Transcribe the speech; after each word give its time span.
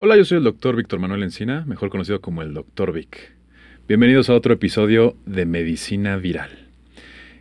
Hola, 0.00 0.16
yo 0.16 0.24
soy 0.24 0.38
el 0.38 0.44
doctor 0.44 0.76
Víctor 0.76 1.00
Manuel 1.00 1.24
Encina, 1.24 1.64
mejor 1.66 1.90
conocido 1.90 2.20
como 2.20 2.42
el 2.42 2.54
Dr. 2.54 2.92
Vic. 2.92 3.32
Bienvenidos 3.88 4.30
a 4.30 4.34
otro 4.34 4.54
episodio 4.54 5.16
de 5.26 5.44
Medicina 5.44 6.16
Viral. 6.16 6.68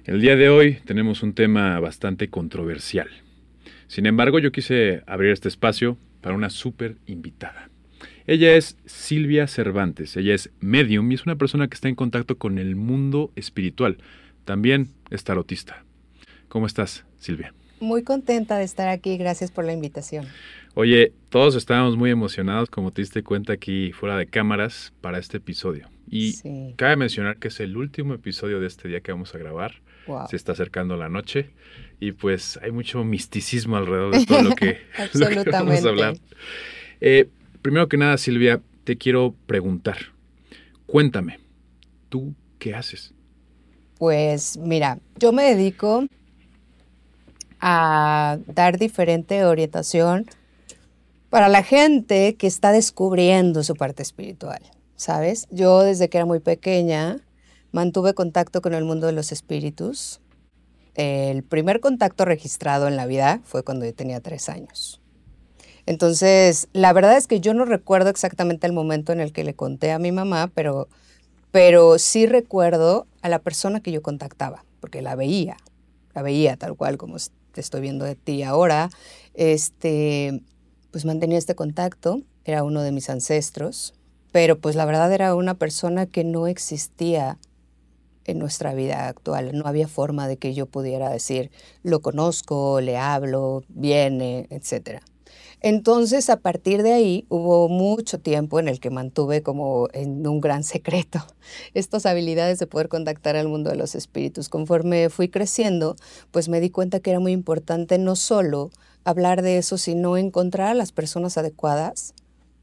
El 0.05 0.21
día 0.21 0.35
de 0.35 0.49
hoy 0.49 0.79
tenemos 0.83 1.21
un 1.21 1.33
tema 1.33 1.79
bastante 1.79 2.31
controversial. 2.31 3.09
Sin 3.85 4.07
embargo, 4.07 4.39
yo 4.39 4.51
quise 4.51 5.03
abrir 5.05 5.33
este 5.33 5.49
espacio 5.49 5.99
para 6.19 6.33
una 6.33 6.49
súper 6.49 6.97
invitada. 7.05 7.69
Ella 8.25 8.55
es 8.55 8.75
Silvia 8.87 9.45
Cervantes, 9.45 10.17
ella 10.17 10.33
es 10.33 10.49
medium 10.59 11.11
y 11.11 11.13
es 11.13 11.27
una 11.27 11.35
persona 11.35 11.67
que 11.67 11.75
está 11.75 11.89
en 11.89 11.95
contacto 11.95 12.39
con 12.39 12.57
el 12.57 12.75
mundo 12.75 13.31
espiritual. 13.35 13.99
También 14.45 14.87
es 15.11 15.23
tarotista. 15.23 15.85
¿Cómo 16.47 16.65
estás, 16.65 17.05
Silvia? 17.19 17.53
Muy 17.79 18.01
contenta 18.01 18.57
de 18.57 18.63
estar 18.63 18.87
aquí, 18.87 19.17
gracias 19.17 19.51
por 19.51 19.63
la 19.63 19.73
invitación. 19.73 20.25
Oye, 20.79 21.11
todos 21.29 21.55
estábamos 21.55 21.97
muy 21.97 22.11
emocionados, 22.11 22.69
como 22.69 22.91
te 22.91 23.01
diste 23.01 23.23
cuenta 23.23 23.51
aquí 23.53 23.91
fuera 23.93 24.15
de 24.15 24.27
cámaras, 24.27 24.93
para 25.01 25.17
este 25.17 25.37
episodio. 25.37 25.89
Y 26.07 26.33
Sí. 26.33 26.75
cabe 26.75 26.95
mencionar 26.97 27.37
que 27.37 27.47
es 27.47 27.59
el 27.61 27.75
último 27.75 28.13
episodio 28.13 28.59
de 28.59 28.67
este 28.67 28.87
día 28.87 29.01
que 29.01 29.11
vamos 29.11 29.33
a 29.33 29.39
grabar. 29.39 29.81
Wow. 30.05 30.27
Se 30.29 30.35
está 30.35 30.51
acercando 30.51 30.95
la 30.95 31.09
noche 31.09 31.49
y 31.99 32.11
pues 32.11 32.59
hay 32.61 32.69
mucho 32.69 33.03
misticismo 33.03 33.75
alrededor 33.75 34.19
de 34.19 34.25
todo 34.27 34.43
lo 34.43 34.51
que, 34.55 34.77
lo 35.15 35.29
que 35.29 35.49
vamos 35.49 35.83
a 35.83 35.89
hablar. 35.89 36.13
Eh, 37.01 37.27
primero 37.63 37.87
que 37.87 37.97
nada, 37.97 38.15
Silvia, 38.19 38.61
te 38.83 38.97
quiero 38.97 39.33
preguntar, 39.47 39.97
cuéntame, 40.85 41.39
¿tú 42.09 42.35
qué 42.59 42.75
haces? 42.75 43.15
Pues 43.97 44.57
mira, 44.57 44.99
yo 45.17 45.31
me 45.31 45.41
dedico 45.41 46.05
a 47.61 48.37
dar 48.45 48.77
diferente 48.77 49.43
orientación 49.43 50.27
para 51.29 51.49
la 51.49 51.63
gente 51.63 52.35
que 52.35 52.47
está 52.47 52.71
descubriendo 52.71 53.63
su 53.63 53.75
parte 53.75 54.03
espiritual, 54.03 54.61
¿sabes? 54.95 55.47
Yo 55.51 55.81
desde 55.81 56.09
que 56.09 56.17
era 56.17 56.25
muy 56.25 56.39
pequeña 56.39 57.19
mantuve 57.71 58.13
contacto 58.13 58.61
con 58.61 58.73
el 58.73 58.85
mundo 58.85 59.07
de 59.07 59.13
los 59.13 59.31
espíritus. 59.31 60.21
El 60.95 61.43
primer 61.43 61.79
contacto 61.79 62.25
registrado 62.25 62.87
en 62.87 62.95
la 62.95 63.05
vida 63.05 63.41
fue 63.43 63.63
cuando 63.63 63.85
yo 63.85 63.93
tenía 63.93 64.19
tres 64.19 64.49
años. 64.49 65.01
Entonces, 65.85 66.67
la 66.73 66.91
verdad 66.91 67.17
es 67.17 67.27
que 67.27 67.39
yo 67.39 67.53
no 67.53 67.65
recuerdo 67.65 68.09
exactamente 68.09 68.67
el 68.67 68.73
momento 68.73 69.13
en 69.13 69.21
el 69.21 69.31
que 69.31 69.43
le 69.43 69.53
conté 69.53 69.91
a 69.91 69.99
mi 69.99 70.11
mamá, 70.11 70.51
pero, 70.53 70.89
pero 71.51 71.97
sí 71.97 72.25
recuerdo 72.25 73.07
a 73.21 73.29
la 73.29 73.39
persona 73.39 73.79
que 73.79 73.91
yo 73.91 74.01
contactaba, 74.01 74.65
porque 74.81 75.01
la 75.01 75.15
veía, 75.15 75.55
la 76.13 76.23
veía 76.23 76.57
tal 76.57 76.75
cual 76.75 76.97
como 76.97 77.17
te 77.51 77.61
estoy 77.61 77.81
viendo 77.81 78.03
de 78.03 78.15
ti 78.15 78.43
ahora. 78.43 78.89
Este, 79.33 80.41
pues 80.91 81.05
mantenía 81.05 81.37
este 81.37 81.55
contacto, 81.55 82.21
era 82.45 82.63
uno 82.63 82.81
de 82.81 82.91
mis 82.91 83.09
ancestros, 83.09 83.93
pero 84.31 84.59
pues 84.59 84.75
la 84.75 84.85
verdad 84.85 85.11
era 85.11 85.35
una 85.35 85.55
persona 85.55 86.05
que 86.05 86.23
no 86.23 86.47
existía 86.47 87.37
en 88.25 88.39
nuestra 88.39 88.73
vida 88.73 89.07
actual. 89.07 89.51
No 89.53 89.65
había 89.65 89.87
forma 89.87 90.27
de 90.27 90.37
que 90.37 90.53
yo 90.53 90.65
pudiera 90.65 91.09
decir, 91.09 91.49
lo 91.81 92.01
conozco, 92.01 92.81
le 92.81 92.97
hablo, 92.97 93.63
viene, 93.69 94.47
etcétera. 94.49 95.01
Entonces, 95.59 96.29
a 96.29 96.39
partir 96.39 96.83
de 96.83 96.93
ahí, 96.93 97.25
hubo 97.29 97.67
mucho 97.67 98.19
tiempo 98.19 98.59
en 98.59 98.67
el 98.67 98.79
que 98.79 98.91
mantuve 98.91 99.41
como 99.41 99.87
en 99.91 100.25
un 100.27 100.39
gran 100.39 100.63
secreto 100.63 101.25
estas 101.73 102.05
habilidades 102.05 102.59
de 102.59 102.67
poder 102.67 102.89
contactar 102.89 103.35
al 103.35 103.47
mundo 103.47 103.71
de 103.71 103.75
los 103.75 103.95
espíritus. 103.95 104.49
Conforme 104.49 105.09
fui 105.09 105.29
creciendo, 105.29 105.95
pues 106.29 106.47
me 106.47 106.59
di 106.59 106.69
cuenta 106.69 106.99
que 106.99 107.09
era 107.09 107.19
muy 107.19 107.31
importante 107.31 107.97
no 107.97 108.15
solo 108.15 108.69
hablar 109.07 109.41
de 109.41 109.57
eso, 109.57 109.77
sino 109.77 110.17
encontrar 110.17 110.67
a 110.67 110.73
las 110.73 110.91
personas 110.91 111.37
adecuadas, 111.37 112.13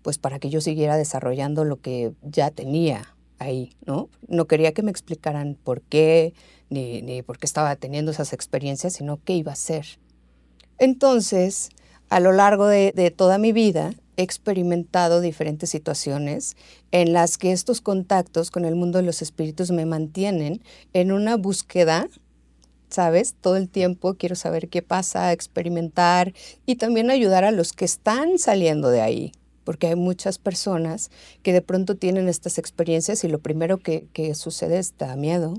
pues 0.02 0.18
para 0.18 0.38
que 0.38 0.50
yo 0.50 0.60
siguiera 0.60 0.98
desarrollando 0.98 1.64
lo 1.64 1.80
que 1.80 2.12
ya 2.22 2.50
tenía 2.50 3.16
ahí, 3.38 3.74
¿no? 3.86 4.10
No 4.28 4.44
quería 4.44 4.72
que 4.72 4.82
me 4.82 4.90
explicaran 4.90 5.56
por 5.64 5.80
qué, 5.80 6.34
ni, 6.68 7.00
ni 7.00 7.22
por 7.22 7.38
qué 7.38 7.46
estaba 7.46 7.74
teniendo 7.76 8.10
esas 8.10 8.34
experiencias, 8.34 8.92
sino 8.92 9.20
qué 9.24 9.32
iba 9.32 9.52
a 9.52 9.54
hacer. 9.54 9.86
Entonces, 10.76 11.70
a 12.10 12.20
lo 12.20 12.32
largo 12.32 12.66
de, 12.66 12.92
de 12.94 13.10
toda 13.10 13.38
mi 13.38 13.52
vida 13.52 13.94
he 14.18 14.22
experimentado 14.22 15.22
diferentes 15.22 15.70
situaciones 15.70 16.58
en 16.90 17.14
las 17.14 17.38
que 17.38 17.52
estos 17.52 17.80
contactos 17.80 18.50
con 18.50 18.66
el 18.66 18.74
mundo 18.74 18.98
de 18.98 19.04
los 19.04 19.22
espíritus 19.22 19.70
me 19.70 19.86
mantienen 19.86 20.62
en 20.92 21.10
una 21.10 21.38
búsqueda, 21.38 22.06
¿sabes? 22.94 23.34
Todo 23.40 23.56
el 23.56 23.68
tiempo 23.68 24.14
quiero 24.14 24.36
saber 24.36 24.68
qué 24.68 24.80
pasa, 24.80 25.32
experimentar 25.32 26.32
y 26.64 26.76
también 26.76 27.10
ayudar 27.10 27.44
a 27.44 27.50
los 27.50 27.72
que 27.72 27.84
están 27.84 28.38
saliendo 28.38 28.88
de 28.90 29.00
ahí, 29.00 29.32
porque 29.64 29.88
hay 29.88 29.96
muchas 29.96 30.38
personas 30.38 31.10
que 31.42 31.52
de 31.52 31.60
pronto 31.60 31.96
tienen 31.96 32.28
estas 32.28 32.56
experiencias 32.58 33.24
y 33.24 33.28
lo 33.28 33.40
primero 33.40 33.78
que, 33.78 34.06
sucede 34.34 34.78
es 34.78 34.92
te 34.92 35.06
da 35.06 35.16
miedo, 35.16 35.54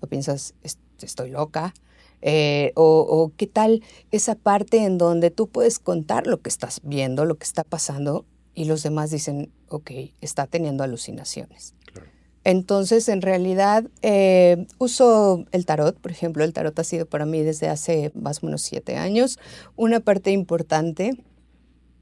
o 0.00 0.06
piensas, 0.08 0.54
"Es- 0.62 0.78
estoy 1.00 1.30
loca, 1.30 1.74
eh, 2.22 2.72
o, 2.74 3.00
o 3.08 3.32
qué 3.36 3.46
tal 3.46 3.82
esa 4.10 4.34
parte 4.34 4.78
en 4.78 4.98
donde 4.98 5.30
tú 5.30 5.46
puedes 5.48 5.78
contar 5.78 6.26
lo 6.26 6.40
que 6.40 6.48
estás 6.48 6.80
viendo, 6.82 7.24
lo 7.24 7.36
que 7.36 7.44
está 7.44 7.62
pasando, 7.62 8.24
y 8.54 8.64
los 8.64 8.82
demás 8.82 9.10
dicen, 9.10 9.52
ok, 9.68 9.90
está 10.20 10.46
teniendo 10.46 10.82
alucinaciones. 10.84 11.74
Claro. 11.92 12.08
Entonces, 12.44 13.08
en 13.08 13.22
realidad, 13.22 13.84
eh, 14.02 14.66
uso 14.78 15.46
el 15.50 15.64
tarot, 15.64 15.98
por 15.98 16.10
ejemplo, 16.10 16.44
el 16.44 16.52
tarot 16.52 16.78
ha 16.78 16.84
sido 16.84 17.06
para 17.06 17.24
mí 17.24 17.42
desde 17.42 17.68
hace 17.68 18.12
más 18.14 18.42
o 18.42 18.46
menos 18.46 18.60
siete 18.62 18.96
años 18.96 19.38
una 19.76 20.00
parte 20.00 20.30
importante 20.30 21.16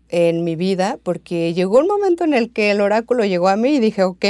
en 0.09 0.45
mi 0.45 0.57
vida, 0.57 0.99
porque 1.03 1.55
llegó 1.55 1.79
un 1.79 1.87
momento 1.87 2.25
en 2.25 2.35
el 2.35 2.53
que 2.53 2.71
el 2.71 2.83
oráculo 2.83 3.25
llegó 3.25 3.49
a 3.49 3.57
mí 3.57 3.77
y 3.77 3.81
dije, 3.81 4.03
ok, 4.03 4.25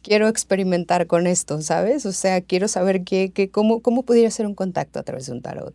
quiero 0.00 0.28
experimentar 0.28 1.08
con 1.08 1.26
esto, 1.26 1.60
¿sabes? 1.62 2.06
O 2.06 2.12
sea, 2.12 2.42
quiero 2.42 2.68
saber 2.68 3.02
qué, 3.02 3.32
qué, 3.32 3.50
cómo, 3.50 3.80
cómo 3.80 4.04
pudiera 4.04 4.28
hacer 4.28 4.46
un 4.46 4.54
contacto 4.54 5.00
a 5.00 5.02
través 5.02 5.26
de 5.26 5.32
un 5.32 5.42
tarot. 5.42 5.74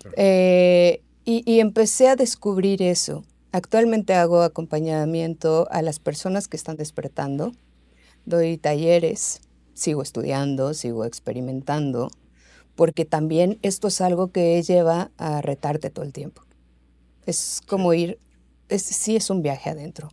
Claro. 0.00 0.14
Eh, 0.16 1.02
y, 1.24 1.42
y 1.50 1.58
empecé 1.58 2.08
a 2.08 2.14
descubrir 2.14 2.82
eso. 2.82 3.24
Actualmente 3.50 4.14
hago 4.14 4.42
acompañamiento 4.42 5.66
a 5.70 5.82
las 5.82 5.98
personas 5.98 6.46
que 6.46 6.56
están 6.56 6.76
despertando, 6.76 7.52
doy 8.24 8.58
talleres, 8.58 9.40
sigo 9.74 10.02
estudiando, 10.02 10.74
sigo 10.74 11.04
experimentando, 11.04 12.10
porque 12.74 13.04
también 13.04 13.58
esto 13.62 13.88
es 13.88 14.00
algo 14.00 14.32
que 14.32 14.62
lleva 14.62 15.10
a 15.16 15.40
retarte 15.42 15.90
todo 15.90 16.04
el 16.04 16.12
tiempo. 16.12 16.42
Es 17.26 17.60
como 17.66 17.94
ir, 17.94 18.18
es, 18.68 18.82
sí 18.82 19.16
es 19.16 19.30
un 19.30 19.42
viaje 19.42 19.70
adentro. 19.70 20.10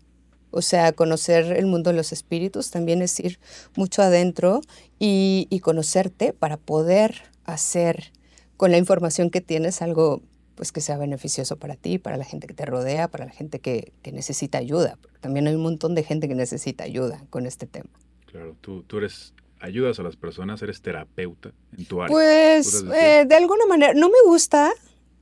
O 0.51 0.61
sea, 0.61 0.91
conocer 0.91 1.57
el 1.57 1.66
mundo 1.66 1.91
de 1.91 1.95
los 1.95 2.11
espíritus 2.11 2.71
también 2.71 3.01
es 3.01 3.19
ir 3.19 3.39
mucho 3.75 4.01
adentro 4.01 4.61
y, 5.00 5.47
y 5.50 5.59
conocerte 5.59 6.33
para 6.33 6.57
poder 6.57 7.23
hacer 7.45 8.11
con 8.57 8.71
la 8.71 8.77
información 8.77 9.29
que 9.29 9.41
tienes 9.41 9.81
algo 9.81 10.21
pues 10.56 10.72
que 10.72 10.81
sea 10.81 10.97
beneficioso 10.97 11.57
para 11.57 11.75
ti, 11.75 11.97
para 11.97 12.17
la 12.17 12.23
gente 12.23 12.47
que 12.47 12.53
te 12.53 12.66
rodea, 12.66 13.07
para 13.07 13.25
la 13.25 13.31
gente 13.31 13.59
que, 13.59 13.94
que 14.01 14.12
necesita 14.12 14.57
ayuda. 14.57 14.98
Porque 15.01 15.18
también 15.19 15.48
hay 15.48 15.56
un 15.56 15.63
montón 15.63 15.95
de 15.95 16.03
gente 16.03 16.27
que 16.27 16.36
necesita 16.36 16.83
ayuda 16.83 17.24
con 17.30 17.45
este 17.45 17.68
tema. 17.68 17.89
Claro, 18.25 18.56
tú, 18.62 18.83
tú 18.83 18.98
eres, 18.98 19.33
ayudas 19.59 20.00
a 20.00 20.03
las 20.03 20.15
personas, 20.15 20.62
eres 20.62 20.81
terapeuta 20.81 21.51
en 21.77 21.86
tu 21.86 22.01
área. 22.01 22.13
Pues 22.13 22.83
eh, 22.94 23.25
de 23.27 23.36
alguna 23.36 23.65
manera, 23.65 23.94
no 23.94 24.09
me 24.09 24.21
gusta 24.25 24.71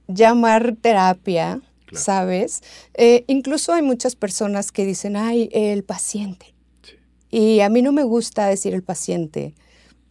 llamar 0.07 0.75
terapia, 0.81 1.61
Claro. 1.85 2.03
¿sabes? 2.03 2.61
Eh, 2.93 3.23
incluso 3.27 3.73
hay 3.73 3.81
muchas 3.81 4.15
personas 4.15 4.71
que 4.71 4.85
dicen, 4.85 5.15
ay, 5.15 5.49
el 5.51 5.83
paciente. 5.83 6.53
Sí. 6.83 6.95
Y 7.31 7.59
a 7.61 7.69
mí 7.69 7.81
no 7.81 7.91
me 7.91 8.03
gusta 8.03 8.45
decir 8.45 8.75
el 8.75 8.83
paciente, 8.83 9.55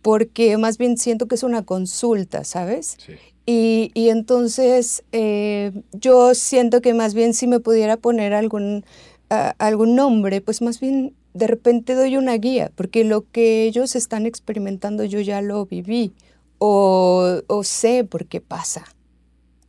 porque 0.03 0.57
más 0.59 0.77
bien 0.77 0.99
siento 0.99 1.29
que 1.29 1.37
es 1.37 1.45
una 1.45 1.65
consulta, 1.65 2.43
¿sabes? 2.43 2.97
Sí. 2.99 3.15
Y, 3.51 3.93
y 3.95 4.11
entonces 4.11 5.05
eh, 5.13 5.73
yo 5.93 6.35
siento 6.35 6.83
que 6.83 6.93
más 6.93 7.15
bien 7.15 7.33
si 7.33 7.47
me 7.47 7.61
pudiera 7.61 7.97
poner 7.97 8.35
algún, 8.35 8.85
ah, 9.31 9.55
algún 9.59 9.95
nombre, 9.95 10.43
pues 10.43 10.61
más 10.61 10.81
bien 10.81 11.15
de 11.33 11.47
repente 11.47 11.95
doy 11.95 12.19
una 12.19 12.35
guía, 12.35 12.71
porque 12.75 13.05
lo 13.05 13.31
que 13.31 13.65
ellos 13.65 13.97
están 13.97 14.27
experimentando 14.27 15.05
yo 15.05 15.21
ya 15.21 15.41
lo 15.41 15.65
viví 15.65 16.13
o, 16.59 17.41
o 17.47 17.65
sé 17.65 18.05
por 18.05 18.27
qué 18.27 18.43
pasa. 18.43 18.85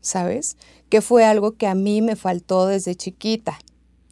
¿sabes? 0.01 0.57
Que 0.89 1.01
fue 1.01 1.25
algo 1.25 1.53
que 1.53 1.67
a 1.67 1.75
mí 1.75 2.01
me 2.01 2.15
faltó 2.15 2.65
desde 2.67 2.95
chiquita. 2.95 3.59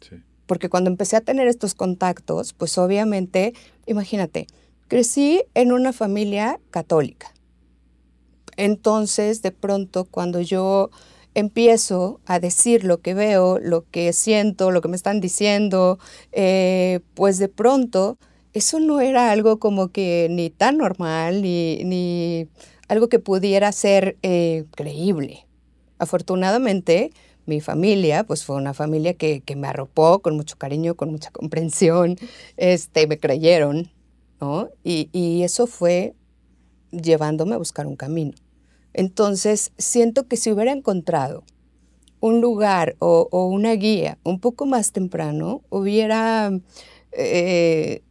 Sí. 0.00 0.16
Porque 0.46 0.68
cuando 0.68 0.90
empecé 0.90 1.16
a 1.16 1.20
tener 1.20 1.48
estos 1.48 1.74
contactos, 1.74 2.52
pues 2.52 2.78
obviamente, 2.78 3.54
imagínate, 3.86 4.46
crecí 4.86 5.42
en 5.54 5.72
una 5.72 5.92
familia 5.92 6.60
católica. 6.70 7.32
Entonces, 8.58 9.40
de 9.40 9.52
pronto, 9.52 10.04
cuando 10.04 10.40
yo 10.40 10.90
empiezo 11.34 12.20
a 12.26 12.40
decir 12.40 12.84
lo 12.84 13.00
que 13.00 13.14
veo, 13.14 13.60
lo 13.60 13.84
que 13.88 14.12
siento, 14.12 14.72
lo 14.72 14.80
que 14.82 14.88
me 14.88 14.96
están 14.96 15.20
diciendo, 15.20 16.00
eh, 16.32 17.00
pues 17.14 17.38
de 17.38 17.48
pronto 17.48 18.18
eso 18.52 18.80
no 18.80 19.00
era 19.00 19.30
algo 19.30 19.60
como 19.60 19.88
que 19.88 20.26
ni 20.30 20.50
tan 20.50 20.78
normal, 20.78 21.40
ni, 21.42 21.84
ni 21.84 22.48
algo 22.88 23.08
que 23.08 23.20
pudiera 23.20 23.70
ser 23.70 24.18
eh, 24.22 24.64
creíble. 24.74 25.46
Afortunadamente, 25.98 27.12
mi 27.46 27.60
familia, 27.60 28.24
pues 28.24 28.44
fue 28.44 28.56
una 28.56 28.74
familia 28.74 29.14
que, 29.14 29.40
que, 29.40 29.54
me 29.54 29.68
arropó 29.68 30.18
con 30.20 30.36
mucho 30.36 30.56
cariño, 30.58 30.96
con 30.96 31.12
mucha 31.12 31.30
comprensión, 31.30 32.16
este, 32.56 33.06
me 33.06 33.18
creyeron, 33.18 33.90
¿no? 34.40 34.68
Y, 34.82 35.10
y 35.12 35.44
eso 35.44 35.68
fue 35.68 36.14
llevándome 36.90 37.54
a 37.54 37.58
buscar 37.58 37.86
un 37.86 37.96
camino. 37.96 38.32
Entonces, 38.94 39.72
siento 39.78 40.26
que 40.26 40.36
si 40.36 40.50
hubiera 40.50 40.72
encontrado 40.72 41.44
un 42.20 42.40
lugar 42.40 42.96
o, 42.98 43.28
o 43.30 43.46
una 43.46 43.72
guía 43.72 44.18
un 44.24 44.40
poco 44.40 44.66
más 44.66 44.92
temprano, 44.92 45.62
hubiera, 45.70 46.50
eh, 47.12 48.02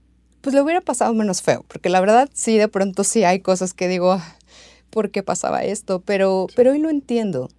pues 0.41 0.53
le 0.55 0.61
hubiera 0.61 0.81
pasado 0.81 1.13
menos 1.13 1.41
feo, 1.41 1.65
porque 1.67 1.89
la 1.89 1.99
verdad 1.99 2.29
sí, 2.33 2.57
de 2.57 2.67
pronto 2.67 3.03
sí 3.03 3.23
hay 3.23 3.39
cosas 3.41 3.73
que 3.73 3.87
digo, 3.87 4.13
ah, 4.13 4.37
¿por 4.89 5.11
qué 5.11 5.23
pasaba 5.23 5.63
esto? 5.63 6.01
Pero, 6.01 6.47
pero 6.55 6.71
hoy 6.71 6.79
lo 6.79 6.89
entiendo, 6.89 7.49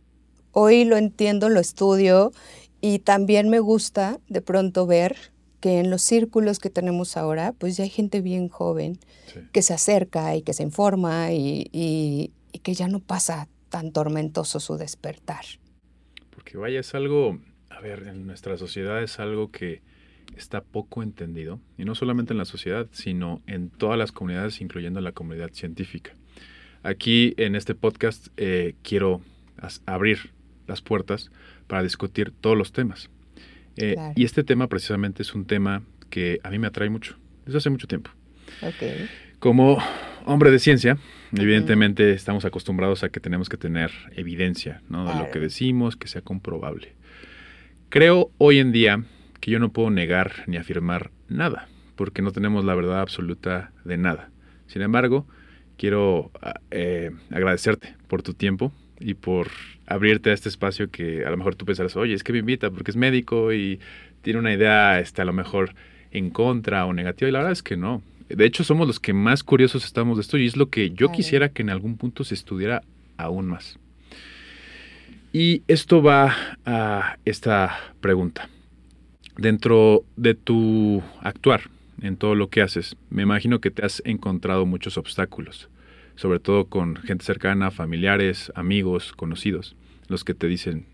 hoy 0.53 0.85
lo 0.85 0.97
entiendo, 0.97 1.49
lo 1.49 1.61
estudio 1.61 2.33
y 2.81 3.01
también 3.01 3.49
me 3.49 3.61
gusta 3.61 4.21
de 4.29 4.41
pronto 4.41 4.87
ver 4.87 5.17
que 5.61 5.81
en 5.81 5.91
los 5.91 6.03
círculos 6.03 6.61
que 6.61 6.71
tenemos 6.71 7.17
ahora, 7.17 7.53
pues 7.59 7.77
ya 7.77 7.85
hay 7.85 7.91
gente 7.91 8.21
bien 8.21 8.49
joven 8.49 8.99
sí. 9.33 9.41
que 9.53 9.63
se 9.63 9.75
acerca 9.75 10.37
y 10.37 10.43
que 10.43 10.53
se 10.53 10.63
informa 10.63 11.33
y, 11.33 11.69
y, 11.73 12.31
y 12.53 12.61
que 12.61 12.75
ya 12.75 12.89
no 12.89 13.01
pasa 13.01 13.49
tan 13.69 13.93
tormentoso 13.93 14.61
su 14.61 14.77
despertar. 14.77 15.45
Porque 16.31 16.57
vaya, 16.57 16.81
es 16.81 16.95
algo, 16.95 17.39
a 17.71 17.81
ver, 17.81 18.09
en 18.09 18.27
nuestra 18.27 18.57
sociedad 18.57 19.03
es 19.03 19.19
algo 19.19 19.51
que 19.51 19.83
está 20.37 20.61
poco 20.61 21.03
entendido, 21.03 21.61
y 21.77 21.85
no 21.85 21.95
solamente 21.95 22.33
en 22.33 22.39
la 22.39 22.45
sociedad, 22.45 22.87
sino 22.93 23.43
en 23.47 23.71
todas 23.71 23.99
las 23.99 24.13
comunidades, 24.13 24.61
incluyendo 24.61 25.01
la 25.01 25.13
comunidad 25.13 25.51
científica. 25.53 26.13
Aquí 26.83 27.35
en 27.39 27.57
este 27.57 27.75
podcast 27.75 28.29
eh, 28.37 28.75
quiero 28.83 29.21
abrir 29.87 30.31
las 30.67 30.81
puertas 30.81 31.31
para 31.67 31.83
discutir 31.83 32.33
todos 32.41 32.57
los 32.57 32.73
temas. 32.73 33.11
Eh, 33.77 33.95
claro. 33.95 34.13
Y 34.17 34.25
este 34.25 34.45
tema 34.45 34.69
precisamente 34.69 35.23
es 35.23 35.35
un 35.35 35.45
tema 35.47 35.83
que 36.11 36.41
a 36.43 36.51
mí 36.51 36.59
me 36.59 36.67
atrae 36.69 36.91
mucho, 36.91 37.17
desde 37.45 37.59
hace 37.59 37.71
mucho 37.71 37.89
tiempo. 37.89 38.11
Okay. 38.63 39.09
Como 39.39 39.79
hombre 40.25 40.51
de 40.51 40.59
ciencia, 40.59 40.99
evidentemente 41.33 42.03
uh 42.03 42.07
-huh. 42.07 42.15
estamos 42.17 42.45
acostumbrados 42.45 43.05
a 43.05 43.09
que 43.09 43.21
tenemos 43.21 43.49
que 43.49 43.57
tener 43.57 43.93
evidencia 44.17 44.83
¿no? 44.89 45.07
de 45.07 45.15
lo 45.15 45.31
que 45.31 45.39
decimos, 45.39 45.95
que 45.95 46.09
sea 46.09 46.23
comprobable. 46.23 46.95
Creo 47.89 48.33
hoy 48.39 48.59
en 48.59 48.73
día 48.73 49.05
que 49.41 49.53
yo 49.53 49.61
no 49.61 49.73
puedo 49.73 49.91
negar 49.91 50.33
ni 50.49 50.57
afirmar 50.57 51.13
nada, 51.29 51.69
porque 51.95 52.21
no 52.21 52.33
tenemos 52.33 52.65
la 52.65 52.75
verdad 52.75 53.01
absoluta 53.01 53.71
de 53.85 53.97
nada. 53.97 54.31
Sin 54.67 54.83
embargo, 54.83 55.25
quiero 55.77 56.33
eh, 56.73 57.13
agradecerte 57.31 57.95
por 58.09 58.23
tu 58.23 58.35
tiempo 58.35 58.73
y 58.99 59.15
por 59.15 59.49
abrirte 59.87 60.31
a 60.31 60.33
este 60.33 60.49
espacio 60.49 60.91
que 60.91 61.25
a 61.25 61.31
lo 61.31 61.37
mejor 61.37 61.55
tú 61.55 61.65
pensarás, 61.65 61.97
oye, 61.97 62.15
es 62.15 62.25
que 62.25 62.33
me 62.33 62.41
invita 62.41 62.73
porque 62.73 62.91
es 62.91 62.97
médico 62.97 63.53
y 63.53 63.79
tiene 64.21 64.41
una 64.41 64.53
idea 64.53 64.99
este, 64.99 65.23
a 65.23 65.25
lo 65.25 65.33
mejor 65.33 65.75
en 66.11 66.31
contra 66.31 66.87
o 66.87 66.93
negativa, 66.93 67.29
y 67.29 67.33
la 67.33 67.39
verdad 67.39 67.53
es 67.53 67.63
que 67.63 67.77
no. 67.77 68.03
De 68.29 68.45
hecho, 68.45 68.63
somos 68.63 68.87
los 68.87 69.01
que 69.01 69.13
más 69.13 69.43
curiosos 69.43 69.85
estamos 69.85 70.19
de 70.19 70.23
esto 70.23 70.37
y 70.37 70.47
es 70.47 70.57
lo 70.57 70.69
que 70.69 70.91
yo 70.91 71.11
quisiera 71.11 71.49
que 71.49 71.63
en 71.63 71.71
algún 71.71 71.97
punto 71.97 72.25
se 72.25 72.35
estudiara 72.35 72.83
aún 73.17 73.47
más. 73.47 73.79
Y 75.33 75.63
esto 75.69 76.03
va 76.03 76.35
a 76.65 77.17
esta 77.25 77.79
pregunta. 78.01 78.49
Dentro 79.37 80.05
de 80.17 80.35
tu 80.35 81.03
actuar, 81.21 81.63
en 82.03 82.17
todo 82.17 82.35
lo 82.35 82.49
que 82.49 82.63
haces, 82.63 82.97
me 83.11 83.23
imagino 83.23 83.61
que 83.61 83.71
te 83.71 83.85
has 83.85 84.03
encontrado 84.05 84.67
muchos 84.67 84.99
obstáculos, 84.99 85.69
sobre 86.17 86.39
todo 86.39 86.67
con 86.67 86.97
gente 86.97 87.25
cercana, 87.25 87.71
familiares, 87.71 88.53
amigos, 88.55 89.13
conocidos, 89.13 89.77
los 90.09 90.25
que 90.25 90.35
te 90.35 90.47
dicen, 90.49 90.87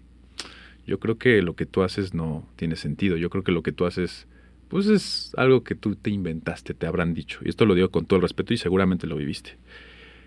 yo 0.86 0.98
creo 0.98 1.16
que 1.16 1.42
lo 1.42 1.54
que 1.54 1.66
tú 1.66 1.82
haces 1.82 2.14
no 2.14 2.46
tiene 2.56 2.76
sentido, 2.76 3.16
yo 3.16 3.30
creo 3.30 3.44
que 3.44 3.52
lo 3.52 3.62
que 3.62 3.72
tú 3.72 3.86
haces 3.86 4.26
pues 4.68 4.86
es 4.86 5.32
algo 5.36 5.62
que 5.62 5.74
tú 5.74 5.96
te 5.96 6.10
inventaste, 6.10 6.74
te 6.74 6.86
habrán 6.86 7.14
dicho. 7.14 7.40
Y 7.44 7.48
esto 7.48 7.64
lo 7.66 7.74
digo 7.74 7.90
con 7.90 8.06
todo 8.06 8.16
el 8.16 8.22
respeto 8.22 8.54
y 8.54 8.58
seguramente 8.58 9.06
lo 9.06 9.16
viviste. 9.16 9.56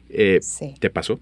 Eh, 0.10 0.40
sí. 0.42 0.76
¿Te 0.80 0.90
pasó? 0.90 1.20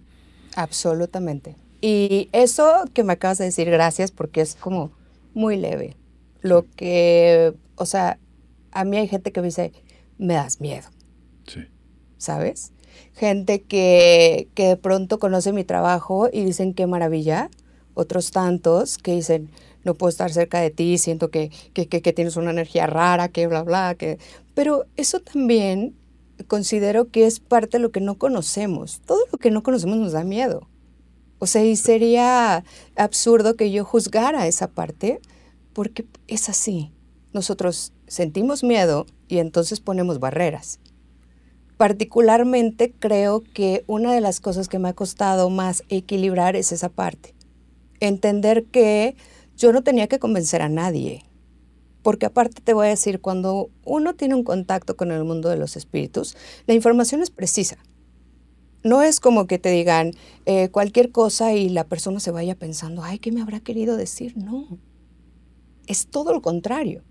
Absolutamente. 0.56 1.56
Y 1.82 2.30
eso 2.32 2.86
que 2.94 3.04
me 3.04 3.14
acabas 3.14 3.38
de 3.38 3.46
decir, 3.46 3.70
gracias, 3.70 4.12
porque 4.12 4.42
es 4.42 4.56
como 4.56 4.92
muy 5.34 5.58
leve. 5.58 5.96
Lo 6.42 6.66
que, 6.76 7.54
o 7.76 7.86
sea, 7.86 8.20
a 8.72 8.86
mí 8.86 8.98
hay 8.98 9.08
gente 9.08 9.32
que 9.32 9.42
me 9.42 9.48
dice, 9.48 9.72
me 10.18 10.36
das 10.36 10.62
miedo. 10.62 10.88
Sí. 11.48 11.62
¿Sabes? 12.18 12.72
Gente 13.14 13.62
que, 13.62 14.48
que 14.54 14.68
de 14.68 14.78
pronto 14.78 15.20
conoce 15.20 15.52
mi 15.52 15.64
trabajo 15.64 16.30
y 16.32 16.44
dicen 16.44 16.74
qué 16.74 16.88
maravilla. 16.88 17.50
Otros 17.94 18.32
tantos 18.32 18.98
que 18.98 19.14
dicen, 19.14 19.50
no 19.86 19.96
puedo 19.96 20.10
estar 20.10 20.32
cerca 20.32 20.60
de 20.60 20.72
ti, 20.72 20.98
siento 20.98 21.30
que, 21.30 21.52
que, 21.74 22.14
tienes 22.14 22.36
una 22.36 22.52
energía 22.52 22.88
rara, 22.88 23.30
que 23.30 23.48
bla, 23.48 23.64
bla, 23.64 23.96
que... 23.96 24.20
Pero 24.54 24.86
eso 24.98 25.20
también 25.20 25.96
considero 26.48 27.10
que 27.10 27.26
es 27.26 27.40
parte 27.40 27.78
de 27.78 27.84
lo 27.84 27.92
que 27.92 28.02
no 28.02 28.18
conocemos. 28.18 29.02
Todo 29.06 29.20
lo 29.32 29.38
que 29.38 29.52
no 29.52 29.64
conocemos 29.64 29.98
nos 29.98 30.12
da 30.12 30.24
miedo. 30.24 30.68
O 31.40 31.48
sea, 31.48 31.64
y 31.64 31.76
sería 31.76 32.64
absurdo 32.96 33.56
que 33.56 33.72
yo 33.72 33.86
juzgara 33.86 34.48
esa 34.48 34.68
parte 34.68 35.20
porque 35.74 36.06
es 36.28 36.50
así. 36.50 36.92
Nosotros 37.34 37.94
sentimos 38.08 38.64
miedo 38.64 39.06
y 39.28 39.40
entonces 39.40 39.82
ponemos 39.82 40.20
barreras. 40.20 40.80
Particularmente 41.78 42.94
creo 42.98 43.44
que 43.44 43.84
una 43.88 44.14
de 44.14 44.22
las 44.22 44.40
cosas 44.40 44.70
que 44.70 44.80
me 44.80 44.90
ha 44.90 44.94
costado 44.94 45.50
más 45.50 45.84
equilibrar 45.90 46.56
es 46.56 46.72
esa 46.72 46.88
parte. 46.88 47.36
Entender 48.00 48.64
que 48.66 49.18
yo 49.58 49.72
no 49.72 49.84
tenía 49.84 50.08
que 50.08 50.20
convencer 50.20 50.62
a 50.62 50.70
nadie. 50.70 51.24
Porque 52.02 52.28
aparte 52.28 52.62
te 52.62 52.74
voy 52.74 52.88
a 52.88 52.90
decir, 52.92 53.20
cuando 53.20 53.70
uno 53.84 54.14
tiene 54.16 54.36
un 54.36 54.44
contacto 54.44 54.96
con 54.96 55.12
el 55.12 55.24
mundo 55.24 55.50
de 55.50 55.58
los 55.58 55.76
espíritus, 55.76 56.38
la 56.68 56.74
información 56.74 57.22
es 57.22 57.32
precisa. 57.32 57.78
No 58.84 59.02
es 59.02 59.20
como 59.20 59.48
que 59.48 59.58
te 59.58 59.70
digan 59.70 60.12
eh, 60.46 60.70
cualquier 60.70 61.12
cosa 61.12 61.54
y 61.54 61.70
la 61.70 61.88
persona 61.88 62.20
se 62.20 62.30
vaya 62.30 62.54
pensando, 62.54 63.04
ay, 63.04 63.18
¿qué 63.18 63.32
me 63.32 63.42
habrá 63.42 63.60
querido 63.60 63.98
decir? 63.98 64.38
No. 64.38 64.78
Es 65.88 66.08
todo 66.08 66.34
lo 66.34 66.42
contrario. 66.44 67.04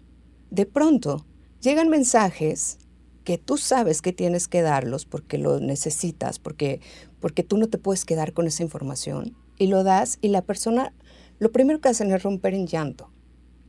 De 0.51 0.67
pronto 0.67 1.27
llegan 1.61 1.89
mensajes 1.89 2.79
que 3.25 3.39
tú 3.39 3.57
sabes 3.57 4.03
que 4.03 4.13
tienes 4.13 4.47
que 4.47 4.63
darlos 4.63 5.07
porque 5.07 5.39
lo 5.39 5.59
necesitas, 5.59 6.39
porque, 6.39 6.81
porque 7.19 7.43
tú 7.43 7.57
no 7.57 7.69
te 7.69 7.79
puedes 7.79 8.05
quedar 8.05 8.33
con 8.35 8.47
esa 8.47 8.63
información, 8.63 9.35
y 9.59 9.69
lo 9.69 9.83
das 9.85 10.19
y 10.21 10.29
la 10.29 10.43
persona 10.43 10.93
lo 11.39 11.53
primero 11.53 11.81
que 11.81 11.89
hacen 11.89 12.13
es 12.13 12.23
romper 12.23 12.55
en 12.55 12.67
llanto. 12.67 13.11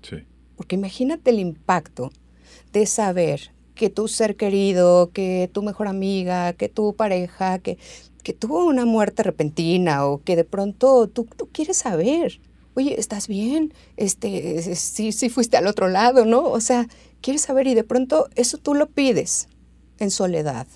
Sí. 0.02 0.18
Porque 0.56 0.76
imagínate 0.76 1.32
el 1.32 1.40
impacto 1.40 2.12
de 2.72 2.86
saber 2.86 3.52
que 3.76 3.90
tu 3.90 4.08
ser 4.08 4.36
querido, 4.36 5.12
que 5.12 5.50
tu 5.54 5.62
mejor 5.62 5.88
amiga, 5.88 6.54
que 6.54 6.70
tu 6.70 6.96
pareja, 6.96 7.60
que, 7.60 7.78
que 8.24 8.34
tuvo 8.34 8.66
una 8.66 8.86
muerte 8.86 9.24
repentina 9.24 10.06
o 10.06 10.24
que 10.24 10.36
de 10.36 10.46
pronto 10.46 11.08
tú, 11.08 11.28
tú 11.38 11.50
quieres 11.52 11.78
saber, 11.78 12.40
oye, 12.76 13.00
¿estás 13.00 13.28
bien? 13.28 13.74
Este, 13.98 14.76
sí, 14.76 15.12
sí 15.12 15.30
fuiste 15.30 15.58
al 15.58 15.68
otro 15.68 15.90
lado, 15.90 16.26
¿no? 16.26 16.44
O 16.44 16.62
sea, 16.62 16.88
quieres 17.22 17.42
saber 17.42 17.68
y 17.68 17.74
de 17.74 17.84
pronto 17.84 18.30
eso 18.36 18.58
tú 18.58 18.74
lo 18.74 18.88
pides 18.88 19.48
en 20.00 20.12
soledad. 20.12 20.68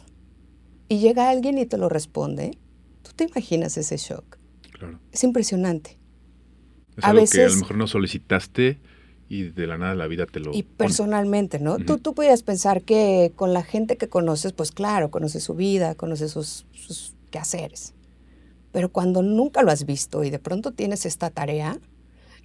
Y 0.87 0.99
llega 0.99 1.29
alguien 1.29 1.57
y 1.57 1.65
te 1.65 1.77
lo 1.77 1.87
responde. 1.87 2.57
¿Tú 3.03 3.11
te 3.15 3.25
imaginas 3.25 3.77
ese 3.77 3.97
shock? 3.97 4.37
Claro. 4.71 4.99
Es 5.11 5.23
impresionante. 5.23 5.98
Es 6.99 7.05
a 7.05 7.09
algo 7.09 7.21
veces, 7.21 7.35
que 7.35 7.45
a 7.45 7.49
lo 7.49 7.55
mejor 7.55 7.77
no 7.77 7.87
solicitaste 7.87 8.79
y 9.27 9.43
de 9.43 9.67
la 9.67 9.77
nada 9.77 9.95
la 9.95 10.07
vida 10.07 10.25
te 10.25 10.39
lo 10.39 10.53
Y 10.53 10.63
personalmente, 10.63 11.59
¿no? 11.59 11.73
Uh 11.73 11.77
-huh. 11.77 11.85
tú, 11.85 11.97
tú 11.99 12.13
podías 12.13 12.43
pensar 12.43 12.81
que 12.81 13.31
con 13.35 13.53
la 13.53 13.63
gente 13.63 13.97
que 13.97 14.09
conoces, 14.09 14.53
pues 14.53 14.71
claro, 14.71 15.11
conoces 15.11 15.43
su 15.43 15.53
vida, 15.53 15.95
conoces 15.95 16.31
sus, 16.31 16.65
sus 16.73 17.13
quehaceres. 17.29 17.93
Pero 18.71 18.89
cuando 18.89 19.21
nunca 19.21 19.61
lo 19.61 19.71
has 19.71 19.85
visto 19.85 20.23
y 20.23 20.29
de 20.29 20.39
pronto 20.39 20.71
tienes 20.71 21.05
esta 21.05 21.29
tarea, 21.29 21.79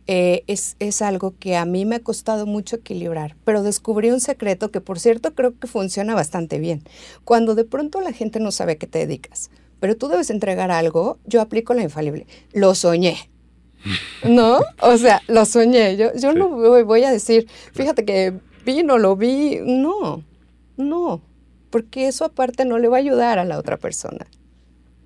eh, 0.07 0.45
es, 0.47 0.77
es, 0.81 1.01
algo 1.01 1.35
que 1.39 1.57
a 1.57 1.65
mí 1.65 1.87
me 1.87 1.97
ha 1.97 2.01
costado 2.01 2.45
mucho 2.45 2.77
equilibrar. 2.77 3.37
Pero 3.45 3.63
descubrí 3.63 4.11
un 4.11 4.21
secreto 4.21 4.71
que, 4.71 4.81
por 4.83 5.01
cierto, 5.01 5.35
creo 5.35 5.59
que 5.59 5.67
funciona 5.67 6.15
bastante 6.15 6.59
bien. 6.59 6.83
Cuando 7.25 7.55
de 7.55 7.65
pronto 7.65 8.01
la 8.03 8.13
gente 8.13 8.41
no 8.41 8.51
sabe 8.53 8.73
a 8.73 8.77
qué 8.77 8.87
te 8.87 8.99
dedicas, 8.99 9.51
pero 9.81 9.97
tú 9.97 10.09
debes 10.09 10.31
entregar 10.31 10.71
algo, 10.71 11.19
yo 11.25 11.41
aplico 11.41 11.73
la 11.73 11.83
infalible. 11.83 12.27
Lo 12.53 12.75
soñé. 12.75 13.31
¿No? 14.29 14.61
O 14.81 14.97
sea, 14.97 15.23
lo 15.29 15.45
soñé. 15.45 15.97
Yo, 15.97 16.15
yo 16.15 16.33
no 16.33 16.49
voy 16.49 17.05
a 17.05 17.11
decir, 17.11 17.49
fíjate 17.73 18.05
que 18.05 18.35
vino, 18.65 18.99
lo 18.99 19.17
vi. 19.17 19.61
No, 19.65 20.23
no. 20.77 21.23
Porque 21.71 22.09
eso 22.09 22.25
aparte 22.25 22.65
no 22.65 22.79
le 22.79 22.89
va 22.89 22.97
a 22.97 23.01
ayudar 23.01 23.39
a 23.39 23.45
la 23.45 23.59
otra 23.59 23.77
persona. 23.77 24.27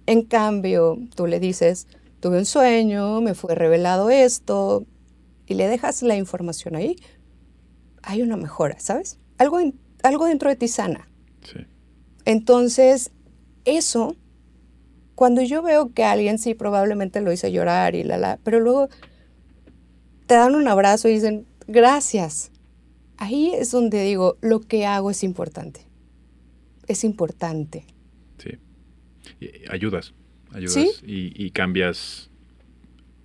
En 0.06 0.22
cambio, 0.22 0.98
tú 1.14 1.26
le 1.26 1.40
dices, 1.40 1.86
tuve 2.20 2.38
un 2.38 2.46
sueño, 2.46 3.20
me 3.20 3.34
fue 3.34 3.54
revelado 3.54 4.10
esto, 4.10 4.86
y 5.46 5.54
le 5.54 5.66
dejas 5.66 6.02
la 6.02 6.16
información 6.16 6.76
ahí, 6.76 6.96
hay 8.02 8.22
una 8.22 8.36
mejora, 8.36 8.78
¿sabes? 8.80 9.18
Algo, 9.38 9.58
algo 10.02 10.26
dentro 10.26 10.50
de 10.50 10.56
ti 10.56 10.68
sana. 10.68 11.08
Sí. 11.42 11.66
Entonces, 12.24 13.10
eso, 13.64 14.16
cuando 15.18 15.42
yo 15.42 15.62
veo 15.62 15.92
que 15.92 16.04
alguien 16.04 16.38
sí 16.38 16.54
probablemente 16.54 17.20
lo 17.20 17.32
hice 17.32 17.50
llorar 17.50 17.96
y 17.96 18.04
la 18.04 18.18
la, 18.18 18.38
pero 18.44 18.60
luego 18.60 18.88
te 20.28 20.34
dan 20.34 20.54
un 20.54 20.68
abrazo 20.68 21.08
y 21.08 21.14
dicen, 21.14 21.44
gracias. 21.66 22.52
Ahí 23.16 23.50
es 23.52 23.72
donde 23.72 24.04
digo, 24.04 24.38
lo 24.42 24.60
que 24.60 24.86
hago 24.86 25.10
es 25.10 25.24
importante. 25.24 25.80
Es 26.86 27.02
importante. 27.02 27.84
Sí. 28.38 28.60
ayudas, 29.68 30.14
ayudas 30.52 31.02
y, 31.02 31.50
cambias, 31.50 32.30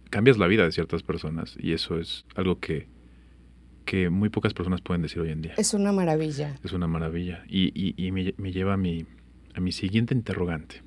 cambias 0.09 0.39
la 0.39 0.47
vida 0.47 0.65
de 0.65 0.71
ciertas 0.71 1.03
personas 1.03 1.55
y 1.59 1.73
eso 1.73 1.99
es 1.99 2.25
algo 2.33 2.59
que, 2.59 2.87
que 3.85 4.09
muy 4.09 4.29
pocas 4.29 4.55
personas 4.55 4.81
pueden 4.81 5.03
decir 5.03 5.19
hoy 5.19 5.29
en 5.29 5.43
día. 5.43 5.53
Es 5.57 5.75
una 5.75 5.91
maravilla. 5.91 6.55
Es 6.63 6.73
una 6.73 6.87
maravilla. 6.87 7.43
Y, 7.47 8.11
me, 8.11 8.51
lleva 8.51 8.73
a 8.73 8.77
mi, 8.77 9.05
a 9.53 9.59
mi 9.59 9.71
siguiente 9.71 10.15
interrogante. 10.15 10.81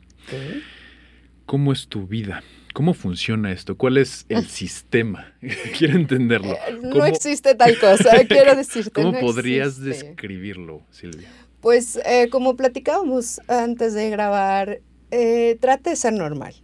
¿Cómo 1.47 1.73
es 1.73 1.87
tu 1.87 2.07
vida? 2.07 2.43
¿Cómo 2.75 2.93
funciona 2.93 3.53
esto? 3.53 3.77
¿Cuál 3.79 3.99
es 3.99 4.27
el 4.29 4.47
sistema? 4.49 5.33
quiero 5.79 5.95
entenderlo. 5.95 6.55
Eh, 6.55 6.79
no 6.83 7.07
existe 7.07 7.55
tal 7.55 7.79
cosa, 7.79 8.25
quiero 8.29 8.55
decirte. 8.55 8.91
¿Cómo 8.91 9.19
podrías 9.19 9.81
describirlo, 9.81 10.83
Silvia? 10.91 11.29
Pues 11.61 11.97
eh, 12.05 12.29
como 12.31 12.57
platicábamos 12.57 13.41
antes 13.49 13.95
de 13.95 14.11
grabar, 14.11 14.81
eh, 15.11 15.57
trate 15.61 15.91
de 15.91 15.97
ser 15.97 16.13
normal. 16.13 16.55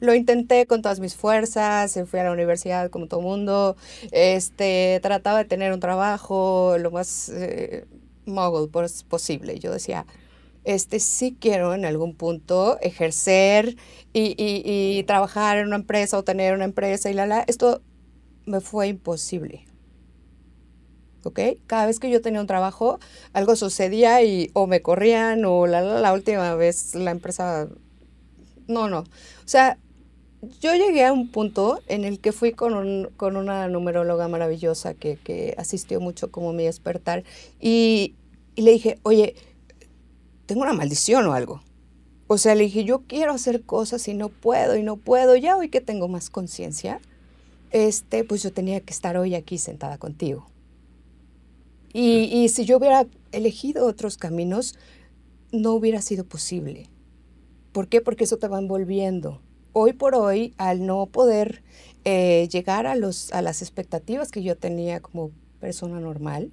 Lo 0.00 0.14
intenté 0.14 0.66
con 0.66 0.82
todas 0.82 0.98
mis 0.98 1.14
fuerzas, 1.14 1.98
fui 2.06 2.18
a 2.18 2.24
la 2.24 2.32
universidad 2.32 2.90
como 2.90 3.06
todo 3.06 3.20
mundo, 3.20 3.76
este, 4.10 4.98
trataba 5.00 5.38
de 5.38 5.44
tener 5.44 5.72
un 5.72 5.80
trabajo 5.80 6.76
lo 6.78 6.90
más 6.90 7.28
eh, 7.28 7.86
mogul 8.26 8.68
posible. 9.08 9.58
Yo 9.58 9.72
decía, 9.72 10.06
este, 10.74 11.00
sí 11.00 11.36
quiero 11.38 11.74
en 11.74 11.84
algún 11.84 12.14
punto 12.14 12.78
ejercer 12.80 13.76
y, 14.12 14.34
y, 14.38 15.02
trabajar 15.04 15.58
en 15.58 15.68
una 15.68 15.76
empresa 15.76 16.18
o 16.18 16.24
tener 16.24 16.54
una 16.54 16.64
empresa 16.64 17.10
y 17.10 17.14
la, 17.14 17.26
la, 17.26 17.40
esto 17.46 17.82
me 18.46 18.60
fue 18.60 18.88
imposible. 18.88 19.64
¿ok? 21.24 21.40
Cada 21.66 21.86
vez 21.86 22.00
que 22.00 22.10
yo 22.10 22.20
tenía 22.20 22.40
un 22.40 22.46
trabajo, 22.46 22.98
algo 23.32 23.56
sucedía 23.56 24.22
y 24.22 24.50
o 24.54 24.66
me 24.66 24.82
corrían 24.82 25.44
o 25.44 25.66
la, 25.66 25.82
la, 25.82 26.00
la 26.00 26.12
última 26.12 26.54
vez 26.54 26.94
la 26.94 27.10
empresa 27.10 27.68
no, 28.70 28.88
no. 28.88 29.00
O 29.00 29.06
sea, 29.46 29.78
yo 30.60 30.74
llegué 30.74 31.04
a 31.04 31.12
un 31.12 31.28
punto 31.28 31.80
en 31.88 32.04
el 32.04 32.20
que 32.20 32.32
fui 32.32 32.52
con, 32.52 32.74
un, 32.74 33.10
con 33.16 33.36
una 33.36 33.68
numeróloga 33.68 34.28
maravillosa 34.28 34.94
que, 34.94 35.16
que, 35.16 35.54
asistió 35.58 36.00
mucho 36.00 36.30
como 36.30 36.52
mi 36.52 36.64
despertar 36.64 37.24
y, 37.60 38.14
y, 38.54 38.62
le 38.62 38.72
dije, 38.72 38.98
oye, 39.02 39.34
tengo 40.50 40.62
una 40.62 40.72
maldición 40.72 41.24
o 41.26 41.32
algo. 41.32 41.62
O 42.26 42.36
sea, 42.36 42.56
le 42.56 42.64
dije, 42.64 42.82
yo 42.82 43.02
quiero 43.06 43.32
hacer 43.32 43.62
cosas 43.62 44.08
y 44.08 44.14
no 44.14 44.30
puedo 44.30 44.76
y 44.76 44.82
no 44.82 44.96
puedo. 44.96 45.36
Ya 45.36 45.56
hoy 45.56 45.68
que 45.68 45.80
tengo 45.80 46.08
más 46.08 46.28
conciencia, 46.28 47.00
este, 47.70 48.24
pues 48.24 48.42
yo 48.42 48.52
tenía 48.52 48.80
que 48.80 48.92
estar 48.92 49.16
hoy 49.16 49.36
aquí 49.36 49.58
sentada 49.58 49.96
contigo. 49.96 50.48
Y, 51.92 52.22
y 52.32 52.48
si 52.48 52.64
yo 52.64 52.78
hubiera 52.78 53.06
elegido 53.30 53.86
otros 53.86 54.16
caminos, 54.16 54.74
no 55.52 55.72
hubiera 55.72 56.02
sido 56.02 56.24
posible. 56.24 56.88
¿Por 57.70 57.86
qué? 57.86 58.00
Porque 58.00 58.24
eso 58.24 58.38
te 58.38 58.48
va 58.48 58.58
envolviendo. 58.58 59.40
Hoy 59.72 59.92
por 59.92 60.16
hoy, 60.16 60.52
al 60.58 60.84
no 60.84 61.06
poder 61.06 61.62
eh, 62.04 62.48
llegar 62.50 62.88
a, 62.88 62.96
los, 62.96 63.32
a 63.32 63.40
las 63.40 63.62
expectativas 63.62 64.32
que 64.32 64.42
yo 64.42 64.56
tenía 64.56 64.98
como 64.98 65.30
persona 65.60 66.00
normal, 66.00 66.50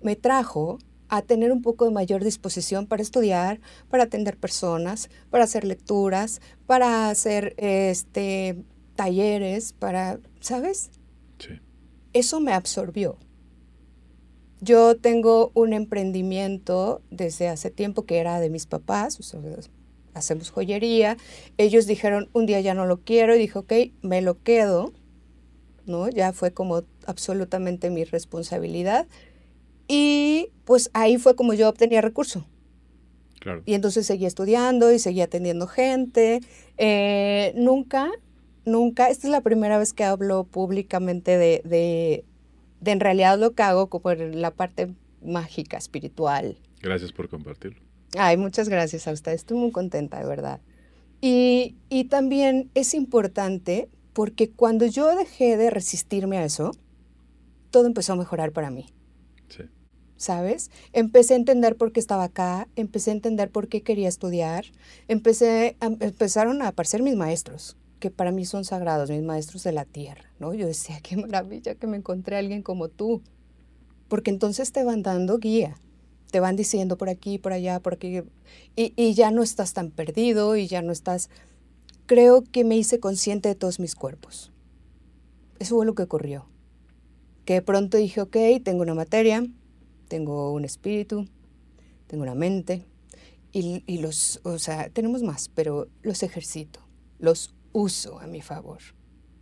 me 0.00 0.16
trajo 0.16 0.78
a 1.16 1.22
tener 1.22 1.52
un 1.52 1.62
poco 1.62 1.84
de 1.84 1.90
mayor 1.90 2.24
disposición 2.24 2.86
para 2.86 3.02
estudiar, 3.02 3.60
para 3.88 4.04
atender 4.04 4.36
personas, 4.36 5.10
para 5.30 5.44
hacer 5.44 5.64
lecturas, 5.64 6.40
para 6.66 7.08
hacer 7.08 7.54
este, 7.56 8.56
talleres, 8.94 9.72
para, 9.72 10.18
¿sabes? 10.40 10.90
Sí. 11.38 11.60
Eso 12.12 12.40
me 12.40 12.52
absorbió. 12.52 13.18
Yo 14.60 14.96
tengo 14.96 15.50
un 15.54 15.74
emprendimiento 15.74 17.02
desde 17.10 17.48
hace 17.48 17.70
tiempo 17.70 18.06
que 18.06 18.18
era 18.18 18.40
de 18.40 18.48
mis 18.48 18.66
papás, 18.66 19.18
hacemos 20.14 20.50
joyería. 20.50 21.18
Ellos 21.58 21.86
dijeron, 21.86 22.30
un 22.32 22.46
día 22.46 22.60
ya 22.60 22.72
no 22.72 22.86
lo 22.86 23.00
quiero, 23.02 23.36
y 23.36 23.38
dije, 23.38 23.58
ok, 23.58 23.72
me 24.00 24.22
lo 24.22 24.42
quedo, 24.42 24.92
¿no? 25.86 26.08
Ya 26.08 26.32
fue 26.32 26.52
como 26.52 26.82
absolutamente 27.06 27.90
mi 27.90 28.04
responsabilidad. 28.04 29.06
Y 29.88 30.50
pues 30.64 30.90
ahí 30.94 31.18
fue 31.18 31.36
como 31.36 31.54
yo 31.54 31.68
obtenía 31.68 32.00
recurso. 32.00 32.46
Claro. 33.40 33.62
Y 33.66 33.74
entonces 33.74 34.06
seguía 34.06 34.28
estudiando 34.28 34.90
y 34.90 34.98
seguía 34.98 35.24
atendiendo 35.24 35.66
gente. 35.66 36.40
Eh, 36.78 37.52
nunca, 37.56 38.10
nunca, 38.64 39.10
esta 39.10 39.26
es 39.26 39.30
la 39.30 39.42
primera 39.42 39.78
vez 39.78 39.92
que 39.92 40.04
hablo 40.04 40.44
públicamente 40.44 41.36
de, 41.36 41.60
de, 41.64 42.24
de 42.80 42.90
en 42.90 43.00
realidad 43.00 43.38
lo 43.38 43.52
que 43.52 43.62
hago 43.62 43.88
como 43.88 44.10
en 44.12 44.40
la 44.40 44.50
parte 44.50 44.94
mágica, 45.22 45.76
espiritual. 45.76 46.56
Gracias 46.80 47.12
por 47.12 47.28
compartirlo. 47.28 47.80
Ay, 48.16 48.36
muchas 48.36 48.68
gracias 48.68 49.08
a 49.08 49.12
ustedes. 49.12 49.40
Estoy 49.40 49.58
muy 49.58 49.72
contenta, 49.72 50.18
de 50.18 50.26
verdad. 50.26 50.60
Y, 51.20 51.76
y 51.88 52.04
también 52.04 52.70
es 52.74 52.94
importante 52.94 53.88
porque 54.12 54.50
cuando 54.50 54.86
yo 54.86 55.14
dejé 55.16 55.56
de 55.56 55.70
resistirme 55.70 56.38
a 56.38 56.44
eso, 56.44 56.72
todo 57.70 57.86
empezó 57.86 58.12
a 58.12 58.16
mejorar 58.16 58.52
para 58.52 58.70
mí. 58.70 58.86
¿Sabes? 60.24 60.70
Empecé 60.94 61.34
a 61.34 61.36
entender 61.36 61.76
por 61.76 61.92
qué 61.92 62.00
estaba 62.00 62.24
acá, 62.24 62.66
empecé 62.76 63.10
a 63.10 63.12
entender 63.12 63.50
por 63.50 63.68
qué 63.68 63.82
quería 63.82 64.08
estudiar, 64.08 64.64
empecé 65.06 65.76
empezaron 65.82 66.62
a 66.62 66.68
aparecer 66.68 67.02
mis 67.02 67.14
maestros, 67.14 67.76
que 68.00 68.10
para 68.10 68.32
mí 68.32 68.46
son 68.46 68.64
sagrados, 68.64 69.10
mis 69.10 69.22
maestros 69.22 69.64
de 69.64 69.72
la 69.72 69.84
tierra, 69.84 70.24
¿no? 70.38 70.54
Yo 70.54 70.66
decía, 70.66 70.98
qué 71.02 71.18
maravilla 71.18 71.74
que 71.74 71.86
me 71.86 71.98
encontré 71.98 72.36
a 72.36 72.38
alguien 72.38 72.62
como 72.62 72.88
tú, 72.88 73.20
porque 74.08 74.30
entonces 74.30 74.72
te 74.72 74.82
van 74.82 75.02
dando 75.02 75.36
guía, 75.36 75.76
te 76.30 76.40
van 76.40 76.56
diciendo 76.56 76.96
por 76.96 77.10
aquí, 77.10 77.36
por 77.36 77.52
allá, 77.52 77.78
por 77.80 77.92
aquí, 77.92 78.22
y, 78.76 79.12
ya 79.12 79.30
no 79.30 79.42
estás 79.42 79.74
tan 79.74 79.90
perdido 79.90 80.56
y 80.56 80.68
ya 80.68 80.80
no 80.80 80.90
estás... 80.90 81.28
Creo 82.06 82.44
que 82.44 82.64
me 82.64 82.78
hice 82.78 82.98
consciente 82.98 83.50
de 83.50 83.56
todos 83.56 83.78
mis 83.78 83.94
cuerpos. 83.94 84.52
Eso 85.58 85.76
fue 85.76 85.84
lo 85.84 85.94
que 85.94 86.04
ocurrió. 86.04 86.46
Que 87.44 87.52
de 87.54 87.62
pronto 87.62 87.98
dije, 87.98 88.22
ok, 88.22 88.38
tengo 88.64 88.80
una 88.80 88.94
materia, 88.94 89.44
tengo 90.08 90.52
un 90.52 90.64
espíritu, 90.64 91.26
tengo 92.06 92.22
una 92.22 92.34
mente, 92.34 92.84
y, 93.52 93.84
y 93.86 93.98
los, 93.98 94.40
o 94.42 94.58
sea, 94.58 94.88
tenemos 94.90 95.22
más, 95.22 95.48
pero 95.48 95.88
los 96.02 96.22
ejercito, 96.22 96.80
los 97.18 97.54
uso 97.72 98.18
a 98.20 98.26
mi 98.26 98.40
favor. 98.40 98.78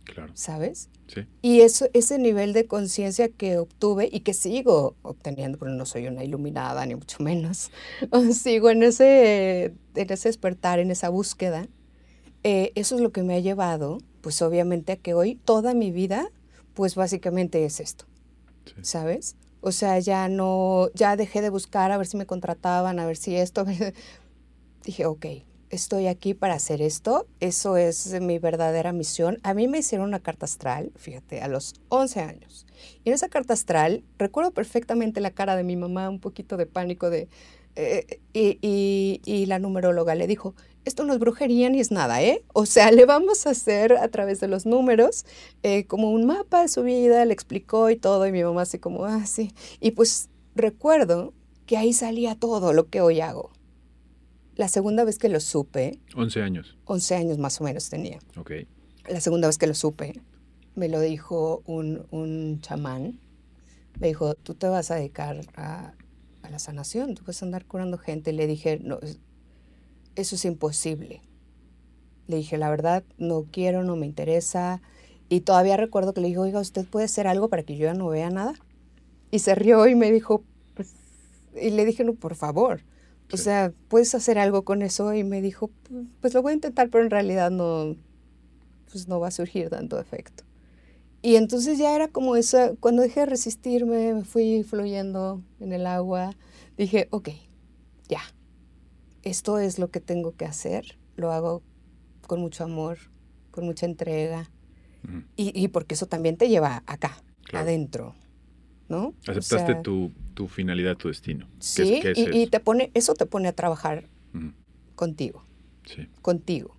Claro. 0.03 0.33
¿Sabes? 0.35 0.89
Sí. 1.07 1.21
Y 1.41 1.61
eso, 1.61 1.87
ese 1.93 2.19
nivel 2.19 2.51
de 2.51 2.67
conciencia 2.67 3.29
que 3.29 3.57
obtuve 3.57 4.09
y 4.11 4.19
que 4.19 4.33
sigo 4.33 4.95
obteniendo, 5.01 5.57
porque 5.57 5.73
no 5.73 5.85
soy 5.85 6.07
una 6.07 6.23
iluminada 6.23 6.85
ni 6.85 6.95
mucho 6.95 7.23
menos, 7.23 7.71
sigo 8.33 8.69
en 8.69 8.83
ese, 8.83 9.73
en 9.95 10.11
ese 10.11 10.29
despertar, 10.29 10.79
en 10.79 10.91
esa 10.91 11.09
búsqueda, 11.09 11.67
eh, 12.43 12.73
eso 12.75 12.95
es 12.95 13.01
lo 13.01 13.11
que 13.11 13.23
me 13.23 13.35
ha 13.35 13.39
llevado, 13.39 13.99
pues 14.21 14.41
obviamente 14.41 14.91
a 14.91 14.97
que 14.97 15.13
hoy 15.13 15.35
toda 15.35 15.73
mi 15.73 15.91
vida, 15.91 16.29
pues 16.73 16.95
básicamente 16.95 17.63
es 17.63 17.79
esto, 17.79 18.05
¿sabes? 18.81 19.37
O 19.65 19.71
sea, 19.71 19.97
ya 19.99 20.27
no, 20.27 20.89
ya 20.93 21.15
dejé 21.15 21.41
de 21.41 21.49
buscar 21.49 21.91
a 21.93 21.97
ver 21.97 22.05
si 22.05 22.17
me 22.17 22.25
contrataban, 22.25 22.99
a 22.99 23.05
ver 23.05 23.15
si 23.15 23.37
esto, 23.37 23.63
dije, 24.83 25.05
ok, 25.05 25.25
estoy 25.69 26.07
aquí 26.07 26.33
para 26.33 26.55
hacer 26.55 26.81
esto, 26.81 27.27
eso 27.39 27.77
es 27.77 28.19
mi 28.19 28.39
verdadera 28.39 28.91
misión. 28.91 29.39
A 29.41 29.53
mí 29.53 29.69
me 29.69 29.77
hicieron 29.77 30.09
una 30.09 30.19
carta 30.19 30.45
astral, 30.45 30.91
fíjate, 30.97 31.41
a 31.41 31.47
los 31.47 31.75
11 31.87 32.19
años. 32.19 32.67
Y 33.05 33.09
en 33.09 33.15
esa 33.15 33.29
carta 33.29 33.53
astral 33.53 34.03
recuerdo 34.17 34.51
perfectamente 34.51 35.21
la 35.21 35.31
cara 35.31 35.55
de 35.55 35.63
mi 35.63 35.77
mamá, 35.77 36.09
un 36.09 36.19
poquito 36.19 36.57
de 36.57 36.65
pánico 36.65 37.09
de... 37.09 37.29
Eh, 37.75 38.21
y, 38.33 39.45
la 39.47 39.59
numeróloga 39.59 40.15
le 40.15 40.27
dijo, 40.27 40.55
esto 40.85 41.03
no 41.03 41.13
es 41.13 41.19
brujería 41.19 41.69
ni 41.69 41.79
es 41.79 41.91
nada, 41.91 42.21
¿eh? 42.21 42.43
O 42.53 42.65
sea, 42.65 42.91
le 42.91 43.05
vamos 43.05 43.47
a 43.47 43.51
hacer 43.51 43.93
a 43.93 44.07
través 44.09 44.39
de 44.39 44.47
los 44.47 44.65
números 44.65 45.25
eh, 45.63 45.85
como 45.85 46.11
un 46.11 46.25
mapa 46.25 46.61
de 46.61 46.67
su 46.67 46.83
vida, 46.83 47.25
le 47.25 47.33
explicó 47.33 47.89
y 47.89 47.95
todo, 47.95 48.25
y 48.27 48.31
mi 48.31 48.43
mamá 48.43 48.63
así 48.63 48.79
como, 48.79 49.05
ah, 49.05 49.25
sí. 49.25 49.53
Y 49.79 49.91
pues 49.91 50.29
recuerdo 50.55 51.33
que 51.65 51.77
ahí 51.77 51.93
salía 51.93 52.35
todo 52.35 52.73
lo 52.73 52.87
que 52.87 53.01
hoy 53.01 53.21
hago. 53.21 53.51
La 54.55 54.67
segunda 54.67 55.03
vez 55.03 55.17
que 55.17 55.29
lo 55.29 55.39
supe... 55.39 55.99
11 56.15 56.41
años. 56.43 56.77
11 56.85 57.15
años 57.15 57.37
más 57.39 57.59
o 57.59 57.63
menos 57.63 57.89
tenía. 57.89 58.19
Ok. 58.37 58.51
La 59.09 59.19
segunda 59.19 59.47
vez 59.47 59.57
que 59.57 59.65
lo 59.65 59.73
supe, 59.73 60.21
me 60.75 60.89
lo 60.89 60.99
dijo 60.99 61.63
un, 61.65 62.05
un 62.11 62.61
chamán. 62.61 63.19
Me 63.99 64.07
dijo, 64.07 64.35
tú 64.35 64.53
te 64.53 64.67
vas 64.67 64.91
a 64.91 64.95
dedicar 64.95 65.41
a, 65.55 65.93
a 66.43 66.49
la 66.49 66.59
sanación, 66.59 67.15
tú 67.15 67.23
vas 67.25 67.41
a 67.41 67.45
andar 67.45 67.65
curando 67.65 67.97
gente. 67.97 68.31
Le 68.33 68.45
dije, 68.47 68.79
no, 68.81 68.99
eso 70.15 70.35
es 70.35 70.45
imposible. 70.45 71.21
Le 72.27 72.37
dije, 72.37 72.57
la 72.57 72.69
verdad, 72.69 73.03
no 73.17 73.45
quiero, 73.51 73.83
no 73.83 73.95
me 73.95 74.05
interesa. 74.05 74.81
Y 75.29 75.41
todavía 75.41 75.77
recuerdo 75.77 76.13
que 76.13 76.21
le 76.21 76.27
dije, 76.27 76.39
oiga, 76.39 76.59
¿usted 76.59 76.85
puede 76.85 77.05
hacer 77.05 77.27
algo 77.27 77.49
para 77.49 77.63
que 77.63 77.75
yo 77.75 77.85
ya 77.85 77.93
no 77.93 78.07
vea 78.07 78.29
nada? 78.29 78.53
Y 79.31 79.39
se 79.39 79.55
rió 79.55 79.87
y 79.87 79.95
me 79.95 80.11
dijo, 80.11 80.43
pues, 80.75 80.93
y 81.59 81.71
le 81.71 81.85
dije, 81.85 82.03
no, 82.03 82.13
por 82.13 82.35
favor. 82.35 82.81
O 83.31 83.37
sea, 83.37 83.73
¿puedes 83.87 84.13
hacer 84.13 84.37
algo 84.37 84.63
con 84.63 84.83
eso? 84.83 85.11
Y 85.13 85.23
me 85.23 85.41
dijo, 85.41 85.71
pues 86.21 86.35
lo 86.35 86.43
voy 86.43 86.51
a 86.51 86.55
intentar, 86.55 86.89
pero 86.89 87.03
en 87.03 87.09
realidad 87.09 87.49
no, 87.49 87.95
pues 88.91 89.07
no 89.07 89.19
va 89.19 89.29
a 89.29 89.31
surgir 89.31 89.69
tanto 89.69 89.99
efecto. 89.99 90.43
Y 91.25 91.37
entonces 91.37 91.77
ya 91.77 91.95
era 91.95 92.09
como 92.09 92.35
eso, 92.35 92.75
cuando 92.81 93.01
dejé 93.01 93.21
de 93.21 93.27
resistirme, 93.27 94.13
me 94.13 94.25
fui 94.25 94.61
fluyendo 94.63 95.41
en 95.61 95.71
el 95.71 95.87
agua, 95.87 96.35
dije, 96.77 97.07
ok, 97.11 97.29
ya, 98.09 98.19
esto 99.21 99.57
es 99.57 99.79
lo 99.79 99.89
que 99.89 100.01
tengo 100.01 100.35
que 100.35 100.43
hacer, 100.43 100.97
lo 101.15 101.31
hago 101.31 101.63
con 102.27 102.41
mucho 102.41 102.65
amor, 102.65 102.97
con 103.51 103.63
mucha 103.63 103.85
entrega, 103.85 104.51
y, 105.37 105.67
porque 105.69 105.95
eso 105.95 106.07
también 106.07 106.35
te 106.35 106.49
lleva 106.49 106.83
acá, 106.87 107.23
adentro, 107.53 108.15
¿no? 108.89 109.13
Aceptaste 109.25 109.75
tu, 109.75 110.11
tu, 110.33 110.49
finalidad, 110.49 110.97
tu 110.97 111.07
destino. 111.07 111.47
Sí, 111.59 112.01
y, 112.15 112.47
te 112.47 112.59
pone, 112.59 112.91
eso 112.95 113.13
te 113.13 113.25
pone 113.25 113.47
a 113.47 113.53
trabajar 113.53 114.09
contigo, 114.95 115.45
sí. 115.85 116.09
contigo. 116.21 116.75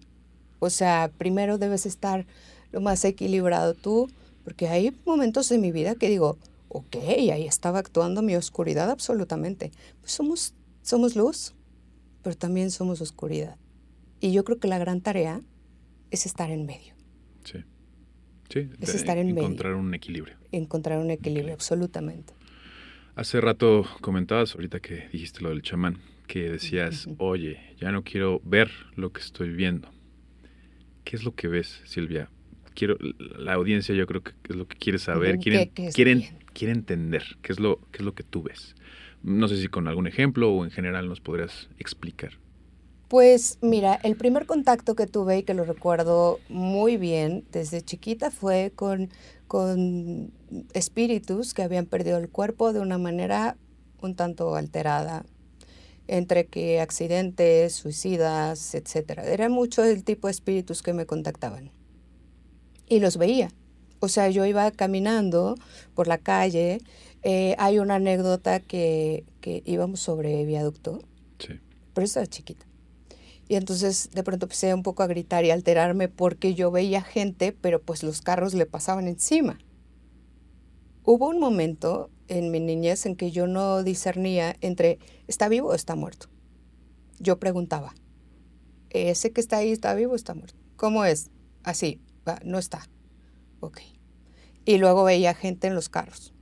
O 0.58 0.68
sea, 0.68 1.10
primero 1.16 1.56
debes 1.56 1.86
estar 1.86 2.26
lo 2.72 2.82
más 2.82 3.04
equilibrado 3.06 3.72
tú, 3.72 4.10
porque 4.44 4.68
hay 4.68 4.94
momentos 5.04 5.48
de 5.48 5.58
mi 5.58 5.72
vida 5.72 5.94
que 5.94 6.08
digo, 6.08 6.38
ok, 6.68 6.96
ahí 7.08 7.46
estaba 7.46 7.78
actuando 7.78 8.22
mi 8.22 8.36
oscuridad 8.36 8.90
absolutamente. 8.90 9.72
Pues 10.00 10.12
somos, 10.12 10.54
somos 10.82 11.16
luz, 11.16 11.54
pero 12.22 12.36
también 12.36 12.70
somos 12.70 13.00
oscuridad. 13.00 13.56
Y 14.20 14.32
yo 14.32 14.44
creo 14.44 14.58
que 14.58 14.68
la 14.68 14.78
gran 14.78 15.00
tarea 15.00 15.40
es 16.10 16.26
estar 16.26 16.50
en 16.50 16.66
medio. 16.66 16.94
Sí. 17.44 17.64
Sí, 18.50 18.68
es 18.80 18.94
estar 18.94 19.18
en 19.18 19.30
encontrar 19.30 19.74
un 19.74 19.94
equilibrio. 19.94 20.36
Encontrar 20.52 20.98
un 20.98 21.10
equilibrio, 21.10 21.54
absolutamente. 21.54 22.34
Hace 23.16 23.40
rato 23.40 23.84
comentabas, 24.00 24.54
ahorita 24.54 24.80
que 24.80 25.08
dijiste 25.12 25.40
lo 25.40 25.48
del 25.50 25.62
chamán, 25.62 25.98
que 26.26 26.50
decías, 26.50 27.08
oye, 27.18 27.74
ya 27.78 27.92
no 27.92 28.02
quiero 28.02 28.40
ver 28.44 28.70
lo 28.96 29.12
que 29.12 29.20
estoy 29.20 29.50
viendo. 29.50 29.88
¿Qué 31.04 31.16
es 31.16 31.24
lo 31.24 31.34
que 31.34 31.48
ves, 31.48 31.80
Silvia? 31.84 32.30
Quiero, 32.74 32.96
la 33.18 33.54
audiencia 33.54 33.94
yo 33.94 34.06
creo 34.06 34.22
que 34.22 34.32
es 34.48 34.56
lo 34.56 34.66
que 34.66 34.76
quiere 34.76 34.98
saber, 34.98 35.38
quiere, 35.38 35.70
quiere 35.70 36.72
entender 36.72 37.22
qué 37.42 37.52
es, 37.52 37.60
lo, 37.60 37.80
qué 37.92 37.98
es 37.98 38.04
lo 38.04 38.14
que 38.14 38.22
tú 38.22 38.42
ves. 38.42 38.74
No 39.22 39.48
sé 39.48 39.56
si 39.56 39.68
con 39.68 39.88
algún 39.88 40.06
ejemplo 40.06 40.52
o 40.52 40.64
en 40.64 40.70
general 40.70 41.08
nos 41.08 41.20
podrías 41.20 41.68
explicar. 41.78 42.32
Pues 43.08 43.58
mira, 43.62 44.00
el 44.02 44.16
primer 44.16 44.46
contacto 44.46 44.94
que 44.94 45.06
tuve 45.06 45.38
y 45.38 45.42
que 45.44 45.54
lo 45.54 45.64
recuerdo 45.64 46.40
muy 46.48 46.96
bien 46.96 47.44
desde 47.52 47.82
chiquita 47.82 48.30
fue 48.30 48.72
con, 48.74 49.10
con 49.46 50.32
espíritus 50.72 51.54
que 51.54 51.62
habían 51.62 51.86
perdido 51.86 52.18
el 52.18 52.28
cuerpo 52.28 52.72
de 52.72 52.80
una 52.80 52.98
manera 52.98 53.56
un 54.00 54.14
tanto 54.16 54.56
alterada, 54.56 55.24
entre 56.08 56.46
que 56.46 56.80
accidentes, 56.80 57.74
suicidas, 57.74 58.74
etc. 58.74 59.20
Era 59.24 59.48
mucho 59.48 59.84
el 59.84 60.04
tipo 60.04 60.26
de 60.26 60.32
espíritus 60.32 60.82
que 60.82 60.92
me 60.92 61.06
contactaban. 61.06 61.70
Y 62.88 63.00
los 63.00 63.16
veía. 63.16 63.50
O 64.00 64.08
sea, 64.08 64.28
yo 64.28 64.44
iba 64.44 64.70
caminando 64.70 65.56
por 65.94 66.08
la 66.08 66.18
calle 66.18 66.80
eh, 67.26 67.56
hay 67.58 67.78
una 67.78 67.94
anécdota 67.94 68.60
que, 68.60 69.24
íbamos 69.64 70.00
sobre 70.00 70.44
viaducto, 70.44 71.00
sí. 71.38 71.58
pero 71.94 72.04
estaba 72.04 72.26
chiquita. 72.26 72.66
Y 73.48 73.56
entonces 73.56 74.10
de 74.12 74.22
pronto 74.22 74.44
empecé 74.44 74.74
un 74.74 74.82
poco 74.82 75.02
a 75.02 75.06
gritar 75.06 75.44
y 75.44 75.50
alterarme 75.50 76.08
porque 76.08 76.54
yo 76.54 76.70
veía 76.70 77.02
gente, 77.02 77.52
pero 77.52 77.80
pues 77.80 78.02
los 78.02 78.20
carros 78.20 78.52
le 78.52 78.66
pasaban 78.66 79.08
encima. 79.08 79.58
Hubo 81.02 81.28
un 81.28 81.40
momento 81.40 82.10
en 82.28 82.50
mi 82.50 82.60
niñez 82.60 83.06
en 83.06 83.16
que 83.16 83.30
yo 83.30 83.46
no 83.46 83.82
discernía 83.82 84.56
entre 84.60 84.98
está 85.26 85.48
vivo 85.48 85.68
o 85.68 85.74
está 85.74 85.94
muerto. 85.94 86.28
Yo 87.20 87.38
preguntaba, 87.38 87.94
¿ese 88.90 89.30
que 89.30 89.40
está 89.40 89.58
ahí 89.58 89.72
está 89.72 89.94
vivo 89.94 90.12
o 90.12 90.16
está 90.16 90.34
muerto? 90.34 90.58
¿Cómo 90.76 91.06
es? 91.06 91.30
Así, 91.62 92.00
no 92.44 92.58
está. 92.58 92.88
Ok. 93.60 93.80
Y 94.64 94.78
luego 94.78 95.04
veía 95.04 95.34
gente 95.34 95.66
en 95.66 95.74
los 95.74 95.88
carros 95.88 96.34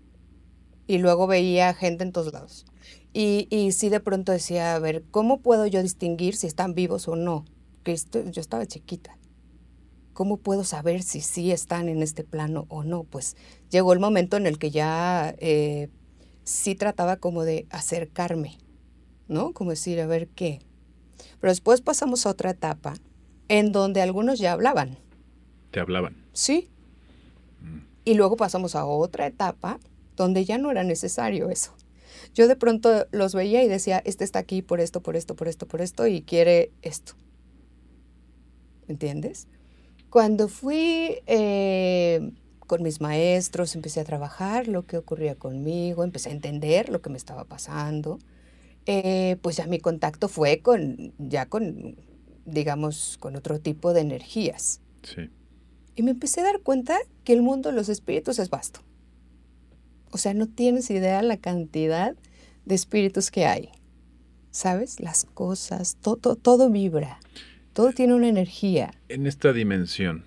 y 0.87 0.99
luego 0.99 1.27
veía 1.27 1.75
gente 1.75 2.05
en 2.05 2.12
todos 2.12 2.33
lados. 2.33 2.66
Y, 3.12 3.47
y 3.51 3.73
sí 3.73 3.88
de 3.88 4.01
pronto 4.01 4.33
decía, 4.33 4.75
a 4.75 4.79
ver, 4.79 5.05
¿cómo 5.11 5.40
puedo 5.40 5.66
yo 5.66 5.83
distinguir 5.83 6.37
si 6.37 6.47
están 6.47 6.75
vivos 6.75 7.09
o 7.09 7.16
no? 7.16 7.45
Que 7.83 7.97
yo 7.97 8.40
estaba 8.40 8.66
chiquita. 8.66 9.18
¿Cómo 10.12 10.37
puedo 10.37 10.64
saber 10.64 11.03
si 11.03 11.21
sí 11.21 11.53
están 11.53 11.88
en 11.88 12.03
este 12.03 12.25
plano 12.25 12.66
o 12.68 12.85
no? 12.85 13.05
Pues 13.05 13.37
llegó 13.71 13.92
el 13.92 14.01
momento 14.01 14.37
en 14.37 14.47
el 14.47 14.59
que 14.59 14.71
ya 14.71 15.35
eh, 15.38 15.88
sí 16.45 16.75
trataba 16.75 17.16
como 17.16 17.45
de 17.45 17.66
acercarme, 17.71 18.59
¿no? 19.29 19.53
Como 19.53 19.71
decir, 19.71 20.01
a 20.01 20.07
ver 20.07 20.29
qué. 20.29 20.61
Pero 21.40 21.51
después 21.51 21.81
pasamos 21.81 22.27
a 22.27 22.31
otra 22.31 22.51
etapa 22.51 22.95
en 23.49 23.73
donde 23.73 24.03
algunos 24.03 24.38
ya 24.38 24.53
hablaban. 24.53 24.99
¿Te 25.73 25.81
hablaban? 25.81 26.15
Sí. 26.33 26.69
Mm. 27.61 27.79
Y 28.05 28.15
luego 28.15 28.37
pasamos 28.37 28.77
a 28.77 28.85
otra 28.85 29.27
etapa 29.27 29.81
donde 30.17 30.45
ya 30.45 30.59
no 30.59 30.71
era 30.71 30.85
necesario 30.85 31.51
eso. 31.51 31.75
Yo 32.35 32.47
de 32.47 32.57
pronto 32.57 33.07
los 33.11 33.35
veía 33.35 33.65
y 33.65 33.69
decía, 33.69 34.01
este 34.05 34.25
está 34.25 34.39
aquí 34.39 34.63
por 34.63 34.81
esto, 34.81 35.03
por 35.03 35.17
esto, 35.17 35.35
por 35.35 35.49
esto, 35.49 35.67
por 35.67 35.81
esto, 35.81 36.07
y 36.07 36.23
quiere 36.23 36.71
esto. 36.83 37.15
¿Entiendes? 38.87 39.49
Cuando 40.11 40.49
fui 40.49 41.19
eh, 41.27 42.33
con 42.67 42.83
mis 42.83 43.01
maestros, 43.01 43.75
empecé 43.75 44.01
a 44.01 44.05
trabajar 44.05 44.69
lo 44.69 44.87
que 44.87 44.99
ocurría 44.99 45.35
conmigo, 45.35 46.05
empecé 46.05 46.29
a 46.29 46.33
entender 46.33 46.91
lo 46.91 47.01
que 47.01 47.11
me 47.11 47.17
estaba 47.17 47.45
pasando, 47.45 48.19
eh, 48.85 49.37
pues 49.41 49.57
ya 49.57 49.67
mi 49.67 49.79
contacto 49.79 50.29
fue 50.29 50.61
con, 50.61 51.15
ya 51.19 51.47
con, 51.47 51.97
digamos, 52.45 53.17
con 53.19 53.37
otro 53.37 53.59
tipo 53.59 53.95
de 53.95 54.03
energías. 54.03 54.81
Sí. 55.03 55.31
Y 55.95 56.03
me 56.03 56.13
empecé 56.13 56.41
a 56.41 56.45
dar 56.45 56.61
cuenta 56.61 56.99
que 57.25 57.33
el 57.33 57.43
mundo 57.43 57.71
de 57.71 57.77
los 57.77 57.89
espíritus 57.89 58.39
es 58.39 58.51
vasto. 58.51 58.81
O 60.11 60.19
sea, 60.19 60.35
no 60.35 60.47
tienes 60.47 60.91
idea 60.91 61.23
la 61.23 61.37
cantidad 61.37 62.15
de 62.65 62.75
espíritus 62.75 63.31
que 63.31 63.47
hay. 63.47 63.71
¿Sabes? 64.51 65.01
Las 65.01 65.25
cosas, 65.25 65.97
todo, 66.03 66.37
todo 66.37 66.71
vibra, 66.71 67.19
todo 67.73 67.93
tiene 67.93 68.15
una 68.15 68.29
energía. 68.29 68.93
En 69.09 69.27
esta 69.27 69.53
dimensión 69.53 70.25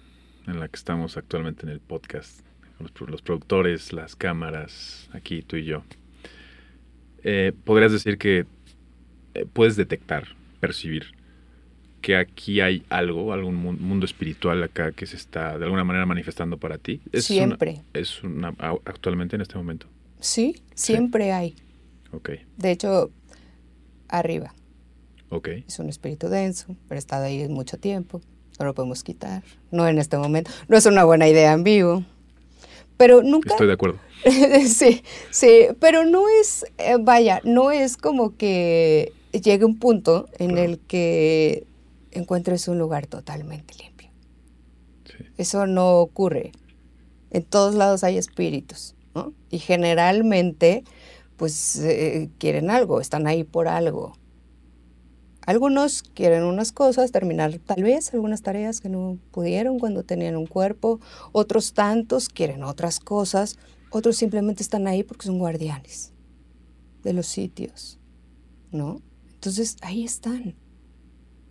en 0.48 0.60
la 0.60 0.68
que 0.68 0.78
estamos 0.78 1.18
actualmente 1.18 1.64
en 1.64 1.70
el 1.70 1.80
podcast, 1.80 2.42
los, 2.80 3.22
productores, 3.22 3.94
las 3.94 4.16
cámaras, 4.16 5.10
aquí 5.14 5.42
tú 5.42 5.58
y 5.58 5.66
yo, 5.66 5.84
eh, 7.24 7.54
podrías 7.64 7.92
decir 7.92 8.18
que 8.18 8.46
eh, 9.34 9.46
puedes 9.52 9.76
detectar, 9.76 10.28
percibir 10.60 11.15
que 12.06 12.16
aquí 12.16 12.62
hay 12.62 12.84
algo, 12.90 13.34
algún 13.34 13.56
mundo 13.56 14.06
espiritual 14.06 14.62
acá 14.62 14.92
que 14.92 15.08
se 15.08 15.16
está 15.16 15.58
de 15.58 15.66
alguna 15.66 15.84
manera 15.84 16.06
manifestando 16.06 16.60
para 16.60 16.78
ti? 16.78 17.02
¿Es 17.12 17.26
siempre. 17.26 17.82
¿Es 17.96 18.22
una, 18.22 18.50
actualmente 18.60 19.36
en 19.36 19.42
este 19.42 19.56
momento? 19.56 19.88
Sí, 20.20 20.62
siempre 20.76 21.32
hay. 21.32 21.56
Ok. 22.12 22.30
De 22.58 22.70
hecho, 22.70 23.10
arriba. 24.08 24.54
Ok. 25.30 25.48
Es 25.68 25.80
un 25.80 25.90
espíritu 25.90 26.30
denso, 26.30 26.76
pero 26.88 26.98
ha 26.98 27.00
estado 27.00 27.26
ahí 27.26 27.48
mucho 27.48 27.80
tiempo. 27.80 28.22
No 28.60 28.66
lo 28.66 28.76
podemos 28.76 29.02
quitar. 29.02 29.42
No 29.72 29.88
en 29.88 29.98
este 29.98 30.20
momento. 30.20 30.52
No 30.68 30.78
es 30.78 30.86
una 30.86 31.06
buena 31.06 31.28
idea 31.28 31.54
en 31.54 31.64
vivo. 31.64 32.04
Pero 32.98 33.24
nunca... 33.24 33.50
Estoy 33.50 33.66
de 33.66 33.74
acuerdo. 33.74 33.98
sí, 34.68 35.02
sí, 35.32 35.70
pero 35.80 36.06
no 36.06 36.30
es, 36.30 36.68
eh, 36.78 36.98
vaya, 37.00 37.42
no 37.44 37.72
es 37.72 37.98
como 37.98 38.38
que 38.38 39.12
llegue 39.32 39.66
un 39.66 39.80
punto 39.80 40.30
en 40.38 40.60
el 40.60 40.78
que 40.78 41.66
encuentres 42.20 42.68
un 42.68 42.80
lugar 42.80 43.08
totalmente 43.08 43.74
limpio. 43.76 44.10
Eso 45.38 45.68
no 45.68 46.00
ocurre. 46.00 46.52
En 47.32 47.44
todos 47.44 47.76
lados 47.76 48.04
hay 48.04 48.18
espíritus, 48.18 48.96
¿no? 49.14 49.34
Y 49.50 49.60
generalmente, 49.60 50.84
pues, 51.38 51.78
eh, 51.80 52.30
quieren 52.38 52.70
algo, 52.70 53.02
están 53.02 53.28
ahí 53.28 53.44
por 53.44 53.68
algo. 53.68 54.18
Algunos 55.46 56.02
quieren 56.02 56.44
unas 56.44 56.72
cosas, 56.72 57.12
terminar 57.12 57.60
tal 57.60 57.84
vez 57.84 58.12
algunas 58.14 58.42
tareas 58.42 58.82
que 58.82 58.90
no 58.90 59.20
pudieron 59.32 59.78
cuando 59.78 60.04
tenían 60.04 60.38
un 60.38 60.48
cuerpo, 60.48 61.00
otros 61.34 61.74
tantos 61.74 62.30
quieren 62.30 62.64
otras 62.64 63.00
cosas, 63.00 63.58
otros 63.92 64.18
simplemente 64.18 64.64
están 64.64 64.88
ahí 64.88 65.04
porque 65.04 65.28
son 65.28 65.38
guardianes 65.38 66.14
de 67.04 67.14
los 67.14 67.28
sitios, 67.28 68.00
¿no? 68.72 69.02
Entonces 69.34 69.78
ahí 69.82 70.04
están. 70.04 70.56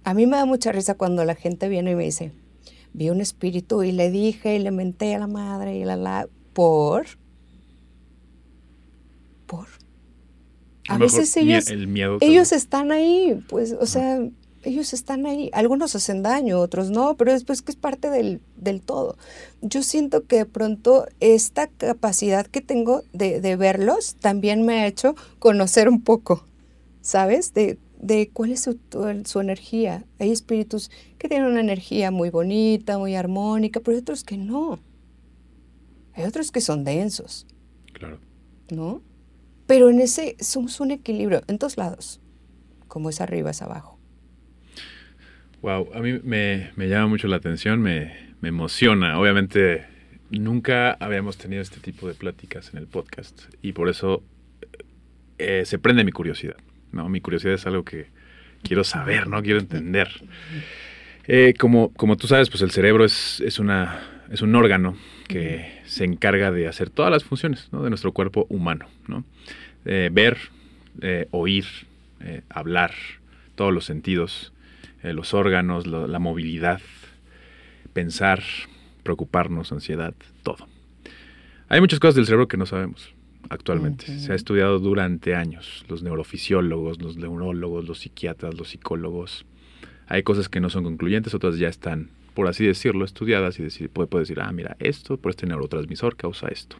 A 0.05 0.15
mí 0.15 0.27
me 0.27 0.37
da 0.37 0.45
mucha 0.45 0.71
risa 0.71 0.95
cuando 0.95 1.25
la 1.25 1.35
gente 1.35 1.69
viene 1.69 1.93
y 1.93 1.95
me 1.95 2.05
dice, 2.05 2.33
vi 2.93 3.11
un 3.11 3.21
espíritu 3.21 3.83
y 3.83 3.93
le 3.93 4.11
dije 4.11 4.55
y 4.55 4.59
le 4.59 4.71
menté 4.71 5.15
a 5.15 5.19
la 5.19 5.27
madre 5.27 5.77
y 5.77 5.85
la 5.85 5.97
la 5.97 6.29
por 6.53 7.07
por 9.47 9.67
a, 10.89 10.99
veces 10.99 11.37
ellos 11.37 11.65
ellos 12.21 12.53
están 12.53 12.93
ahí, 12.93 13.43
pues, 13.49 13.75
o 13.81 13.87
sea, 13.87 14.21
ellos 14.65 14.93
están 14.93 15.27
ahí. 15.27 15.51
Algunos 15.53 15.95
hacen 15.95 16.23
daño, 16.23 16.61
otros 16.61 16.91
no, 16.91 17.17
pero 17.17 17.33
después 17.33 17.63
que 17.63 17.73
es 17.73 17.77
parte 17.77 18.11
del, 18.11 18.41
del 18.57 18.83
todo. 18.83 19.17
Yo 19.63 19.83
siento 19.83 20.27
que 20.27 20.37
de 20.37 20.47
pronto 20.47 21.07
esta 21.21 21.69
capacidad 21.69 22.47
que 22.47 22.61
tengo 22.61 23.03
de, 23.13 23.41
de 23.41 23.57
verlos 23.57 24.17
también 24.17 24.65
me 24.65 24.81
ha 24.81 24.87
hecho 24.87 25.15
conocer 25.39 25.89
un 25.89 26.03
poco, 26.03 26.45
¿sabes? 27.01 27.55
De, 27.55 27.79
de 28.05 28.29
cuál 28.31 28.53
es 28.53 28.61
su, 28.61 28.79
su, 29.25 29.41
energía. 29.41 30.05
Hay 30.19 30.31
espíritus 30.31 30.91
que 31.19 31.27
tienen 31.27 31.49
una 31.49 31.61
energía 31.61 32.11
muy 32.11 32.29
bonita, 32.29 32.99
muy 32.99 33.15
armónica, 33.15 33.81
pero 33.81 33.97
hay 33.97 34.03
otros 34.03 34.25
que 34.25 34.37
no. 34.37 34.79
Hay 36.13 36.25
otros 36.25 36.53
que 36.53 36.61
son 36.61 36.85
densos. 36.85 37.47
Claro. 37.95 38.19
¿No? 38.71 39.03
Pero 39.67 39.89
en 39.89 40.01
ese 40.01 40.37
somos 40.39 40.81
un 40.81 40.91
equilibrio 40.91 41.41
en 41.49 41.59
todos 41.59 41.79
lados, 41.79 42.21
como 42.89 43.09
es 43.09 43.23
arriba, 43.23 43.51
es 43.53 43.63
abajo. 43.63 43.99
Wow, 45.63 45.89
a 45.95 46.01
mí 46.01 46.21
me, 46.23 46.73
llama 46.77 47.07
mucho 47.07 47.27
la 47.27 47.37
atención, 47.37 47.81
me, 47.81 48.35
emociona. 48.43 49.19
Obviamente 49.19 49.87
nunca 50.29 50.93
habíamos 51.01 51.39
tenido 51.39 51.63
este 51.63 51.81
tipo 51.81 52.07
de 52.07 52.13
pláticas 52.13 52.69
en 52.75 52.81
el 52.81 52.87
podcast 52.87 53.45
y 53.63 53.73
por 53.73 53.89
eso 53.89 54.23
eh, 55.39 55.63
se 55.65 55.79
prende 55.79 56.05
mi 56.05 56.13
curiosidad. 56.13 56.57
¿No? 56.95 57.09
Mi 57.09 57.21
curiosidad 57.21 57.55
es 57.55 57.67
algo 57.67 57.85
que 57.85 58.07
quiero 58.63 58.85
saber, 58.85 59.29
¿no? 59.29 59.43
Quiero 59.43 59.61
entender. 59.61 60.09
Eh, 61.27 61.55
como, 61.59 61.93
como 61.95 62.17
tú 62.17 62.27
sabes, 62.27 62.51
pues 62.51 62.63
el 62.63 62.71
cerebro 62.71 63.05
es, 63.05 63.41
es, 63.41 63.59
una, 63.59 64.01
es 64.31 64.43
un 64.43 64.55
órgano 64.55 64.97
que 65.29 65.81
se 65.85 66.05
encarga 66.05 66.51
de 66.51 66.69
hacer 66.69 66.91
todas 66.91 67.11
las 67.11 67.25
funciones 67.25 67.69
de 67.71 67.89
nuestro 67.89 68.13
cuerpo 68.13 68.47
humano. 68.49 68.87
¿no? 69.09 69.25
Eh, 69.85 70.11
ver, 70.13 70.39
eh, 71.01 71.29
oír, 71.31 71.65
hablar, 72.49 72.93
todos 73.55 73.73
los 73.73 73.85
sentidos, 73.85 74.55
los 75.03 75.35
órganos, 75.35 75.87
la 75.87 76.19
movilidad, 76.19 76.81
pensar, 77.93 78.43
preocuparnos, 79.03 79.73
ansiedad, 79.73 80.15
todo. 80.43 80.67
Hay 81.69 81.81
muchas 81.83 82.01
cosas 82.01 82.15
del 82.15 82.25
cerebro 82.25 82.49
que 82.49 82.57
no 82.57 82.65
sabemos 82.65 83.14
actualmente. 83.51 84.19
Se 84.19 84.33
ha 84.33 84.35
estudiado 84.35 84.79
durante 84.79 85.35
años. 85.35 85.85
Los 85.89 86.03
neurofisiólogos, 86.03 87.01
los 87.01 87.17
neurólogos, 87.17 87.87
los 87.87 88.01
psiquiatras, 88.01 88.55
los 88.55 88.71
psicólogos. 88.71 89.47
Hay 90.07 90.23
cosas 90.23 90.49
que 90.49 90.61
no 90.61 90.71
son 90.71 90.85
concluyentes, 90.85 91.35
otras 91.35 91.59
ya 91.59 91.69
están, 91.69 92.11
por 92.35 92.49
así 92.49 92.67
decirlo, 92.67 93.05
estudiadas 93.05 93.59
y 93.59 93.63
decir, 93.63 93.89
puede, 93.91 94.09
decir, 94.19 94.41
ah, 94.41 94.53
mira, 94.53 94.77
esto 94.79 95.17
por 95.17 95.31
este 95.31 95.47
neurotransmisor 95.47 96.17
causa 96.17 96.49
esto. 96.49 96.77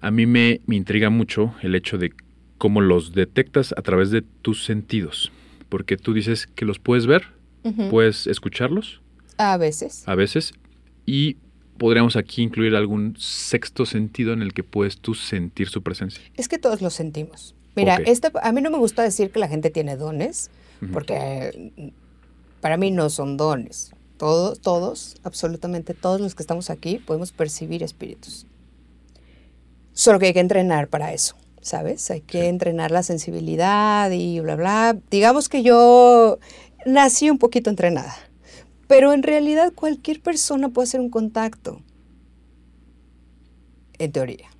A 0.00 0.10
mí 0.10 0.26
me, 0.26 0.60
me 0.66 0.76
intriga 0.76 1.10
mucho 1.10 1.54
el 1.62 1.74
hecho 1.74 1.96
de 1.96 2.12
cómo 2.58 2.80
los 2.80 3.12
detectas 3.12 3.74
a 3.76 3.82
través 3.82 4.10
de 4.10 4.22
tus 4.22 4.64
sentidos. 4.64 5.32
Porque 5.68 5.96
tú 5.96 6.12
dices 6.12 6.46
que 6.46 6.64
los 6.64 6.78
puedes 6.78 7.06
ver, 7.06 7.24
puedes 7.90 8.26
escucharlos. 8.26 9.00
A 9.38 9.56
veces. 9.56 10.06
A 10.06 10.14
veces. 10.14 10.52
Y 11.06 11.36
podríamos 11.78 12.16
aquí 12.16 12.42
incluir 12.42 12.74
algún 12.76 13.16
sexto 13.18 13.86
sentido 13.86 14.32
en 14.32 14.42
el 14.42 14.52
que 14.52 14.62
puedes 14.62 14.98
tú 14.98 15.14
sentir 15.14 15.68
su 15.68 15.82
presencia. 15.82 16.22
Es 16.36 16.48
que 16.48 16.58
todos 16.58 16.82
lo 16.82 16.90
sentimos. 16.90 17.54
Mira, 17.74 17.96
este, 18.04 18.30
a 18.42 18.52
mí 18.52 18.60
no 18.60 18.70
me 18.70 18.78
gusta 18.78 19.02
decir 19.02 19.30
que 19.30 19.38
la 19.38 19.48
gente 19.48 19.70
tiene 19.70 19.96
dones, 19.96 20.50
porque 20.92 21.72
para 22.60 22.76
mí 22.76 22.90
no 22.90 23.08
son 23.08 23.36
dones. 23.36 23.92
Todos, 24.18 24.60
todos, 24.60 25.16
absolutamente 25.24 25.94
todos 25.94 26.20
los 26.20 26.34
que 26.34 26.42
estamos 26.42 26.70
aquí 26.70 26.98
podemos 26.98 27.32
percibir 27.32 27.82
espíritus. 27.82 28.46
Solo 29.92 30.18
que 30.18 30.26
hay 30.26 30.32
que 30.32 30.40
entrenar 30.40 30.88
para 30.88 31.12
eso, 31.12 31.34
¿sabes? 31.60 32.10
Hay 32.10 32.20
que 32.20 32.48
entrenar 32.48 32.90
la 32.90 33.02
sensibilidad 33.02 34.10
y 34.10 34.40
bla, 34.40 34.56
bla. 34.56 34.96
Digamos 35.10 35.48
que 35.48 35.62
yo 35.62 36.38
nací 36.86 37.30
un 37.30 37.38
poquito 37.38 37.70
entrenada. 37.70 38.14
Pero 38.92 39.14
en 39.14 39.22
realidad 39.22 39.72
cualquier 39.74 40.20
persona 40.20 40.68
puede 40.68 40.84
hacer 40.84 41.00
un 41.00 41.08
contacto. 41.08 41.80
En 43.98 44.12
teoría, 44.12 44.50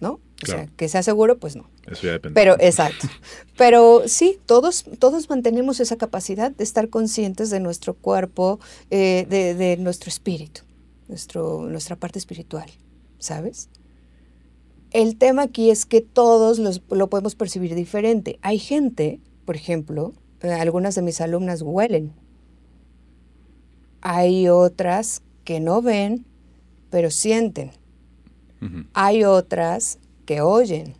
¿no? 0.00 0.18
O 0.42 0.46
sea, 0.46 0.66
que 0.78 0.88
sea 0.88 1.02
seguro, 1.02 1.38
pues 1.38 1.56
no. 1.56 1.68
Eso 1.86 2.06
ya 2.06 2.12
depende. 2.12 2.40
Pero, 2.40 2.56
exacto. 2.58 3.06
Pero 3.58 4.04
sí, 4.06 4.38
todos, 4.46 4.86
todos 4.98 5.28
mantenemos 5.28 5.78
esa 5.78 5.96
capacidad 5.96 6.50
de 6.50 6.64
estar 6.64 6.88
conscientes 6.88 7.50
de 7.50 7.60
nuestro 7.60 7.92
cuerpo, 7.92 8.60
eh, 8.88 9.26
de, 9.28 9.76
nuestro 9.76 10.08
espíritu, 10.08 10.62
nuestro, 11.08 11.68
nuestra 11.68 11.94
parte 11.96 12.18
espiritual, 12.18 12.70
¿sabes? 13.18 13.68
El 14.90 15.18
tema 15.18 15.42
aquí 15.42 15.70
es 15.70 15.84
que 15.84 16.00
todos 16.00 16.80
lo 16.88 17.10
podemos 17.10 17.34
percibir 17.34 17.74
diferente. 17.74 18.38
Hay 18.40 18.58
gente, 18.58 19.20
por 19.44 19.54
ejemplo, 19.54 20.14
eh, 20.40 20.50
algunas 20.50 20.94
de 20.94 21.02
mis 21.02 21.20
alumnas 21.20 21.60
huelen 21.60 22.21
hay 24.02 24.48
otras 24.48 25.22
que 25.44 25.60
no 25.60 25.80
ven, 25.80 26.26
pero 26.90 27.10
sienten. 27.10 27.70
Hay 28.92 29.24
otras 29.24 29.98
que 30.24 30.40
oyen 30.40 30.94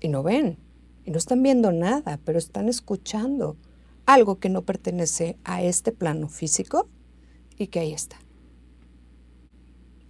y 0.00 0.08
no 0.08 0.24
ven. 0.24 0.58
Y 1.04 1.12
no 1.12 1.18
están 1.18 1.42
viendo 1.42 1.70
nada, 1.70 2.18
pero 2.24 2.38
están 2.38 2.68
escuchando 2.68 3.56
algo 4.06 4.40
que 4.40 4.48
no 4.48 4.62
pertenece 4.62 5.36
a 5.44 5.62
este 5.62 5.92
plano 5.92 6.28
físico 6.28 6.88
y 7.56 7.68
que 7.68 7.80
ahí 7.80 7.92
está. 7.92 8.16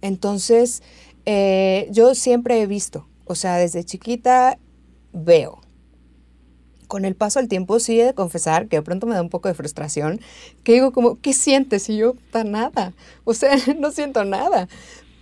Entonces, 0.01 0.81
eh, 1.25 1.87
yo 1.91 2.15
siempre 2.15 2.61
he 2.61 2.65
visto, 2.65 3.07
o 3.25 3.35
sea, 3.35 3.57
desde 3.57 3.83
chiquita 3.83 4.57
veo 5.13 5.60
con 6.91 7.05
el 7.05 7.15
paso 7.15 7.39
del 7.39 7.47
tiempo 7.47 7.79
sí 7.79 8.01
he 8.01 8.03
de 8.03 8.13
confesar 8.13 8.67
que 8.67 8.75
de 8.75 8.81
pronto 8.81 9.07
me 9.07 9.15
da 9.15 9.21
un 9.21 9.29
poco 9.29 9.47
de 9.47 9.53
frustración, 9.53 10.19
que 10.65 10.73
digo 10.73 10.91
como, 10.91 11.21
¿qué 11.21 11.31
sientes? 11.31 11.87
Y 11.87 11.95
yo, 11.95 12.15
para 12.33 12.43
nada, 12.43 12.93
o 13.23 13.33
sea, 13.33 13.55
no 13.79 13.91
siento 13.91 14.25
nada. 14.25 14.67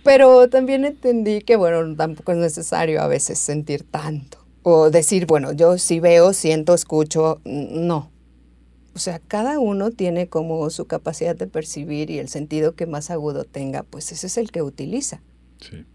Pero 0.02 0.50
también 0.50 0.84
entendí 0.84 1.42
que, 1.42 1.54
bueno, 1.54 1.94
tampoco 1.94 2.32
es 2.32 2.38
necesario 2.38 3.00
a 3.00 3.06
veces 3.06 3.38
sentir 3.38 3.84
tanto. 3.84 4.38
O 4.64 4.90
decir, 4.90 5.26
bueno, 5.26 5.52
yo 5.52 5.78
sí 5.78 6.00
veo, 6.00 6.32
siento, 6.32 6.74
escucho, 6.74 7.40
no. 7.44 8.10
O 8.96 8.98
sea, 8.98 9.20
cada 9.20 9.60
uno 9.60 9.92
tiene 9.92 10.28
como 10.28 10.68
su 10.70 10.86
capacidad 10.86 11.36
de 11.36 11.46
percibir 11.46 12.10
y 12.10 12.18
el 12.18 12.28
sentido 12.28 12.74
que 12.74 12.86
más 12.86 13.12
agudo 13.12 13.44
tenga, 13.44 13.84
pues 13.84 14.10
ese 14.10 14.26
es 14.26 14.38
el 14.38 14.50
que 14.50 14.62
utiliza. 14.62 15.22
Sí. 15.60 15.86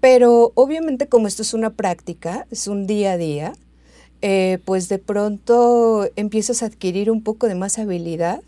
Pero 0.00 0.52
obviamente 0.54 1.08
como 1.08 1.28
esto 1.28 1.42
es 1.42 1.52
una 1.52 1.74
práctica, 1.74 2.46
es 2.50 2.68
un 2.68 2.86
día 2.86 3.12
a 3.12 3.16
día, 3.18 3.52
eh, 4.22 4.58
pues 4.64 4.88
de 4.88 4.98
pronto 4.98 6.08
empiezas 6.16 6.62
a 6.62 6.66
adquirir 6.66 7.10
un 7.10 7.22
poco 7.22 7.46
de 7.46 7.54
más 7.54 7.78
habilidad 7.78 8.40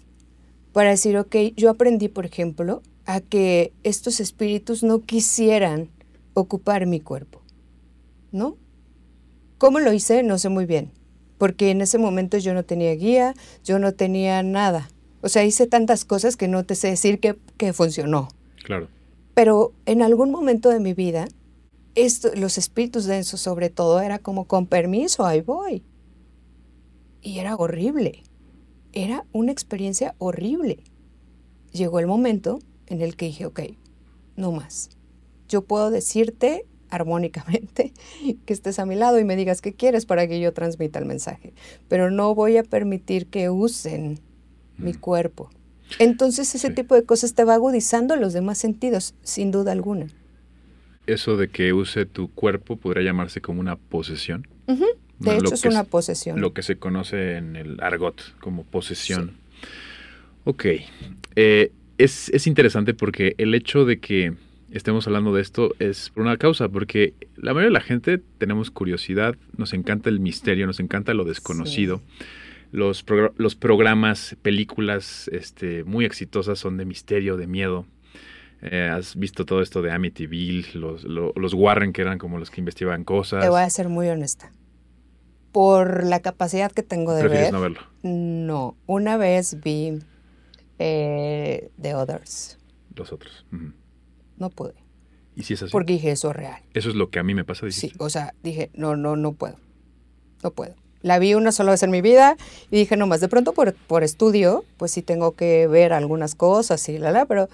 para 0.73 0.91
decir, 0.91 1.17
ok, 1.17 1.35
yo 1.57 1.71
aprendí, 1.71 2.09
por 2.09 2.27
ejemplo, 2.27 2.83
a 3.05 3.21
que 3.21 3.73
estos 3.83 4.21
espíritus 4.21 4.83
no 4.83 5.01
quisieran 5.01 5.89
ocupar 6.35 6.87
mi 6.87 7.01
cuerpo, 7.01 7.41
¿no? 8.33 8.57
¿Cómo 9.59 9.81
lo 9.81 9.93
hice? 9.93 10.23
No 10.23 10.39
sé 10.39 10.49
muy 10.49 10.67
bien, 10.67 10.91
porque 11.37 11.71
en 11.71 11.81
ese 11.81 11.99
momento 11.99 12.39
yo 12.39 12.55
no 12.55 12.65
tenía 12.65 12.95
guía, 12.95 13.35
yo 13.65 13.79
no 13.79 13.93
tenía 13.93 14.43
nada. 14.43 14.89
O 15.21 15.29
sea, 15.29 15.45
hice 15.45 15.67
tantas 15.67 16.05
cosas 16.05 16.37
que 16.37 16.49
no 16.49 16.65
te 16.65 16.75
sé 16.75 16.89
decir 16.89 17.19
que, 17.19 17.37
que 17.57 17.73
funcionó. 17.73 18.29
Claro. 18.63 18.89
Pero 19.35 19.73
en 19.87 20.03
algún 20.03 20.31
momento 20.31 20.69
de 20.69 20.81
mi 20.81 20.95
vida 20.95 21.29
los 22.37 22.59
espíritus 22.59 23.07
densos 23.07 23.41
sobre 23.41 23.71
todo 23.71 24.01
era 24.01 24.19
como 24.19 24.47
con 24.47 24.67
permiso, 24.67 25.25
ahí 25.25 25.41
voy. 25.41 25.83
Y 27.23 27.39
era 27.39 27.57
horrible. 27.57 28.23
Era 28.93 29.27
una 29.33 29.53
experiencia 29.53 30.15
horrible. 30.19 30.85
Llegó 31.73 31.99
el 31.99 32.07
momento 32.07 32.61
en 32.87 33.03
el 33.03 33.17
que 33.17 33.27
dije, 33.27 33.47
ok, 33.47 33.61
no 34.37 34.53
más. 34.53 34.91
Yo 35.49 35.63
puedo 35.63 35.91
decirte 35.91 36.67
armónicamente 36.91 37.93
que 38.47 38.53
estés 38.53 38.79
a 38.79 38.87
mi 38.87 38.95
lado 38.95 39.19
y 39.19 39.25
me 39.25 39.37
digas 39.37 39.61
qué 39.61 39.75
quieres 39.75 40.07
para 40.07 40.27
que 40.27 40.41
yo 40.41 40.53
transmita 40.55 40.99
el 40.99 41.05
mensaje, 41.05 41.53
pero 41.89 42.11
no 42.11 42.35
voy 42.35 42.57
a 42.57 42.63
permitir 42.63 43.27
que 43.27 43.51
usen 43.51 44.21
mi 44.79 44.93
mm. 44.93 45.01
cuerpo. 45.01 45.51
Entonces 45.99 46.55
ese 46.55 46.71
tipo 46.71 46.95
de 46.95 47.05
cosas 47.05 47.35
te 47.35 47.45
va 47.45 47.55
agudizando 47.55 48.17
los 48.17 48.33
demás 48.33 48.59
sentidos, 48.59 49.15
sin 49.23 49.51
duda 49.51 49.73
alguna 49.73 50.09
eso 51.09 51.37
de 51.37 51.49
que 51.49 51.73
use 51.73 52.07
tu 52.07 52.31
cuerpo 52.31 52.77
podría 52.77 53.03
llamarse 53.03 53.41
como 53.41 53.61
una 53.61 53.77
posesión. 53.77 54.47
De 55.19 55.37
hecho, 55.37 55.55
es 55.55 55.65
una 55.65 55.85
posesión. 55.85 56.41
Lo 56.41 56.53
que 56.53 56.63
se 56.63 56.77
conoce 56.77 57.37
en 57.37 57.57
el 57.57 57.81
argot 57.81 58.23
como 58.41 58.65
posesión. 58.65 59.33
Ok. 60.45 60.67
Eh, 61.35 61.73
es, 61.99 62.29
es, 62.29 62.47
interesante 62.47 62.95
porque 62.95 63.35
el 63.39 63.55
hecho 63.55 63.85
de 63.85 63.99
que 63.99 64.35
estemos 64.71 65.07
hablando 65.07 65.35
de 65.35 65.43
esto 65.43 65.75
es 65.79 66.11
por 66.11 66.23
una 66.23 66.37
causa, 66.37 66.69
porque 66.69 67.15
la 67.37 67.53
mayoría 67.53 67.69
de 67.69 67.73
la 67.73 67.81
gente 67.81 68.19
tenemos 68.39 68.71
curiosidad, 68.71 69.35
nos 69.57 69.73
encanta 69.73 70.09
el 70.09 70.21
misterio, 70.21 70.67
nos 70.67 70.79
encanta 70.79 71.15
lo 71.15 71.25
desconocido. 71.25 72.01
los, 72.71 73.05
los 73.37 73.55
programas, 73.57 74.37
películas 74.43 75.29
este, 75.33 75.85
muy 75.85 76.05
exitosas 76.05 76.59
son 76.59 76.77
de 76.77 76.85
misterio, 76.85 77.37
de 77.37 77.47
miedo. 77.47 77.87
Eh, 78.63 78.89
has 78.93 79.15
visto 79.17 79.45
todo 79.45 79.63
esto 79.63 79.83
de 79.83 79.93
Amityville, 79.93 80.75
los, 80.75 81.05
los, 81.05 81.55
Warren 81.55 81.93
que 81.93 82.03
eran 82.03 82.19
como 82.19 82.39
los 82.39 82.51
que 82.51 82.61
investigaban 82.61 83.05
cosas. 83.05 83.43
Te 83.43 83.49
voy 83.49 83.61
a 83.61 83.71
ser 83.71 83.89
muy 83.89 84.09
honesta. 84.09 84.53
Por 85.53 86.05
la 86.05 86.21
capacidad 86.21 86.73
que 86.73 86.83
tengo 86.83 87.15
de 87.15 87.27
ver. 87.29 87.53
no 87.53 87.61
verlo? 87.61 87.81
No. 88.03 88.77
Una 88.87 89.17
vez 89.17 89.59
vi 89.63 89.99
eh, 90.79 91.71
The 91.81 91.95
Others. 91.95 92.59
Los 92.95 93.13
otros. 93.13 93.47
No 94.37 94.51
pude. 94.51 94.75
¿Y 95.37 95.45
si 95.45 95.55
es 95.55 95.63
así? 95.63 95.71
Porque 95.71 95.93
dije, 95.93 96.11
eso 96.11 96.31
es 96.31 96.37
real. 96.37 96.61
Eso 96.75 96.89
es 96.89 96.97
lo 96.97 97.11
que 97.11 97.21
a 97.21 97.23
mí 97.23 97.35
me 97.35 97.45
pasa. 97.45 97.71
Sí, 97.71 97.93
o 97.99 98.11
sea, 98.11 98.35
dije, 98.43 98.71
no, 98.75 98.97
no, 98.97 99.15
no 99.15 99.35
puedo. 99.35 99.57
No 100.43 100.51
puedo. 100.51 100.75
La 101.01 101.21
vi 101.21 101.35
una 101.35 101.53
sola 101.53 101.71
vez 101.71 101.83
en 101.85 101.93
mi 101.93 102.01
vida 102.01 102.37
y 102.73 102.77
dije, 102.77 102.97
nomás, 102.97 103.21
de 103.21 103.29
pronto 103.29 103.53
por, 103.53 103.73
por 103.73 104.03
estudio, 104.03 104.65
pues 104.79 104.91
sí 104.91 105.03
tengo 105.03 105.37
que 105.37 105.69
ver 105.69 105.93
algunas 105.93 106.35
cosas 106.35 106.89
y 106.89 106.99
la, 106.99 107.13
la, 107.13 107.25
pero 107.25 107.49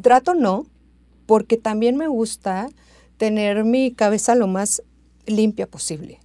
trato 0.00 0.34
no, 0.34 0.66
porque 1.26 1.56
también 1.56 1.96
me 1.96 2.08
gusta 2.08 2.68
tener 3.16 3.64
mi 3.64 3.92
cabeza 3.92 4.34
lo 4.34 4.46
más 4.46 4.82
limpia 5.26 5.66
posible. 5.66 6.20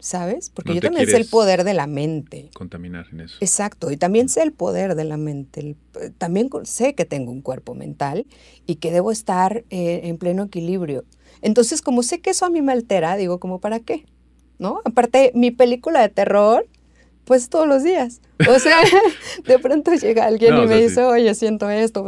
¿Sabes? 0.00 0.50
Porque 0.50 0.74
yo 0.74 0.82
también 0.82 1.06
sé 1.06 1.16
el 1.16 1.24
poder 1.24 1.64
de 1.64 1.72
la 1.72 1.86
mente. 1.86 2.50
Contaminar 2.52 3.06
en 3.10 3.20
eso. 3.20 3.36
Exacto, 3.40 3.90
y 3.90 3.96
también 3.96 4.28
sé 4.28 4.42
el 4.42 4.52
poder 4.52 4.96
de 4.96 5.04
la 5.04 5.16
mente. 5.16 5.76
también 6.18 6.50
sé 6.64 6.94
que 6.94 7.06
tengo 7.06 7.32
un 7.32 7.40
cuerpo 7.40 7.74
mental 7.74 8.26
y 8.66 8.74
que 8.74 8.90
debo 8.90 9.10
estar 9.10 9.64
eh, 9.70 10.02
en 10.04 10.18
pleno 10.18 10.42
equilibrio. 10.42 11.06
Entonces, 11.40 11.80
como 11.80 12.02
sé 12.02 12.20
que 12.20 12.30
eso 12.30 12.44
a 12.44 12.50
mí 12.50 12.60
me 12.60 12.72
altera, 12.72 13.16
digo, 13.16 13.40
como 13.40 13.60
para 13.60 13.80
qué? 13.80 14.04
¿No? 14.58 14.82
Aparte, 14.84 15.32
mi 15.34 15.50
película 15.50 16.02
de 16.02 16.10
terror, 16.10 16.66
pues 17.24 17.48
todos 17.48 17.66
los 17.66 17.82
días. 17.82 18.20
O 18.48 18.58
sea, 18.58 18.78
de 19.46 19.58
pronto 19.58 19.92
llega 19.94 20.26
alguien 20.26 20.56
y 20.56 20.66
me 20.66 20.82
dice, 20.82 21.02
oye, 21.02 21.34
siento 21.34 21.68
esto. 21.70 22.04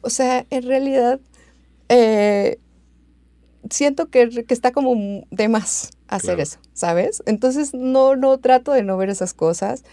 O 0.00 0.10
sea, 0.10 0.46
en 0.50 0.62
realidad, 0.64 1.20
eh, 1.88 2.58
siento 3.70 4.08
que, 4.08 4.44
que, 4.44 4.54
está 4.54 4.72
como 4.72 5.24
de 5.30 5.48
más 5.48 5.90
hacer 6.08 6.40
eso, 6.40 6.58
¿sabes? 6.72 7.22
Entonces, 7.26 7.74
no, 7.74 8.16
no 8.16 8.38
trato 8.38 8.72
de 8.72 8.82
no 8.82 8.96
ver 8.96 9.10
esas 9.10 9.34
cosas. 9.34 9.84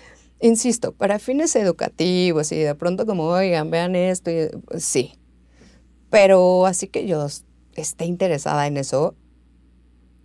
Insisto, 0.41 0.93
para 0.93 1.19
fines 1.19 1.55
educativos 1.55 2.51
y 2.51 2.59
de 2.59 2.73
pronto 2.75 3.05
como, 3.05 3.25
oigan, 3.25 3.69
vean 3.71 3.95
esto, 3.95 4.31
y, 4.31 4.49
sí. 4.79 5.13
Pero 6.09 6.65
así 6.65 6.88
que 6.88 7.05
yo 7.05 7.27
esté 7.75 8.05
interesada 8.05 8.65
en 8.67 8.77
eso, 8.77 9.15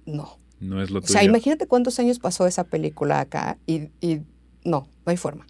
no. 0.07 0.39
No 0.65 0.83
es 0.83 0.91
lo 0.91 1.01
tuyo. 1.01 1.11
O 1.11 1.13
sea, 1.13 1.25
imagínate 1.25 1.67
cuántos 1.67 1.99
años 1.99 2.19
pasó 2.19 2.47
esa 2.47 2.65
película 2.65 3.21
acá 3.21 3.59
y, 3.67 3.91
y 4.01 4.21
no, 4.65 4.89
no 5.05 5.11
hay 5.11 5.17
forma. 5.17 5.47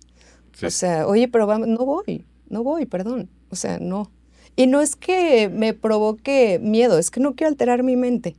O 0.62 0.70
sea, 0.70 1.06
oye, 1.06 1.28
pero 1.28 1.46
vamos, 1.46 1.68
no 1.68 1.84
voy, 1.84 2.24
no 2.48 2.62
voy, 2.62 2.86
perdón. 2.86 3.28
O 3.50 3.56
sea, 3.56 3.78
no. 3.78 4.10
Y 4.56 4.66
no 4.66 4.80
es 4.80 4.94
que 4.96 5.48
me 5.48 5.74
provoque 5.74 6.60
miedo, 6.62 6.98
es 6.98 7.10
que 7.10 7.20
no 7.20 7.34
quiero 7.34 7.50
alterar 7.50 7.82
mi 7.82 7.96
mente. 7.96 8.36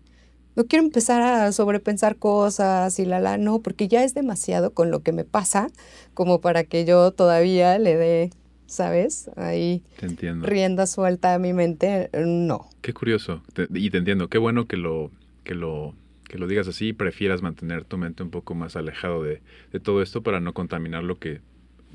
No 0.55 0.65
quiero 0.65 0.85
empezar 0.85 1.21
a 1.21 1.51
sobrepensar 1.51 2.15
cosas 2.15 2.97
y 2.99 3.05
la 3.05 3.19
la, 3.19 3.37
no, 3.37 3.59
porque 3.59 3.89
ya 3.89 4.05
es 4.05 4.13
demasiado 4.13 4.73
con 4.73 4.89
lo 4.89 5.01
que 5.01 5.11
me 5.11 5.25
pasa 5.25 5.67
como 6.13 6.39
para 6.39 6.63
que 6.63 6.85
yo 6.85 7.11
todavía 7.11 7.77
le 7.77 7.97
dé, 7.97 8.29
¿sabes? 8.65 9.29
Ahí 9.35 9.83
te 9.99 10.05
entiendo. 10.05 10.47
rienda 10.47 10.87
suelta 10.87 11.33
a 11.33 11.39
mi 11.39 11.51
mente, 11.51 12.09
no. 12.25 12.69
Qué 12.81 12.93
curioso, 12.93 13.43
y 13.73 13.89
te 13.89 13.97
entiendo, 13.97 14.29
qué 14.29 14.37
bueno 14.37 14.65
que 14.65 14.77
lo, 14.77 15.11
que 15.43 15.55
lo, 15.55 15.93
que 16.27 16.37
lo 16.37 16.47
digas 16.47 16.67
así 16.67 16.89
y 16.89 16.93
prefieras 16.93 17.41
mantener 17.41 17.85
tu 17.85 17.97
mente 17.97 18.23
un 18.23 18.29
poco 18.29 18.55
más 18.55 18.75
alejado 18.75 19.23
de, 19.23 19.41
de 19.71 19.79
todo 19.79 20.01
esto 20.01 20.21
para 20.21 20.39
no 20.39 20.53
contaminar 20.53 21.03
lo 21.03 21.19
que 21.19 21.41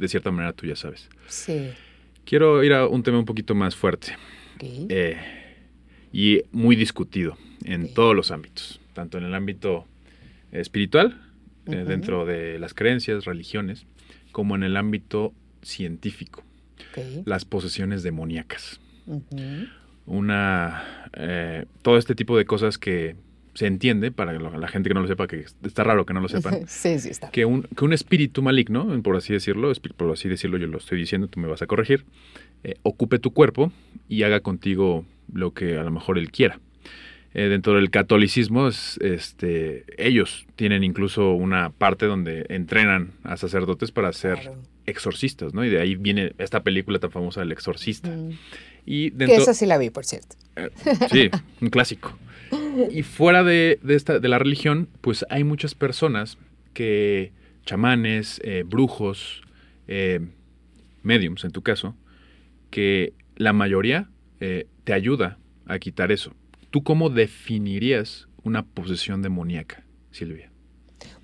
de 0.00 0.08
cierta 0.08 0.30
manera 0.30 0.52
tú 0.52 0.66
ya 0.66 0.76
sabes. 0.76 1.08
Sí. 1.28 1.70
Quiero 2.24 2.64
ir 2.64 2.72
a 2.72 2.86
un 2.86 3.02
tema 3.02 3.18
un 3.18 3.24
poquito 3.24 3.54
más 3.54 3.76
fuerte 3.76 4.16
eh, 4.60 5.16
y 6.12 6.42
muy 6.52 6.76
discutido 6.76 7.36
en 7.64 7.92
todos 7.92 8.16
los 8.16 8.30
ámbitos, 8.30 8.80
tanto 8.94 9.18
en 9.18 9.24
el 9.24 9.34
ámbito 9.34 9.86
espiritual, 10.52 11.20
eh, 11.66 11.84
dentro 11.86 12.24
de 12.24 12.58
las 12.58 12.74
creencias, 12.74 13.24
religiones, 13.24 13.86
como 14.32 14.54
en 14.54 14.62
el 14.62 14.76
ámbito 14.76 15.34
científico, 15.62 16.42
las 17.24 17.44
posesiones 17.44 18.02
demoníacas. 18.02 18.80
Una, 20.06 21.10
eh, 21.14 21.66
todo 21.82 21.98
este 21.98 22.14
tipo 22.14 22.36
de 22.36 22.44
cosas 22.44 22.78
que 22.78 23.16
se 23.54 23.66
entiende, 23.66 24.10
para 24.10 24.38
la 24.38 24.68
gente 24.68 24.88
que 24.88 24.94
no 24.94 25.02
lo 25.02 25.08
sepa, 25.08 25.26
que 25.26 25.44
está 25.64 25.84
raro 25.84 26.06
que 26.06 26.14
no 26.14 26.20
lo 26.20 26.28
sepan, 26.30 26.66
sí, 26.66 26.98
sí 26.98 27.10
está. 27.10 27.30
Que, 27.30 27.44
un, 27.44 27.62
que 27.62 27.84
un 27.84 27.92
espíritu 27.92 28.42
maligno, 28.42 29.02
por 29.02 29.16
así 29.16 29.32
decirlo, 29.32 29.72
por 29.96 30.12
así 30.12 30.28
decirlo, 30.28 30.58
yo 30.58 30.66
lo 30.66 30.78
estoy 30.78 30.98
diciendo, 30.98 31.28
tú 31.28 31.40
me 31.40 31.48
vas 31.48 31.62
a 31.62 31.66
corregir, 31.66 32.04
eh, 32.64 32.74
ocupe 32.82 33.18
tu 33.18 33.32
cuerpo 33.32 33.72
y 34.08 34.22
haga 34.22 34.40
contigo 34.40 35.04
lo 35.32 35.52
que 35.52 35.78
a 35.78 35.82
lo 35.82 35.90
mejor 35.90 36.18
él 36.18 36.30
quiera. 36.30 36.60
Eh, 37.32 37.44
dentro 37.44 37.74
del 37.74 37.90
catolicismo, 37.90 38.68
este, 38.68 39.84
ellos 39.98 40.46
tienen 40.56 40.82
incluso 40.82 41.32
una 41.32 41.70
parte 41.70 42.06
donde 42.06 42.44
entrenan 42.48 43.12
a 43.22 43.36
sacerdotes 43.36 43.92
para 43.92 44.12
ser 44.12 44.50
exorcistas, 44.84 45.54
¿no? 45.54 45.64
Y 45.64 45.70
de 45.70 45.80
ahí 45.80 45.94
viene 45.94 46.32
esta 46.38 46.64
película 46.64 46.98
tan 46.98 47.12
famosa 47.12 47.42
El 47.42 47.52
Exorcista. 47.52 48.10
Mm. 48.10 48.32
Y 48.84 49.12
que 49.12 49.36
esa 49.36 49.54
sí 49.54 49.66
la 49.66 49.78
vi, 49.78 49.90
por 49.90 50.04
cierto. 50.04 50.34
Eh, 50.56 50.70
sí, 51.12 51.30
un 51.60 51.70
clásico. 51.70 52.18
Y 52.90 53.02
fuera 53.02 53.42
de, 53.44 53.78
esta, 53.88 54.18
de 54.18 54.28
la 54.28 54.38
religión, 54.38 54.88
pues 55.00 55.24
hay 55.30 55.44
muchas 55.44 55.74
personas 55.74 56.38
que, 56.74 57.32
chamanes, 57.64 58.40
eh, 58.44 58.64
brujos, 58.66 59.42
eh, 59.88 60.20
mediums 61.02 61.44
en 61.44 61.52
tu 61.52 61.62
caso, 61.62 61.96
que 62.70 63.14
la 63.36 63.52
mayoría 63.52 64.10
eh, 64.40 64.66
te 64.84 64.92
ayuda 64.92 65.38
a 65.66 65.78
quitar 65.78 66.12
eso. 66.12 66.34
¿Tú 66.70 66.82
cómo 66.82 67.10
definirías 67.10 68.28
una 68.42 68.64
posesión 68.64 69.22
demoníaca, 69.22 69.84
Silvia? 70.10 70.50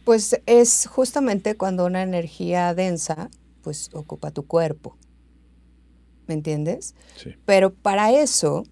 Pues 0.04 0.40
es 0.46 0.86
justamente 0.86 1.56
cuando 1.56 1.86
una 1.86 2.02
energía 2.02 2.74
densa 2.74 3.30
pues 3.62 3.90
ocupa 3.92 4.30
tu 4.30 4.46
cuerpo. 4.46 4.96
¿Me 6.28 6.34
entiendes? 6.34 6.94
Sí. 7.16 7.34
Pero 7.44 7.72
para 7.72 8.12
eso 8.12 8.64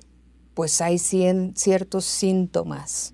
pues 0.54 0.80
hay 0.80 0.98
ciertos 0.98 2.04
síntomas 2.04 3.12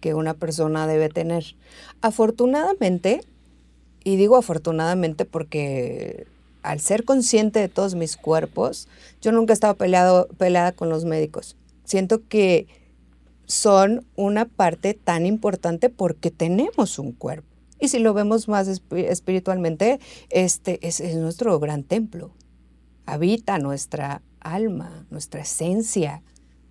que 0.00 0.14
una 0.14 0.34
persona 0.34 0.86
debe 0.86 1.08
tener. 1.08 1.56
Afortunadamente, 2.00 3.22
y 4.02 4.16
digo 4.16 4.36
afortunadamente 4.36 5.24
porque 5.24 6.26
al 6.62 6.80
ser 6.80 7.04
consciente 7.04 7.60
de 7.60 7.68
todos 7.68 7.94
mis 7.94 8.16
cuerpos, 8.16 8.88
yo 9.22 9.32
nunca 9.32 9.52
he 9.52 9.54
estado 9.54 9.74
peleado, 9.76 10.28
peleada 10.38 10.72
con 10.72 10.88
los 10.88 11.04
médicos. 11.04 11.56
Siento 11.84 12.26
que 12.28 12.66
son 13.46 14.06
una 14.16 14.44
parte 14.44 14.94
tan 14.94 15.26
importante 15.26 15.88
porque 15.88 16.30
tenemos 16.30 16.98
un 16.98 17.12
cuerpo. 17.12 17.48
Y 17.78 17.88
si 17.88 17.98
lo 17.98 18.12
vemos 18.12 18.46
más 18.46 18.68
espiritualmente, 18.68 20.00
este 20.28 20.86
es 20.86 21.00
nuestro 21.16 21.58
gran 21.58 21.82
templo. 21.82 22.30
Habita 23.06 23.58
nuestra 23.58 24.22
alma, 24.40 25.06
nuestra 25.10 25.40
esencia, 25.40 26.22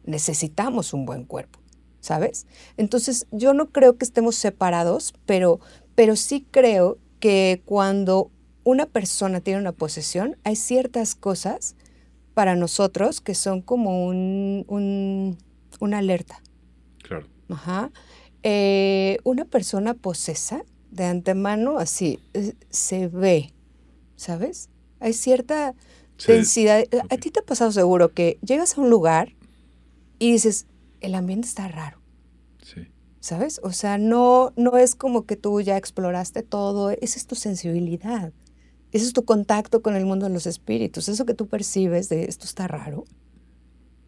necesitamos 0.06 0.94
un 0.94 1.06
buen 1.06 1.26
cuerpo, 1.26 1.60
¿sabes? 2.00 2.48
Entonces, 2.78 3.28
yo 3.32 3.54
no 3.54 3.70
creo 3.70 3.98
que 3.98 4.06
estemos 4.06 4.36
separados, 4.36 5.14
pero, 5.26 5.60
pero 5.96 6.16
sí 6.16 6.46
creo 6.52 6.98
que 7.20 7.62
cuando 7.66 8.32
una 8.64 8.86
persona 8.86 9.42
tiene 9.42 9.60
una 9.60 9.72
posesión, 9.72 10.38
hay 10.44 10.56
ciertas 10.56 11.16
cosas 11.16 11.76
para 12.34 12.56
nosotros 12.56 13.22
que 13.22 13.36
son 13.36 13.62
como 13.62 14.06
un, 14.06 15.38
una 15.80 15.98
alerta. 15.98 16.42
Claro. 17.04 17.28
Ajá. 17.50 17.92
Eh, 18.44 19.18
una 19.24 19.46
persona 19.46 19.94
posesa 19.94 20.64
de 20.92 21.06
antemano 21.06 21.78
así 21.78 22.20
eh, 22.34 22.54
se 22.70 23.08
ve, 23.08 23.54
¿sabes? 24.16 24.70
Hay 25.00 25.14
cierta 25.14 25.76
densidad. 26.26 26.84
A 27.10 27.18
ti 27.18 27.32
te 27.32 27.40
ha 27.40 27.44
pasado 27.44 27.72
seguro 27.72 28.14
que 28.14 28.38
llegas 28.42 28.78
a 28.78 28.82
un 28.82 28.90
lugar 28.90 29.34
y 30.20 30.34
dices, 30.34 30.68
el 31.00 31.16
ambiente 31.16 31.48
está 31.48 31.68
raro. 31.68 32.00
Sí. 32.62 32.88
¿Sabes? 33.22 33.60
O 33.64 33.72
sea, 33.72 33.98
no, 33.98 34.54
no 34.56 34.78
es 34.78 34.96
como 34.96 35.26
que 35.26 35.36
tú 35.36 35.60
ya 35.62 35.78
exploraste 35.78 36.44
todo, 36.44 36.92
esa 36.92 37.18
es 37.18 37.26
tu 37.26 37.36
sensibilidad. 37.36 38.34
Ese 38.92 39.06
es 39.06 39.14
tu 39.14 39.24
contacto 39.24 39.82
con 39.82 39.96
el 39.96 40.06
mundo 40.06 40.28
de 40.28 40.34
los 40.34 40.46
espíritus. 40.48 41.10
Eso 41.10 41.26
que 41.26 41.34
tú 41.34 41.48
percibes 41.48 42.10
de 42.10 42.26
esto 42.26 42.46
está 42.46 42.68
raro, 42.68 43.06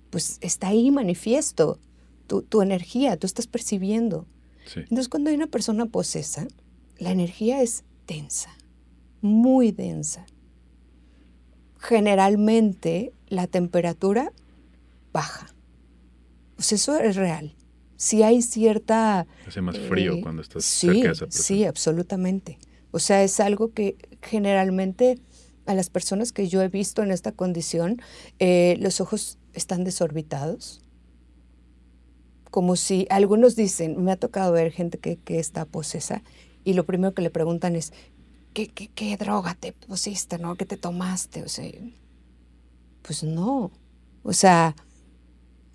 pues 0.10 0.38
está 0.42 0.70
ahí 0.70 0.92
manifiesto. 0.92 1.80
Tu, 2.28 2.42
tu 2.42 2.62
energía, 2.62 3.18
tú 3.18 3.28
estás 3.28 3.48
percibiendo. 3.48 4.26
Sí. 4.66 4.80
Entonces, 4.80 5.10
cuando 5.10 5.30
hay 5.30 5.36
una 5.36 5.48
persona 5.48 5.86
posesa, 5.86 6.48
la 6.98 7.12
energía 7.12 7.62
es 7.62 7.84
densa, 8.08 8.50
muy 9.22 9.72
densa. 9.72 10.26
Generalmente, 11.78 13.14
la 13.28 13.48
temperatura 13.48 14.32
baja. 15.12 15.51
Pues 16.62 16.74
eso 16.74 16.96
es 17.00 17.16
real. 17.16 17.56
Si 17.98 18.22
hay 18.22 18.44
cierta... 18.44 19.26
Hace 19.48 19.62
más 19.62 19.80
frío 19.80 20.14
eh, 20.14 20.22
cuando 20.22 20.44
estás 20.44 20.64
cerca 20.64 21.08
de 21.08 21.12
esa 21.14 21.26
persona. 21.26 21.44
Sí, 21.44 21.66
absolutamente. 21.66 22.60
O 22.92 23.00
sea, 23.00 23.24
es 23.24 23.40
algo 23.40 23.74
que 23.74 23.96
generalmente 24.22 25.18
a 25.66 25.74
las 25.74 25.90
personas 25.90 26.32
que 26.32 26.48
yo 26.48 26.62
he 26.62 26.68
visto 26.68 27.02
en 27.02 27.10
esta 27.10 27.32
condición, 27.32 28.00
eh, 28.38 28.78
los 28.80 29.02
ojos 29.02 29.40
están 29.54 29.84
desorbitados. 29.84 30.84
Como 32.52 32.76
si 32.76 33.08
algunos 33.10 33.56
dicen, 33.56 34.04
me 34.04 34.12
ha 34.12 34.18
tocado 34.18 34.52
ver 34.52 34.72
gente 34.72 35.00
que, 35.00 35.18
que 35.18 35.40
está 35.40 35.66
posesa 35.66 36.22
y 36.64 36.76
lo 36.76 36.86
primero 36.86 37.16
que 37.16 37.24
le 37.24 37.32
preguntan 37.32 37.76
es, 37.76 37.92
¿qué, 38.54 38.68
qué, 38.68 38.88
qué 38.90 39.18
droga 39.18 39.56
te 39.56 39.74
pusiste, 39.74 40.38
no? 40.38 40.58
¿Qué 40.58 40.68
te 40.68 40.78
tomaste? 40.78 41.42
O 41.42 41.50
sea, 41.50 41.72
pues 43.02 43.24
no. 43.24 43.72
O 44.22 44.34
sea, 44.34 44.76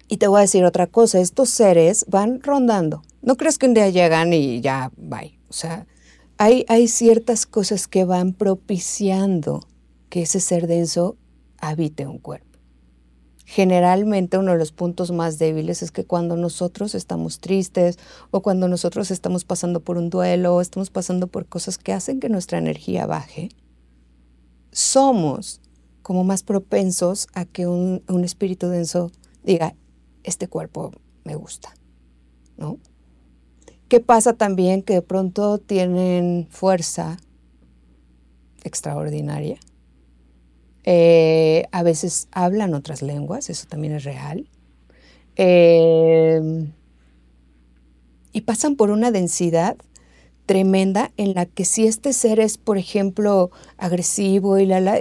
y 0.09 0.19
te 0.19 0.29
voy 0.29 0.39
a 0.39 0.43
decir 0.43 0.65
otra 0.65 0.87
cosa, 0.87 1.21
estos 1.21 1.51
seres 1.51 2.05
van 2.09 2.43
rondando. 2.43 3.03
No 3.23 3.37
crees 3.37 3.59
que 3.59 3.67
un 3.67 3.75
día 3.75 3.89
llegan 3.91 4.33
y 4.33 4.61
ya, 4.61 4.93
bye. 4.97 5.39
O 5.49 5.53
sea, 5.53 5.87
hay, 6.39 6.65
hay 6.69 6.89
ciertas 6.89 7.47
cosas 7.47 7.89
que 7.89 8.05
van 8.05 8.33
propiciando 8.33 9.67
que 10.09 10.23
ese 10.23 10.41
ser 10.41 10.67
denso 10.67 11.17
habite 11.59 12.07
un 12.07 12.19
cuerpo. 12.19 12.47
Generalmente 13.45 14.39
uno 14.39 14.53
de 14.53 14.59
los 14.59 14.73
puntos 14.73 15.13
más 15.13 15.39
débiles 15.39 15.83
es 15.83 15.93
que 15.93 16.05
cuando 16.05 16.37
nosotros 16.37 16.95
estamos 16.95 17.39
tristes 17.39 17.97
o 18.33 18.43
cuando 18.43 18.67
nosotros 18.67 19.11
estamos 19.13 19.45
pasando 19.45 19.81
por 19.81 19.99
un 19.99 20.11
duelo 20.11 20.57
o 20.57 20.61
estamos 20.61 20.91
pasando 20.91 21.29
por 21.29 21.47
cosas 21.47 21.79
que 21.79 21.93
hacen 21.93 22.19
que 22.19 22.29
nuestra 22.29 22.59
energía 22.59 23.07
baje, 23.07 23.51
somos 24.73 25.61
como 26.03 26.25
más 26.25 26.43
propensos 26.43 27.29
a 27.35 27.45
que 27.45 27.67
un, 27.67 28.03
un 28.09 28.25
espíritu 28.25 28.69
denso 28.69 29.11
diga, 29.45 29.75
este 30.27 30.49
cuerpo 30.49 30.93
me 31.25 31.35
gusta, 31.35 31.75
¿no? 32.59 32.79
¿Qué 33.89 34.01
pasa 34.01 34.33
también? 34.33 34.83
Que 34.83 34.95
de 34.95 35.03
pronto 35.03 35.59
tienen 35.59 36.49
fuerza 36.51 37.17
extraordinaria. 38.65 39.59
Eh, 40.83 41.65
a 41.71 41.83
veces 41.83 42.29
hablan 42.33 42.75
otras 42.75 43.01
lenguas, 43.03 43.49
eso 43.49 43.67
también 43.69 43.95
es 43.95 44.05
real. 44.05 44.49
Eh, 45.37 46.69
y 48.33 48.41
pasan 48.43 48.77
por 48.77 48.91
una 48.91 49.11
densidad 49.11 49.77
tremenda 50.47 51.13
en 51.17 51.35
la 51.35 51.47
que 51.47 51.65
si 51.65 51.87
este 51.87 52.13
ser 52.13 52.41
es, 52.41 52.59
por 52.59 52.79
ejemplo, 52.79 53.51
agresivo 53.77 54.59
y 54.59 54.67
la, 54.67 54.81
la 54.81 54.99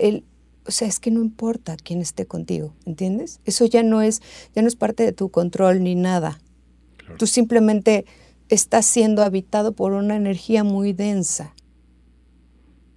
o 0.67 0.71
sea, 0.71 0.88
es 0.88 0.99
que 0.99 1.12
no 1.12 1.21
importa 1.21 1.78
quién 1.78 2.01
esté 2.01 2.25
contigo, 2.25 2.73
¿entiendes? 2.86 3.39
Eso 3.45 3.65
ya 3.65 3.84
no 3.84 4.01
es, 4.01 4.21
ya 4.56 4.62
no 4.62 4.67
es 4.67 4.75
parte 4.75 5.04
de 5.04 5.12
tu 5.12 5.30
control 5.30 5.84
ni 5.84 5.95
nada. 5.95 6.39
Tú 7.17 7.28
simplemente 7.28 8.06
estás 8.49 8.86
siendo 8.86 9.23
habitado 9.23 9.73
por 9.73 9.93
una 9.93 10.15
energía 10.15 10.63
muy 10.63 10.93
densa. 10.93 11.54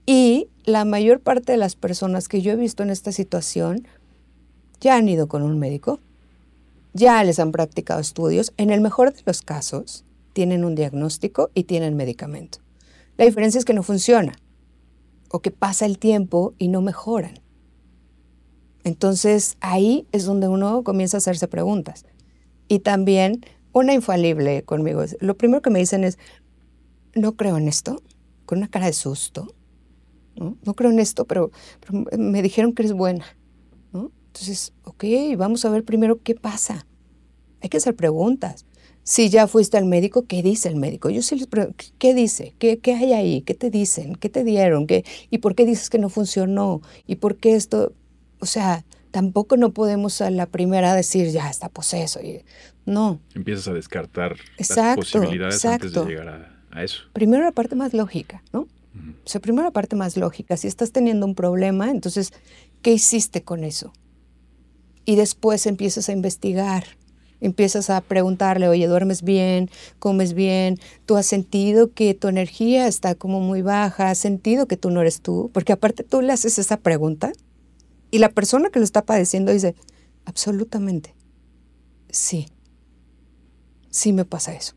Y 0.07 0.49
la 0.65 0.85
mayor 0.85 1.21
parte 1.21 1.53
de 1.53 1.59
las 1.59 1.77
personas 1.77 2.29
que 2.29 2.41
yo 2.41 2.53
he 2.53 2.57
visto 2.57 2.83
en 2.83 2.91
esta 2.91 3.13
situación 3.13 3.87
ya 4.81 4.97
han 4.97 5.09
ido 5.09 5.29
con 5.29 5.43
un 5.43 5.59
médico, 5.59 6.01
ya 6.95 7.23
les 7.23 7.39
han 7.39 7.53
practicado 7.53 8.01
estudios, 8.01 8.53
en 8.57 8.71
el 8.71 8.81
mejor 8.81 9.13
de 9.13 9.23
los 9.27 9.43
casos 9.43 10.05
tienen 10.33 10.65
un 10.65 10.75
diagnóstico 10.75 11.51
y 11.53 11.65
tienen 11.65 11.97
medicamento. 11.97 12.61
La 13.19 13.25
diferencia 13.25 13.59
es 13.59 13.65
que 13.65 13.75
no 13.75 13.83
funciona 13.83 14.39
o 15.31 15.41
que 15.41 15.51
pasa 15.51 15.85
el 15.85 15.99
tiempo 15.99 16.55
y 16.59 16.69
no 16.69 16.81
mejoran. 16.81 17.35
Entonces 18.89 19.59
ahí 19.61 20.07
es 20.13 20.25
donde 20.25 20.49
uno 20.49 20.83
comienza 20.83 21.19
a 21.19 21.19
hacerse 21.19 21.47
preguntas. 21.47 22.07
Y 22.69 22.79
también 22.79 23.45
una 23.73 23.93
infalible 23.93 24.63
conmigo. 24.63 25.05
Lo 25.21 25.37
primero 25.37 25.61
que 25.61 25.69
me 25.69 25.79
dicen 25.79 26.05
es, 26.05 26.19
no 27.15 27.37
creo 27.37 27.59
en 27.59 27.69
esto, 27.69 28.03
con 28.47 28.59
una 28.59 28.69
cara 28.69 28.87
de 28.87 28.95
susto. 28.95 29.55
No, 30.37 30.75
creo 30.75 30.91
en 30.91 31.01
esto, 31.01 31.27
pero, 31.27 31.51
me 32.17 32.41
dijeron 32.41 32.73
que 32.73 32.83
eres 32.83 32.95
buena. 32.95 33.27
¿no? 33.93 34.11
Entonces, 34.29 34.73
ok, 34.85 35.05
vamos 35.37 35.67
a 35.67 35.71
ver 35.71 35.85
primero 35.85 36.23
qué 36.23 36.35
pasa. 36.35 36.87
Hay 37.61 37.69
que 37.69 37.77
hacer 37.77 37.95
preguntas. 37.95 38.65
Si 39.03 39.29
ya 39.29 39.49
fuiste 39.49 39.77
al 39.77 39.85
médico, 39.85 40.27
¿qué 40.27 40.43
dice 40.43 40.69
el 40.69 40.77
médico? 40.77 41.11
Yo 41.11 41.21
sí 41.21 41.37
les 41.37 41.47
pregunto, 41.47 41.85
¿qué 41.99 42.15
dice? 42.15 42.55
¿Qué, 42.59 42.79
¿Qué, 42.79 42.95
hay 42.95 43.13
ahí? 43.13 43.43
¿Qué 43.43 43.55
te 43.55 43.69
dicen? 43.69 44.15
¿Qué 44.15 44.31
te 44.31 44.45
dieron? 44.45 44.87
¿Qué, 44.87 45.05
¿Y 45.31 45.39
por 45.39 45.55
qué 45.55 45.67
dices 45.67 45.91
que 45.91 45.99
no 45.99 46.09
funcionó? 46.09 46.81
¿Y 47.07 47.17
por 47.17 47.37
qué 47.37 47.55
esto? 47.55 47.93
O 48.41 48.47
sea, 48.47 48.85
tampoco 49.11 49.57
no 49.57 49.73
podemos 49.73 50.21
a 50.21 50.31
la 50.31 50.47
primera 50.47 50.95
decir, 50.95 51.31
ya 51.31 51.51
está 51.51 51.69
poseso. 51.69 52.21
No. 52.87 53.21
Empiezas 53.35 53.69
a 53.69 53.73
descartar 53.73 54.37
las 54.59 54.97
posibilidades 54.97 55.65
antes 55.65 55.93
de 55.93 56.05
llegar 56.05 56.59
a, 56.71 56.83
eso. 56.83 57.03
Primero 57.13 57.45
la 57.45 57.53
parte 57.53 57.75
más 57.75 57.93
lógica, 57.95 58.43
¿no? 58.53 58.61
O 59.25 59.29
sea, 59.29 59.41
primero 59.41 59.65
la 59.65 59.71
parte 59.71 59.97
más 59.97 60.17
lógica. 60.17 60.57
Si 60.57 60.67
estás 60.67 60.93
teniendo 60.93 61.27
un 61.27 61.35
problema, 61.35 61.91
entonces, 61.91 62.33
¿qué 62.83 62.93
hiciste 62.93 63.43
con 63.43 63.63
eso? 63.63 63.93
Y 65.05 65.17
después 65.17 65.67
empiezas 65.67 66.09
a 66.09 66.13
investigar. 66.13 66.85
Empiezas 67.41 67.89
a 67.91 68.01
preguntarle, 68.01 68.69
oye, 68.69 68.87
¿duermes 68.89 69.23
bien? 69.23 69.71
¿Comes 70.01 70.35
bien? 70.35 70.77
¿Tú 71.07 71.17
has 71.17 71.27
sentido 71.27 71.93
que 71.93 72.15
tu 72.15 72.29
energía 72.29 72.89
está 72.89 73.15
como 73.15 73.41
muy 73.41 73.63
baja? 73.63 74.11
¿Has 74.11 74.19
sentido 74.19 74.67
que 74.67 74.77
tú 74.77 74.91
no 74.91 75.01
eres 75.01 75.21
tú? 75.21 75.51
Porque 75.55 75.73
aparte 75.73 76.03
tú 76.03 76.21
le 76.21 76.33
haces 76.33 76.59
esa 76.59 76.79
pregunta 76.79 77.33
y 78.11 78.19
la 78.19 78.31
persona 78.31 78.71
que 78.71 78.79
lo 78.79 78.85
está 78.85 79.05
padeciendo 79.05 79.53
dice, 79.53 79.75
absolutamente, 80.25 81.15
sí, 82.11 82.47
sí 83.91 84.13
me 84.13 84.25
pasa 84.25 84.55
eso. 84.55 84.75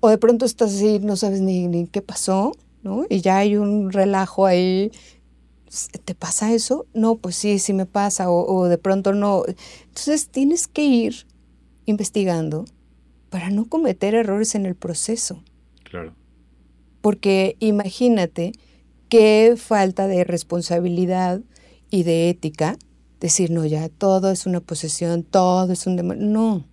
O 0.00 0.08
de 0.08 0.18
pronto 0.18 0.44
estás 0.44 0.74
así, 0.74 0.98
no 0.98 1.16
sabes 1.16 1.40
ni, 1.40 1.68
ni 1.68 1.86
qué 1.86 2.02
pasó, 2.02 2.52
¿no? 2.82 3.04
Y 3.08 3.20
ya 3.20 3.38
hay 3.38 3.56
un 3.56 3.92
relajo 3.92 4.46
ahí. 4.46 4.90
¿Te 6.04 6.14
pasa 6.14 6.52
eso? 6.52 6.86
No, 6.92 7.16
pues 7.16 7.36
sí, 7.36 7.58
sí 7.58 7.72
me 7.72 7.86
pasa. 7.86 8.30
O, 8.30 8.52
o 8.52 8.66
de 8.66 8.78
pronto 8.78 9.12
no. 9.12 9.44
Entonces 9.46 10.28
tienes 10.28 10.66
que 10.66 10.84
ir 10.84 11.26
investigando 11.86 12.64
para 13.30 13.50
no 13.50 13.66
cometer 13.66 14.14
errores 14.14 14.54
en 14.54 14.66
el 14.66 14.74
proceso. 14.74 15.42
Claro. 15.84 16.14
Porque 17.00 17.56
imagínate 17.60 18.52
qué 19.08 19.54
falta 19.56 20.06
de 20.06 20.24
responsabilidad 20.24 21.40
y 21.92 22.02
de 22.04 22.30
ética 22.30 22.78
decir, 23.20 23.50
no, 23.50 23.64
ya 23.66 23.88
todo 23.90 24.32
es 24.32 24.46
una 24.46 24.60
posesión, 24.60 25.22
todo 25.22 25.72
es 25.72 25.86
un 25.86 25.96
demonio. 25.96 26.26
No, 26.26 26.66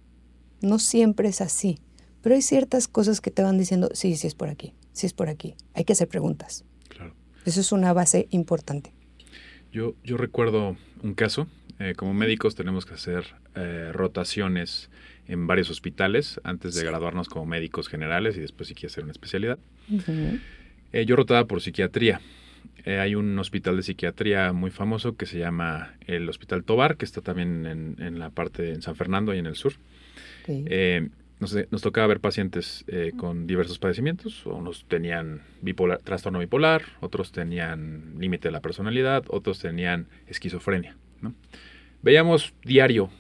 no 0.62 0.80
siempre 0.80 1.28
es 1.28 1.42
así. 1.42 1.78
Pero 2.24 2.36
hay 2.36 2.42
ciertas 2.42 2.88
cosas 2.88 3.22
que 3.22 3.30
te 3.30 3.44
van 3.44 3.58
diciendo, 3.58 3.90
sí, 3.94 4.16
sí 4.16 4.28
es 4.28 4.34
por 4.34 4.50
aquí, 4.50 4.74
sí 4.94 5.06
es 5.06 5.14
por 5.14 5.30
aquí. 5.30 5.56
Hay 5.74 5.84
que 5.84 5.94
hacer 5.94 6.08
preguntas. 6.08 6.64
Claro. 6.88 7.14
Eso 7.46 7.60
es 7.60 7.72
una 7.72 7.92
base 7.92 8.28
importante. 8.32 8.94
Yo, 9.72 9.94
yo 10.04 10.18
recuerdo 10.18 10.78
un 11.04 11.14
caso. 11.14 11.48
Eh, 11.80 11.96
como 11.96 12.14
médicos 12.14 12.56
tenemos 12.56 12.86
que 12.86 12.94
hacer 12.94 13.26
eh, 13.56 13.92
rotaciones 13.94 14.90
en 15.28 15.48
varios 15.48 15.70
hospitales 15.70 16.40
antes 16.44 16.76
de 16.76 16.84
graduarnos 16.84 17.28
como 17.28 17.46
médicos 17.46 17.90
generales 17.90 18.38
y 18.38 18.40
después 18.40 18.70
si 18.70 18.74
quieres 18.74 18.94
hacer 18.94 19.04
una 19.04 19.12
especialidad. 19.12 19.60
Eh, 20.92 21.06
yo 21.06 21.16
rotaba 21.18 21.46
por 21.46 21.62
psiquiatría. 21.62 22.22
Eh, 22.90 23.00
hay 23.00 23.14
un 23.14 23.38
hospital 23.38 23.78
de 23.78 23.84
psiquiatría 23.84 24.52
muy 24.52 24.72
famoso 24.72 25.16
que 25.16 25.28
se 25.28 25.38
llama 25.38 25.94
el 26.08 26.28
Hospital 26.28 26.64
Tobar, 26.64 26.98
que 26.98 27.06
está 27.06 27.22
también 27.22 27.96
en, 28.00 28.18
la 28.18 28.32
parte 28.32 28.64
de 28.64 28.82
San 28.82 28.96
Fernando 28.96 29.32
y 29.36 29.38
en 29.38 29.46
el 29.46 29.54
sur. 29.54 29.74
Eh, 30.48 31.08
nos, 31.40 31.84
tocaba 31.84 32.08
ver 32.08 32.20
pacientes 32.20 32.86
eh, 32.88 33.12
con 33.16 33.46
diversos 33.46 33.78
padecimientos. 33.78 34.44
Unos 34.48 34.86
tenían 34.88 35.44
bipolar, 35.62 36.00
trastorno 36.00 36.40
bipolar, 36.40 36.82
otros 37.00 37.32
tenían 37.32 38.16
límite 38.18 38.48
de 38.48 38.54
la 38.54 38.60
personalidad, 38.60 39.24
otros 39.28 39.60
tenían 39.60 40.08
esquizofrenia. 40.26 40.98
Veíamos 42.02 42.56
diario 42.64 43.12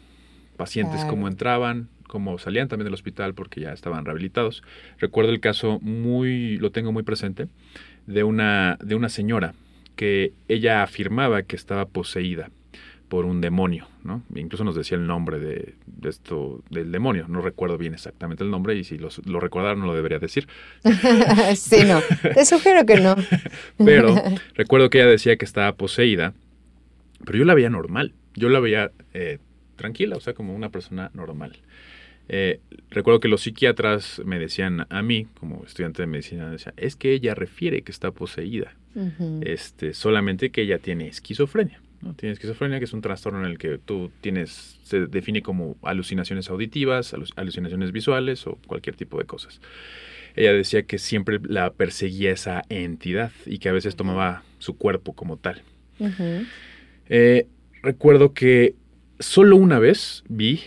pacientes 0.57 1.05
cómo 1.05 1.27
entraban, 1.27 1.89
cómo 2.09 2.39
salían 2.39 2.67
también 2.67 2.85
del 2.85 2.95
hospital 2.95 3.33
porque 3.35 3.61
ya 3.61 3.71
estaban 3.71 4.03
rehabilitados. 4.03 4.63
Recuerdo 4.97 5.31
el 5.31 5.39
caso 5.39 5.79
muy, 5.79 6.57
lo 6.57 6.71
tengo 6.71 6.91
muy 6.91 7.03
presente, 7.03 7.47
de 8.09 8.23
una, 8.23 8.77
de 8.81 8.95
una 8.95 9.07
señora 9.07 9.53
que 9.95 10.33
ella 10.47 10.81
afirmaba 10.81 11.43
que 11.43 11.55
estaba 11.55 11.85
poseída 11.85 12.49
por 13.07 13.25
un 13.25 13.39
demonio, 13.39 13.87
¿no? 14.03 14.23
Incluso 14.35 14.63
nos 14.63 14.75
decía 14.75 14.97
el 14.97 15.05
nombre 15.05 15.39
de, 15.39 15.75
esto, 16.07 16.63
del 16.69 16.91
demonio. 16.91 17.27
No 17.27 17.41
recuerdo 17.41 17.77
bien 17.77 17.93
exactamente 17.93 18.43
el 18.43 18.49
nombre 18.49 18.75
y 18.75 18.83
si 18.83 18.97
lo, 18.97 19.09
lo 19.25 19.39
recordara 19.39 19.75
no 19.75 19.85
lo 19.85 19.95
debería 19.95 20.19
decir. 20.19 20.47
sí, 21.55 21.83
no. 21.85 22.01
Te 22.33 22.45
sugiero 22.45 22.85
que 22.85 22.99
no. 22.99 23.15
pero 23.77 24.15
recuerdo 24.55 24.89
que 24.89 24.99
ella 24.99 25.09
decía 25.09 25.37
que 25.37 25.45
estaba 25.45 25.73
poseída, 25.73 26.33
pero 27.25 27.37
yo 27.37 27.45
la 27.45 27.53
veía 27.53 27.69
normal. 27.69 28.13
Yo 28.35 28.49
la 28.49 28.59
veía 28.59 28.91
eh, 29.13 29.37
tranquila, 29.75 30.15
o 30.15 30.19
sea, 30.19 30.33
como 30.33 30.55
una 30.55 30.69
persona 30.69 31.11
normal. 31.13 31.57
Eh, 32.29 32.59
recuerdo 32.91 33.19
que 33.19 33.27
los 33.27 33.41
psiquiatras 33.41 34.21
me 34.23 34.39
decían 34.39 34.85
a 34.89 35.01
mí, 35.01 35.27
como 35.39 35.63
estudiante 35.65 36.03
de 36.03 36.07
medicina, 36.07 36.49
decían, 36.49 36.75
es 36.77 36.95
que 36.95 37.11
ella 37.11 37.33
refiere 37.33 37.81
que 37.81 37.91
está 37.91 38.11
poseída, 38.11 38.75
este, 39.41 39.93
solamente 39.93 40.51
que 40.51 40.61
ella 40.61 40.77
tiene 40.77 41.07
esquizofrenia. 41.07 41.81
¿no? 42.01 42.13
Tiene 42.13 42.33
esquizofrenia, 42.33 42.79
que 42.79 42.85
es 42.85 42.93
un 42.93 43.01
trastorno 43.01 43.39
en 43.39 43.45
el 43.45 43.57
que 43.57 43.77
tú 43.77 44.11
tienes, 44.21 44.79
se 44.83 45.07
define 45.07 45.41
como 45.41 45.75
alucinaciones 45.81 46.49
auditivas, 46.49 47.15
alucinaciones 47.35 47.91
visuales 47.91 48.45
o 48.45 48.57
cualquier 48.67 48.95
tipo 48.95 49.17
de 49.17 49.25
cosas. 49.25 49.59
Ella 50.35 50.53
decía 50.53 50.83
que 50.83 50.99
siempre 50.99 51.39
la 51.43 51.73
perseguía 51.73 52.31
esa 52.31 52.61
entidad 52.69 53.31
y 53.45 53.57
que 53.57 53.69
a 53.69 53.73
veces 53.73 53.95
tomaba 53.95 54.43
su 54.59 54.77
cuerpo 54.77 55.13
como 55.13 55.37
tal. 55.37 55.63
Eh, 57.09 57.47
recuerdo 57.81 58.33
que 58.33 58.75
solo 59.19 59.55
una 59.55 59.79
vez 59.79 60.23
vi 60.29 60.61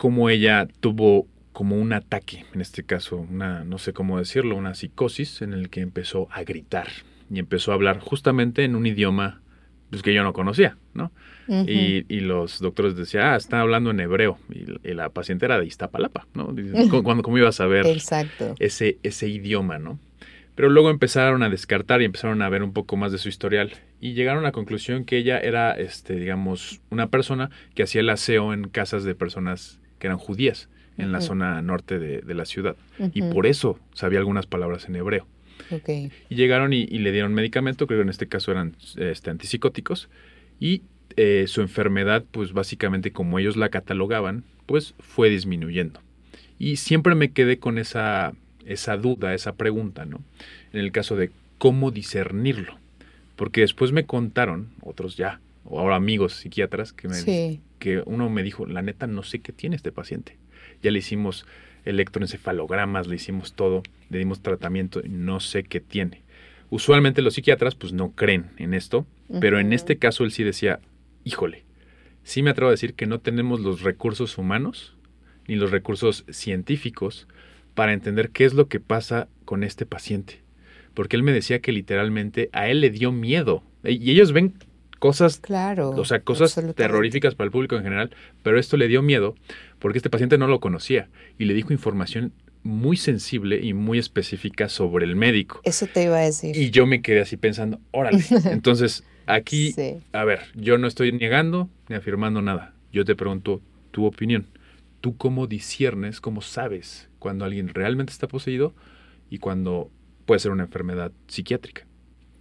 cómo 0.00 0.30
ella 0.30 0.66
tuvo 0.80 1.26
como 1.52 1.76
un 1.76 1.92
ataque, 1.92 2.46
en 2.54 2.62
este 2.62 2.84
caso, 2.84 3.16
una, 3.16 3.64
no 3.64 3.76
sé 3.76 3.92
cómo 3.92 4.18
decirlo, 4.18 4.56
una 4.56 4.74
psicosis 4.74 5.42
en 5.42 5.52
el 5.52 5.68
que 5.68 5.82
empezó 5.82 6.26
a 6.30 6.42
gritar 6.42 6.86
y 7.30 7.38
empezó 7.38 7.72
a 7.72 7.74
hablar 7.74 7.98
justamente 7.98 8.64
en 8.64 8.76
un 8.76 8.86
idioma 8.86 9.42
pues, 9.90 10.02
que 10.02 10.14
yo 10.14 10.22
no 10.22 10.32
conocía, 10.32 10.78
¿no? 10.94 11.12
y, 11.48 12.20
los 12.20 12.60
doctores 12.60 12.96
decían, 12.96 13.24
ah, 13.24 13.36
está 13.36 13.60
hablando 13.60 13.90
en 13.90 14.00
hebreo, 14.00 14.38
y, 14.48 14.94
la 14.94 15.10
paciente 15.10 15.44
era 15.44 15.60
de 15.60 15.66
Iztapalapa, 15.66 16.26
¿no? 16.32 16.54
¿Cómo, 16.88 17.20
cómo 17.20 17.36
iba 17.36 17.50
a 17.50 17.52
saber 17.52 17.84
Ese, 18.58 18.96
ese 19.02 19.28
idioma, 19.28 19.78
¿no? 19.78 19.98
Pero 20.54 20.70
luego 20.70 20.88
empezaron 20.88 21.42
a 21.42 21.50
descartar 21.50 22.00
y 22.00 22.06
empezaron 22.06 22.40
a 22.40 22.48
ver 22.48 22.62
un 22.62 22.72
poco 22.72 22.96
más 22.96 23.12
de 23.12 23.18
su 23.18 23.28
historial 23.28 23.72
y 24.00 24.14
llegaron 24.14 24.44
a 24.44 24.48
la 24.48 24.52
conclusión 24.52 25.04
que 25.04 25.18
ella 25.18 25.38
era, 25.38 25.72
este, 25.72 26.14
digamos, 26.14 26.80
una 26.88 27.10
persona 27.10 27.50
que 27.74 27.82
hacía 27.82 28.00
el 28.00 28.08
aseo 28.08 28.54
en 28.54 28.70
casas 28.70 29.04
de 29.04 29.14
personas 29.14 29.79
que 30.00 30.08
eran 30.08 30.18
judías 30.18 30.68
en 30.98 31.12
la 31.12 31.20
zona 31.20 31.62
norte 31.62 31.98
de, 31.98 32.34
la 32.34 32.44
ciudad. 32.44 32.76
Y 33.14 33.22
por 33.22 33.46
eso 33.46 33.78
sabía 33.94 34.18
algunas 34.18 34.46
palabras 34.46 34.88
en 34.88 34.96
hebreo. 34.96 35.26
Y 36.28 36.34
llegaron 36.34 36.72
y, 36.72 36.86
le 36.86 37.12
dieron 37.12 37.32
medicamento, 37.34 37.86
creo 37.86 38.00
que 38.00 38.02
en 38.02 38.08
este 38.08 38.26
caso 38.26 38.50
eran 38.50 38.76
este, 38.96 39.30
antipsicóticos, 39.30 40.08
y 40.58 40.82
eh, 41.16 41.44
su 41.46 41.60
enfermedad, 41.60 42.24
pues 42.30 42.52
básicamente 42.52 43.12
como 43.12 43.38
ellos 43.38 43.56
la 43.56 43.68
catalogaban, 43.68 44.44
pues 44.66 44.94
fue 44.98 45.30
disminuyendo. 45.30 46.00
Y 46.58 46.76
siempre 46.76 47.14
me 47.14 47.30
quedé 47.30 47.58
con 47.58 47.78
esa, 47.78 48.34
esa 48.66 48.96
duda, 48.96 49.34
esa 49.34 49.54
pregunta, 49.54 50.04
¿no? 50.04 50.20
En 50.72 50.80
el 50.80 50.92
caso 50.92 51.16
de 51.16 51.30
cómo 51.58 51.90
discernirlo. 51.90 52.78
Porque 53.36 53.62
después 53.62 53.92
me 53.92 54.04
contaron, 54.04 54.68
otros 54.82 55.16
ya, 55.16 55.40
o 55.64 55.80
ahora 55.80 55.96
amigos 55.96 56.34
psiquiatras, 56.34 56.92
que, 56.92 57.08
me, 57.08 57.60
que 57.80 58.04
uno 58.06 58.30
me 58.30 58.44
dijo, 58.44 58.66
la 58.66 58.82
neta 58.82 59.08
no 59.08 59.24
sé 59.24 59.40
qué 59.40 59.52
tiene 59.52 59.74
este 59.74 59.90
paciente. 59.90 60.36
Ya 60.82 60.92
le 60.92 61.00
hicimos 61.00 61.46
electroencefalogramas, 61.84 63.08
le 63.08 63.16
hicimos 63.16 63.54
todo, 63.54 63.82
le 64.10 64.18
dimos 64.18 64.40
tratamiento, 64.40 65.02
no 65.08 65.40
sé 65.40 65.64
qué 65.64 65.80
tiene. 65.80 66.22
Usualmente 66.68 67.22
los 67.22 67.34
psiquiatras 67.34 67.74
pues 67.74 67.92
no 67.92 68.12
creen 68.12 68.50
en 68.58 68.74
esto, 68.74 69.04
pero 69.40 69.58
en 69.58 69.72
este 69.72 69.98
caso 69.98 70.22
él 70.22 70.30
sí 70.30 70.44
decía, 70.44 70.78
híjole, 71.24 71.64
sí 72.22 72.42
me 72.42 72.50
atrevo 72.50 72.68
a 72.68 72.72
decir 72.72 72.94
que 72.94 73.06
no 73.06 73.18
tenemos 73.18 73.60
los 73.60 73.82
recursos 73.82 74.38
humanos 74.38 74.96
ni 75.48 75.56
los 75.56 75.72
recursos 75.72 76.24
científicos 76.28 77.26
para 77.74 77.92
entender 77.92 78.30
qué 78.30 78.44
es 78.44 78.54
lo 78.54 78.68
que 78.68 78.78
pasa 78.78 79.26
con 79.44 79.64
este 79.64 79.86
paciente. 79.86 80.40
Porque 80.94 81.16
él 81.16 81.22
me 81.22 81.32
decía 81.32 81.60
que 81.60 81.72
literalmente 81.72 82.50
a 82.52 82.68
él 82.68 82.80
le 82.80 82.90
dio 82.90 83.10
miedo. 83.10 83.62
Y 83.82 84.10
ellos 84.10 84.32
ven 84.32 84.54
cosas, 85.00 85.40
claro, 85.40 85.90
o 85.90 86.04
sea, 86.04 86.20
cosas 86.20 86.60
terroríficas 86.76 87.34
para 87.34 87.46
el 87.46 87.50
público 87.50 87.74
en 87.74 87.82
general, 87.82 88.14
pero 88.44 88.60
esto 88.60 88.76
le 88.76 88.86
dio 88.86 89.02
miedo 89.02 89.34
porque 89.80 89.98
este 89.98 90.10
paciente 90.10 90.38
no 90.38 90.46
lo 90.46 90.60
conocía 90.60 91.08
y 91.38 91.46
le 91.46 91.54
dijo 91.54 91.72
información 91.72 92.32
muy 92.62 92.98
sensible 92.98 93.58
y 93.62 93.72
muy 93.72 93.98
específica 93.98 94.68
sobre 94.68 95.06
el 95.06 95.16
médico. 95.16 95.60
Eso 95.64 95.86
te 95.86 96.04
iba 96.04 96.18
a 96.18 96.20
decir. 96.20 96.54
Y 96.54 96.70
yo 96.70 96.86
me 96.86 97.00
quedé 97.00 97.20
así 97.20 97.38
pensando, 97.38 97.80
órale. 97.90 98.22
Entonces, 98.44 99.02
aquí, 99.26 99.74
a 100.12 100.24
ver, 100.24 100.40
yo 100.54 100.76
no 100.76 100.86
estoy 100.86 101.12
negando 101.12 101.70
ni 101.88 101.96
afirmando 101.96 102.42
nada. 102.42 102.74
Yo 102.92 103.06
te 103.06 103.16
pregunto 103.16 103.62
tu 103.90 104.04
opinión. 104.04 104.46
¿Tú 105.00 105.16
cómo 105.16 105.46
disiernes, 105.46 106.20
cómo 106.20 106.42
sabes 106.42 107.08
cuando 107.18 107.46
alguien 107.46 107.68
realmente 107.68 108.12
está 108.12 108.28
poseído 108.28 108.74
y 109.30 109.38
cuando 109.38 109.90
puede 110.26 110.40
ser 110.40 110.52
una 110.52 110.64
enfermedad 110.64 111.12
psiquiátrica? 111.26 111.86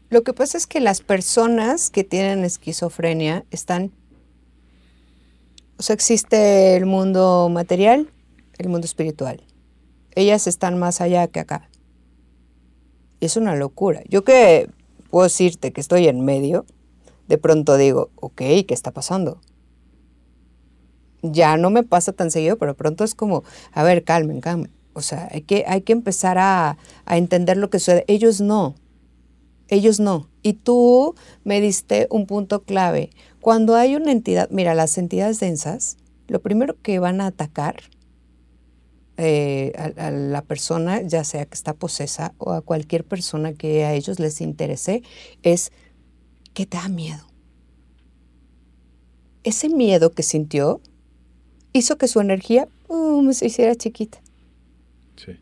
Lo 0.10 0.24
que 0.24 0.34
pasa 0.34 0.58
es 0.58 0.66
que 0.66 0.80
las 0.80 1.02
personas 1.02 1.92
que 1.92 2.04
tienen 2.04 2.44
esquizofrenia 2.44 3.46
están... 3.52 3.92
O 5.78 5.84
sea, 5.84 5.94
existe 5.94 6.76
el 6.76 6.88
mundo 6.88 7.48
material, 7.50 8.10
el 8.58 8.70
mundo 8.70 8.86
espiritual. 8.86 9.44
Ellas 10.16 10.48
están 10.48 10.80
más 10.80 11.00
allá 11.00 11.28
que 11.28 11.40
acá. 11.40 11.70
Y 13.20 13.28
es 13.28 13.38
una 13.38 13.56
locura. 13.56 14.02
Yo 14.10 14.24
que 14.24 14.70
puedo 15.12 15.26
decirte 15.26 15.72
que 15.72 15.80
estoy 15.80 16.08
en 16.08 16.26
medio, 16.26 16.66
de 17.28 17.38
pronto 17.38 17.78
digo, 17.78 18.10
ok, 18.16 18.38
¿qué 18.38 18.66
está 18.70 18.92
pasando? 18.92 19.40
Ya 21.22 21.56
no 21.58 21.70
me 21.70 21.84
pasa 21.84 22.14
tan 22.14 22.32
seguido, 22.32 22.58
pero 22.58 22.76
pronto 22.76 23.04
es 23.04 23.14
como, 23.14 23.44
a 23.72 23.84
ver, 23.84 24.04
calmen, 24.04 24.42
calmen. 24.42 24.72
O 24.94 25.02
sea, 25.02 25.30
hay 25.32 25.44
que, 25.44 25.66
hay 25.68 25.82
que 25.82 25.94
empezar 25.94 26.40
a, 26.40 26.78
a 27.06 27.18
entender 27.18 27.58
lo 27.58 27.70
que 27.70 27.78
sucede. 27.78 28.06
Ellos 28.08 28.42
no 28.42 28.76
ellos 29.70 30.00
no. 30.00 30.30
Y 30.42 30.54
tú 30.54 31.16
me 31.44 31.62
diste 31.62 32.08
un 32.10 32.26
punto 32.26 32.64
clave. 32.64 33.12
Cuando 33.40 33.76
hay 33.76 33.96
una 33.96 34.12
entidad, 34.12 34.50
mira, 34.52 34.74
las 34.74 34.98
entidades 34.98 35.40
densas, 35.40 35.98
lo 36.28 36.42
primero 36.42 36.76
que 36.82 37.00
van 37.00 37.22
a 37.22 37.28
atacar 37.28 37.76
eh, 39.18 39.74
a, 39.98 40.12
la 40.12 40.42
persona, 40.42 41.02
ya 41.02 41.24
sea 41.24 41.46
que 41.46 41.54
está 41.54 41.74
posesa 41.74 42.34
o 42.38 42.52
a 42.54 42.62
cualquier 42.62 43.04
persona 43.04 43.54
que 43.54 43.86
a 43.86 43.94
ellos 43.94 44.20
les 44.20 44.42
interese, 44.42 45.04
es 45.44 45.72
que 46.54 46.66
te 46.66 46.78
da 46.78 46.90
miedo. 46.90 47.26
Ese 49.44 49.70
miedo 49.70 50.12
que 50.12 50.24
sintió 50.24 50.82
hizo 51.74 51.98
que 51.98 52.08
su 52.08 52.20
energía 52.20 52.68
se 53.32 53.46
hiciera 53.46 53.76
chiquita. 53.76 54.20
Sí. 55.16 55.34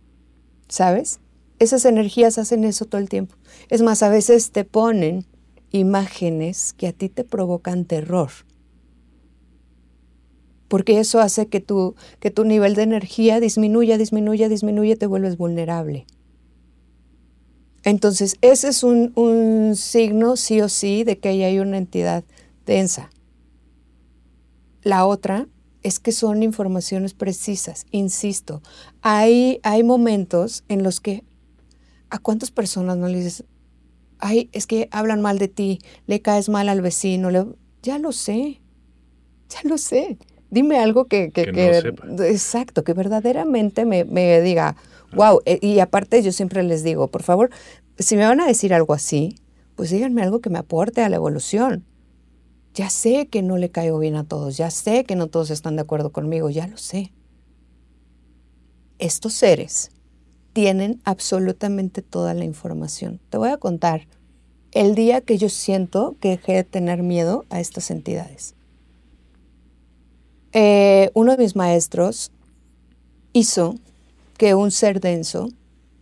¿Sabes? 0.68 1.20
Esas 1.60 1.86
energías 1.86 2.38
hacen 2.38 2.64
eso 2.64 2.86
todo 2.86 3.02
el 3.02 3.10
tiempo. 3.10 3.36
Es 3.70 3.82
más, 3.82 4.04
a 4.04 4.10
veces 4.10 4.52
te 4.52 4.64
ponen 4.64 5.26
imágenes 5.72 6.74
que 6.74 6.88
a 6.88 6.94
ti 6.94 7.10
te 7.10 7.24
provocan 7.24 7.86
terror. 7.86 8.30
Porque 10.68 11.00
eso 11.00 11.20
hace 11.20 11.48
que 11.48 11.62
tu, 11.62 11.96
que 12.20 12.30
tu 12.30 12.44
nivel 12.44 12.76
de 12.76 12.84
energía 12.84 13.40
disminuya, 13.40 13.98
disminuya, 13.98 14.50
disminuya, 14.50 14.96
te 14.96 15.08
vuelves 15.08 15.38
vulnerable. 15.38 16.06
Entonces, 17.84 18.36
ese 18.42 18.68
es 18.68 18.84
un, 18.84 19.14
un 19.16 19.76
signo 19.76 20.36
sí 20.36 20.62
o 20.62 20.68
sí 20.68 21.04
de 21.04 21.20
que 21.20 21.30
ahí 21.30 21.44
hay 21.44 21.60
una 21.60 21.78
entidad 21.78 22.26
densa. 22.66 23.10
La 24.84 25.06
otra 25.06 25.48
es 25.84 26.00
que 26.00 26.12
son 26.12 26.44
informaciones 26.44 27.14
precisas, 27.14 27.86
insisto. 27.92 28.62
Hay, 29.02 29.60
hay 29.64 29.84
momentos 29.84 30.66
en 30.68 30.84
los 30.84 31.00
que 31.00 31.24
¿a 32.10 32.20
cuántas 32.20 32.52
personas 32.52 32.98
no 32.98 33.08
le 33.08 33.18
dices, 33.18 33.44
ay, 34.20 34.50
es 34.52 34.68
que 34.68 34.88
hablan 34.92 35.22
mal 35.22 35.40
de 35.40 35.48
ti, 35.48 35.80
le 36.06 36.22
caes 36.22 36.50
mal 36.50 36.70
al 36.70 36.82
vecino? 36.82 37.32
Le... 37.32 37.46
Ya 37.82 38.00
lo 38.00 38.12
sé, 38.12 38.62
ya 39.50 39.60
lo 39.64 39.78
sé. 39.78 40.18
Dime 40.50 40.80
algo 40.80 41.06
que, 41.06 41.32
que, 41.32 41.44
exacto, 42.30 42.84
que 42.84 42.94
verdaderamente 42.94 43.86
me, 43.86 44.06
me 44.06 44.40
diga, 44.42 44.78
wow. 45.14 45.42
Eh, 45.46 45.60
y 45.62 45.80
aparte 45.80 46.22
yo 46.24 46.32
siempre 46.32 46.64
les 46.64 46.84
digo, 46.84 47.10
por 47.10 47.24
favor, 47.24 47.50
si 48.00 48.16
me 48.16 48.26
van 48.26 48.40
a 48.40 48.48
decir 48.48 48.74
algo 48.74 48.94
así, 48.94 49.36
pues 49.76 49.90
díganme 49.90 50.24
algo 50.24 50.40
que 50.40 50.50
me 50.50 50.60
aporte 50.60 51.02
a 51.02 51.10
la 51.10 51.18
evolución. 51.18 51.86
Ya 52.74 52.90
sé 52.90 53.28
que 53.28 53.42
no 53.42 53.58
le 53.58 53.72
caigo 53.72 54.00
bien 54.00 54.16
a 54.16 54.24
todos, 54.24 54.56
ya 54.56 54.72
sé 54.72 55.04
que 55.04 55.16
no 55.16 55.28
todos 55.28 55.50
están 55.50 55.76
de 55.76 55.82
acuerdo 55.82 56.12
conmigo, 56.12 56.50
ya 56.50 56.68
lo 56.68 56.78
sé. 56.78 57.12
Estos 59.00 59.34
seres 59.34 59.92
tienen 60.58 61.00
absolutamente 61.04 62.02
toda 62.02 62.34
la 62.34 62.44
información. 62.44 63.20
Te 63.30 63.38
voy 63.38 63.50
a 63.50 63.58
contar 63.58 64.08
el 64.72 64.96
día 64.96 65.22
que 65.22 65.38
yo 65.38 65.50
siento 65.50 66.16
que 66.20 66.30
dejé 66.30 66.54
de 66.54 66.64
tener 66.64 67.04
miedo 67.04 67.46
a 67.52 67.60
estas 67.60 67.92
entidades. 67.92 68.56
Eh, 70.54 71.12
uno 71.14 71.34
de 71.34 71.44
mis 71.44 71.56
maestros 71.56 72.32
hizo 73.34 73.76
que 74.40 74.56
un 74.56 74.72
ser 74.72 75.00
denso 75.00 75.50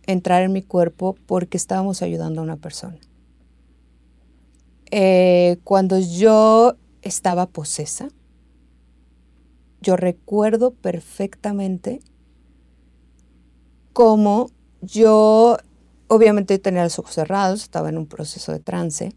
entrara 0.06 0.46
en 0.46 0.54
mi 0.54 0.62
cuerpo 0.62 1.16
porque 1.26 1.58
estábamos 1.58 2.00
ayudando 2.00 2.40
a 2.40 2.44
una 2.44 2.56
persona. 2.56 2.96
Eh, 4.90 5.58
cuando 5.64 5.98
yo 5.98 6.76
estaba 7.02 7.44
posesa, 7.44 8.08
yo 9.82 9.96
recuerdo 9.98 10.70
perfectamente 10.70 12.00
como 13.96 14.50
yo 14.82 15.56
obviamente 16.08 16.58
tenía 16.58 16.84
los 16.84 16.98
ojos 16.98 17.14
cerrados, 17.14 17.62
estaba 17.62 17.88
en 17.88 17.96
un 17.96 18.06
proceso 18.06 18.52
de 18.52 18.60
trance. 18.60 19.14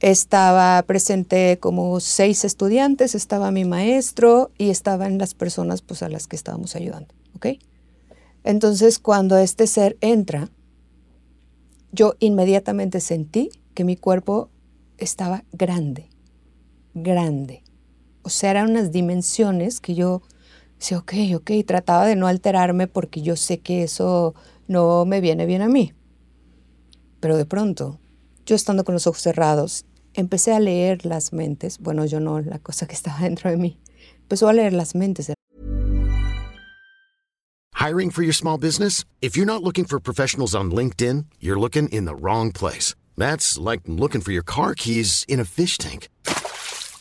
Estaba 0.00 0.82
presente 0.86 1.58
como 1.60 2.00
seis 2.00 2.46
estudiantes, 2.46 3.14
estaba 3.14 3.50
mi 3.50 3.66
maestro 3.66 4.52
y 4.56 4.70
estaban 4.70 5.18
las 5.18 5.34
personas 5.34 5.82
pues, 5.82 6.02
a 6.02 6.08
las 6.08 6.28
que 6.28 6.34
estábamos 6.34 6.76
ayudando. 6.76 7.14
Entonces, 8.42 8.98
cuando 8.98 9.36
este 9.36 9.66
ser 9.66 9.98
entra, 10.00 10.48
yo 11.92 12.14
inmediatamente 12.20 13.00
sentí 13.00 13.50
que 13.74 13.84
mi 13.84 13.98
cuerpo 13.98 14.48
estaba 14.96 15.44
grande, 15.52 16.08
grande. 16.94 17.64
O 18.22 18.30
sea, 18.30 18.52
eran 18.52 18.70
unas 18.70 18.92
dimensiones 18.92 19.80
que 19.80 19.94
yo 19.94 20.22
decía, 20.78 20.98
ok, 20.98 21.12
ok, 21.36 21.50
trataba 21.66 22.06
de 22.06 22.16
no 22.16 22.26
alterarme 22.26 22.86
porque 22.86 23.22
yo 23.22 23.36
sé 23.36 23.58
que 23.58 23.82
eso 23.82 24.34
no 24.68 25.04
me 25.04 25.20
viene 25.20 25.46
bien 25.46 25.62
a 25.62 25.68
mí. 25.68 25.92
Pero 27.20 27.36
de 27.36 27.46
pronto, 27.46 27.98
yo 28.44 28.54
estando 28.54 28.84
con 28.84 28.94
los 28.94 29.06
ojos 29.06 29.22
cerrados, 29.22 29.84
empecé 30.14 30.52
a 30.52 30.60
leer 30.60 31.04
las 31.04 31.32
mentes. 31.32 31.78
Bueno, 31.78 32.04
yo 32.04 32.20
no, 32.20 32.40
la 32.40 32.58
cosa 32.58 32.86
que 32.86 32.94
estaba 32.94 33.18
dentro 33.22 33.50
de 33.50 33.56
mí. 33.56 33.78
Empezó 34.22 34.48
a 34.48 34.52
leer 34.52 34.72
las 34.72 34.94
mentes. 34.94 35.32
Hiring 37.74 38.10
for 38.10 38.22
your 38.22 38.34
small 38.34 38.58
business? 38.58 39.04
If 39.20 39.36
you're 39.36 39.46
not 39.46 39.62
looking 39.62 39.84
for 39.84 40.00
professionals 40.00 40.54
on 40.54 40.72
LinkedIn, 40.72 41.26
you're 41.40 41.60
looking 41.60 41.88
in 41.90 42.04
the 42.04 42.14
wrong 42.14 42.50
place. 42.50 42.94
That's 43.16 43.58
like 43.58 43.82
looking 43.86 44.20
for 44.20 44.32
your 44.32 44.42
car 44.42 44.74
keys 44.74 45.24
in 45.28 45.38
a 45.38 45.44
fish 45.44 45.78
tank. 45.78 46.08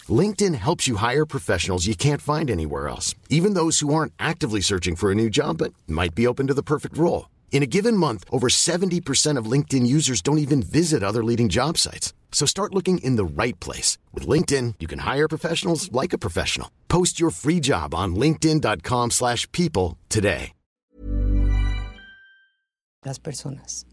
LinkedIn 0.10 0.56
helps 0.56 0.88
you 0.88 0.98
hire 0.98 1.26
professionals 1.26 1.88
you 1.88 1.96
can't 1.96 2.22
find 2.22 2.52
anywhere 2.52 2.88
else, 2.88 3.16
even 3.30 3.56
those 3.56 3.80
who 3.80 3.94
aren't 3.94 4.14
actively 4.20 4.62
searching 4.62 4.96
for 4.96 5.12
a 5.12 5.16
new 5.16 5.30
job 5.30 5.58
but 5.58 5.74
might 5.88 6.14
be 6.14 6.28
open 6.28 6.48
to 6.48 6.54
the 6.54 6.62
perfect 6.62 6.98
role. 6.98 7.30
In 7.52 7.64
a 7.64 7.66
given 7.66 7.96
month, 7.98 8.26
over 8.32 8.48
70% 8.50 9.38
of 9.40 9.52
LinkedIn 9.52 9.88
users 9.88 10.22
don't 10.22 10.40
even 10.40 10.62
visit 10.62 11.04
other 11.04 11.24
leading 11.24 11.50
job 11.50 11.78
sites. 11.78 12.14
So 12.32 12.46
start 12.46 12.74
looking 12.76 12.98
in 12.98 13.16
the 13.16 13.24
right 13.24 13.58
place. 13.62 13.98
With 14.14 14.28
LinkedIn, 14.28 14.76
you 14.80 14.88
can 14.88 15.00
hire 15.00 15.28
professionals 15.28 15.90
like 15.92 16.12
a 16.14 16.18
professional. 16.18 16.70
Post 16.90 17.18
your 17.18 17.32
free 17.32 17.62
job 17.62 17.96
on 17.96 18.16
linkedin.com 18.16 19.12
slash 19.12 19.50
people 19.54 19.98
today. 20.10 20.52
Las 23.06 23.20
personas. 23.20 23.86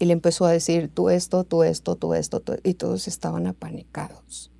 Y 0.00 0.06
le 0.06 0.14
empezó 0.14 0.46
a 0.46 0.52
decir, 0.52 0.88
tú 0.88 1.10
esto, 1.10 1.44
tú 1.44 1.64
esto, 1.64 1.96
tú 1.96 2.14
esto, 2.14 2.40
tú, 2.40 2.56
y 2.64 2.74
todos 2.74 3.06
estaban 3.08 3.46
apanicados. 3.46 4.50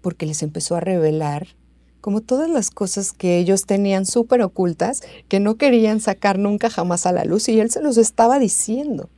Porque 0.00 0.26
les 0.26 0.42
empezó 0.42 0.76
a 0.76 0.80
revelar 0.80 1.48
como 2.00 2.20
todas 2.20 2.48
las 2.48 2.70
cosas 2.70 3.12
que 3.12 3.38
ellos 3.38 3.66
tenían 3.66 4.06
súper 4.06 4.42
ocultas, 4.42 5.02
que 5.28 5.40
no 5.40 5.56
querían 5.56 6.00
sacar 6.00 6.38
nunca 6.38 6.70
jamás 6.70 7.06
a 7.06 7.12
la 7.12 7.24
luz, 7.24 7.48
y 7.48 7.60
él 7.60 7.70
se 7.70 7.82
los 7.82 7.98
estaba 7.98 8.38
diciendo. 8.38 9.10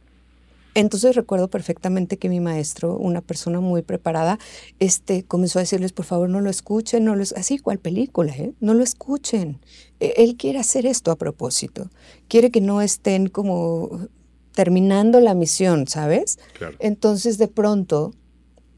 Entonces 0.74 1.14
recuerdo 1.14 1.48
perfectamente 1.48 2.16
que 2.16 2.30
mi 2.30 2.40
maestro, 2.40 2.96
una 2.96 3.20
persona 3.20 3.60
muy 3.60 3.82
preparada, 3.82 4.38
este, 4.78 5.22
comenzó 5.22 5.58
a 5.58 5.62
decirles, 5.62 5.92
por 5.92 6.06
favor, 6.06 6.30
no 6.30 6.40
lo 6.40 6.48
escuchen, 6.48 7.04
no 7.04 7.14
lo, 7.14 7.22
así 7.36 7.58
cual 7.58 7.78
película, 7.78 8.32
¿eh? 8.32 8.52
no 8.60 8.72
lo 8.72 8.82
escuchen. 8.82 9.60
E, 10.00 10.14
él 10.16 10.36
quiere 10.36 10.58
hacer 10.58 10.86
esto 10.86 11.10
a 11.10 11.16
propósito. 11.16 11.90
Quiere 12.26 12.50
que 12.50 12.62
no 12.62 12.80
estén 12.80 13.28
como 13.28 14.08
terminando 14.52 15.20
la 15.20 15.34
misión, 15.34 15.88
¿sabes? 15.88 16.38
Claro. 16.54 16.76
Entonces 16.78 17.36
de 17.36 17.48
pronto 17.48 18.14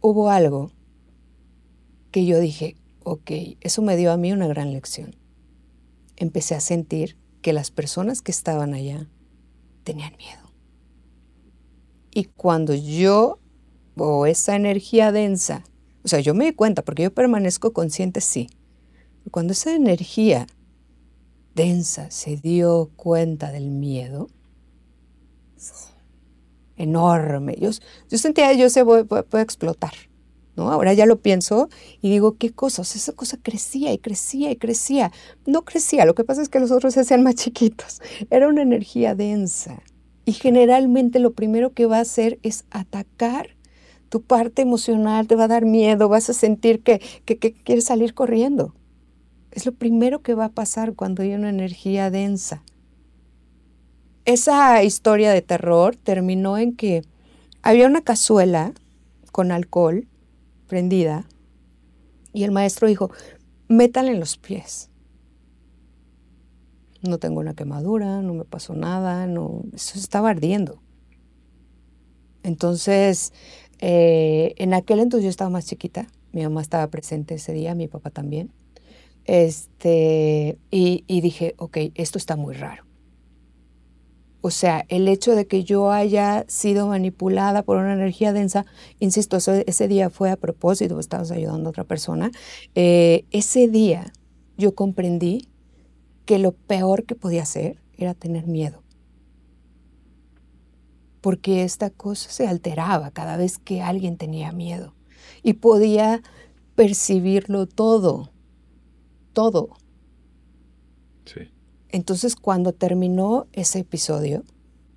hubo 0.00 0.30
algo 0.30 0.72
que 2.14 2.26
yo 2.26 2.38
dije, 2.38 2.76
ok, 3.02 3.28
eso 3.60 3.82
me 3.82 3.96
dio 3.96 4.12
a 4.12 4.16
mí 4.16 4.30
una 4.30 4.46
gran 4.46 4.72
lección. 4.72 5.16
Empecé 6.14 6.54
a 6.54 6.60
sentir 6.60 7.18
que 7.42 7.52
las 7.52 7.72
personas 7.72 8.22
que 8.22 8.30
estaban 8.30 8.72
allá 8.72 9.08
tenían 9.82 10.16
miedo. 10.16 10.52
Y 12.12 12.26
cuando 12.26 12.72
yo, 12.72 13.40
o 13.96 14.26
esa 14.26 14.54
energía 14.54 15.10
densa, 15.10 15.64
o 16.04 16.08
sea, 16.08 16.20
yo 16.20 16.34
me 16.34 16.44
di 16.44 16.52
cuenta, 16.52 16.82
porque 16.82 17.02
yo 17.02 17.12
permanezco 17.12 17.72
consciente, 17.72 18.20
sí. 18.20 18.48
Cuando 19.32 19.52
esa 19.52 19.74
energía 19.74 20.46
densa 21.56 22.12
se 22.12 22.36
dio 22.36 22.92
cuenta 22.94 23.50
del 23.50 23.70
miedo, 23.70 24.28
enorme. 26.76 27.56
Yo, 27.58 27.70
yo 28.08 28.18
sentía, 28.18 28.52
yo 28.52 28.70
se 28.70 28.84
voy, 28.84 29.02
voy, 29.02 29.22
voy 29.28 29.40
a 29.40 29.42
explotar. 29.42 29.94
¿No? 30.56 30.70
Ahora 30.70 30.92
ya 30.92 31.04
lo 31.04 31.20
pienso 31.20 31.68
y 32.00 32.10
digo, 32.10 32.36
¿qué 32.38 32.50
cosas? 32.50 32.94
Esa 32.94 33.12
cosa 33.12 33.38
crecía 33.42 33.92
y 33.92 33.98
crecía 33.98 34.50
y 34.52 34.56
crecía. 34.56 35.10
No 35.46 35.62
crecía, 35.64 36.04
lo 36.04 36.14
que 36.14 36.22
pasa 36.22 36.42
es 36.42 36.48
que 36.48 36.60
los 36.60 36.70
otros 36.70 36.94
se 36.94 37.00
hacían 37.00 37.22
más 37.22 37.34
chiquitos. 37.36 38.00
Era 38.30 38.48
una 38.48 38.62
energía 38.62 39.14
densa. 39.14 39.82
Y 40.24 40.32
generalmente 40.32 41.18
lo 41.18 41.32
primero 41.32 41.72
que 41.72 41.86
va 41.86 41.98
a 41.98 42.02
hacer 42.02 42.38
es 42.42 42.64
atacar 42.70 43.50
tu 44.08 44.22
parte 44.22 44.62
emocional, 44.62 45.26
te 45.26 45.34
va 45.34 45.44
a 45.44 45.48
dar 45.48 45.64
miedo, 45.64 46.08
vas 46.08 46.30
a 46.30 46.34
sentir 46.34 46.82
que, 46.82 47.00
que, 47.24 47.36
que 47.36 47.52
quieres 47.52 47.84
salir 47.84 48.14
corriendo. 48.14 48.74
Es 49.50 49.66
lo 49.66 49.72
primero 49.72 50.22
que 50.22 50.34
va 50.34 50.46
a 50.46 50.52
pasar 50.52 50.94
cuando 50.94 51.22
hay 51.22 51.34
una 51.34 51.48
energía 51.48 52.10
densa. 52.10 52.62
Esa 54.24 54.82
historia 54.82 55.32
de 55.32 55.42
terror 55.42 55.96
terminó 55.96 56.56
en 56.56 56.74
que 56.74 57.02
había 57.60 57.86
una 57.86 58.00
cazuela 58.00 58.72
con 59.32 59.52
alcohol 59.52 60.06
y 62.32 62.42
el 62.42 62.50
maestro 62.50 62.88
dijo, 62.88 63.10
métale 63.68 64.10
en 64.10 64.20
los 64.20 64.36
pies. 64.36 64.90
No 67.02 67.18
tengo 67.18 67.40
una 67.40 67.54
quemadura, 67.54 68.22
no 68.22 68.34
me 68.34 68.44
pasó 68.44 68.74
nada, 68.74 69.26
no, 69.26 69.62
eso 69.72 69.98
estaba 69.98 70.30
ardiendo. 70.30 70.80
Entonces, 72.42 73.32
eh, 73.78 74.54
en 74.58 74.74
aquel 74.74 75.00
entonces 75.00 75.24
yo 75.24 75.30
estaba 75.30 75.50
más 75.50 75.66
chiquita, 75.66 76.06
mi 76.32 76.42
mamá 76.42 76.60
estaba 76.60 76.86
presente 76.88 77.34
ese 77.34 77.52
día, 77.52 77.74
mi 77.74 77.88
papá 77.88 78.10
también. 78.10 78.52
Este, 79.26 80.58
y, 80.70 81.04
y 81.06 81.20
dije, 81.20 81.54
ok, 81.58 81.78
esto 81.94 82.18
está 82.18 82.36
muy 82.36 82.54
raro. 82.54 82.84
O 84.46 84.50
sea, 84.50 84.84
el 84.90 85.08
hecho 85.08 85.34
de 85.34 85.46
que 85.46 85.64
yo 85.64 85.90
haya 85.90 86.44
sido 86.48 86.86
manipulada 86.86 87.62
por 87.62 87.78
una 87.78 87.94
energía 87.94 88.34
densa, 88.34 88.66
insisto, 89.00 89.38
ese 89.38 89.88
día 89.88 90.10
fue 90.10 90.30
a 90.30 90.36
propósito, 90.36 91.00
estabas 91.00 91.30
ayudando 91.30 91.68
a 91.68 91.70
otra 91.70 91.84
persona. 91.84 92.30
Eh, 92.74 93.24
ese 93.30 93.68
día 93.68 94.12
yo 94.58 94.74
comprendí 94.74 95.48
que 96.26 96.38
lo 96.38 96.52
peor 96.52 97.04
que 97.04 97.14
podía 97.14 97.44
hacer 97.44 97.80
era 97.96 98.12
tener 98.12 98.46
miedo. 98.46 98.82
Porque 101.22 101.64
esta 101.64 101.88
cosa 101.88 102.28
se 102.28 102.46
alteraba 102.46 103.12
cada 103.12 103.38
vez 103.38 103.56
que 103.56 103.80
alguien 103.80 104.18
tenía 104.18 104.52
miedo 104.52 104.92
y 105.42 105.54
podía 105.54 106.20
percibirlo 106.74 107.64
todo, 107.64 108.30
todo. 109.32 109.70
Sí. 111.24 111.53
Entonces, 111.94 112.34
cuando 112.34 112.72
terminó 112.72 113.46
ese 113.52 113.78
episodio, 113.78 114.42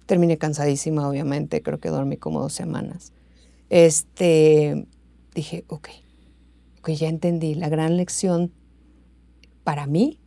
terminé 0.08 0.40
cansadísima, 0.40 1.08
obviamente, 1.08 1.62
creo 1.62 1.80
que 1.80 1.90
dormí 1.90 2.18
como 2.18 2.42
dos 2.42 2.54
semanas. 2.54 3.14
Este, 3.70 4.88
dije, 5.36 5.64
ok, 5.68 5.90
ok, 6.80 6.90
ya 6.90 7.08
entendí. 7.08 7.54
La 7.54 7.70
gran 7.70 7.98
lección 7.98 8.52
para 9.64 9.86
mí 9.86 10.20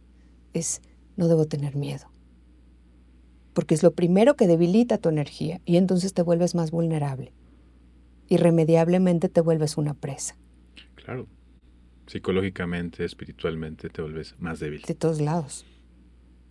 es 0.52 0.80
no 1.16 1.26
debo 1.26 1.46
tener 1.46 1.74
miedo. 1.74 2.06
Porque 3.52 3.74
es 3.74 3.82
lo 3.82 3.90
primero 3.90 4.36
que 4.36 4.46
debilita 4.46 4.98
tu 4.98 5.08
energía 5.08 5.60
y 5.64 5.76
entonces 5.76 6.14
te 6.14 6.22
vuelves 6.22 6.54
más 6.54 6.70
vulnerable. 6.70 7.32
Irremediablemente 8.28 9.28
te 9.28 9.40
vuelves 9.40 9.76
una 9.76 9.94
presa. 9.94 10.36
Claro. 10.94 11.26
Psicológicamente, 12.06 13.04
espiritualmente 13.04 13.88
te 13.88 14.02
vuelves 14.02 14.36
más 14.38 14.60
débil. 14.60 14.82
De 14.82 14.94
todos 14.94 15.20
lados. 15.20 15.66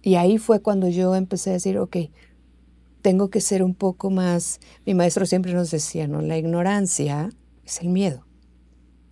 Y 0.02 0.16
ahí 0.16 0.38
fue 0.38 0.62
cuando 0.62 0.88
yo 0.88 1.16
empecé 1.16 1.50
a 1.50 1.54
decir, 1.54 1.78
ok, 1.78 1.98
tengo 3.02 3.30
que 3.30 3.42
ser 3.42 3.64
un 3.64 3.76
poco 3.76 4.10
más, 4.10 4.60
mi 4.86 4.94
maestro 4.94 5.26
siempre 5.26 5.54
nos 5.54 5.72
decía, 5.72 6.08
¿no? 6.08 6.22
La 6.22 6.38
ignorancia 6.38 7.30
es 7.66 7.82
el 7.82 7.90
miedo. 7.90 8.26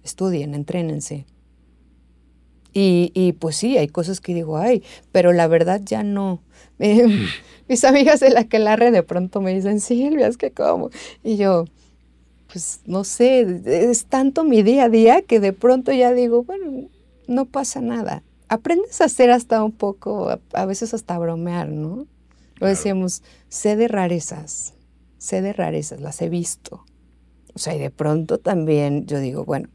Estudien, 0.03 0.55
entrénense. 0.55 1.25
Y, 2.73 3.11
y 3.13 3.33
pues 3.33 3.55
sí, 3.55 3.77
hay 3.77 3.87
cosas 3.87 4.21
que 4.21 4.33
digo, 4.33 4.57
ay, 4.57 4.83
pero 5.11 5.33
la 5.33 5.47
verdad 5.47 5.81
ya 5.83 6.03
no. 6.03 6.41
Eh, 6.79 7.07
mis 7.67 7.83
amigas 7.85 8.19
de 8.19 8.29
la 8.29 8.43
que 8.43 8.59
la 8.59 8.75
red 8.75 8.93
de 8.93 9.01
pronto 9.01 9.41
me 9.41 9.51
dicen, 9.51 9.79
Silvia, 9.79 10.27
es 10.27 10.37
que 10.37 10.51
cómo. 10.51 10.91
Y 11.23 11.37
yo, 11.37 11.65
pues 12.53 12.81
no 12.85 13.03
sé, 13.03 13.61
es 13.65 14.05
tanto 14.05 14.43
mi 14.43 14.61
día 14.61 14.83
a 14.83 14.89
día 14.89 15.23
que 15.23 15.39
de 15.39 15.53
pronto 15.53 15.91
ya 15.91 16.13
digo, 16.13 16.43
bueno, 16.43 16.87
no 17.27 17.45
pasa 17.45 17.81
nada 17.81 18.21
aprendes 18.49 19.01
a 19.01 19.05
hacer 19.05 19.31
hasta 19.31 19.63
un 19.63 19.71
poco, 19.71 20.29
a, 20.29 20.39
a 20.53 20.65
veces 20.65 20.93
hasta 20.93 21.17
bromear, 21.17 21.69
¿no? 21.69 21.95
Lo 21.97 22.05
Claro. 22.59 22.75
decíamos, 22.75 23.23
sé 23.49 23.75
de 23.75 23.87
rarezas, 23.87 24.73
sé 25.17 25.41
de 25.41 25.53
rarezas, 25.53 26.01
las 26.01 26.21
he 26.21 26.29
visto. 26.29 26.83
O 27.53 27.59
sea, 27.59 27.75
y 27.75 27.79
de 27.79 27.91
pronto 27.91 28.39
también 28.39 29.05
yo 29.05 29.19
digo, 29.19 29.45
bueno, 29.45 29.69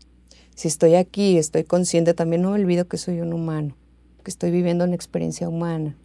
si 0.54 0.68
estoy 0.68 0.94
aquí, 0.94 1.38
estoy 1.38 1.64
consciente, 1.64 2.14
también 2.14 2.42
no 2.42 2.50
me 2.50 2.60
olvido 2.60 2.86
que 2.88 2.98
soy 2.98 3.20
un 3.20 3.32
humano, 3.32 3.76
que 4.24 4.30
estoy 4.30 4.50
viviendo 4.50 4.84
una 4.84 4.94
experiencia 4.94 5.48
humana, 5.48 5.96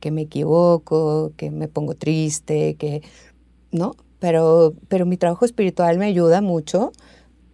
que 0.00 0.10
me 0.10 0.22
equivoco, 0.22 1.32
que 1.36 1.50
me 1.50 1.68
pongo 1.68 1.94
triste, 1.94 2.74
que, 2.74 3.02
¿no? 3.70 3.94
Pero, 4.18 4.74
pero 4.88 5.06
mi 5.06 5.16
trabajo 5.16 5.44
espiritual 5.44 5.98
me 5.98 6.06
ayuda 6.06 6.40
mucho 6.40 6.92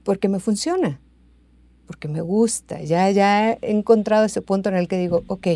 porque 0.03 0.29
me 0.29 0.41
funciona 0.41 1.01
porque 1.89 2.07
me 2.07 2.21
gusta. 2.21 2.83
Ya, 2.83 3.11
ya 3.11 3.53
he 3.55 3.59
encontrado 3.63 4.27
ese 4.27 4.43
punto 4.43 4.69
en 4.69 4.77
el 4.77 4.87
que 4.87 4.99
digo, 4.99 5.25
ok, 5.27 5.49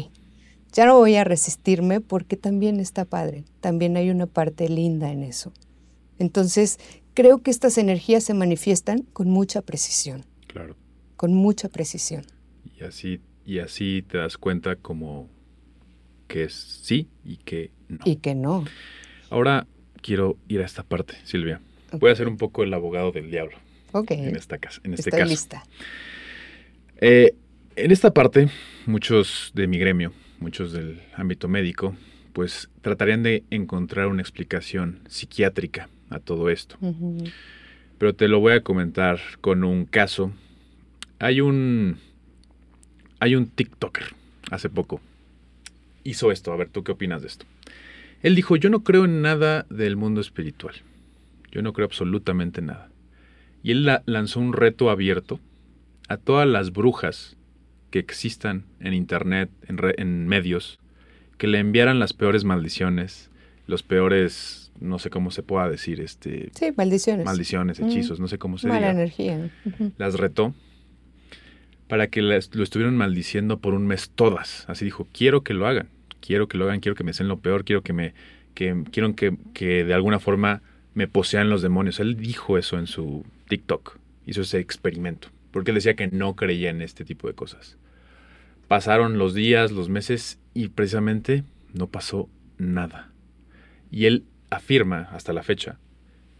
ya 0.72 0.86
no 0.86 0.96
voy 0.96 1.14
a 1.16 1.24
resistirme 1.24 2.00
porque 2.00 2.36
también 2.38 2.80
está 2.80 3.04
padre, 3.04 3.44
también 3.60 3.96
hay 3.98 4.08
una 4.10 4.26
parte 4.26 4.68
linda 4.70 5.12
en 5.12 5.22
eso. 5.22 5.52
Entonces, 6.18 6.78
creo 7.12 7.42
que 7.42 7.50
estas 7.50 7.76
energías 7.76 8.24
se 8.24 8.32
manifiestan 8.32 9.02
con 9.12 9.28
mucha 9.28 9.60
precisión. 9.60 10.24
Claro. 10.46 10.74
Con 11.16 11.34
mucha 11.34 11.68
precisión. 11.68 12.24
Y 12.80 12.84
así, 12.84 13.20
y 13.44 13.58
así 13.58 14.02
te 14.08 14.16
das 14.16 14.38
cuenta 14.38 14.76
como 14.76 15.28
que 16.28 16.44
es 16.44 16.54
sí 16.54 17.08
y 17.24 17.36
que 17.36 17.70
no. 17.88 17.98
Y 18.06 18.16
que 18.16 18.34
no. 18.34 18.64
Ahora 19.28 19.66
quiero 20.00 20.38
ir 20.48 20.62
a 20.62 20.64
esta 20.64 20.82
parte, 20.82 21.14
Silvia. 21.24 21.60
Voy 22.00 22.10
a 22.10 22.16
ser 22.16 22.26
un 22.26 22.38
poco 22.38 22.62
el 22.62 22.72
abogado 22.72 23.12
del 23.12 23.30
diablo 23.30 23.58
Ok. 23.92 24.12
en, 24.12 24.34
esta 24.36 24.56
casa, 24.56 24.80
en 24.84 24.94
este 24.94 25.10
Estoy 25.10 25.20
caso. 25.20 25.30
lista. 25.30 25.64
Eh, 27.04 27.34
en 27.74 27.90
esta 27.90 28.14
parte, 28.14 28.48
muchos 28.86 29.50
de 29.54 29.66
mi 29.66 29.76
gremio, 29.78 30.12
muchos 30.38 30.72
del 30.72 31.00
ámbito 31.16 31.48
médico, 31.48 31.96
pues 32.32 32.70
tratarían 32.80 33.24
de 33.24 33.42
encontrar 33.50 34.06
una 34.06 34.22
explicación 34.22 35.00
psiquiátrica 35.08 35.88
a 36.10 36.20
todo 36.20 36.48
esto. 36.48 36.76
Pero 37.98 38.14
te 38.14 38.28
lo 38.28 38.38
voy 38.38 38.52
a 38.52 38.62
comentar 38.62 39.18
con 39.40 39.64
un 39.64 39.84
caso. 39.84 40.32
Hay 41.18 41.40
un. 41.40 41.98
Hay 43.18 43.34
un 43.34 43.46
TikToker 43.46 44.04
hace 44.50 44.68
poco. 44.68 45.00
Hizo 46.04 46.30
esto. 46.30 46.52
A 46.52 46.56
ver, 46.56 46.68
¿tú 46.68 46.84
qué 46.84 46.92
opinas 46.92 47.22
de 47.22 47.28
esto? 47.28 47.46
Él 48.22 48.34
dijo: 48.36 48.54
Yo 48.56 48.70
no 48.70 48.84
creo 48.84 49.06
en 49.06 49.22
nada 49.22 49.66
del 49.70 49.96
mundo 49.96 50.20
espiritual. 50.20 50.76
Yo 51.50 51.62
no 51.62 51.72
creo 51.72 51.86
absolutamente 51.86 52.60
en 52.60 52.66
nada. 52.66 52.90
Y 53.64 53.72
él 53.72 53.84
la- 53.86 54.02
lanzó 54.06 54.38
un 54.40 54.52
reto 54.52 54.88
abierto 54.90 55.40
a 56.12 56.16
todas 56.18 56.46
las 56.48 56.72
brujas 56.72 57.36
que 57.90 57.98
existan 57.98 58.64
en 58.80 58.94
internet, 58.94 59.50
en, 59.68 59.78
re- 59.78 59.94
en 59.98 60.26
medios, 60.26 60.78
que 61.38 61.46
le 61.46 61.58
enviaran 61.58 61.98
las 61.98 62.12
peores 62.12 62.44
maldiciones, 62.44 63.30
los 63.66 63.82
peores, 63.82 64.72
no 64.80 64.98
sé 64.98 65.10
cómo 65.10 65.30
se 65.30 65.42
pueda 65.42 65.68
decir, 65.68 66.00
este, 66.00 66.50
Sí, 66.54 66.72
maldiciones. 66.76 67.24
maldiciones, 67.26 67.80
Mm. 67.80 67.84
hechizos, 67.86 68.20
no 68.20 68.28
sé 68.28 68.38
cómo 68.38 68.58
se 68.58 68.68
Mala 68.68 68.88
diga. 68.88 68.90
energía. 68.92 69.50
Las 69.98 70.14
retó 70.14 70.54
para 71.88 72.06
que 72.08 72.22
las- 72.22 72.54
lo 72.54 72.62
estuvieran 72.62 72.96
maldiciendo 72.96 73.58
por 73.58 73.74
un 73.74 73.86
mes 73.86 74.10
todas. 74.14 74.64
Así 74.68 74.84
dijo, 74.84 75.06
quiero 75.12 75.42
que 75.42 75.54
lo 75.54 75.66
hagan, 75.66 75.88
quiero 76.20 76.48
que 76.48 76.56
lo 76.58 76.64
hagan, 76.64 76.80
quiero 76.80 76.94
que 76.96 77.04
me 77.04 77.12
sean 77.12 77.28
lo 77.28 77.38
peor, 77.40 77.64
quiero 77.64 77.82
que 77.82 77.92
me, 77.92 78.14
que 78.54 78.84
quiero 78.90 79.14
que, 79.14 79.36
que 79.54 79.84
de 79.84 79.94
alguna 79.94 80.18
forma 80.18 80.62
me 80.94 81.08
posean 81.08 81.50
los 81.50 81.62
demonios. 81.62 82.00
Él 82.00 82.16
dijo 82.16 82.56
eso 82.58 82.78
en 82.78 82.86
su 82.86 83.24
TikTok, 83.48 83.98
hizo 84.26 84.40
ese 84.42 84.58
experimento, 84.58 85.28
porque 85.52 85.70
él 85.70 85.76
decía 85.76 85.94
que 85.94 86.08
no 86.08 86.34
creía 86.34 86.70
en 86.70 86.82
este 86.82 87.04
tipo 87.04 87.28
de 87.28 87.34
cosas. 87.34 87.78
Pasaron 88.68 89.18
los 89.18 89.34
días, 89.34 89.70
los 89.70 89.88
meses 89.88 90.40
y 90.54 90.68
precisamente 90.68 91.44
no 91.72 91.88
pasó 91.88 92.28
nada. 92.58 93.12
Y 93.90 94.06
él 94.06 94.24
afirma 94.50 95.08
hasta 95.12 95.32
la 95.32 95.42
fecha 95.42 95.78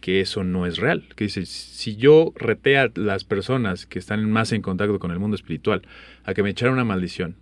que 0.03 0.19
eso 0.19 0.43
no 0.43 0.65
es 0.65 0.79
real. 0.79 1.05
Que 1.15 1.23
dice, 1.23 1.45
si 1.45 1.95
yo 1.95 2.33
reté 2.35 2.77
a 2.77 2.91
las 2.95 3.23
personas 3.23 3.85
que 3.85 3.99
están 3.99 4.29
más 4.29 4.51
en 4.51 4.61
contacto 4.61 4.99
con 4.99 5.11
el 5.11 5.19
mundo 5.19 5.35
espiritual 5.35 5.81
a 6.25 6.33
que 6.33 6.43
me 6.43 6.49
echaran 6.49 6.73
una 6.73 6.83
maldición, 6.83 7.37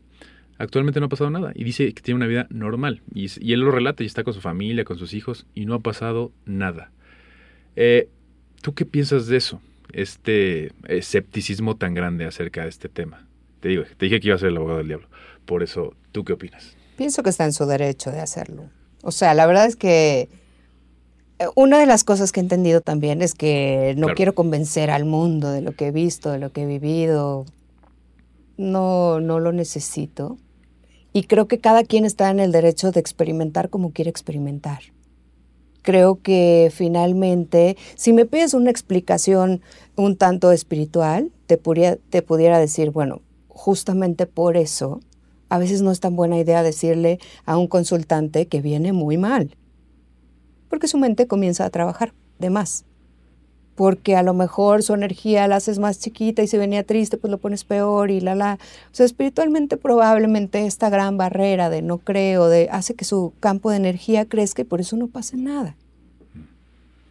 actualmente 0.59 0.99
no 0.99 1.07
ha 1.07 1.09
pasado 1.09 1.31
nada. 1.31 1.53
Y 1.55 1.63
dice 1.63 1.91
que 1.91 2.03
tiene 2.03 2.17
una 2.17 2.27
vida 2.27 2.45
normal. 2.51 3.01
Y, 3.15 3.51
él 3.51 3.61
lo 3.61 3.71
relata 3.71 4.03
y 4.03 4.05
está 4.05 4.23
con 4.23 4.35
su 4.35 4.41
familia, 4.41 4.85
con 4.85 4.99
sus 4.99 5.15
hijos, 5.15 5.47
y 5.55 5.65
no 5.65 5.73
ha 5.73 5.79
pasado 5.79 6.31
nada. 6.45 6.91
Eh, 7.75 8.09
¿Tú 8.61 8.75
qué 8.75 8.85
piensas 8.85 9.25
de 9.25 9.37
eso? 9.37 9.59
Este 9.93 10.71
escepticismo 10.87 11.75
tan 11.77 11.93
grande 11.93 12.25
acerca 12.25 12.63
de 12.63 12.69
este 12.69 12.89
tema. 12.89 13.27
Te 13.59 13.69
digo, 13.69 13.83
te 13.97 14.05
dije 14.05 14.19
que 14.19 14.27
iba 14.27 14.35
a 14.35 14.39
ser 14.39 14.49
el 14.49 14.57
abogado 14.57 14.79
del 14.79 14.87
diablo. 14.87 15.07
Por 15.45 15.63
eso, 15.63 15.93
¿tú 16.11 16.23
qué 16.23 16.33
opinas? 16.33 16.75
Pienso 16.97 17.23
que 17.23 17.29
está 17.29 17.45
en 17.45 17.53
su 17.53 17.65
derecho 17.65 18.11
de 18.11 18.19
hacerlo. 18.19 18.63
O 19.03 19.11
sea, 19.11 19.33
la 19.33 19.45
verdad 19.45 19.65
es 19.65 19.75
que 19.75 20.29
eh, 21.39 21.45
una 21.55 21.79
de 21.79 21.85
las 21.85 22.03
cosas 22.03 22.31
que 22.31 22.39
he 22.39 22.43
entendido 22.43 22.81
también 22.81 23.21
es 23.21 23.33
que 23.33 23.93
no 23.97 24.07
Claro. 24.07 24.15
quiero 24.15 24.35
convencer 24.35 24.89
al 24.91 25.05
mundo 25.05 25.49
de 25.51 25.61
lo 25.61 25.73
que 25.73 25.87
he 25.87 25.91
visto, 25.91 26.31
de 26.31 26.39
lo 26.39 26.51
que 26.51 26.63
he 26.63 26.65
vivido. 26.65 27.45
No, 28.57 29.19
no 29.19 29.39
lo 29.39 29.51
necesito. 29.51 30.37
Y 31.13 31.23
creo 31.23 31.47
que 31.47 31.59
cada 31.59 31.83
quien 31.83 32.05
está 32.05 32.29
en 32.29 32.39
el 32.39 32.51
derecho 32.51 32.91
de 32.91 32.99
experimentar 32.99 33.69
como 33.69 33.91
quiere 33.91 34.09
experimentar. 34.09 34.79
Creo 35.81 36.21
que 36.21 36.71
finalmente, 36.73 37.77
si 37.95 38.13
me 38.13 38.25
pides 38.25 38.53
una 38.53 38.69
explicación 38.69 39.61
un 39.95 40.15
tanto 40.15 40.51
espiritual, 40.51 41.31
te 41.47 41.57
pudiera, 41.57 41.97
te 42.09 42.21
pudiera 42.21 42.59
decir, 42.59 42.91
bueno, 42.91 43.21
justamente 43.47 44.27
por 44.27 44.57
eso, 44.57 44.99
a 45.49 45.57
veces 45.57 45.81
no 45.81 45.91
es 45.91 45.99
tan 45.99 46.15
buena 46.15 46.37
idea 46.37 46.63
decirle 46.63 47.19
a 47.45 47.57
un 47.57 47.67
consultante 47.67 48.47
que 48.47 48.61
viene 48.61 48.93
muy 48.93 49.17
mal, 49.17 49.57
porque 50.69 50.87
su 50.87 50.97
mente 50.97 51.27
comienza 51.27 51.65
a 51.65 51.69
trabajar 51.69 52.13
de 52.39 52.49
más. 52.49 52.85
Porque 53.75 54.15
a 54.15 54.23
lo 54.23 54.33
mejor 54.33 54.83
su 54.83 54.93
energía 54.93 55.47
la 55.47 55.55
haces 55.55 55.79
más 55.79 55.99
chiquita 55.99 56.43
y 56.43 56.47
si 56.47 56.57
venía 56.57 56.83
triste, 56.83 57.17
pues 57.17 57.31
lo 57.31 57.37
pones 57.37 57.63
peor 57.63 58.11
y 58.11 58.19
la 58.19 58.35
la. 58.35 58.59
O 58.91 58.95
sea, 58.95 59.05
espiritualmente 59.05 59.77
probablemente 59.77 60.65
esta 60.65 60.89
gran 60.89 61.17
barrera 61.17 61.69
de 61.69 61.81
no 61.81 61.97
creo, 61.97 62.47
de 62.47 62.67
hace 62.71 62.93
que 62.95 63.05
su 63.05 63.33
campo 63.39 63.71
de 63.71 63.77
energía 63.77 64.25
crezca 64.25 64.61
y 64.61 64.65
por 64.65 64.81
eso 64.81 64.97
no 64.97 65.07
pasa 65.07 65.37
nada. 65.37 65.75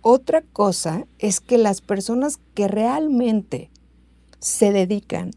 Otra 0.03 0.43
cosa 0.53 1.05
es 1.19 1.41
que 1.41 1.59
las 1.59 1.81
personas 1.81 2.39
que 2.55 2.69
realmente 2.69 3.71
se 4.39 4.73
dedican 4.73 5.33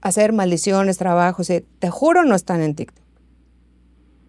a 0.00 0.08
hacer 0.08 0.32
maldiciones, 0.32 0.98
trabajos, 0.98 1.50
eh, 1.50 1.64
te 1.78 1.90
juro 1.90 2.24
no 2.24 2.34
están 2.34 2.62
en 2.62 2.74
TikTok. 2.74 3.04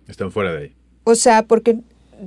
Están 0.08 0.32
fuera 0.32 0.54
de 0.54 0.60
ahí. 0.60 0.76
O 1.04 1.16
sea, 1.16 1.44
porque 1.44 1.80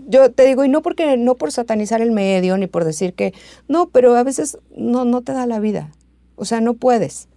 yo 0.09 0.31
te 0.31 0.45
digo, 0.47 0.65
y 0.65 0.69
no 0.69 0.83
porque 0.83 1.17
no 1.17 1.37
por 1.37 1.53
satanizar 1.53 2.01
el 2.01 2.11
medio 2.11 2.57
ni 2.59 2.67
por 2.67 2.85
decir 2.85 3.15
que 3.15 3.33
no, 3.69 3.89
pero 3.91 4.15
a 4.17 4.23
veces 4.23 4.59
no 4.77 5.05
no 5.05 5.23
te 5.23 5.33
da 5.33 5.47
la 5.47 5.61
vida. 5.61 5.93
O 6.37 6.45
sea, 6.45 6.61
no 6.61 6.75
puedes. 6.75 7.29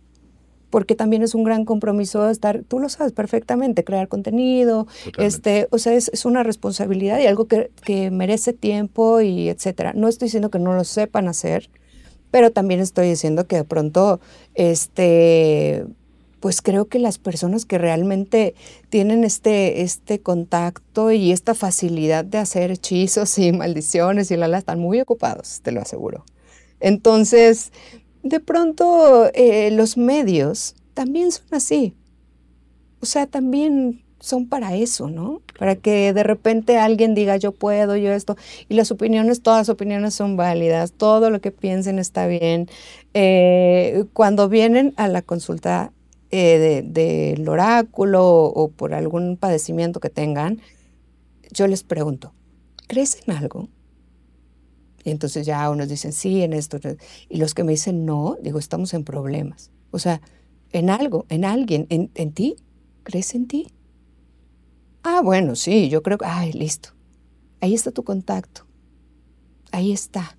Porque 0.70 0.96
también 0.96 1.22
es 1.22 1.36
un 1.36 1.44
gran 1.44 1.66
compromiso 1.66 2.30
estar, 2.30 2.64
tú 2.66 2.80
lo 2.80 2.88
sabes 2.88 3.12
perfectamente, 3.12 3.84
crear 3.84 4.08
contenido, 4.08 4.86
Totalmente. 5.04 5.26
este, 5.26 5.68
o 5.72 5.78
sea, 5.78 5.94
es, 5.94 6.10
es 6.14 6.24
una 6.24 6.44
responsabilidad 6.44 7.20
y 7.20 7.26
algo 7.26 7.46
que, 7.46 7.72
que 7.84 8.10
merece 8.10 8.54
tiempo 8.54 9.20
y 9.20 9.50
etcétera. 9.50 9.92
No 9.94 10.08
estoy 10.08 10.28
diciendo 10.28 10.50
que 10.50 10.60
no 10.60 10.74
lo 10.74 10.86
sepan 10.86 11.28
hacer, 11.28 11.70
pero 12.32 12.52
también 12.52 12.80
estoy 12.80 13.10
diciendo 13.10 13.48
que 13.48 13.58
de 13.58 13.64
pronto, 13.66 14.22
este, 14.54 15.86
pues 16.42 16.62
creo 16.62 16.86
que 16.86 17.00
las 17.00 17.20
personas 17.20 17.66
que 17.66 17.78
realmente 17.78 18.56
tienen 18.90 19.24
este, 19.24 19.84
este 19.84 20.20
contacto 20.20 21.12
y 21.12 21.32
esta 21.32 21.54
facilidad 21.54 22.26
de 22.26 22.40
hacer 22.40 22.72
hechizos 22.72 23.38
y 23.38 23.54
maldiciones 23.54 24.32
y 24.32 24.38
la 24.38 24.48
la 24.48 24.58
están 24.58 24.80
muy 24.80 25.00
ocupados, 25.00 25.62
te 25.62 25.72
lo 25.72 25.82
aseguro. 25.82 26.26
Entonces, 26.80 27.72
de 28.24 28.40
pronto 28.40 29.30
eh, 29.34 29.70
los 29.72 29.98
medios 29.98 30.76
también 30.96 31.32
son 31.32 31.46
así. 31.52 31.96
O 33.02 33.06
sea, 33.06 33.28
también 33.28 34.04
son 34.20 34.48
para 34.48 34.76
eso, 34.76 35.10
¿no? 35.10 35.42
Para 35.58 35.76
que 35.76 36.12
de 36.14 36.24
repente 36.24 36.78
alguien 36.78 37.14
diga 37.14 37.38
yo 37.38 37.52
puedo, 37.52 37.96
yo 37.98 38.12
esto. 38.14 38.36
Y 38.68 38.74
las 38.76 38.92
opiniones, 38.92 39.44
todas 39.44 39.62
las 39.62 39.70
opiniones 39.70 40.16
son 40.16 40.38
válidas, 40.38 40.94
todo 40.94 41.30
lo 41.30 41.40
que 41.40 41.52
piensen 41.52 42.00
está 42.00 42.26
bien. 42.26 42.68
Eh, 43.14 44.06
cuando 44.14 44.50
vienen 44.50 44.94
a 44.98 45.08
la 45.08 45.22
consulta 45.22 45.92
eh, 46.32 46.58
de- 46.60 46.82
del 47.38 47.48
oráculo 47.50 48.26
o 48.46 48.70
por 48.72 48.94
algún 48.94 49.38
padecimiento 49.38 50.00
que 50.00 50.10
tengan, 50.10 50.62
yo 51.52 51.68
les 51.68 51.84
pregunto, 51.84 52.34
¿crees 52.88 53.20
en 53.28 53.34
algo? 53.36 53.70
Y 55.04 55.10
entonces 55.10 55.46
ya 55.46 55.70
unos 55.70 55.90
dicen 55.90 56.14
sí, 56.14 56.44
en 56.44 56.54
esto. 56.54 56.78
Y 57.30 57.38
los 57.38 57.54
que 57.54 57.64
me 57.64 57.72
dicen 57.72 58.06
no, 58.06 58.38
digo, 58.42 58.60
estamos 58.60 58.94
en 58.94 59.04
problemas. 59.04 59.72
O 59.92 60.00
sea, 60.00 60.22
en 60.72 60.90
algo, 60.90 61.26
en 61.30 61.44
alguien, 61.46 61.88
en, 61.90 62.12
en 62.16 62.32
ti. 62.32 62.56
¿Crees 63.04 63.34
en 63.34 63.48
ti? 63.48 63.68
Ah, 65.04 65.22
bueno, 65.24 65.56
sí, 65.56 65.90
yo 65.90 66.04
creo 66.04 66.20
que, 66.20 66.26
ay, 66.26 66.52
listo. 66.54 66.90
Ahí 67.62 67.74
está 67.74 67.92
tu 67.92 68.04
contacto. 68.04 68.66
Ahí 69.72 69.92
está. 69.92 70.38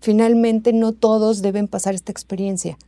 Finalmente 0.00 0.72
no 0.72 0.92
todos 0.92 1.42
deben 1.42 1.68
pasar 1.68 1.94
esta 1.94 2.10
experiencia. 2.10 2.78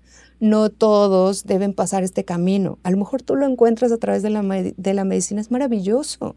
No 0.43 0.71
todos 0.71 1.45
deben 1.45 1.73
pasar 1.73 2.03
este 2.03 2.25
camino. 2.25 2.81
A 2.83 2.91
lo 2.91 2.97
mejor 2.97 3.23
tú 3.23 3.37
lo 3.37 3.47
encuentras 3.47 3.93
a 3.93 3.97
través 3.97 4.25
de 4.25 4.31
la, 4.31 4.43
de 4.43 4.93
la 4.93 5.05
medicina. 5.05 5.41
Es 5.41 5.53
maravilloso. 5.53 6.35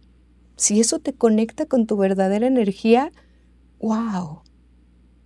Si 0.57 0.79
eso 0.79 0.99
te 0.99 1.13
conecta 1.13 1.65
con 1.65 1.87
tu 1.87 1.97
verdadera 1.97 2.45
energía, 2.45 3.11
wow, 3.79 4.43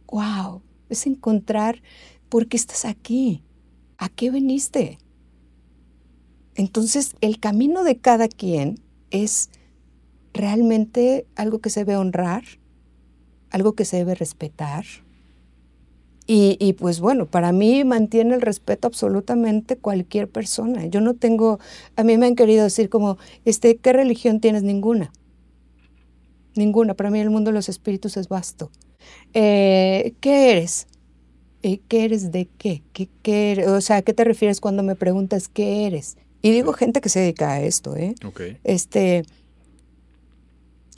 wow. 0.07 0.61
Es 0.87 1.05
encontrar 1.07 1.81
por 2.29 2.47
qué 2.47 2.55
estás 2.55 2.85
aquí. 2.85 3.43
¿A 3.97 4.07
qué 4.07 4.31
viniste? 4.31 4.97
Entonces, 6.55 7.17
el 7.19 7.37
camino 7.37 7.83
de 7.83 7.97
cada 7.97 8.29
quien 8.29 8.79
es 9.11 9.49
realmente 10.33 11.27
algo 11.35 11.59
que 11.59 11.69
se 11.69 11.81
debe 11.81 11.97
honrar, 11.97 12.43
algo 13.49 13.73
que 13.73 13.83
se 13.83 13.97
debe 13.97 14.15
respetar. 14.15 14.85
Y, 16.31 16.57
y, 16.59 16.73
pues 16.73 16.99
bueno, 16.99 17.25
para 17.25 17.51
mí 17.51 17.83
mantiene 17.83 18.35
el 18.35 18.41
respeto 18.41 18.87
absolutamente 18.87 19.77
cualquier 19.77 20.29
persona. 20.29 20.85
Yo 20.85 21.01
no 21.01 21.15
tengo, 21.15 21.57
a 21.95 22.03
mí 22.03 22.17
me 22.19 22.27
han 22.27 22.35
querido 22.35 22.65
decir 22.65 22.87
como, 22.87 23.17
este, 23.45 23.77
¿qué 23.77 23.93
religión 23.93 24.39
tienes? 24.39 24.61
Ninguna. 24.61 25.11
Ninguna. 26.53 26.93
Para 26.93 27.09
mí 27.09 27.19
el 27.19 27.31
mundo 27.31 27.49
de 27.49 27.55
los 27.55 27.67
espíritus 27.67 28.15
es 28.15 28.29
vasto. 28.29 28.69
Eh, 29.33 30.13
¿Qué 30.19 30.51
eres? 30.51 30.85
eh, 31.63 31.79
¿qué 31.87 32.05
eres 32.05 32.31
de 32.31 32.47
qué? 32.57 32.83
¿Qué, 32.93 33.09
qué 33.21 33.53
eres? 33.53 33.67
O 33.67 33.81
sea, 33.81 33.97
¿a 33.97 34.01
qué 34.01 34.13
te 34.13 34.23
refieres 34.23 34.61
cuando 34.61 34.83
me 34.83 34.95
preguntas 34.95 35.49
qué 35.49 35.87
eres? 35.87 36.17
Y 36.41 36.51
digo 36.51 36.73
gente 36.73 37.01
que 37.01 37.09
se 37.09 37.21
dedica 37.21 37.53
a 37.53 37.61
esto, 37.61 37.95
¿eh? 37.95 38.13
Este, 38.63 39.23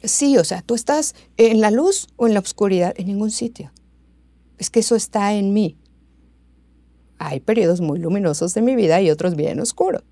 sí, 0.04 0.38
o 0.38 0.44
sea, 0.44 0.62
tú 0.62 0.76
estás 0.76 1.16
en 1.38 1.62
la 1.62 1.72
luz 1.72 2.08
o 2.16 2.28
en 2.28 2.34
la 2.34 2.42
oscuridad, 2.42 2.94
en 2.98 3.08
ningún 3.08 3.32
sitio. 3.32 3.72
Es 4.62 4.70
que 4.70 4.82
eso 4.82 4.96
está 4.96 5.34
en 5.34 5.54
mí. 5.54 5.76
Hay 7.18 7.40
periodos 7.40 7.82
muy 7.82 7.98
luminosos 7.98 8.54
de 8.54 8.62
mi 8.62 8.76
vida 8.76 9.02
y 9.02 9.10
otros 9.10 9.36
bien 9.36 9.60
oscuros, 9.60 10.04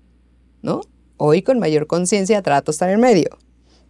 ¿no? 0.60 0.80
Hoy 1.18 1.42
con 1.42 1.60
mayor 1.60 1.86
conciencia 1.86 2.42
trato 2.42 2.72
estar 2.72 2.90
en 2.90 2.98
medio, 2.98 3.38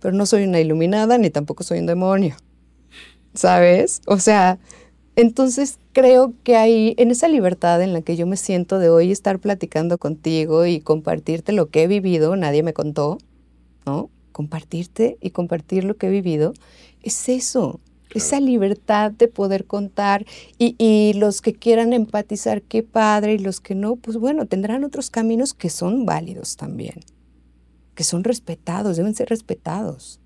pero 0.00 0.14
no 0.14 0.26
soy 0.26 0.44
una 0.44 0.60
iluminada 0.60 1.16
ni 1.16 1.30
tampoco 1.30 1.64
soy 1.64 1.78
un 1.78 1.86
demonio, 1.86 2.36
¿sabes? 3.32 4.02
O 4.06 4.18
sea, 4.18 4.58
entonces 5.16 5.78
creo 5.94 6.34
que 6.44 6.56
ahí, 6.56 6.94
en 6.98 7.10
esa 7.10 7.28
libertad 7.28 7.80
en 7.80 7.94
la 7.94 8.02
que 8.02 8.16
yo 8.16 8.26
me 8.26 8.36
siento 8.36 8.78
de 8.78 8.90
hoy 8.90 9.12
estar 9.12 9.38
platicando 9.38 9.96
contigo 9.96 10.66
y 10.66 10.80
compartirte 10.80 11.52
lo 11.52 11.70
que 11.70 11.84
he 11.84 11.86
vivido, 11.86 12.36
nadie 12.36 12.62
me 12.62 12.74
contó, 12.74 13.16
¿no? 13.86 14.10
Compartirte 14.32 15.16
y 15.22 15.30
compartir 15.30 15.84
lo 15.84 15.96
que 15.96 16.08
he 16.08 16.10
vivido, 16.10 16.52
es 17.02 17.30
eso, 17.30 17.80
esa 18.14 18.40
libertad 18.40 19.12
de 19.12 19.28
poder 19.28 19.66
contar 19.66 20.26
y, 20.58 20.74
y, 20.78 21.12
los 21.18 21.40
que 21.40 21.52
quieran 21.52 21.92
empatizar, 21.92 22.62
qué 22.62 22.82
padre, 22.82 23.34
y 23.34 23.38
los 23.38 23.60
que 23.60 23.74
no, 23.74 23.96
pues 23.96 24.16
bueno, 24.16 24.46
tendrán 24.46 24.84
otros 24.84 25.10
caminos 25.10 25.54
que 25.54 25.70
son 25.70 26.06
válidos 26.06 26.56
también, 26.56 27.00
que 27.94 28.04
son 28.04 28.24
respetados, 28.24 28.96
deben 28.96 29.14
ser 29.14 29.28
respetados. 29.28 30.20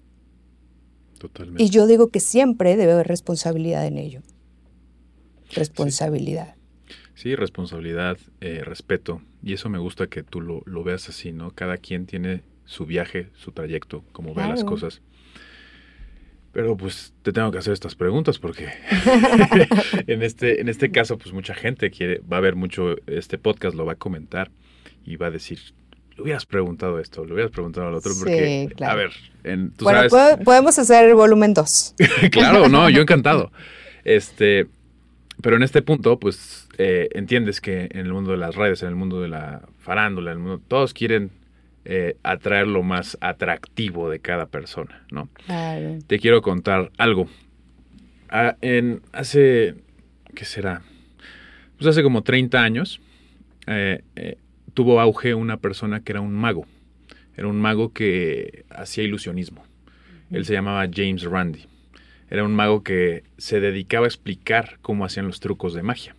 Totalmente. 1.18 1.62
Y 1.62 1.70
yo 1.70 1.86
digo 1.86 2.08
que 2.08 2.20
siempre 2.20 2.76
debe 2.76 2.92
haber 2.92 3.08
responsabilidad 3.08 3.86
en 3.86 3.98
ello 3.98 4.22
responsabilidad. 5.54 6.56
Sí, 7.14 7.34
responsabilidad, 7.36 8.18
eh, 8.40 8.62
respeto. 8.64 9.22
Y 9.42 9.52
eso 9.52 9.68
me 9.68 9.78
gusta 9.78 10.08
que 10.08 10.22
tú 10.22 10.40
lo, 10.40 10.62
lo, 10.66 10.82
veas 10.82 11.08
así, 11.08 11.32
¿no? 11.32 11.52
Cada 11.52 11.76
quien 11.76 12.06
tiene 12.06 12.42
su 12.64 12.86
viaje, 12.86 13.30
su 13.34 13.52
trayecto, 13.52 14.04
como 14.12 14.34
claro. 14.34 14.48
ve 14.48 14.54
las 14.54 14.64
cosas. 14.64 15.02
Pero 16.54 16.76
pues 16.76 17.12
te 17.22 17.32
tengo 17.32 17.50
que 17.50 17.58
hacer 17.58 17.72
estas 17.72 17.96
preguntas 17.96 18.38
porque 18.38 18.68
en, 20.06 20.22
este, 20.22 20.60
en 20.60 20.68
este 20.68 20.92
caso, 20.92 21.18
pues 21.18 21.34
mucha 21.34 21.52
gente 21.52 21.90
quiere, 21.90 22.20
va 22.32 22.36
a 22.36 22.40
ver 22.40 22.54
mucho 22.54 22.94
este 23.08 23.38
podcast, 23.38 23.76
lo 23.76 23.84
va 23.84 23.94
a 23.94 23.96
comentar 23.96 24.52
y 25.04 25.16
va 25.16 25.26
a 25.26 25.30
decir, 25.32 25.58
le 26.16 26.22
hubieras 26.22 26.46
preguntado 26.46 27.00
esto, 27.00 27.24
le 27.26 27.32
hubieras 27.32 27.50
preguntado 27.50 27.88
al 27.88 27.94
otro, 27.94 28.12
Sí, 28.12 28.20
porque, 28.20 28.72
claro. 28.76 28.92
a 28.92 28.96
ver, 28.96 29.10
en, 29.42 29.72
tú 29.72 29.84
Bueno, 29.84 30.08
sabes... 30.08 30.44
podemos 30.44 30.78
hacer 30.78 31.08
el 31.08 31.16
volumen 31.16 31.54
2. 31.54 31.96
claro, 32.30 32.68
no, 32.68 32.88
yo 32.88 33.02
encantado. 33.02 33.50
Este, 34.04 34.68
pero 35.42 35.56
en 35.56 35.64
este 35.64 35.82
punto, 35.82 36.20
pues 36.20 36.68
eh, 36.78 37.08
entiendes 37.14 37.60
que 37.60 37.88
en 37.90 38.06
el 38.06 38.12
mundo 38.12 38.30
de 38.30 38.36
las 38.36 38.54
redes, 38.54 38.80
en 38.82 38.90
el 38.90 38.94
mundo 38.94 39.20
de 39.20 39.28
la 39.28 39.62
farándula, 39.80 40.30
en 40.30 40.38
el 40.38 40.42
mundo, 40.44 40.62
todos 40.68 40.94
quieren 40.94 41.32
eh, 41.84 42.16
atraer 42.22 42.66
lo 42.66 42.82
más 42.82 43.18
atractivo 43.20 44.08
de 44.10 44.20
cada 44.20 44.46
persona, 44.46 45.04
¿no? 45.10 45.28
Claro. 45.46 45.98
Te 46.06 46.18
quiero 46.18 46.40
contar 46.42 46.90
algo. 46.96 47.28
Ah, 48.28 48.56
en 48.62 49.02
hace, 49.12 49.74
¿qué 50.34 50.44
será? 50.44 50.82
Pues 51.76 51.88
hace 51.88 52.02
como 52.02 52.22
30 52.22 52.62
años 52.62 53.00
eh, 53.66 54.02
eh, 54.16 54.38
tuvo 54.72 55.00
auge 55.00 55.34
una 55.34 55.58
persona 55.58 56.00
que 56.00 56.12
era 56.12 56.20
un 56.20 56.34
mago. 56.34 56.66
Era 57.36 57.48
un 57.48 57.60
mago 57.60 57.92
que 57.92 58.64
hacía 58.70 59.04
ilusionismo. 59.04 59.64
Él 60.30 60.44
se 60.44 60.52
llamaba 60.52 60.88
James 60.92 61.22
Randi. 61.22 61.66
Era 62.30 62.44
un 62.44 62.54
mago 62.54 62.82
que 62.82 63.24
se 63.36 63.60
dedicaba 63.60 64.06
a 64.06 64.08
explicar 64.08 64.78
cómo 64.82 65.04
hacían 65.04 65.26
los 65.26 65.40
trucos 65.40 65.74
de 65.74 65.82
magia. 65.82 66.16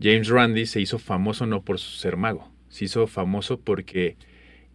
James 0.00 0.28
Randi 0.28 0.66
se 0.66 0.80
hizo 0.80 0.98
famoso 0.98 1.46
no 1.46 1.62
por 1.62 1.78
ser 1.78 2.16
mago, 2.16 2.50
se 2.68 2.84
hizo 2.84 3.06
famoso 3.06 3.58
porque 3.58 4.16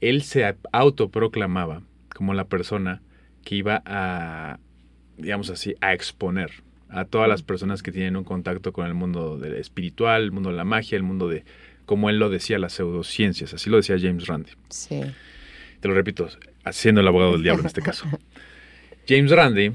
él 0.10 0.24
se 0.24 0.56
autoproclamaba 0.72 1.82
como 2.14 2.34
la 2.34 2.46
persona 2.46 3.02
que 3.44 3.56
iba 3.56 3.82
a, 3.86 4.60
digamos 5.18 5.50
así, 5.50 5.76
a 5.82 5.94
exponer 5.94 6.52
a 6.90 7.06
todas 7.06 7.28
las 7.28 7.44
personas 7.44 7.84
que 7.84 7.92
tienen 7.92 8.16
un 8.16 8.24
contacto 8.24 8.72
con 8.72 8.86
el 8.86 8.94
mundo 8.94 9.38
del 9.38 9.56
espiritual, 9.56 10.24
el 10.24 10.32
mundo 10.32 10.50
de 10.50 10.56
la 10.56 10.64
magia, 10.64 10.96
el 10.96 11.04
mundo 11.04 11.28
de, 11.28 11.44
como 11.86 12.10
él 12.10 12.20
lo 12.20 12.30
decía, 12.30 12.60
las 12.60 12.74
pseudociencias. 12.74 13.54
Así 13.54 13.70
lo 13.70 13.78
decía 13.78 13.98
James 14.00 14.28
Randi. 14.28 14.52
Sí. 14.70 15.02
Te 15.80 15.88
lo 15.88 15.94
repito, 15.94 16.28
haciendo 16.64 17.02
el 17.02 17.08
abogado 17.08 17.34
del 17.34 17.44
diablo 17.44 17.62
en 17.62 17.68
este 17.68 17.82
caso. 17.82 18.06
James 19.08 19.32
Randi 19.32 19.72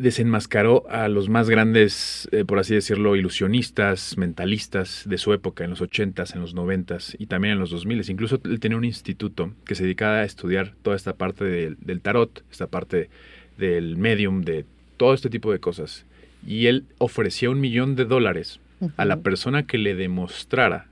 desenmascaró 0.00 0.88
a 0.88 1.08
los 1.08 1.28
más 1.28 1.50
grandes, 1.50 2.26
eh, 2.32 2.44
por 2.46 2.58
así 2.58 2.74
decirlo, 2.74 3.16
ilusionistas, 3.16 4.16
mentalistas 4.16 5.04
de 5.06 5.18
su 5.18 5.34
época, 5.34 5.62
en 5.62 5.70
los 5.70 5.82
80s, 5.82 6.34
en 6.34 6.40
los 6.40 6.54
90s 6.54 7.16
y 7.18 7.26
también 7.26 7.52
en 7.52 7.60
los 7.60 7.72
2000s. 7.72 8.08
Incluso 8.08 8.40
él 8.44 8.60
tenía 8.60 8.78
un 8.78 8.86
instituto 8.86 9.52
que 9.66 9.74
se 9.74 9.82
dedicaba 9.82 10.20
a 10.20 10.24
estudiar 10.24 10.72
toda 10.82 10.96
esta 10.96 11.12
parte 11.12 11.44
del, 11.44 11.76
del 11.80 12.00
tarot, 12.00 12.42
esta 12.50 12.66
parte 12.66 13.10
del 13.58 13.98
medium, 13.98 14.40
de 14.40 14.64
todo 14.96 15.12
este 15.12 15.28
tipo 15.28 15.52
de 15.52 15.58
cosas. 15.58 16.06
Y 16.46 16.66
él 16.66 16.86
ofrecía 16.96 17.50
un 17.50 17.60
millón 17.60 17.94
de 17.94 18.06
dólares 18.06 18.58
a 18.96 19.04
la 19.04 19.18
persona 19.18 19.66
que 19.66 19.76
le 19.76 19.94
demostrara, 19.94 20.86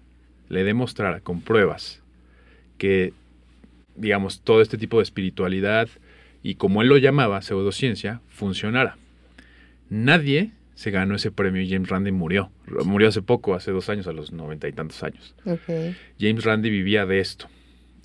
le 0.50 0.64
demostrara 0.64 1.20
con 1.20 1.40
pruebas 1.40 2.02
que, 2.76 3.14
digamos, 3.96 4.42
todo 4.42 4.60
este 4.60 4.76
tipo 4.76 4.98
de 4.98 5.04
espiritualidad 5.04 5.88
y 6.42 6.54
como 6.54 6.82
él 6.82 6.88
lo 6.88 6.96
llamaba, 6.98 7.42
pseudociencia, 7.42 8.20
funcionara. 8.28 8.96
Nadie 9.90 10.52
se 10.74 10.90
ganó 10.90 11.16
ese 11.16 11.30
premio 11.30 11.62
y 11.62 11.68
James 11.68 11.88
Randi 11.88 12.12
murió. 12.12 12.50
Murió 12.84 13.08
hace 13.08 13.22
poco, 13.22 13.54
hace 13.54 13.72
dos 13.72 13.88
años, 13.88 14.06
a 14.06 14.12
los 14.12 14.32
noventa 14.32 14.68
y 14.68 14.72
tantos 14.72 15.02
años. 15.02 15.34
James 16.20 16.44
Randi 16.44 16.70
vivía 16.70 17.04
de 17.06 17.20
esto. 17.20 17.48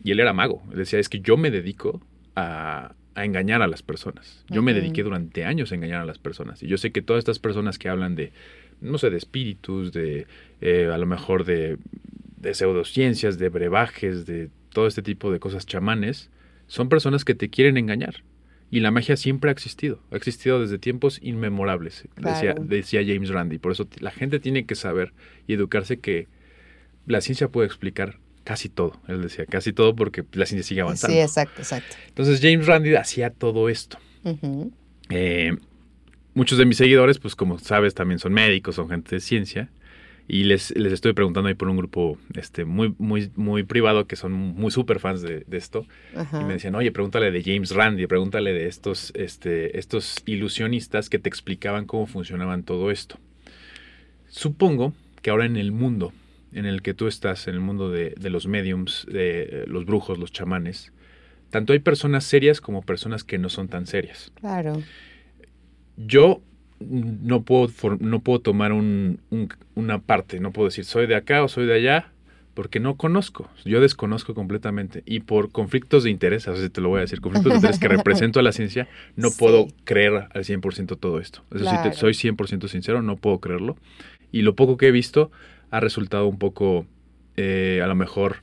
Y 0.04 0.12
él 0.12 0.20
era 0.20 0.34
mago. 0.34 0.64
Él 0.72 0.78
decía, 0.78 1.00
es 1.00 1.08
que 1.08 1.20
yo 1.20 1.38
me 1.38 1.52
dedico 1.52 2.02
a, 2.36 2.96
a 3.16 3.26
engañar 3.26 3.62
a 3.62 3.68
las 3.68 3.84
personas. 3.84 4.44
Yo 4.50 4.62
me 4.62 4.74
dediqué 4.74 5.04
durante 5.04 5.46
años 5.46 5.72
a 5.72 5.76
engañar 5.76 6.02
a 6.02 6.06
las 6.06 6.18
personas. 6.18 6.64
Y 6.64 6.68
yo 6.68 6.78
sé 6.78 6.92
que 6.92 7.02
todas 7.02 7.20
estas 7.20 7.40
personas 7.40 7.78
que 7.78 7.90
hablan 7.90 8.16
de, 8.16 8.32
no 8.82 8.98
sé, 8.98 9.10
de 9.10 9.18
espíritus, 9.18 9.92
de 9.92 10.26
eh, 10.62 10.90
a 10.92 10.98
lo 10.98 11.06
mejor 11.06 11.46
de, 11.46 11.78
de 12.38 12.54
pseudociencias, 12.54 13.38
de 13.38 13.50
brebajes, 13.50 14.26
de 14.26 14.50
todo 14.72 14.88
este 14.88 15.02
tipo 15.02 15.32
de 15.32 15.40
cosas 15.40 15.66
chamanes, 15.66 16.30
son 16.74 16.89
personas 16.89 17.24
que 17.24 17.36
te 17.36 17.49
quieren 17.49 17.78
engañar. 17.78 18.24
Y 18.71 18.80
la 18.80 18.89
magia 18.89 19.15
siempre 19.15 19.51
ha 19.51 19.53
existido, 19.53 20.01
ha 20.11 20.15
existido 20.15 20.59
desde 20.59 20.80
tiempos 20.80 21.19
inmemorables, 21.21 22.05
decía, 22.15 22.55
Claro. 22.55 22.63
decía 22.65 23.01
James 23.05 23.30
Randi. 23.30 23.59
Por 23.59 23.71
eso 23.74 23.88
la 23.99 24.09
gente 24.09 24.39
tiene 24.39 24.65
que 24.65 24.74
saber 24.74 25.13
y 25.45 25.53
educarse 25.53 25.99
que 25.99 26.28
la 27.05 27.21
ciencia 27.21 27.47
puede 27.49 27.67
explicar 27.67 28.17
casi 28.43 28.69
todo. 28.69 28.99
Él 29.07 29.21
decía 29.21 29.45
casi 29.45 29.71
todo 29.71 29.95
porque 29.95 30.24
la 30.32 30.47
ciencia 30.47 30.67
sigue 30.67 30.82
avanzando. 30.82 31.13
Sí, 31.15 31.21
exacto, 31.21 31.61
exacto. 31.61 31.95
Entonces 32.07 32.39
James 32.41 32.65
Randi 32.65 32.95
hacía 32.95 33.30
todo 33.30 33.69
esto. 33.69 33.99
Eh, 35.09 35.55
muchos 36.34 36.57
de 36.57 36.65
mis 36.65 36.78
seguidores, 36.78 37.19
pues 37.19 37.36
como 37.36 37.59
sabes, 37.59 37.93
también 37.93 38.17
son 38.17 38.34
médicos, 38.34 38.74
son 38.74 38.89
gente 38.89 39.13
de 39.17 39.21
ciencia. 39.21 39.69
Y 40.28 40.45
les, 40.45 40.76
les 40.78 40.93
estoy 40.93 41.13
preguntando 41.13 41.49
ahí 41.49 41.53
por 41.53 41.67
un 41.67 41.76
grupo 41.76 42.17
este, 42.36 42.63
muy, 42.63 42.95
muy, 42.97 43.30
muy 43.36 43.63
privado 43.63 44.07
que 44.07 44.15
son 44.15 44.32
muy 44.32 44.71
super 44.71 44.99
fans 44.99 45.21
de, 45.21 45.41
de 45.41 45.57
esto. 45.57 45.86
Ajá. 46.15 46.41
Y 46.41 46.45
me 46.45 46.53
decían, 46.53 46.76
oye, 46.76 46.91
pregúntale 46.91 47.30
de 47.30 47.43
James 47.43 47.71
Randi, 47.71 48.07
pregúntale 48.07 48.53
de 48.53 48.67
estos, 48.67 49.11
este, 49.15 49.78
estos 49.78 50.24
ilusionistas 50.26 51.09
que 51.09 51.19
te 51.19 51.28
explicaban 51.28 51.86
cómo 51.86 52.05
funcionaban 52.07 52.63
todo 52.63 52.89
esto. 52.89 53.19
Supongo 54.30 54.93
que 55.21 55.30
ahora 55.30 55.45
en 55.45 55.57
el 55.57 55.71
mundo 55.71 56.13
en 56.53 56.65
el 56.65 56.82
que 56.82 56.93
tú 56.93 57.07
estás, 57.07 57.47
en 57.47 57.55
el 57.55 57.59
mundo 57.59 57.89
de, 57.89 58.13
de 58.17 58.30
los 58.30 58.47
mediums, 58.47 59.05
de 59.11 59.41
eh, 59.41 59.63
los 59.67 59.86
brujos, 59.86 60.19
los 60.19 60.32
chamanes, 60.32 60.93
tanto 61.49 61.74
hay 61.74 61.80
personas 61.80 62.24
serias 62.24 62.61
como 62.61 62.82
personas 62.82 63.24
que 63.24 63.38
no 63.38 63.49
son 63.49 63.67
tan 63.67 63.88
serias. 63.88 64.32
Claro. 64.36 64.82
Yo 65.97 66.41
no 66.90 67.42
puedo, 67.44 67.68
for- 67.68 68.02
no 68.02 68.20
puedo 68.22 68.40
tomar 68.40 68.72
un- 68.74 69.20
un- 69.30 69.50
una 69.76 70.00
parte, 70.00 70.40
no 70.40 70.52
puedo 70.52 70.68
decir 70.70 70.86
soy 70.86 71.08
de 71.08 71.16
acá 71.16 71.44
o 71.44 71.48
soy 71.48 71.66
de 71.66 71.74
allá, 71.76 72.10
porque 72.54 72.80
no 72.80 72.96
conozco, 72.98 73.50
yo 73.66 73.82
desconozco 73.82 74.36
completamente. 74.36 75.02
Y 75.08 75.22
por 75.22 75.52
conflictos 75.52 76.04
de 76.04 76.12
interés, 76.12 76.48
así 76.48 76.70
te 76.70 76.82
lo 76.82 76.90
voy 76.90 77.00
a 77.00 77.02
decir, 77.02 77.20
conflictos 77.20 77.54
de 77.54 77.58
interés 77.58 77.80
que 77.80 77.88
represento 78.28 78.40
a 78.40 78.44
la 78.44 78.52
ciencia, 78.52 78.88
no 79.16 79.30
Sí. 79.30 79.38
puedo 79.40 79.68
creer 79.86 80.28
al 80.34 80.44
100% 80.46 80.96
todo 80.98 81.20
esto. 81.20 81.44
Eso 81.52 81.66
sí, 81.66 81.72
te- 81.78 81.82
Claro. 81.82 81.94
soy 81.98 82.14
100% 82.14 82.68
sincero, 82.68 83.02
no 83.02 83.16
puedo 83.16 83.40
creerlo. 83.40 83.76
Y 84.32 84.44
lo 84.44 84.56
poco 84.56 84.78
que 84.78 84.88
he 84.88 84.92
visto 84.92 85.32
ha 85.72 85.80
resultado 85.80 86.28
un 86.28 86.38
poco, 86.38 86.86
eh, 87.38 87.82
a 87.84 87.88
lo 87.88 87.96
mejor, 87.96 88.38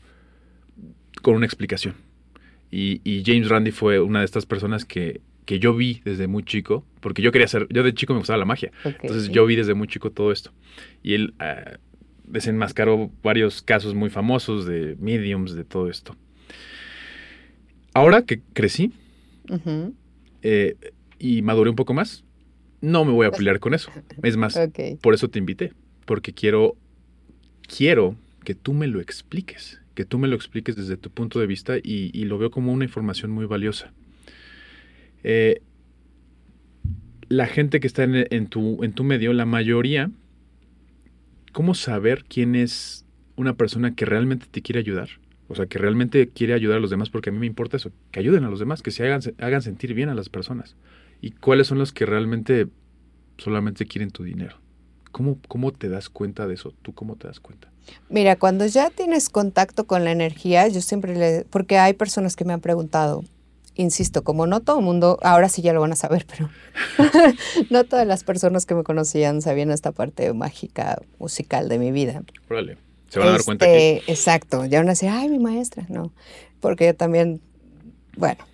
con 1.22 1.34
una 1.34 1.46
explicación. 1.46 1.94
Y, 2.72 3.00
y 3.04 3.22
James 3.24 3.48
Randi 3.48 3.70
fue 3.72 4.00
una 4.00 4.20
de 4.20 4.24
estas 4.24 4.46
personas 4.46 4.84
que, 4.84 5.20
que 5.50 5.58
yo 5.58 5.74
vi 5.74 6.00
desde 6.04 6.28
muy 6.28 6.44
chico, 6.44 6.84
porque 7.00 7.22
yo 7.22 7.32
quería 7.32 7.48
ser, 7.48 7.66
yo 7.70 7.82
de 7.82 7.92
chico 7.92 8.12
me 8.12 8.20
gustaba 8.20 8.36
la 8.36 8.44
magia. 8.44 8.70
Entonces 8.84 9.30
yo 9.30 9.44
vi 9.46 9.56
desde 9.56 9.74
muy 9.74 9.88
chico 9.88 10.12
todo 10.12 10.30
esto. 10.30 10.52
Y 11.02 11.14
él 11.14 11.34
ah, 11.40 11.78
desenmascaró 12.22 13.10
varios 13.24 13.60
casos 13.60 13.92
muy 13.92 14.10
famosos 14.10 14.64
de 14.64 14.94
mediums, 15.00 15.56
de 15.56 15.64
todo 15.64 15.90
esto. 15.90 16.14
Ahora 17.94 18.22
que 18.22 18.42
crecí 18.52 18.92
eh, 20.42 20.76
y 21.18 21.42
maduré 21.42 21.70
un 21.70 21.74
poco 21.74 21.94
más, 21.94 22.22
no 22.80 23.04
me 23.04 23.10
voy 23.10 23.26
a 23.26 23.32
pelear 23.32 23.58
con 23.58 23.74
eso. 23.74 23.90
Es 24.22 24.36
más, 24.36 24.56
por 25.02 25.14
eso 25.14 25.30
te 25.30 25.40
invité. 25.40 25.72
porque 26.04 26.32
quiero, 26.32 26.76
quiero 27.66 28.14
que 28.44 28.54
tú 28.54 28.72
me 28.72 28.86
lo 28.86 29.00
expliques, 29.00 29.80
que 29.96 30.04
tú 30.04 30.16
me 30.16 30.28
lo 30.28 30.36
expliques 30.36 30.76
desde 30.76 30.96
tu 30.96 31.10
punto 31.10 31.40
de 31.40 31.48
vista 31.48 31.74
y, 31.82 32.22
lo 32.22 32.38
veo 32.38 32.52
como 32.52 32.72
una 32.72 32.84
información 32.84 33.32
muy 33.32 33.46
valiosa. 33.46 33.92
Eh, 35.22 35.62
la 37.28 37.46
gente 37.46 37.80
que 37.80 37.86
está 37.86 38.04
en, 38.04 38.46
tu, 38.48 38.82
en 38.82 38.92
tu 38.92 39.04
medio, 39.04 39.32
la 39.32 39.46
mayoría, 39.46 40.10
¿cómo 41.52 41.74
saber 41.74 42.24
quién 42.24 42.56
es 42.56 43.06
una 43.36 43.54
persona 43.54 43.94
que 43.94 44.04
realmente 44.04 44.46
te 44.50 44.62
quiere 44.62 44.80
ayudar? 44.80 45.08
O 45.48 45.54
sea, 45.54 45.66
que 45.66 45.78
realmente 45.78 46.28
quiere 46.28 46.54
ayudar 46.54 46.78
a 46.78 46.80
los 46.80 46.90
demás, 46.90 47.10
porque 47.10 47.30
a 47.30 47.32
mí 47.32 47.38
me 47.38 47.46
importa 47.46 47.76
eso, 47.76 47.90
que 48.10 48.20
ayuden 48.20 48.44
a 48.44 48.50
los 48.50 48.58
demás, 48.58 48.82
que 48.82 48.90
se 48.90 49.04
hagan, 49.04 49.20
hagan 49.38 49.62
sentir 49.62 49.94
bien 49.94 50.08
a 50.08 50.14
las 50.14 50.28
personas. 50.28 50.76
¿Y 51.20 51.32
cuáles 51.32 51.66
son 51.66 51.78
los 51.78 51.92
que 51.92 52.06
realmente 52.06 52.66
solamente 53.38 53.86
quieren 53.86 54.10
tu 54.10 54.24
dinero? 54.24 54.56
¿Cómo, 55.12 55.38
¿Cómo 55.48 55.72
te 55.72 55.88
das 55.88 56.08
cuenta 56.08 56.46
de 56.46 56.54
eso? 56.54 56.72
¿Tú 56.82 56.94
cómo 56.94 57.16
te 57.16 57.26
das 57.26 57.40
cuenta? 57.40 57.68
Mira, 58.08 58.36
cuando 58.36 58.66
ya 58.66 58.90
tienes 58.90 59.28
contacto 59.28 59.86
con 59.86 60.04
la 60.04 60.12
energía, 60.12 60.68
yo 60.68 60.80
siempre 60.80 61.16
le... 61.16 61.44
Porque 61.50 61.78
hay 61.78 61.94
personas 61.94 62.36
que 62.36 62.44
me 62.44 62.52
han 62.52 62.60
preguntado, 62.60 63.24
insisto, 63.74 64.24
como 64.24 64.46
no 64.46 64.60
todo 64.60 64.78
el 64.78 64.84
mundo, 64.84 65.18
ahora 65.22 65.48
sí 65.48 65.62
ya 65.62 65.72
lo 65.72 65.80
van 65.80 65.92
a 65.92 65.96
saber, 65.96 66.26
pero 66.26 66.50
no 67.70 67.84
todas 67.84 68.06
las 68.06 68.24
personas 68.24 68.66
que 68.66 68.74
me 68.74 68.82
conocían 68.82 69.42
sabían 69.42 69.70
esta 69.70 69.92
parte 69.92 70.32
mágica 70.32 71.00
musical 71.18 71.68
de 71.68 71.78
mi 71.78 71.92
vida. 71.92 72.22
Órale, 72.48 72.78
se 73.08 73.18
van 73.18 73.28
a 73.28 73.32
dar 73.32 73.44
cuenta 73.44 73.66
que... 73.66 73.96
Este, 73.98 74.12
exacto, 74.12 74.64
ya 74.64 74.78
van 74.78 74.88
a 74.88 74.92
decir, 74.92 75.08
ay, 75.08 75.28
mi 75.28 75.38
maestra, 75.38 75.86
no, 75.88 76.12
porque 76.60 76.94
también, 76.94 77.40
bueno, 78.16 78.44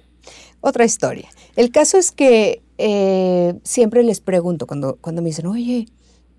otra 0.60 0.84
historia. 0.84 1.28
El 1.56 1.70
caso 1.70 1.98
es 1.98 2.12
que 2.12 2.62
eh, 2.78 3.54
siempre 3.62 4.02
les 4.02 4.20
pregunto 4.20 4.66
cuando, 4.66 4.96
cuando 4.96 5.22
me 5.22 5.28
dicen, 5.28 5.46
oye, 5.46 5.86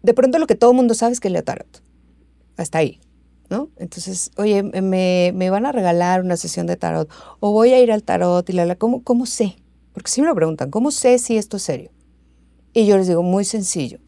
de 0.03 0.13
pronto 0.13 0.37
lo 0.39 0.47
que 0.47 0.55
todo 0.55 0.71
el 0.71 0.77
mundo 0.77 0.93
sabe 0.93 1.13
es 1.13 1.19
que 1.19 1.29
leo 1.29 1.43
tarot. 1.43 1.81
Hasta 2.57 2.79
ahí. 2.79 2.99
¿No? 3.49 3.69
Entonces, 3.77 4.31
oye, 4.37 4.63
me, 4.63 5.31
me, 5.33 5.49
van 5.49 5.65
a 5.65 5.71
regalar 5.71 6.21
una 6.21 6.37
sesión 6.37 6.67
de 6.67 6.75
tarot 6.75 7.09
o 7.39 7.51
voy 7.51 7.71
a 7.73 7.79
ir 7.79 7.91
al 7.91 8.03
tarot 8.03 8.49
y 8.49 8.53
la, 8.53 8.65
la 8.65 8.75
¿cómo, 8.75 9.03
¿cómo 9.03 9.25
sé? 9.25 9.55
Porque 9.93 10.11
si 10.11 10.21
me 10.21 10.27
lo 10.27 10.35
preguntan, 10.35 10.69
¿cómo 10.69 10.91
sé 10.91 11.17
si 11.17 11.37
esto 11.37 11.57
es 11.57 11.63
serio? 11.63 11.91
Y 12.73 12.85
yo 12.85 12.97
les 12.97 13.07
digo, 13.07 13.23
muy 13.23 13.45
sencillo. 13.45 13.99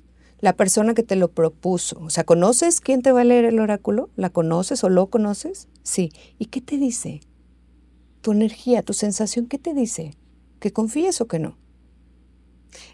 La 0.41 0.53
persona 0.53 0.93
que 0.93 1.03
te 1.03 1.15
lo 1.15 1.31
propuso, 1.31 1.99
o 1.99 2.09
sea, 2.09 2.23
¿conoces 2.23 2.79
quién 2.79 3.01
te 3.01 3.11
va 3.11 3.21
a 3.21 3.25
leer 3.25 3.45
el 3.45 3.59
oráculo? 3.59 4.09
¿La 4.15 4.29
conoces 4.29 4.83
o 4.83 4.89
lo 4.89 5.07
conoces? 5.07 5.67
Sí. 5.83 6.11
¿Y 6.37 6.45
qué 6.45 6.61
te 6.61 6.77
dice? 6.77 7.21
Tu 8.21 8.31
energía, 8.31 8.83
tu 8.83 8.93
sensación, 8.93 9.47
¿qué 9.47 9.57
te 9.57 9.73
dice? 9.73 10.13
¿Que 10.59 10.71
confíes 10.71 11.19
o 11.21 11.27
que 11.27 11.39
no? 11.39 11.57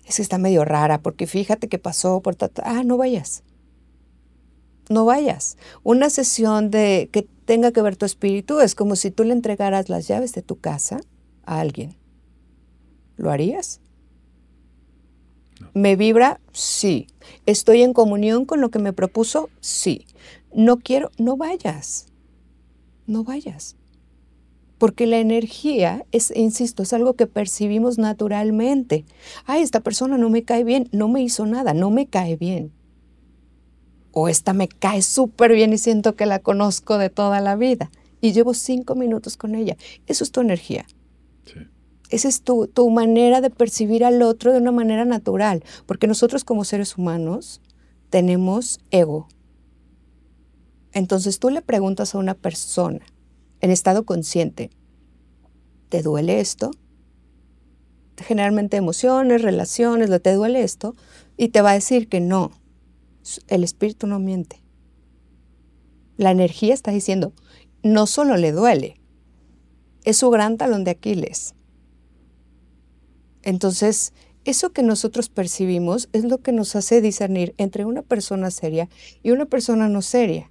Es 0.06 0.16
que 0.16 0.22
está 0.22 0.38
medio 0.38 0.66
rara 0.66 1.02
porque 1.02 1.28
fíjate 1.28 1.68
que 1.68 1.78
pasó 1.78 2.22
por... 2.22 2.38
Ah, 2.64 2.84
no 2.84 2.98
vayas 2.98 3.43
no 4.89 5.05
vayas. 5.05 5.57
Una 5.83 6.09
sesión 6.09 6.69
de 6.69 7.09
que 7.11 7.27
tenga 7.45 7.71
que 7.71 7.81
ver 7.81 7.95
tu 7.95 8.05
espíritu 8.05 8.59
es 8.59 8.75
como 8.75 8.95
si 8.95 9.11
tú 9.11 9.23
le 9.23 9.33
entregaras 9.33 9.89
las 9.89 10.07
llaves 10.07 10.33
de 10.33 10.41
tu 10.41 10.59
casa 10.59 11.01
a 11.45 11.59
alguien. 11.59 11.95
¿Lo 13.17 13.31
harías? 13.31 13.81
¿Me 15.73 15.95
vibra? 15.95 16.39
Sí. 16.51 17.07
¿Estoy 17.45 17.81
en 17.81 17.93
comunión 17.93 18.45
con 18.45 18.61
lo 18.61 18.69
que 18.69 18.79
me 18.79 18.93
propuso? 18.93 19.49
Sí. 19.59 20.05
No 20.53 20.77
quiero, 20.77 21.11
no 21.17 21.38
vayas. 21.38 22.07
No 23.07 23.23
vayas. 23.23 23.75
Porque 24.77 25.07
la 25.07 25.19
energía 25.19 26.05
es, 26.11 26.33
insisto, 26.36 26.83
es 26.83 26.91
algo 26.91 27.13
que 27.13 27.27
percibimos 27.27 27.97
naturalmente. 27.97 29.05
Ay, 29.45 29.61
esta 29.61 29.79
persona 29.79 30.17
no 30.17 30.29
me 30.29 30.43
cae 30.43 30.63
bien, 30.63 30.89
no 30.91 31.07
me 31.07 31.21
hizo 31.21 31.45
nada, 31.45 31.73
no 31.73 31.91
me 31.91 32.07
cae 32.07 32.36
bien 32.36 32.73
o 34.18 34.30
esta 34.30 34.53
me 34.53 34.70
cae 34.70 35.01
súper 35.01 35.51
bien 35.51 35.74
y 35.74 35.78
siento 35.78 36.16
que 36.16 36.26
la 36.26 36.39
conozco 36.39 36.97
de 36.97 37.09
toda 37.09 37.41
la 37.41 37.57
vida 37.57 37.91
y 38.22 38.32
llevo 38.32 38.53
cinco 38.53 38.95
minutos 38.95 39.36
con 39.36 39.55
ella. 39.55 39.76
Eso 40.07 40.24
es 40.24 40.32
tu 40.32 40.39
energía. 40.39 40.86
Esa 42.09 42.30
es 42.30 42.41
tu, 42.41 42.68
tu 42.68 42.89
manera 42.89 43.41
de 43.41 43.49
percibir 43.49 44.05
al 44.05 44.22
otro 44.22 44.53
de 44.53 44.59
una 44.59 44.72
manera 44.72 45.03
natural, 45.03 45.66
porque 45.86 46.07
nosotros 46.07 46.45
como 46.45 46.63
seres 46.63 46.97
humanos 46.97 47.59
tenemos 48.09 48.80
ego. 48.89 49.28
Entonces 50.93 51.39
tú 51.39 51.49
le 51.49 51.61
preguntas 51.61 52.16
a 52.16 52.18
una 52.18 52.36
persona 52.36 53.01
en 53.59 53.70
estado 53.70 54.05
consciente, 54.05 54.70
¿te 55.89 56.01
duele 56.01 56.39
esto? 56.39 56.72
Generalmente 58.16 58.78
emociones, 58.78 59.41
relaciones, 59.41 60.09
¿te 60.22 60.34
duele 60.34 60.63
esto? 60.63 60.95
Y 61.36 61.49
te 61.49 61.61
va 61.61 61.72
a 61.72 61.74
decir 61.74 62.07
que 62.07 62.22
no 62.22 62.51
el 63.47 63.63
espíritu 63.63 64.07
no 64.07 64.19
miente. 64.19 64.61
La 66.17 66.32
energía 66.32 66.73
está 66.73 66.91
diciendo, 66.91 67.34
no 67.84 68.07
solo 68.07 68.38
le 68.38 68.51
duele, 68.51 68.99
es 70.03 70.17
su 70.17 70.30
gran 70.30 70.57
talón 70.57 70.84
de 70.84 70.91
Aquiles. 70.91 71.55
Entonces, 73.41 74.13
eso 74.45 74.71
que 74.71 74.84
nosotros 74.84 75.30
percibimos 75.30 76.07
es 76.13 76.23
lo 76.23 76.39
que 76.39 76.51
nos 76.51 76.76
hace 76.76 77.01
discernir 77.01 77.55
entre 77.57 77.86
una 77.86 78.03
persona 78.03 78.51
seria 78.51 78.89
y 79.23 79.32
una 79.32 79.45
persona 79.45 79.89
no 79.89 80.01
seria. 80.01 80.49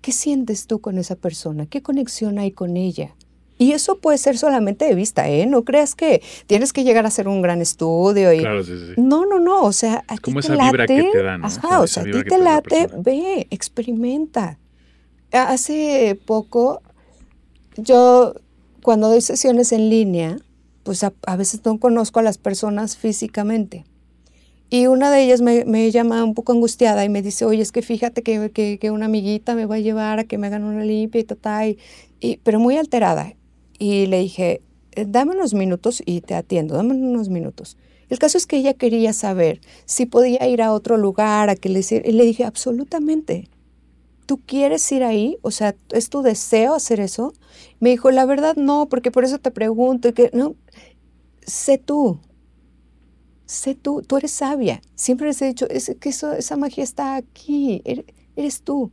¿Qué 0.00 0.12
sientes 0.12 0.66
tú 0.66 0.80
con 0.80 0.98
esa 0.98 1.14
persona? 1.14 1.66
¿Qué 1.66 1.82
conexión 1.82 2.38
hay 2.38 2.52
con 2.52 2.76
ella? 2.76 3.16
Y 3.60 3.72
eso 3.72 3.98
puede 3.98 4.16
ser 4.16 4.38
solamente 4.38 4.86
de 4.86 4.94
vista, 4.94 5.28
¿eh? 5.28 5.44
No 5.44 5.66
creas 5.66 5.94
que 5.94 6.22
tienes 6.46 6.72
que 6.72 6.82
llegar 6.82 7.04
a 7.04 7.08
hacer 7.08 7.28
un 7.28 7.42
gran 7.42 7.60
estudio. 7.60 8.32
Y... 8.32 8.38
Claro, 8.38 8.64
sí, 8.64 8.72
sí. 8.72 8.94
No, 8.96 9.26
no, 9.26 9.38
no. 9.38 9.64
O 9.64 9.72
sea, 9.74 10.02
a 10.08 10.14
es 10.14 10.20
como 10.20 10.40
esa 10.40 10.56
vibra 10.56 10.86
que 10.86 11.10
te 11.12 11.22
dan. 11.22 11.44
Ajá, 11.44 11.82
o 11.82 11.86
sea, 11.86 12.04
a 12.04 12.06
ti 12.06 12.24
te 12.24 12.38
late, 12.38 12.88
ve, 12.96 13.46
experimenta. 13.50 14.58
Hace 15.30 16.18
poco, 16.24 16.80
yo 17.76 18.32
cuando 18.82 19.10
doy 19.10 19.20
sesiones 19.20 19.72
en 19.72 19.90
línea, 19.90 20.38
pues 20.82 21.04
a, 21.04 21.12
veces 21.36 21.60
no 21.62 21.78
conozco 21.78 22.18
a 22.18 22.22
las 22.22 22.38
personas 22.38 22.96
físicamente. 22.96 23.84
Y 24.70 24.86
una 24.86 25.10
de 25.10 25.22
ellas 25.22 25.42
me, 25.42 25.90
llama 25.90 26.24
un 26.24 26.32
poco 26.32 26.52
angustiada 26.52 27.04
y 27.04 27.10
me 27.10 27.20
dice, 27.20 27.44
oye, 27.44 27.60
es 27.60 27.72
que 27.72 27.82
fíjate 27.82 28.22
que, 28.22 28.78
que, 28.80 28.90
una 28.90 29.04
amiguita 29.04 29.54
me 29.54 29.66
va 29.66 29.74
a 29.74 29.80
llevar 29.80 30.18
a 30.18 30.24
que 30.24 30.38
me 30.38 30.46
hagan 30.46 30.64
una 30.64 30.82
limpia 30.82 31.20
y 31.20 31.24
tal, 31.24 31.76
y, 32.20 32.38
pero 32.38 32.58
muy 32.58 32.78
alterada 32.78 33.34
y 33.80 34.06
le 34.06 34.20
dije, 34.20 34.60
eh, 34.92 35.06
dame 35.08 35.32
unos 35.32 35.54
minutos 35.54 36.02
y 36.04 36.20
te 36.20 36.34
atiendo, 36.34 36.74
dame 36.74 36.94
unos 36.94 37.30
minutos. 37.30 37.78
El 38.10 38.18
caso 38.18 38.36
es 38.36 38.46
que 38.46 38.58
ella 38.58 38.74
quería 38.74 39.12
saber 39.14 39.60
si 39.86 40.04
podía 40.04 40.46
ir 40.46 40.60
a 40.62 40.72
otro 40.72 40.98
lugar, 40.98 41.48
a 41.48 41.56
que 41.56 41.70
le 41.70 41.80
y 41.80 42.12
le 42.12 42.24
dije, 42.24 42.44
absolutamente. 42.44 43.48
¿Tú 44.26 44.38
quieres 44.44 44.90
ir 44.92 45.02
ahí? 45.02 45.38
O 45.42 45.50
sea, 45.50 45.74
¿es 45.90 46.10
tu 46.10 46.22
deseo 46.22 46.74
hacer 46.74 47.00
eso? 47.00 47.32
Me 47.80 47.90
dijo, 47.90 48.10
la 48.10 48.26
verdad 48.26 48.54
no, 48.56 48.88
porque 48.88 49.10
por 49.10 49.24
eso 49.24 49.38
te 49.38 49.50
pregunto. 49.50 50.12
Que, 50.12 50.30
no, 50.34 50.54
sé 51.46 51.78
tú. 51.78 52.20
Sé 53.46 53.74
tú, 53.74 54.02
tú 54.02 54.18
eres 54.18 54.30
sabia. 54.30 54.82
Siempre 54.94 55.28
les 55.28 55.40
he 55.42 55.46
dicho, 55.46 55.66
es 55.68 55.96
que 55.98 56.10
eso, 56.10 56.32
esa 56.32 56.56
magia 56.56 56.84
está 56.84 57.16
aquí, 57.16 57.80
eres, 57.84 58.04
eres 58.36 58.62
tú. 58.62 58.92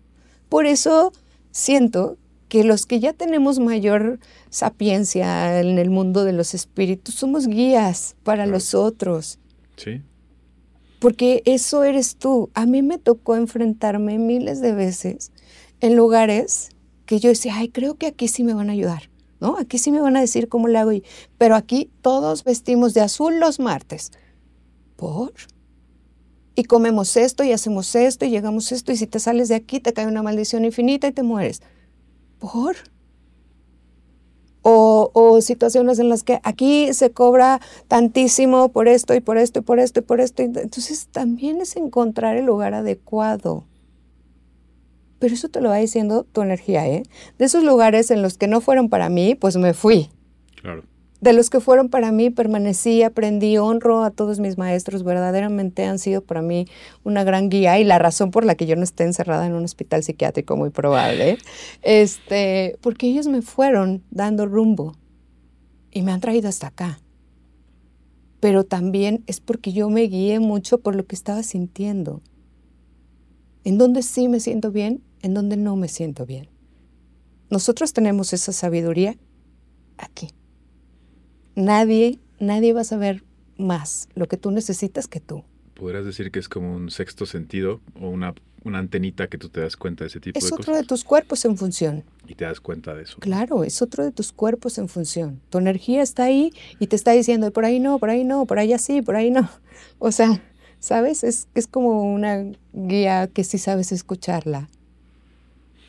Por 0.50 0.66
eso 0.66 1.12
siento 1.52 2.18
que 2.50 2.64
los 2.64 2.86
que 2.86 3.00
ya 3.00 3.14
tenemos 3.14 3.60
mayor 3.60 4.20
sapiencia 4.50 5.60
en 5.60 5.78
el 5.78 5.90
mundo 5.90 6.24
de 6.24 6.34
los 6.34 6.54
espíritus 6.54 7.16
somos 7.16 7.48
guías 7.48 8.16
para 8.24 8.46
los 8.46 8.74
otros. 8.74 9.40
Sí. 9.76 10.02
Porque 11.00 11.44
eso 11.46 11.84
eres 11.84 12.16
tú. 12.16 12.50
A 12.54 12.66
mí 12.66 12.82
me 12.82 12.98
tocó 12.98 13.36
enfrentarme 13.36 14.18
miles 14.18 14.62
de 14.62 14.74
veces 14.74 15.32
en 15.82 15.96
lugares 15.96 16.70
que 17.06 17.20
yo 17.20 17.30
decía, 17.30 17.56
ay, 17.56 17.70
creo 17.70 17.96
que 17.96 18.08
aquí 18.08 18.28
sí 18.28 18.44
me 18.44 18.54
van 18.54 18.70
a 18.70 18.74
ayudar, 18.74 19.10
¿no? 19.40 19.58
Aquí 19.58 19.78
sí 19.78 19.92
me 19.92 20.02
van 20.02 20.18
a 20.18 20.22
decir 20.22 20.50
cómo 20.50 20.68
le 20.68 20.80
hago. 20.80 20.92
Pero 21.38 21.56
aquí 21.56 21.90
todos 22.02 22.44
vestimos 22.44 22.94
de 22.94 23.02
azul 23.02 23.40
los 23.40 23.60
martes. 23.60 24.12
¿Por? 24.96 25.34
Y 26.56 26.64
comemos 26.64 27.16
esto 27.18 27.44
y 27.44 27.52
hacemos 27.52 27.94
esto 27.94 28.26
y 28.26 28.32
llegamos 28.32 28.72
esto 28.72 28.92
y 28.92 28.98
si 28.98 29.06
te 29.06 29.20
sales 29.20 29.48
de 29.48 29.56
aquí 29.56 29.80
te 29.80 29.94
cae 29.94 30.08
una 30.08 30.24
maldición 30.24 30.66
infinita 30.66 31.08
y 31.08 31.12
te 31.12 31.22
mueres. 31.22 31.62
¿Por? 32.40 32.76
O, 34.70 35.40
situaciones 35.42 35.98
en 36.00 36.10
las 36.10 36.24
que 36.24 36.42
aquí 36.44 36.94
se 36.94 37.12
cobra 37.12 37.62
tantísimo 37.88 38.70
por 38.70 38.90
esto 38.90 39.16
y 39.16 39.22
por 39.22 39.38
esto 39.38 39.60
y 39.60 39.62
por 39.62 39.80
esto 39.80 40.02
y 40.02 40.04
por 40.04 40.20
esto. 40.20 40.44
Entonces 40.44 41.08
también 41.08 41.62
es 41.62 41.78
encontrar 41.78 42.36
el 42.36 42.46
lugar 42.46 42.74
adecuado. 42.74 43.64
Pero 45.20 45.34
eso 45.34 45.48
te 45.48 45.62
lo 45.62 45.70
va 45.70 45.78
diciendo 45.78 46.26
tu 46.26 46.42
energía, 46.42 46.86
¿eh? 46.88 47.04
De 47.38 47.46
esos 47.46 47.64
lugares 47.64 48.12
en 48.12 48.22
los 48.22 48.38
que 48.38 48.48
no 48.48 48.60
fueron 48.60 48.90
para 48.90 49.10
mí, 49.10 49.36
pues 49.36 49.56
me 49.56 49.74
fui. 49.74 50.10
Claro 50.62 50.84
de 51.22 51.34
los 51.34 51.50
que 51.50 51.60
fueron 51.60 51.90
para 51.90 52.12
mí, 52.12 52.30
permanecí, 52.30 53.04
aprendí, 53.04 53.58
honro 53.58 54.04
a 54.04 54.12
todos 54.12 54.40
mis 54.40 54.58
maestros, 54.58 55.04
verdaderamente 55.04 55.86
han 55.86 56.00
sido 56.00 56.22
para 56.22 56.42
mí 56.42 56.68
una 57.04 57.24
gran 57.24 57.50
guía 57.50 57.80
y 57.80 57.84
la 57.84 57.98
razón 58.00 58.32
por 58.32 58.46
la 58.46 58.56
que 58.56 58.68
yo 58.68 58.76
no 58.76 58.84
esté 58.84 59.04
encerrada 59.04 59.46
en 59.48 59.54
un 59.54 59.64
hospital 59.64 60.04
psiquiátrico 60.04 60.56
muy 60.58 60.70
probable, 60.70 61.38
este, 61.82 62.78
porque 62.82 63.08
ellos 63.08 63.28
me 63.28 63.42
fueron 63.42 64.04
dando 64.12 64.46
rumbo 64.46 64.96
y 65.92 66.04
me 66.04 66.12
han 66.12 66.22
traído 66.22 66.50
hasta 66.50 66.68
acá. 66.68 67.00
pero 68.40 68.64
también 68.64 69.24
es 69.28 69.40
porque 69.40 69.74
yo 69.74 69.90
me 69.90 70.04
guié 70.04 70.40
mucho 70.40 70.80
por 70.80 70.96
lo 70.96 71.06
que 71.06 71.16
estaba 71.16 71.44
sintiendo. 71.44 72.22
En 73.64 73.78
dónde 73.78 74.02
sí 74.04 74.28
me 74.28 74.40
siento 74.40 74.72
bien, 74.72 75.04
en 75.22 75.34
dónde 75.34 75.58
no 75.58 75.76
me 75.76 75.88
siento 75.88 76.26
bien. 76.26 76.50
Nosotros 77.50 77.94
tenemos 77.94 78.34
esa 78.34 78.52
sabiduría 78.54 79.18
aquí. 79.98 80.30
Nadie, 81.58 82.20
nadie 82.40 82.72
va 82.72 82.82
a 82.82 82.84
saber 82.84 83.24
más 83.58 84.10
lo 84.14 84.28
que 84.28 84.38
tú 84.38 84.52
necesitas 84.52 85.08
que 85.08 85.20
tú. 85.20 85.44
¿Podrías 85.74 86.06
decir 86.06 86.30
que 86.30 86.38
es 86.38 86.48
como 86.48 86.76
un 86.76 86.92
sexto 86.92 87.26
sentido 87.26 87.82
o 88.00 88.10
una, 88.10 88.36
una 88.64 88.78
antenita 88.78 89.28
que 89.28 89.40
tú 89.40 89.50
te 89.50 89.62
das 89.62 89.76
cuenta 89.76 90.04
de 90.04 90.10
ese 90.10 90.20
tipo 90.20 90.38
es 90.38 90.46
de 90.46 90.54
otro 90.54 90.66
cosas? 90.66 90.82
de 90.82 90.88
tus 90.88 91.04
cuerpos 91.04 91.44
en 91.46 91.58
función. 91.58 92.04
Y 92.28 92.36
te 92.36 92.46
das 92.46 92.60
cuenta 92.60 92.94
de 92.94 93.02
eso. 93.02 93.18
Claro, 93.18 93.64
es 93.64 93.82
otro 93.82 94.06
de 94.06 94.12
tus 94.12 94.32
cuerpos 94.32 94.78
en 94.78 94.88
función. 94.88 95.42
Tu 95.50 95.58
energía 95.58 96.04
está 96.04 96.26
ahí 96.26 96.54
y 96.78 96.86
te 96.86 96.96
está 96.96 97.14
diciendo, 97.14 97.50
por 97.50 97.66
ahí 97.66 97.80
no, 97.80 97.98
por 97.98 98.12
ahí 98.12 98.24
no, 98.24 98.46
por 98.46 98.60
ahí 98.60 98.78
sí, 98.78 99.02
por 99.02 99.16
ahí 99.16 99.32
no. 99.32 99.50
O 99.98 100.12
sea, 100.12 100.44
¿sabes? 100.80 101.24
Es, 101.24 101.48
es 101.56 101.66
como 101.66 102.04
una 102.04 102.52
guía 102.74 103.26
que 103.26 103.44
si 103.44 103.58
sabes 103.58 103.92
escucharla, 103.92 104.70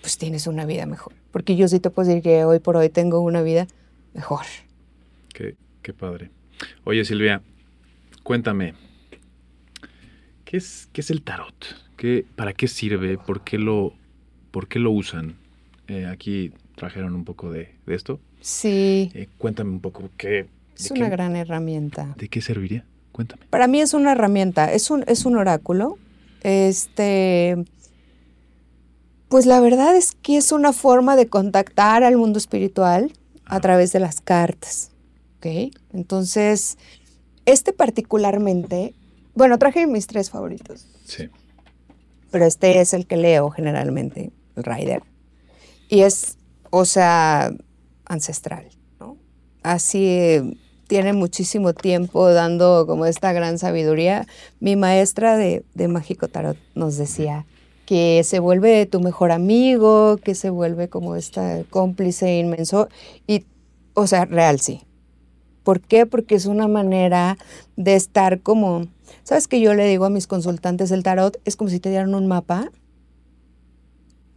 pues 0.01 0.17
tienes 0.17 0.47
una 0.47 0.65
vida 0.65 0.87
mejor. 0.87 1.13
Porque 1.31 1.57
yo 1.57 1.69
sí 1.69 1.79
te 1.79 1.91
puedo 1.91 2.09
decir 2.09 2.23
que 2.23 2.47
hoy 2.47 2.59
por 2.59 2.79
hoy 2.79 2.89
tengo 2.89 3.21
una 3.21 3.43
vida 3.43 3.67
mejor. 4.15 4.47
Qué, 5.39 5.55
qué 5.83 5.93
padre. 5.93 6.33
Oye, 6.83 7.05
Silvia, 7.05 7.43
cuéntame, 8.25 8.75
¿qué 10.45 10.57
es, 10.57 10.89
qué 10.93 11.01
es 11.01 11.11
el 11.13 11.23
tarot? 11.23 11.55
¿Qué, 11.97 12.27
¿Para 12.35 12.53
qué 12.53 12.67
sirve? 12.67 13.19
¿Por 13.19 13.43
qué 13.45 13.57
lo, 13.57 13.93
por 14.51 14.67
qué 14.67 14.81
lo 14.81 14.91
usan? 14.91 15.37
Eh, 15.87 16.07
aquí 16.07 16.53
trajeron 16.75 17.15
un 17.15 17.25
poco 17.25 17.53
de, 17.53 17.77
de 17.87 17.95
esto. 17.95 18.19
Sí, 18.41 19.13
Eh, 19.15 19.29
cuéntame 19.39 19.71
un 19.71 19.81
poco 19.81 20.11
qué, 20.17 20.49
es 20.77 20.91
una 20.91 21.05
qué- 21.05 21.11
gran 21.11 21.37
herramienta. 21.37 22.17
¿De 22.19 22.29
qué 22.29 22.41
serviría? 22.41 22.85
Cuéntame. 23.13 23.45
Para 23.49 23.69
mí 23.69 23.81
es 23.81 23.95
una 23.95 24.11
herramienta, 24.13 24.73
es 24.73 24.91
un, 24.91 25.05
es 25.07 25.25
un 25.25 25.37
oráculo. 25.37 25.99
Este, 26.43 27.57
pues 29.29 29.47
la 29.47 29.61
verdad 29.61 29.95
es 29.97 30.17
que 30.21 30.37
es 30.37 30.51
una 30.51 30.73
forma 30.73 31.15
de 31.15 31.29
contactar 31.29 32.03
al 32.03 32.17
mundo 32.17 32.39
espiritual 32.39 33.13
a 33.45 33.61
través 33.61 33.93
de 33.93 34.01
las 34.01 34.21
cartas. 34.21 34.91
¿Ok? 35.39 35.73
Entonces, 35.93 36.79
este 37.47 37.73
particularmente, 37.73 38.95
bueno, 39.35 39.59
traje 39.59 39.87
mis 39.87 40.07
tres 40.07 40.31
favoritos, 40.31 40.87
Sí. 41.05 41.29
pero 42.31 42.45
este 42.45 42.81
es 42.81 42.93
el 42.93 43.07
que 43.07 43.17
leo 43.17 43.51
generalmente, 43.51 44.33
el 44.57 44.65
Rider. 44.65 45.03
Y 45.89 46.01
es, 46.01 46.37
o 46.71 46.85
sea, 46.85 47.53
ancestral, 48.05 48.69
¿no? 49.01 49.17
Así 49.63 50.59
tiene 50.89 51.13
muchísimo 51.13 51.73
tiempo 51.73 52.29
dando 52.31 52.85
como 52.87 53.07
esta 53.07 53.33
gran 53.33 53.59
sabiduría. 53.59 54.27
Mi 54.61 54.75
maestra 54.77 55.37
de, 55.37 55.65
de 55.75 55.89
Mágico 55.89 56.29
Tarot 56.29 56.57
nos 56.75 56.97
decía 56.97 57.47
que 57.87 58.23
se 58.25 58.39
vuelve 58.39 58.85
tu 58.87 59.01
mejor 59.01 59.31
amigo, 59.33 60.19
que 60.19 60.35
se 60.35 60.51
vuelve 60.51 60.89
como 60.89 61.15
esta 61.17 61.63
cómplice 61.71 62.39
inmenso. 62.39 62.89
Y, 63.27 63.45
o 63.95 64.07
sea, 64.07 64.25
real 64.27 64.61
sí. 64.61 64.83
¿Por 65.69 65.83
qué? 65.83 66.07
Porque 66.07 66.35
es 66.35 66.47
una 66.47 66.67
manera 66.67 67.37
de 67.77 67.95
estar 67.95 68.41
como, 68.41 68.87
¿sabes 69.23 69.49
que 69.49 69.61
yo 69.61 69.75
le 69.75 69.87
digo 69.87 70.07
a 70.07 70.09
mis 70.09 70.27
consultantes 70.27 70.89
del 70.89 71.03
tarot? 71.03 71.39
Es 71.45 71.57
como 71.57 71.69
si 71.69 71.79
te 71.79 71.91
dieran 71.91 72.15
un 72.15 72.27
mapa 72.27 72.73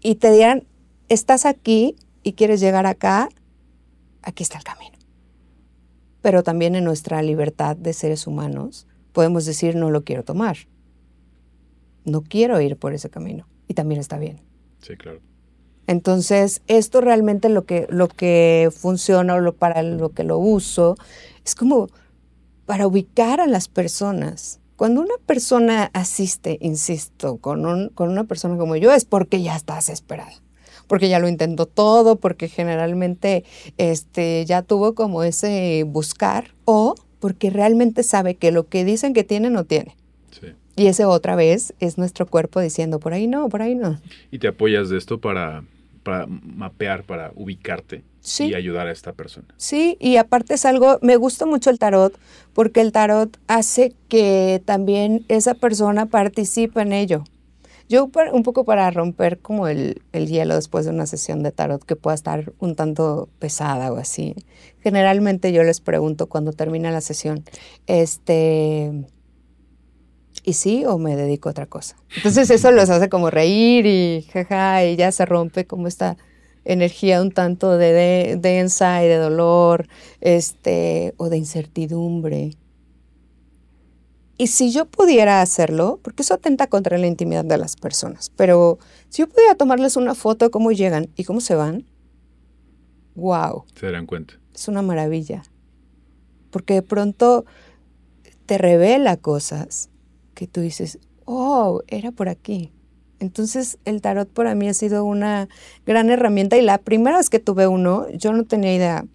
y 0.01 0.15
te 0.15 0.34
dieran, 0.34 0.67
estás 1.07 1.45
aquí 1.45 1.95
y 2.21 2.34
quieres 2.34 2.59
llegar 2.59 2.86
acá, 2.86 3.29
aquí 4.21 4.43
está 4.43 4.57
el 4.57 4.65
camino. 4.65 4.97
Pero 6.21 6.43
también 6.43 6.75
en 6.75 6.84
nuestra 6.84 7.21
libertad 7.21 7.77
de 7.77 7.93
seres 7.93 8.27
humanos 8.27 8.86
podemos 9.13 9.45
decir 9.45 9.77
no 9.77 9.89
lo 9.89 10.03
quiero 10.03 10.25
tomar. 10.25 10.57
No 12.03 12.23
quiero 12.23 12.59
ir 12.59 12.75
por 12.75 12.93
ese 12.93 13.09
camino. 13.09 13.47
Y 13.69 13.73
también 13.73 14.01
está 14.01 14.19
bien. 14.19 14.41
Sí, 14.82 14.97
claro. 14.97 15.21
Entonces, 15.91 16.61
esto 16.67 17.01
realmente 17.01 17.49
lo 17.49 17.65
que, 17.65 17.85
lo 17.89 18.07
que 18.07 18.69
funciona 18.75 19.35
o 19.35 19.39
lo, 19.41 19.53
para 19.53 19.83
lo 19.83 20.09
que 20.09 20.23
lo 20.23 20.37
uso 20.37 20.95
es 21.43 21.53
como 21.53 21.89
para 22.65 22.87
ubicar 22.87 23.41
a 23.41 23.45
las 23.47 23.67
personas. 23.67 24.59
Cuando 24.77 25.01
una 25.01 25.15
persona 25.25 25.91
asiste, 25.93 26.57
insisto, 26.61 27.37
con, 27.37 27.65
un- 27.65 27.89
con 27.89 28.09
una 28.09 28.23
persona 28.23 28.57
como 28.57 28.77
yo, 28.77 28.93
es 28.93 29.03
porque 29.03 29.41
ya 29.41 29.55
está 29.55 29.75
desesperada. 29.75 30.31
Porque 30.87 31.09
ya 31.09 31.19
lo 31.19 31.27
intentó 31.27 31.65
todo, 31.65 32.15
porque 32.15 32.47
generalmente 32.47 33.43
este, 33.77 34.45
ya 34.45 34.61
tuvo 34.61 34.95
como 34.95 35.23
ese 35.23 35.83
buscar, 35.85 36.55
o 36.65 36.95
porque 37.19 37.49
realmente 37.49 38.01
sabe 38.03 38.35
que 38.35 38.51
lo 38.51 38.67
que 38.69 38.85
dicen 38.85 39.13
que 39.13 39.23
tiene 39.25 39.49
no 39.49 39.65
tiene. 39.65 39.95
Sí. 40.31 40.47
Y 40.77 40.87
ese 40.87 41.03
otra 41.05 41.35
vez 41.35 41.73
es 41.79 41.97
nuestro 41.97 42.25
cuerpo 42.25 42.61
diciendo, 42.61 42.99
por 42.99 43.13
ahí 43.13 43.27
no, 43.27 43.49
por 43.49 43.61
ahí 43.61 43.75
no. 43.75 43.99
Y 44.31 44.39
te 44.39 44.47
apoyas 44.47 44.89
de 44.89 44.97
esto 44.97 45.19
para, 45.19 45.63
para 46.04 46.26
mapear, 46.28 47.04
para 47.04 47.32
ubicarte 47.36 48.04
Sí. 48.22 48.45
y 48.49 48.54
ayudar 48.56 48.88
a 48.88 48.91
esta 48.91 49.14
persona. 49.14 49.47
Sí, 49.58 49.97
y 49.99 50.18
aparte 50.18 50.54
es 50.54 50.66
algo, 50.66 50.99
me 51.02 51.16
gusta 51.16 51.45
mucho 51.45 51.70
el 51.70 51.80
tarot 51.80 52.18
porque 52.54 52.82
el 52.82 52.91
tarot 52.91 53.38
hace 53.47 53.93
que 54.10 54.62
también 54.66 55.26
esa 55.28 55.54
persona 55.56 56.06
participe 56.06 56.82
en 56.82 56.93
ello. 56.93 57.24
Yo 57.89 58.10
un 58.32 58.43
poco 58.43 58.64
para 58.64 58.89
romper 58.91 59.39
como 59.39 59.68
el, 59.68 60.02
el 60.14 60.28
hielo 60.28 60.56
después 60.56 60.86
de 60.86 60.91
una 60.91 61.06
sesión 61.08 61.43
de 61.43 61.52
tarot 61.52 61.84
que 61.84 61.97
pueda 61.97 62.16
estar 62.16 62.54
un 62.60 62.76
tanto 62.76 63.28
pesada 63.39 63.91
o 63.91 63.97
así. 63.97 64.34
Generalmente 64.82 65.52
yo 65.52 65.64
les 65.64 65.82
pregunto 65.82 66.28
cuando 66.28 66.54
termina 66.54 66.89
la 66.91 67.02
sesión, 67.02 67.43
este, 67.88 68.93
¿y 70.43 70.53
sí 70.53 70.85
o 70.85 70.97
me 70.97 71.15
dedico 71.15 71.49
a 71.49 71.51
otra 71.51 71.65
cosa? 71.65 71.95
Entonces 72.15 72.49
eso 72.49 72.71
los 72.71 72.89
hace 72.89 73.09
como 73.09 73.29
reír 73.29 73.85
y 73.85 74.23
jaja, 74.31 74.85
y 74.85 74.95
ya 74.95 75.11
se 75.11 75.25
rompe 75.25 75.65
como 75.65 75.87
esta 75.87 76.17
energía 76.63 77.21
un 77.21 77.31
tanto 77.31 77.77
de, 77.77 77.91
de- 77.93 78.37
densa 78.37 79.03
y 79.03 79.07
de 79.07 79.17
dolor, 79.17 79.87
este, 80.19 81.13
o 81.17 81.29
de 81.29 81.37
incertidumbre. 81.37 82.51
Y 84.37 84.47
si 84.47 84.71
yo 84.71 84.85
pudiera 84.85 85.41
hacerlo, 85.41 85.99
porque 86.01 86.23
eso 86.23 86.33
atenta 86.33 86.65
contra 86.67 86.97
la 86.97 87.05
intimidad 87.05 87.45
de 87.45 87.57
las 87.59 87.75
personas, 87.75 88.31
pero 88.35 88.79
si 89.09 89.21
yo 89.21 89.29
pudiera 89.29 89.53
tomarles 89.55 89.97
una 89.97 90.15
foto 90.15 90.45
de 90.45 90.51
cómo 90.51 90.71
llegan 90.71 91.09
y 91.15 91.25
cómo 91.25 91.41
se 91.41 91.53
van, 91.53 91.85
wow, 93.15 93.65
Se 93.75 93.85
darán 93.85 94.07
cuenta. 94.07 94.35
es 94.55 94.67
una 94.67 94.81
maravilla. 94.81 95.43
Porque 96.49 96.73
de 96.73 96.81
pronto 96.81 97.45
te 98.47 98.57
revela 98.57 99.15
cosas 99.17 99.90
que 100.41 100.47
tú 100.47 100.59
dices, 100.59 100.97
oh, 101.25 101.83
era 101.85 102.11
por 102.11 102.27
aquí. 102.27 102.71
Entonces 103.19 103.77
el 103.85 104.01
tarot 104.01 104.27
para 104.27 104.55
mí 104.55 104.67
ha 104.67 104.73
sido 104.73 105.05
una 105.05 105.47
gran 105.85 106.09
herramienta 106.09 106.57
y 106.57 106.63
la 106.63 106.79
primera 106.79 107.17
vez 107.17 107.29
que 107.29 107.37
tuve 107.37 107.67
uno, 107.67 108.09
yo 108.09 108.33
no 108.33 108.43
tenía 108.45 108.73
idea 108.73 109.05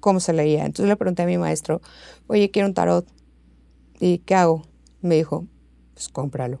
cómo 0.00 0.18
se 0.18 0.32
leía. 0.32 0.64
Entonces 0.64 0.88
le 0.88 0.96
pregunté 0.96 1.22
a 1.22 1.26
mi 1.26 1.38
maestro, 1.38 1.80
oye, 2.26 2.50
quiero 2.50 2.66
un 2.66 2.74
tarot. 2.74 3.06
¿Y 4.00 4.18
qué 4.18 4.34
hago? 4.34 4.66
Me 5.00 5.14
dijo, 5.14 5.46
pues 5.94 6.08
cómpralo. 6.08 6.60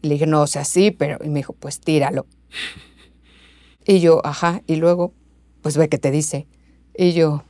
Y 0.00 0.08
le 0.08 0.14
dije, 0.14 0.26
no, 0.26 0.40
o 0.40 0.46
sea, 0.46 0.64
sí, 0.64 0.90
pero... 0.90 1.22
Y 1.22 1.28
me 1.28 1.40
dijo, 1.40 1.52
pues 1.52 1.78
tíralo. 1.78 2.24
Y 3.86 4.00
yo, 4.00 4.24
ajá, 4.24 4.62
y 4.66 4.76
luego, 4.76 5.12
pues 5.60 5.76
ve 5.76 5.90
qué 5.90 5.98
te 5.98 6.10
dice. 6.10 6.46
Y 6.96 7.12
yo, 7.12 7.42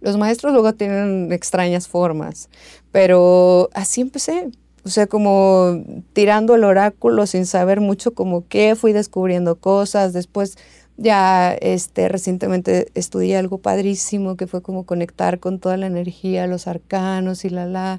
los 0.00 0.16
maestros 0.16 0.52
luego 0.52 0.72
tienen 0.74 1.32
extrañas 1.32 1.88
formas, 1.88 2.48
pero 2.92 3.70
así 3.74 4.02
empecé. 4.02 4.52
O 4.84 4.88
sea, 4.88 5.06
como 5.06 5.84
tirando 6.12 6.54
el 6.54 6.64
oráculo 6.64 7.26
sin 7.26 7.46
saber 7.46 7.80
mucho 7.80 8.14
como 8.14 8.46
qué, 8.48 8.74
fui 8.74 8.92
descubriendo 8.92 9.56
cosas. 9.56 10.12
Después 10.12 10.56
ya 10.96 11.52
este, 11.54 12.08
recientemente 12.08 12.88
estudié 12.94 13.36
algo 13.36 13.58
padrísimo 13.58 14.36
que 14.36 14.46
fue 14.46 14.62
como 14.62 14.84
conectar 14.84 15.40
con 15.40 15.58
toda 15.58 15.76
la 15.76 15.86
energía, 15.86 16.46
los 16.46 16.66
arcanos 16.66 17.44
y 17.44 17.50
la 17.50 17.66
la. 17.66 17.98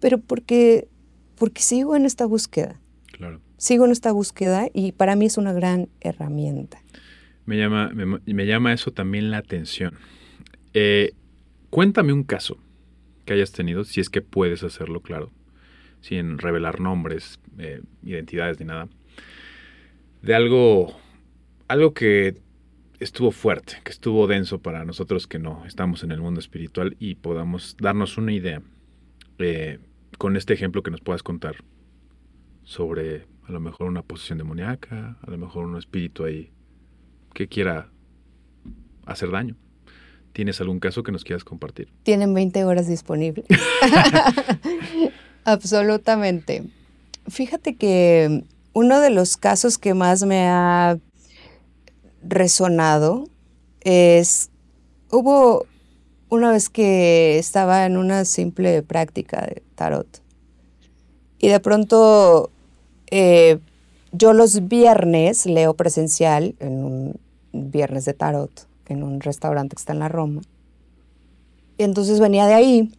Pero 0.00 0.18
porque, 0.18 0.88
porque 1.36 1.62
sigo 1.62 1.96
en 1.96 2.06
esta 2.06 2.26
búsqueda. 2.26 2.80
Claro. 3.12 3.40
Sigo 3.56 3.84
en 3.84 3.92
esta 3.92 4.12
búsqueda 4.12 4.68
y 4.72 4.92
para 4.92 5.16
mí 5.16 5.26
es 5.26 5.38
una 5.38 5.52
gran 5.52 5.88
herramienta. 6.00 6.82
Me 7.44 7.56
llama, 7.56 7.90
me, 7.94 8.20
me 8.24 8.46
llama 8.46 8.72
eso 8.72 8.90
también 8.92 9.30
la 9.30 9.38
atención. 9.38 9.94
Eh, 10.74 11.12
cuéntame 11.70 12.12
un 12.12 12.24
caso 12.24 12.58
que 13.24 13.34
hayas 13.34 13.52
tenido, 13.52 13.84
si 13.84 14.00
es 14.00 14.10
que 14.10 14.22
puedes 14.22 14.62
hacerlo, 14.62 15.00
claro, 15.00 15.30
sin 16.02 16.38
revelar 16.38 16.80
nombres, 16.80 17.40
eh, 17.58 17.80
identidades 18.02 18.60
ni 18.60 18.66
nada, 18.66 18.88
de 20.20 20.34
algo, 20.34 20.94
algo 21.68 21.94
que 21.94 22.36
estuvo 23.00 23.30
fuerte, 23.30 23.76
que 23.82 23.90
estuvo 23.90 24.26
denso 24.26 24.60
para 24.60 24.84
nosotros 24.84 25.26
que 25.26 25.38
no 25.38 25.64
estamos 25.64 26.04
en 26.04 26.12
el 26.12 26.20
mundo 26.20 26.40
espiritual 26.40 26.96
y 26.98 27.14
podamos 27.14 27.76
darnos 27.80 28.18
una 28.18 28.32
idea 28.32 28.62
eh, 29.38 29.78
con 30.18 30.36
este 30.36 30.52
ejemplo 30.52 30.82
que 30.82 30.90
nos 30.90 31.00
puedas 31.00 31.22
contar 31.22 31.56
sobre 32.64 33.26
a 33.48 33.52
lo 33.52 33.60
mejor 33.60 33.88
una 33.88 34.02
posesión 34.02 34.38
demoníaca, 34.38 35.16
a 35.20 35.30
lo 35.30 35.38
mejor 35.38 35.64
un 35.66 35.76
espíritu 35.76 36.24
ahí 36.24 36.52
que 37.34 37.48
quiera 37.48 37.90
hacer 39.06 39.30
daño. 39.30 39.56
¿Tienes 40.32 40.60
algún 40.60 40.80
caso 40.80 41.02
que 41.02 41.12
nos 41.12 41.24
quieras 41.24 41.44
compartir? 41.44 41.88
Tienen 42.04 42.32
20 42.32 42.64
horas 42.64 42.88
disponibles. 42.88 43.44
Absolutamente. 45.44 46.64
Fíjate 47.28 47.76
que 47.76 48.44
uno 48.72 49.00
de 49.00 49.10
los 49.10 49.36
casos 49.36 49.78
que 49.78 49.94
más 49.94 50.24
me 50.24 50.48
ha 50.48 50.98
resonado 52.22 53.24
es, 53.80 54.50
hubo 55.10 55.66
una 56.28 56.52
vez 56.52 56.68
que 56.68 57.38
estaba 57.38 57.84
en 57.86 57.96
una 57.96 58.24
simple 58.24 58.82
práctica 58.82 59.42
de 59.42 59.62
tarot 59.74 60.22
y 61.38 61.48
de 61.48 61.60
pronto 61.60 62.50
eh, 63.10 63.58
yo 64.12 64.32
los 64.32 64.68
viernes 64.68 65.44
leo 65.44 65.74
presencial 65.74 66.54
en 66.60 66.84
un 66.84 67.20
viernes 67.52 68.04
de 68.04 68.14
tarot 68.14 68.66
en 68.86 69.02
un 69.02 69.20
restaurante 69.20 69.74
que 69.74 69.80
está 69.80 69.92
en 69.92 69.98
la 69.98 70.08
Roma. 70.08 70.42
Y 71.78 71.82
entonces 71.82 72.20
venía 72.20 72.46
de 72.46 72.54
ahí, 72.54 72.92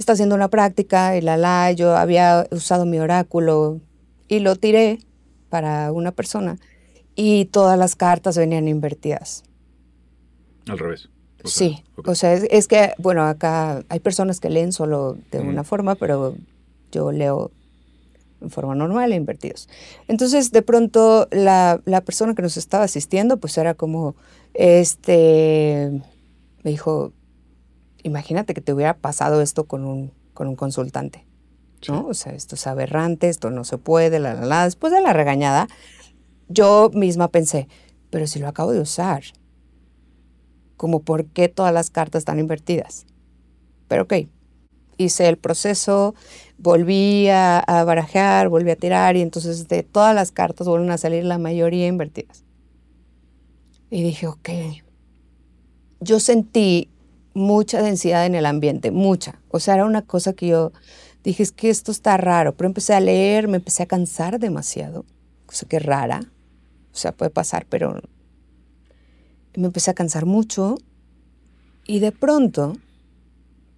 está 0.00 0.14
haciendo 0.14 0.34
una 0.34 0.48
práctica 0.48 1.16
y 1.16 1.20
la 1.20 1.36
la, 1.36 1.70
yo 1.72 1.96
había 1.96 2.46
usado 2.50 2.86
mi 2.86 2.98
oráculo 2.98 3.80
y 4.28 4.40
lo 4.40 4.56
tiré 4.56 4.98
para 5.50 5.92
una 5.92 6.10
persona 6.10 6.58
y 7.14 7.44
todas 7.46 7.78
las 7.78 7.96
cartas 7.96 8.36
venían 8.36 8.66
invertidas. 8.66 9.44
Al 10.68 10.78
revés. 10.78 11.10
sí, 11.44 11.84
o 12.04 12.14
sea, 12.14 12.32
es, 12.34 12.66
que, 12.66 12.92
bueno, 12.98 13.24
acá 13.24 13.84
hay 13.88 14.00
personas 14.00 14.40
que 14.40 14.50
leen 14.50 14.72
solo 14.72 15.18
de 15.30 15.40
una 15.40 15.64
forma, 15.64 15.96
pero 15.96 16.34
yo 16.92 17.12
leo 17.12 17.50
en 18.40 18.50
forma 18.50 18.74
normal 18.74 19.12
e 19.12 19.16
invertidos. 19.16 19.68
Entonces, 20.08 20.50
de 20.50 20.62
pronto, 20.62 21.28
la, 21.30 21.82
la, 21.84 22.00
persona 22.00 22.34
que 22.34 22.42
nos 22.42 22.56
estaba 22.56 22.84
asistiendo, 22.84 23.36
pues 23.36 23.58
era 23.58 23.74
como, 23.74 24.14
este, 24.54 26.00
me 26.62 26.70
dijo, 26.70 27.12
imagínate 28.02 28.54
que 28.54 28.60
te 28.60 28.72
hubiera 28.72 28.96
pasado 28.96 29.40
esto 29.40 29.64
con 29.64 29.84
un, 29.84 30.12
con 30.34 30.48
un 30.48 30.56
consultante, 30.56 31.26
¿no? 31.88 32.06
O 32.06 32.14
sea, 32.14 32.32
esto 32.32 32.54
es 32.54 32.66
aberrante, 32.66 33.28
esto 33.28 33.50
no 33.50 33.64
se 33.64 33.78
puede, 33.78 34.18
la, 34.18 34.34
la, 34.34 34.44
la. 34.46 34.64
Después 34.64 34.92
de 34.92 35.00
la 35.00 35.12
regañada, 35.12 35.68
yo 36.48 36.90
misma 36.92 37.28
pensé, 37.28 37.68
pero 38.10 38.26
si 38.26 38.38
lo 38.38 38.48
acabo 38.48 38.72
de 38.72 38.80
usar, 38.80 39.22
como 40.76 41.00
por 41.00 41.26
qué 41.26 41.48
todas 41.48 41.74
las 41.74 41.90
cartas 41.90 42.20
están 42.20 42.38
invertidas. 42.38 43.06
Pero 43.86 44.04
ok, 44.04 44.14
hice 44.96 45.28
el 45.28 45.36
proceso, 45.36 46.14
volví 46.58 47.28
a, 47.28 47.64
barajar, 47.86 48.48
volví 48.48 48.70
a 48.70 48.76
tirar 48.76 49.16
y 49.16 49.22
entonces 49.22 49.68
de 49.68 49.82
todas 49.82 50.14
las 50.14 50.32
cartas 50.32 50.66
vuelven 50.66 50.90
a 50.90 50.98
salir 50.98 51.24
la 51.24 51.38
mayoría 51.38 51.86
invertidas. 51.86 52.44
Y 53.90 54.02
dije, 54.02 54.26
ok, 54.26 54.48
yo 56.00 56.20
sentí 56.20 56.88
mucha 57.34 57.82
densidad 57.82 58.26
en 58.26 58.34
el 58.34 58.46
ambiente, 58.46 58.90
mucha. 58.90 59.40
O 59.50 59.60
sea, 59.60 59.74
era 59.74 59.84
una 59.84 60.02
cosa 60.02 60.32
que 60.32 60.48
yo 60.48 60.72
dije, 61.22 61.42
es 61.42 61.52
que 61.52 61.70
esto 61.70 61.92
está 61.92 62.16
raro, 62.16 62.56
pero 62.56 62.68
empecé 62.68 62.94
a 62.94 63.00
leer, 63.00 63.48
me 63.48 63.58
empecé 63.58 63.82
a 63.82 63.86
cansar 63.86 64.38
demasiado, 64.38 65.04
cosa 65.46 65.66
que 65.66 65.76
es 65.76 65.82
rara, 65.84 66.20
o 66.92 66.96
sea, 66.96 67.12
puede 67.12 67.30
pasar, 67.30 67.66
pero 67.68 68.00
me 69.56 69.66
empecé 69.66 69.90
a 69.90 69.94
cansar 69.94 70.26
mucho 70.26 70.76
y 71.86 71.98
de 72.00 72.12
pronto 72.12 72.76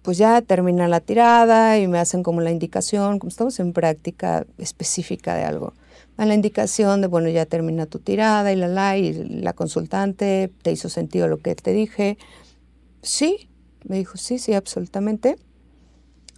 pues 0.03 0.17
ya 0.17 0.41
termina 0.41 0.87
la 0.89 0.99
tirada 0.99 1.79
y 1.79 1.87
me 1.87 1.97
hacen 1.97 2.23
como 2.23 2.41
la 2.41 2.51
indicación, 2.51 3.19
como 3.19 3.29
estamos 3.29 3.59
en 3.59 3.71
práctica 3.71 4.45
específica 4.57 5.33
de 5.33 5.45
algo, 5.45 5.73
a 6.17 6.25
la 6.25 6.35
indicación 6.35 6.99
de, 7.01 7.07
bueno, 7.07 7.29
ya 7.29 7.45
termina 7.45 7.85
tu 7.85 7.99
tirada 7.99 8.51
y 8.51 8.57
la 8.57 8.67
la, 8.67 8.97
y 8.97 9.13
la 9.13 9.53
consultante 9.53 10.51
te 10.61 10.71
hizo 10.73 10.89
sentido 10.89 11.27
lo 11.27 11.37
que 11.37 11.55
te 11.55 11.71
dije. 11.71 12.17
Sí, 13.03 13.49
me 13.83 13.97
dijo, 13.97 14.17
sí, 14.17 14.39
sí, 14.39 14.53
absolutamente. 14.53 15.35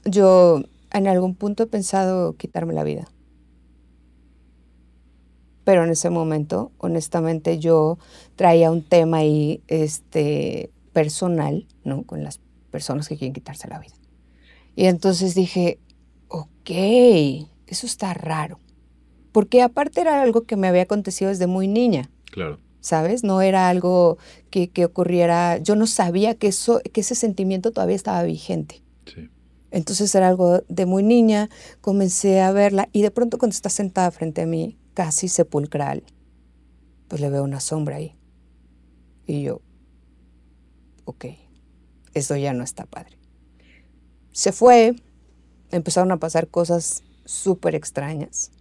Yo 0.04 0.64
en 0.92 1.08
algún 1.08 1.36
punto 1.36 1.64
he 1.64 1.68
pensado 1.68 2.36
quitarme 2.36 2.74
la 2.74 2.84
vida. 2.84 3.08
Pero 5.64 5.84
en 5.84 5.92
ese 5.92 6.10
momento, 6.10 6.72
honestamente, 6.80 7.60
yo 7.60 7.98
traía 8.36 8.72
un 8.72 8.84
tema 8.84 9.18
ahí 9.18 9.62
este, 9.68 10.72
personal, 10.92 11.68
¿no? 11.84 12.04
Con 12.04 12.24
las 12.24 12.40
personas 12.72 13.08
que 13.08 13.18
quieren 13.18 13.34
quitarse 13.34 13.68
la 13.68 13.80
vida. 13.80 13.96
Y 14.76 14.86
entonces 14.86 15.36
dije, 15.36 15.80
ok, 16.28 16.70
eso 17.68 17.86
está 17.86 18.14
raro. 18.14 18.60
Porque 19.32 19.62
aparte 19.62 20.02
era 20.02 20.22
algo 20.22 20.44
que 20.44 20.56
me 20.56 20.68
había 20.68 20.84
acontecido 20.84 21.30
desde 21.30 21.48
muy 21.48 21.68
niña. 21.68 22.10
Claro. 22.32 22.60
¿Sabes? 22.86 23.24
No 23.24 23.42
era 23.42 23.70
algo 23.70 24.18
que, 24.52 24.70
que 24.70 24.86
ocurriera. 24.86 25.58
Yo 25.58 25.76
no 25.76 25.88
sabía 25.88 26.36
que, 26.36 26.48
eso, 26.48 26.82
que 26.94 27.02
ese 27.02 27.16
sentimiento 27.16 27.72
todavía 27.72 27.96
estaba 27.96 28.22
vigente. 28.24 28.84
Sí. 29.06 29.30
Entonces 29.72 30.14
era 30.14 30.28
algo 30.28 30.62
de 30.68 30.86
muy 30.86 31.02
niña, 31.02 31.50
comencé 31.82 32.42
a 32.42 32.52
verla 32.52 32.88
y 32.92 33.02
de 33.02 33.12
pronto 33.12 33.38
cuando 33.40 33.54
está 33.54 33.70
sentada 33.70 34.12
frente 34.12 34.44
a 34.44 34.46
mí, 34.46 34.78
casi 34.94 35.28
sepulcral, 35.28 36.04
pues 37.08 37.22
le 37.22 37.30
veo 37.30 37.44
una 37.44 37.60
sombra 37.60 37.96
ahí. 37.96 38.16
Y 39.26 39.42
yo, 39.42 39.62
ok 41.06 41.26
esto 42.16 42.36
ya 42.36 42.54
no 42.54 42.64
está 42.64 42.86
padre. 42.86 43.20
Se 44.32 44.52
fue, 44.52 44.96
empezaron 45.70 46.12
a 46.12 46.18
pasar 46.18 46.48
cosas 46.48 47.04
súper 47.26 47.76
extrañas, 47.76 48.52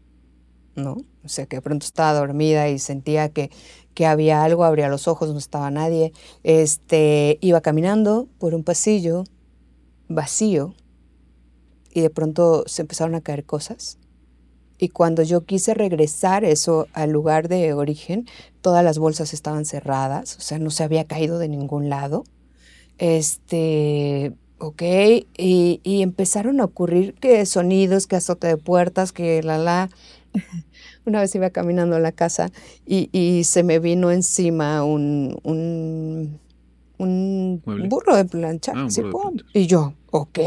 ¿no? 0.77 0.97
O 1.25 1.29
sea, 1.29 1.47
que 1.47 1.57
de 1.57 1.63
pronto 1.63 1.87
estaba 1.87 2.13
dormida 2.13 2.69
y 2.69 2.79
sentía 2.79 3.31
que, 3.31 3.51
que 3.95 4.07
había 4.07 4.45
algo, 4.45 4.65
abría 4.65 4.89
los 4.89 5.09
ojos, 5.09 5.31
no 5.31 5.39
estaba 5.39 5.71
nadie. 5.71 6.13
Este, 6.43 7.39
iba 7.41 7.61
caminando 7.61 8.29
por 8.39 8.55
un 8.55 8.65
pasillo 8.65 9.25
vacío 10.09 10.75
y 11.93 12.01
de 12.01 12.11
pronto 12.11 12.65
se 12.67 12.83
empezaron 12.83 13.15
a 13.15 13.21
caer 13.21 13.45
cosas. 13.45 13.99
Y 14.77 14.89
cuando 14.89 15.23
yo 15.23 15.45
quise 15.45 15.73
regresar 15.73 16.45
eso 16.45 16.89
al 16.93 17.11
lugar 17.11 17.49
de 17.49 17.73
origen, 17.73 18.27
todas 18.61 18.85
las 18.85 18.99
bolsas 18.99 19.33
estaban 19.33 19.65
cerradas, 19.65 20.37
o 20.37 20.41
sea, 20.41 20.59
no 20.59 20.71
se 20.71 20.83
había 20.83 21.05
caído 21.05 21.39
de 21.39 21.49
ningún 21.49 21.89
lado. 21.89 22.25
Este, 22.99 24.33
ok, 24.59 24.83
y, 25.37 25.81
empezaron 25.85 26.61
a 26.61 26.65
ocurrir 26.65 27.15
que 27.15 27.47
sonidos, 27.47 28.07
que 28.07 28.17
azote 28.17 28.49
de 28.49 28.57
puertas, 28.57 29.13
que 29.13 29.43
la 29.43 29.59
la. 29.59 29.91
Una 31.07 31.21
vez 31.21 31.35
iba 31.35 31.51
caminando 31.51 31.97
a 31.97 32.01
la 32.01 32.13
casa 32.13 32.51
y, 32.87 33.43
se 33.45 33.63
me 33.63 33.79
vino 33.79 34.11
encima 34.11 34.85
un, 34.85 35.39
un, 35.45 36.41
burro 37.89 38.17
de 38.17 38.25
plancha. 38.25 38.73
Ah, 38.75 38.89
y 39.53 39.67
yo, 39.67 39.95
ok, 40.11 40.39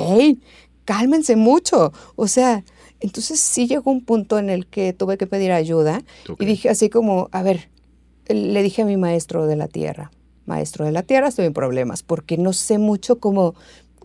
cálmense 0.85 1.35
mucho. 1.35 1.93
O 2.15 2.27
sea, 2.27 2.63
entonces 2.99 3.39
sí 3.39 3.67
llegó 3.67 3.91
un 3.91 4.03
punto 4.03 4.39
en 4.39 4.49
el 4.49 4.65
que 4.65 4.93
tuve 4.93 5.17
que 5.17 5.27
pedir 5.27 5.51
ayuda 5.51 6.03
y 6.39 6.45
dije 6.45 6.69
así 6.69 6.89
como, 6.89 7.29
a 7.31 7.43
ver, 7.43 7.69
le 8.27 8.63
dije 8.63 8.81
a 8.81 8.85
mi 8.85 8.97
maestro 8.97 9.45
de 9.45 9.55
la 9.55 9.67
tierra, 9.67 10.11
maestro 10.45 10.85
de 10.85 10.91
la 10.91 11.03
tierra, 11.03 11.27
estoy 11.27 11.45
en 11.45 11.53
problemas, 11.53 12.03
porque 12.03 12.37
no 12.37 12.53
sé 12.53 12.77
mucho 12.77 13.19
cómo, 13.19 13.55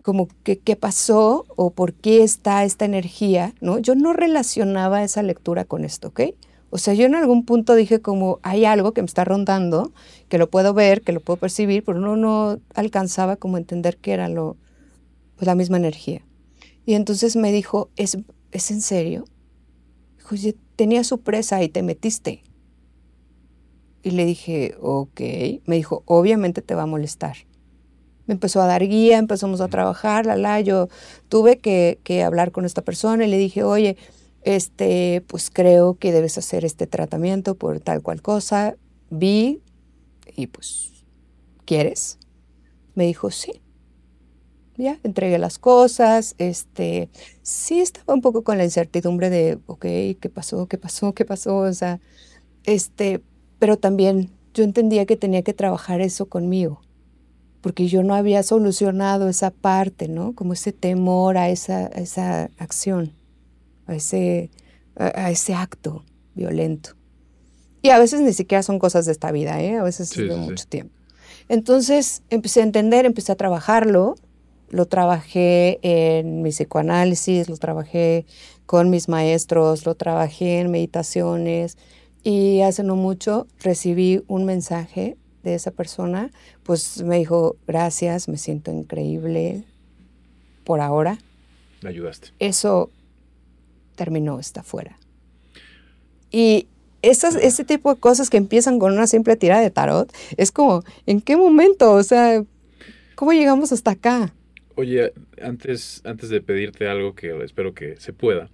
como 0.03 0.27
qué, 0.43 0.59
qué 0.59 0.75
pasó 0.75 1.45
o 1.55 1.71
por 1.71 1.93
qué 1.93 2.23
está 2.23 2.63
esta 2.63 2.85
energía, 2.85 3.55
¿no? 3.61 3.79
Yo 3.79 3.95
no 3.95 4.13
relacionaba 4.13 5.03
esa 5.03 5.23
lectura 5.23 5.65
con 5.65 5.85
esto, 5.85 6.09
¿ok? 6.09 6.21
O 6.69 6.77
sea, 6.77 6.93
yo 6.93 7.05
en 7.05 7.15
algún 7.15 7.45
punto 7.45 7.75
dije 7.75 8.01
como 8.01 8.39
hay 8.41 8.65
algo 8.65 8.93
que 8.93 9.01
me 9.01 9.05
está 9.05 9.23
rondando, 9.23 9.93
que 10.27 10.37
lo 10.37 10.49
puedo 10.49 10.73
ver, 10.73 11.01
que 11.01 11.13
lo 11.13 11.19
puedo 11.19 11.37
percibir, 11.37 11.83
pero 11.83 11.99
no, 11.99 12.15
no 12.15 12.59
alcanzaba 12.73 13.35
como 13.35 13.57
entender 13.57 13.97
que 13.97 14.11
era 14.11 14.27
lo, 14.27 14.57
pues, 15.35 15.45
la 15.45 15.55
misma 15.55 15.77
energía. 15.77 16.21
Y 16.85 16.95
entonces 16.95 17.35
me 17.35 17.51
dijo, 17.51 17.89
¿es, 17.95 18.17
¿es 18.51 18.71
en 18.71 18.81
serio? 18.81 19.25
Dijo, 20.17 20.35
tenía 20.75 21.03
su 21.03 21.19
presa 21.19 21.63
y 21.63 21.69
te 21.69 21.83
metiste. 21.83 22.41
Y 24.01 24.11
le 24.11 24.25
dije, 24.25 24.75
ok. 24.81 25.21
Me 25.65 25.75
dijo, 25.75 26.03
obviamente 26.05 26.61
te 26.61 26.75
va 26.75 26.83
a 26.83 26.87
molestar. 26.87 27.37
Me 28.25 28.33
empezó 28.33 28.61
a 28.61 28.67
dar 28.67 28.87
guía, 28.87 29.17
empezamos 29.17 29.61
a 29.61 29.67
trabajar, 29.67 30.25
la, 30.25 30.35
la. 30.35 30.61
Yo 30.61 30.87
tuve 31.29 31.59
que, 31.59 31.99
que 32.03 32.23
hablar 32.23 32.51
con 32.51 32.65
esta 32.65 32.81
persona 32.81 33.25
y 33.25 33.29
le 33.29 33.37
dije, 33.37 33.63
oye, 33.63 33.97
este, 34.43 35.23
pues 35.27 35.49
creo 35.49 35.95
que 35.95 36.11
debes 36.11 36.37
hacer 36.37 36.65
este 36.65 36.87
tratamiento 36.87 37.55
por 37.55 37.79
tal 37.79 38.01
cual 38.01 38.21
cosa. 38.21 38.75
Vi 39.09 39.61
y 40.35 40.47
pues, 40.47 40.91
¿quieres? 41.65 42.17
Me 42.95 43.05
dijo, 43.05 43.31
sí. 43.31 43.61
Ya, 44.75 44.99
entregué 45.03 45.37
las 45.37 45.59
cosas, 45.59 46.33
este, 46.39 47.09
sí 47.43 47.79
estaba 47.79 48.15
un 48.15 48.21
poco 48.21 48.43
con 48.43 48.57
la 48.57 48.63
incertidumbre 48.63 49.29
de, 49.29 49.59
ok, 49.67 49.85
¿qué 50.19 50.31
pasó? 50.33 50.67
¿Qué 50.67 50.79
pasó? 50.79 51.13
¿Qué 51.13 51.25
pasó? 51.25 51.57
O 51.57 51.73
sea, 51.73 51.99
este, 52.63 53.21
pero 53.59 53.77
también 53.77 54.31
yo 54.53 54.63
entendía 54.63 55.05
que 55.05 55.15
tenía 55.15 55.43
que 55.43 55.53
trabajar 55.53 56.01
eso 56.01 56.25
conmigo, 56.27 56.81
porque 57.63 57.87
yo 57.87 58.03
no 58.03 58.13
había 58.13 58.43
solucionado 58.43 59.29
esa 59.29 59.49
parte, 59.49 60.09
¿no? 60.09 60.35
Como 60.35 60.51
ese 60.51 60.73
temor 60.73 61.37
a 61.37 61.49
esa, 61.49 61.87
esa 61.87 62.49
acción, 62.57 63.13
a 63.87 63.95
ese, 63.95 64.51
a, 64.97 65.31
ese 65.31 65.53
acto 65.53 66.03
violento. 66.35 66.89
Y 67.81 67.91
a 67.91 67.99
veces 67.99 68.19
ni 68.19 68.33
siquiera 68.33 68.63
son 68.63 68.79
cosas 68.79 69.05
de 69.05 69.13
esta 69.13 69.31
vida, 69.31 69.61
¿eh? 69.61 69.77
A 69.77 69.83
veces 69.83 70.11
es 70.11 70.27
de 70.27 70.35
mucho 70.35 70.65
tiempo. 70.65 70.93
Entonces 71.47 72.23
empecé 72.29 72.59
a 72.59 72.63
entender, 72.63 73.05
empecé 73.05 73.31
a 73.31 73.35
trabajarlo, 73.35 74.15
lo 74.67 74.85
trabajé 74.87 75.79
en 75.83 76.41
mi 76.41 76.49
psicoanálisis, 76.49 77.47
lo 77.47 77.55
trabajé 77.55 78.25
con 78.65 78.89
mis 78.89 79.07
maestros, 79.07 79.85
lo 79.85 79.95
trabajé 79.95 80.59
en 80.59 80.69
meditaciones 80.69 81.77
y 82.23 82.59
hace 82.59 82.83
no 82.83 82.97
mucho 82.97 83.47
recibí 83.61 84.21
un 84.27 84.43
mensaje 84.43 85.15
de 85.43 85.55
esa 85.55 85.71
persona, 85.71 86.31
pues 86.63 87.01
me 87.03 87.17
dijo, 87.17 87.57
gracias, 87.67 88.27
me 88.27 88.37
siento 88.37 88.71
increíble 88.71 89.63
por 90.63 90.79
ahora. 90.79 91.17
Me 91.81 91.89
ayudaste. 91.89 92.29
Eso 92.39 92.89
terminó, 93.95 94.39
está 94.39 94.63
fuera. 94.63 94.97
Y 96.31 96.67
esas, 97.01 97.35
ese 97.35 97.63
tipo 97.63 97.93
de 97.93 97.99
cosas 97.99 98.29
que 98.29 98.37
empiezan 98.37 98.79
con 98.79 98.93
una 98.93 99.07
simple 99.07 99.35
tirada 99.35 99.61
de 99.61 99.69
tarot, 99.69 100.11
es 100.37 100.51
como, 100.51 100.83
¿en 101.05 101.21
qué 101.21 101.35
momento? 101.35 101.91
O 101.91 102.03
sea, 102.03 102.43
¿cómo 103.15 103.33
llegamos 103.33 103.71
hasta 103.71 103.91
acá? 103.91 104.33
Oye, 104.75 105.13
antes, 105.41 106.01
antes 106.05 106.29
de 106.29 106.41
pedirte 106.41 106.87
algo 106.87 107.13
que 107.13 107.37
espero 107.43 107.73
que 107.73 107.97
se 107.99 108.13
pueda, 108.13 108.49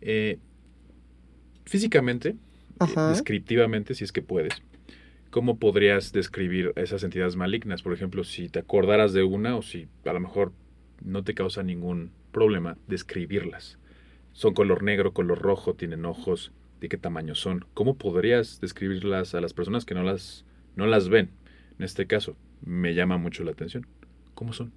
eh, 0.00 0.38
físicamente, 1.66 2.36
eh, 2.80 3.00
descriptivamente, 3.10 3.94
si 3.94 4.04
es 4.04 4.12
que 4.12 4.22
puedes, 4.22 4.54
¿cómo 5.36 5.58
podrías 5.58 6.12
describir 6.12 6.72
esas 6.76 7.02
entidades 7.02 7.36
malignas? 7.36 7.82
Por 7.82 7.92
ejemplo, 7.92 8.24
si 8.24 8.48
te 8.48 8.60
acordaras 8.60 9.12
de 9.12 9.22
una 9.22 9.54
o 9.54 9.60
si 9.60 9.86
a 10.06 10.14
lo 10.14 10.20
mejor 10.20 10.50
no 11.04 11.24
te 11.24 11.34
causa 11.34 11.62
ningún 11.62 12.10
problema 12.32 12.78
describirlas. 12.86 13.76
Son 14.32 14.54
color 14.54 14.82
negro, 14.82 15.12
color 15.12 15.38
rojo, 15.38 15.74
tienen 15.74 16.06
ojos, 16.06 16.52
de 16.80 16.88
qué 16.88 16.96
tamaño 16.96 17.34
son. 17.34 17.66
¿Cómo 17.74 17.96
podrías 17.96 18.62
describirlas 18.62 19.34
a 19.34 19.42
las 19.42 19.52
personas 19.52 19.84
que 19.84 19.94
no 19.94 20.02
las, 20.02 20.46
no 20.74 20.86
las 20.86 21.10
ven? 21.10 21.28
En 21.78 21.84
este 21.84 22.06
caso, 22.06 22.34
me 22.64 22.94
llama 22.94 23.18
mucho 23.18 23.44
la 23.44 23.50
atención. 23.50 23.86
¿Cómo 24.34 24.54
son? 24.54 24.72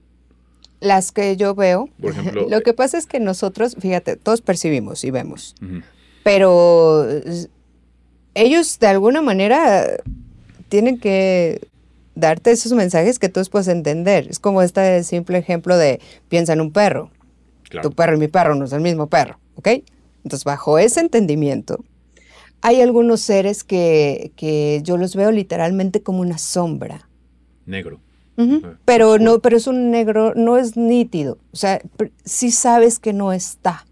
Las 0.82 1.14
que 1.14 1.38
yo 1.38 1.56
veo. 1.56 1.88
Por 2.02 2.12
ejemplo. 2.18 2.48
Lo 2.50 2.60
que 2.60 2.74
pasa 2.74 2.98
es 2.98 3.08
que 3.08 3.22
nosotros, 3.22 3.78
fíjate, 3.80 4.18
todos 4.18 4.42
percibimos 4.42 5.06
y 5.06 5.12
vemos. 5.12 5.56
Pero 6.24 7.08
ellos 8.34 8.78
de 8.80 8.88
alguna 8.88 9.22
manera 9.22 9.88
tienen 10.70 11.00
que 11.00 11.68
darte 12.16 12.52
esos 12.52 12.74
mensajes 12.74 13.20
que 13.20 13.30
tú 13.30 13.42
puedes 13.52 13.68
entender. 13.68 14.28
Es 14.30 14.40
como 14.40 14.62
este 14.62 15.04
simple 15.04 15.38
ejemplo 15.38 15.78
de 15.78 16.00
piensa 16.28 16.54
en 16.54 16.62
un 16.62 16.72
perro. 16.72 17.12
Tu 17.82 17.92
perro 17.92 18.16
y 18.16 18.20
mi 18.20 18.28
perro 18.28 18.56
no 18.56 18.66
es 18.66 18.74
el 18.74 18.82
mismo 18.82 19.08
perro, 19.08 19.40
¿ok? 19.56 19.68
Entonces, 20.24 20.44
bajo 20.44 20.80
ese 20.80 21.02
entendimiento, 21.02 21.84
hay 22.62 22.82
algunos 22.82 23.22
seres 23.22 23.64
que, 23.64 24.32
que 24.36 24.82
yo 24.84 24.98
los 24.98 25.16
veo 25.16 25.32
literalmente 25.32 26.02
como 26.02 26.22
una 26.22 26.38
sombra. 26.38 27.08
Negro. 27.66 28.00
Ah, 28.40 28.78
pero 28.86 29.20
no, 29.20 29.40
pero 29.40 29.58
es 29.58 29.68
un 29.68 29.92
negro, 29.92 30.34
no 30.36 30.58
es 30.58 30.78
nítido. 30.78 31.38
O 31.52 31.58
sea, 31.58 31.82
sí 32.24 32.52
sabes 32.52 33.00
que 33.00 33.12
no 33.12 33.34
está. 33.34 33.86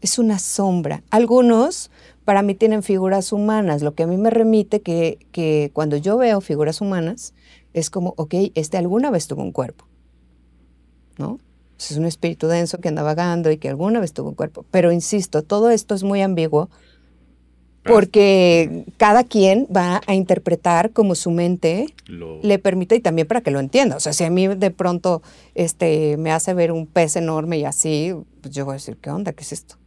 Es 0.00 0.18
una 0.18 0.38
sombra. 0.38 1.02
Algunos 1.10 1.90
para 2.28 2.42
mí 2.42 2.54
tienen 2.54 2.82
figuras 2.82 3.32
humanas, 3.32 3.80
lo 3.80 3.94
que 3.94 4.02
a 4.02 4.06
mí 4.06 4.18
me 4.18 4.28
remite 4.28 4.82
que, 4.82 5.16
que 5.32 5.70
cuando 5.72 5.96
yo 5.96 6.18
veo 6.18 6.42
figuras 6.42 6.82
humanas, 6.82 7.32
es 7.72 7.88
como, 7.88 8.12
ok, 8.18 8.34
este 8.54 8.76
alguna 8.76 9.10
vez 9.10 9.28
tuvo 9.28 9.40
un 9.40 9.50
cuerpo. 9.50 9.86
¿No? 11.16 11.38
Es 11.78 11.96
un 11.96 12.04
espíritu 12.04 12.46
denso 12.46 12.82
que 12.82 12.88
anda 12.88 13.02
vagando 13.02 13.50
y 13.50 13.56
que 13.56 13.70
alguna 13.70 13.98
vez 13.98 14.12
tuvo 14.12 14.28
un 14.28 14.34
cuerpo. 14.34 14.66
Pero 14.70 14.92
insisto, 14.92 15.42
todo 15.42 15.70
esto 15.70 15.94
es 15.94 16.02
muy 16.02 16.20
ambiguo 16.20 16.68
porque 17.82 18.84
cada 18.98 19.24
quien 19.24 19.66
va 19.74 20.02
a 20.06 20.14
interpretar 20.14 20.92
como 20.92 21.14
su 21.14 21.30
mente 21.30 21.94
le 22.42 22.58
permite 22.58 22.96
y 22.96 23.00
también 23.00 23.26
para 23.26 23.40
que 23.40 23.50
lo 23.50 23.58
entienda. 23.58 23.96
O 23.96 24.00
sea, 24.00 24.12
si 24.12 24.24
a 24.24 24.28
mí 24.28 24.48
de 24.48 24.70
pronto 24.70 25.22
este, 25.54 26.18
me 26.18 26.30
hace 26.30 26.52
ver 26.52 26.72
un 26.72 26.86
pez 26.86 27.16
enorme 27.16 27.56
y 27.56 27.64
así, 27.64 28.14
pues 28.42 28.54
yo 28.54 28.66
voy 28.66 28.72
a 28.72 28.74
decir, 28.74 28.98
¿qué 28.98 29.08
onda? 29.08 29.32
¿Qué 29.32 29.44
es 29.44 29.52
esto? 29.52 29.78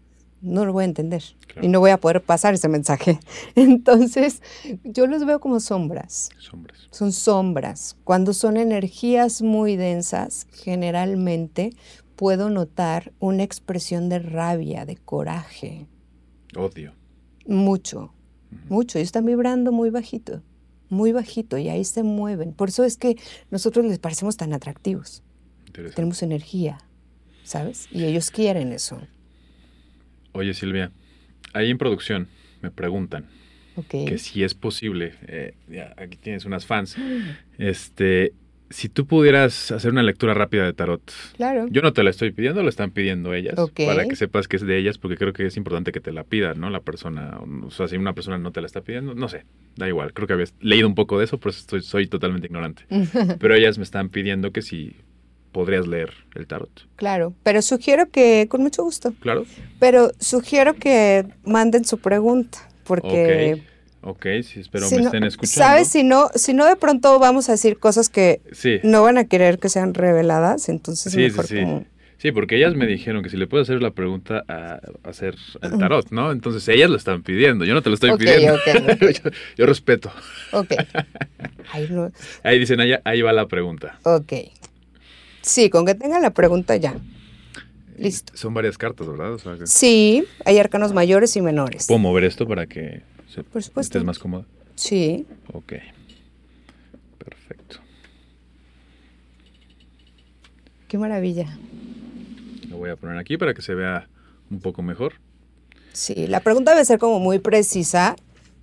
No 0.42 0.66
lo 0.66 0.74
voy 0.74 0.84
a 0.84 0.86
entender 0.86 1.24
y 1.62 1.68
no 1.68 1.80
voy 1.80 1.92
a 1.92 2.00
poder 2.00 2.22
pasar 2.22 2.54
ese 2.54 2.68
mensaje. 2.68 3.20
Entonces, 3.56 4.42
yo 4.84 5.08
los 5.08 5.26
veo 5.26 5.40
como 5.40 5.60
sombras. 5.60 6.30
Sombras. 6.40 6.88
Son 6.92 7.12
sombras. 7.12 7.98
Cuando 8.04 8.34
son 8.34 8.58
energías 8.58 9.42
muy 9.42 9.76
densas, 9.76 10.48
generalmente 10.52 11.72
puedo 12.16 12.50
notar 12.50 13.14
una 13.20 13.44
expresión 13.44 14.10
de 14.10 14.20
rabia, 14.20 14.86
de 14.86 14.98
coraje. 14.98 15.88
Odio. 16.56 16.94
Mucho, 17.48 18.14
mucho. 18.70 19.00
Y 19.00 19.02
están 19.02 19.26
vibrando 19.26 19.72
muy 19.72 19.90
bajito, 19.90 20.42
muy 20.90 21.12
bajito, 21.12 21.58
y 21.58 21.70
ahí 21.70 21.84
se 21.84 22.04
mueven. 22.04 22.54
Por 22.54 22.70
eso 22.70 22.84
es 22.84 22.98
que 22.98 23.18
nosotros 23.50 23.86
les 23.86 24.00
parecemos 24.00 24.38
tan 24.38 24.54
atractivos. 24.54 25.24
Tenemos 25.96 26.22
energía, 26.22 26.80
¿sabes? 27.44 27.88
Y 27.92 28.04
ellos 28.04 28.30
quieren 28.30 28.72
eso. 28.74 29.00
Oye, 30.34 30.54
Silvia, 30.54 30.92
ahí 31.54 31.70
en 31.70 31.78
producción 31.78 32.28
me 32.62 32.72
preguntan 32.72 33.26
que 33.90 34.18
si 34.18 34.44
es 34.44 34.54
posible, 34.54 35.14
eh, 35.28 35.56
aquí 35.98 36.18
tienes 36.18 36.46
unas 36.46 36.66
fans, 36.66 36.98
este, 37.58 38.34
si 38.70 38.90
tú 38.90 39.06
pudieras 39.06 39.72
hacer 39.72 39.92
una 39.92 40.04
lectura 40.04 40.34
rápida 40.34 40.66
de 40.66 40.74
tarot, 40.74 41.02
claro. 41.36 41.68
yo 41.70 41.82
no 41.82 41.94
te 41.94 42.04
la 42.04 42.10
estoy 42.10 42.32
pidiendo, 42.32 42.64
lo 42.64 42.70
están 42.70 42.92
pidiendo 42.92 43.34
ellas, 43.34 43.56
para 43.76 44.06
que 44.06 44.16
sepas 44.16 44.48
que 44.48 44.58
es 44.58 44.66
de 44.66 44.78
ellas, 44.78 44.98
porque 44.98 45.18
creo 45.18 45.34
que 45.34 45.46
es 45.46 45.58
importante 45.58 45.92
que 45.92 46.00
te 46.00 46.12
la 46.12 46.24
pida, 46.24 46.54
¿no? 46.54 46.70
La 46.70 46.82
persona, 46.82 47.40
o 47.64 47.72
sea, 47.72 47.88
si 47.88 47.98
una 47.98 48.14
persona 48.14 48.38
no 48.38 48.52
te 48.52 48.62
la 48.62 48.68
está 48.68 48.82
pidiendo, 48.82 49.14
no 49.14 49.28
sé, 49.28 49.46
da 49.76 49.88
igual, 49.88 50.14
creo 50.14 50.28
que 50.28 50.34
habías 50.34 50.54
leído 50.60 50.88
un 50.88 50.96
poco 50.96 51.18
de 51.18 51.26
eso, 51.26 51.38
por 51.38 51.52
eso 51.52 51.60
estoy, 51.60 51.82
soy 51.82 52.08
totalmente 52.08 52.48
ignorante. 52.48 52.84
Pero 53.40 53.56
ellas 53.56 53.78
me 53.78 53.84
están 53.84 54.10
pidiendo 54.10 54.52
que 54.52 54.62
si 54.62 54.96
podrías 55.52 55.88
leer 55.88 56.14
el 56.36 56.48
tarot. 56.48 56.88
Claro, 56.96 57.34
pero 57.44 57.62
sugiero 57.62 58.10
que, 58.10 58.48
con 58.50 58.62
mucho 58.62 58.84
gusto. 58.84 59.14
Claro. 59.20 59.46
Pero 59.80 60.12
sugiero 60.20 60.76
que 60.76 61.26
manden 61.44 61.86
su 61.86 61.98
pregunta, 62.00 62.60
porque... 62.84 63.64
Ok, 64.04 64.26
sí, 64.44 64.62
espero 64.62 64.90
me 64.90 64.98
estén 64.98 65.24
escuchando. 65.24 65.68
¿Sabes? 65.68 65.88
Si 65.88 66.04
no, 66.04 66.30
si 66.34 66.54
no 66.54 66.66
de 66.66 66.76
pronto 66.76 67.20
vamos 67.20 67.50
a 67.50 67.52
decir 67.52 67.78
cosas 67.78 68.10
que 68.10 68.42
no 68.82 69.04
van 69.04 69.20
a 69.20 69.26
querer 69.26 69.60
que 69.60 69.70
sean 69.70 69.94
reveladas, 69.94 70.70
entonces 70.70 71.14
sí, 71.14 71.20
mejor 71.20 71.46
sí, 71.46 71.60
sí. 71.60 71.86
Sí, 72.22 72.32
porque 72.32 72.56
ellas 72.56 72.76
me 72.76 72.86
dijeron 72.86 73.24
que 73.24 73.30
si 73.30 73.38
le 73.38 73.48
puedo 73.48 73.64
hacer 73.64 73.82
la 73.82 73.96
pregunta 73.96 74.44
a, 74.48 74.80
hacer 75.04 75.34
el 75.64 75.80
tarot, 75.80 76.12
¿no? 76.12 76.32
Entonces 76.32 76.68
ellas 76.68 76.88
lo 76.88 76.96
están 76.96 77.24
pidiendo, 77.24 77.66
yo 77.66 77.74
no 77.74 77.82
te 77.82 77.90
lo 77.90 77.96
estoy 77.96 78.16
pidiendo. 78.16 78.60
yo, 79.58 79.66
respeto. 79.66 80.12
Ok. 80.52 80.72
Ahí, 82.44 82.60
dicen, 82.60 82.80
ahí, 82.80 82.94
ahí 83.06 83.24
va 83.24 83.34
la 83.34 83.48
pregunta. 83.48 83.98
Ok. 84.04 84.34
Sí, 85.42 85.70
con 85.70 85.86
que 85.86 85.96
tenga 85.96 86.20
la 86.20 86.32
pregunta 86.32 86.76
ya. 86.76 86.96
Listo. 87.98 88.36
Son 88.36 88.54
varias 88.54 88.78
cartas, 88.78 89.08
¿verdad? 89.08 89.38
sí, 89.66 90.26
hay 90.46 90.58
arcanos 90.58 90.94
mayores 90.94 91.36
y 91.36 91.42
menores. 91.42 91.88
¿Puedo 91.88 92.00
mover 92.00 92.24
esto 92.24 92.48
para 92.48 92.66
que 92.66 93.04
por 93.52 93.64
supuesto. 93.64 93.80
¿Estés 93.80 94.04
más 94.04 94.20
cómodo? 94.20 94.46
Sí. 94.76 95.26
Ok. 95.54 95.74
Perfecto. 97.18 97.78
Qué 100.88 100.98
maravilla. 100.98 101.48
Lo 102.68 102.78
voy 102.78 102.90
a 102.90 102.96
poner 102.96 103.18
aquí 103.18 103.38
para 103.38 103.54
que 103.54 103.62
se 103.62 103.74
vea 103.74 104.10
un 104.50 104.60
poco 104.60 104.82
mejor. 104.82 105.14
Sí, 105.94 106.28
la 106.28 106.42
pregunta 106.42 106.72
debe 106.72 106.84
ser 106.84 107.00
como 107.00 107.20
muy 107.20 107.40
precisa, 107.40 108.16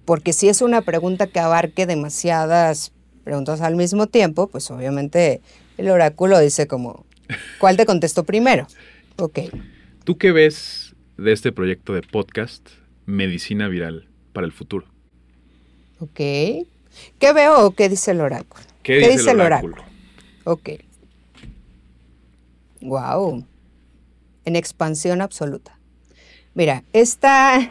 porque 0.04 0.32
si 0.32 0.48
es 0.48 0.60
una 0.60 0.82
pregunta 0.82 1.26
que 1.26 1.40
abarque 1.40 1.86
demasiadas 1.86 2.92
preguntas 3.24 3.60
al 3.60 3.76
mismo 3.76 4.06
tiempo, 4.06 4.48
pues 4.48 4.70
obviamente 4.70 5.40
el 5.78 5.88
oráculo 5.88 6.38
dice 6.38 6.66
como, 6.66 7.06
¿cuál 7.58 7.78
te 7.78 7.86
contesto 7.86 8.24
primero? 8.24 8.66
Ok. 9.16 9.38
¿Tú 10.04 10.18
qué 10.18 10.32
ves 10.32 10.94
de 11.16 11.32
este 11.32 11.52
proyecto 11.52 11.94
de 11.94 12.02
podcast 12.02 12.68
Medicina 13.06 13.68
Viral? 13.68 14.08
para 14.32 14.46
el 14.46 14.52
futuro. 14.52 14.86
Ok. 16.00 16.14
¿Qué 16.14 17.32
veo 17.34 17.66
o 17.66 17.70
qué 17.72 17.88
dice 17.88 18.12
el 18.12 18.20
oráculo? 18.20 18.62
¿Qué, 18.82 19.08
dice, 19.08 19.32
el 19.32 19.40
oráculo? 19.40 19.76
Ok. 20.44 20.70
Wow. 22.80 23.44
En 24.44 24.56
expansión 24.56 25.20
absoluta. 25.20 25.77
Mira, 26.58 26.82
esta. 26.92 27.70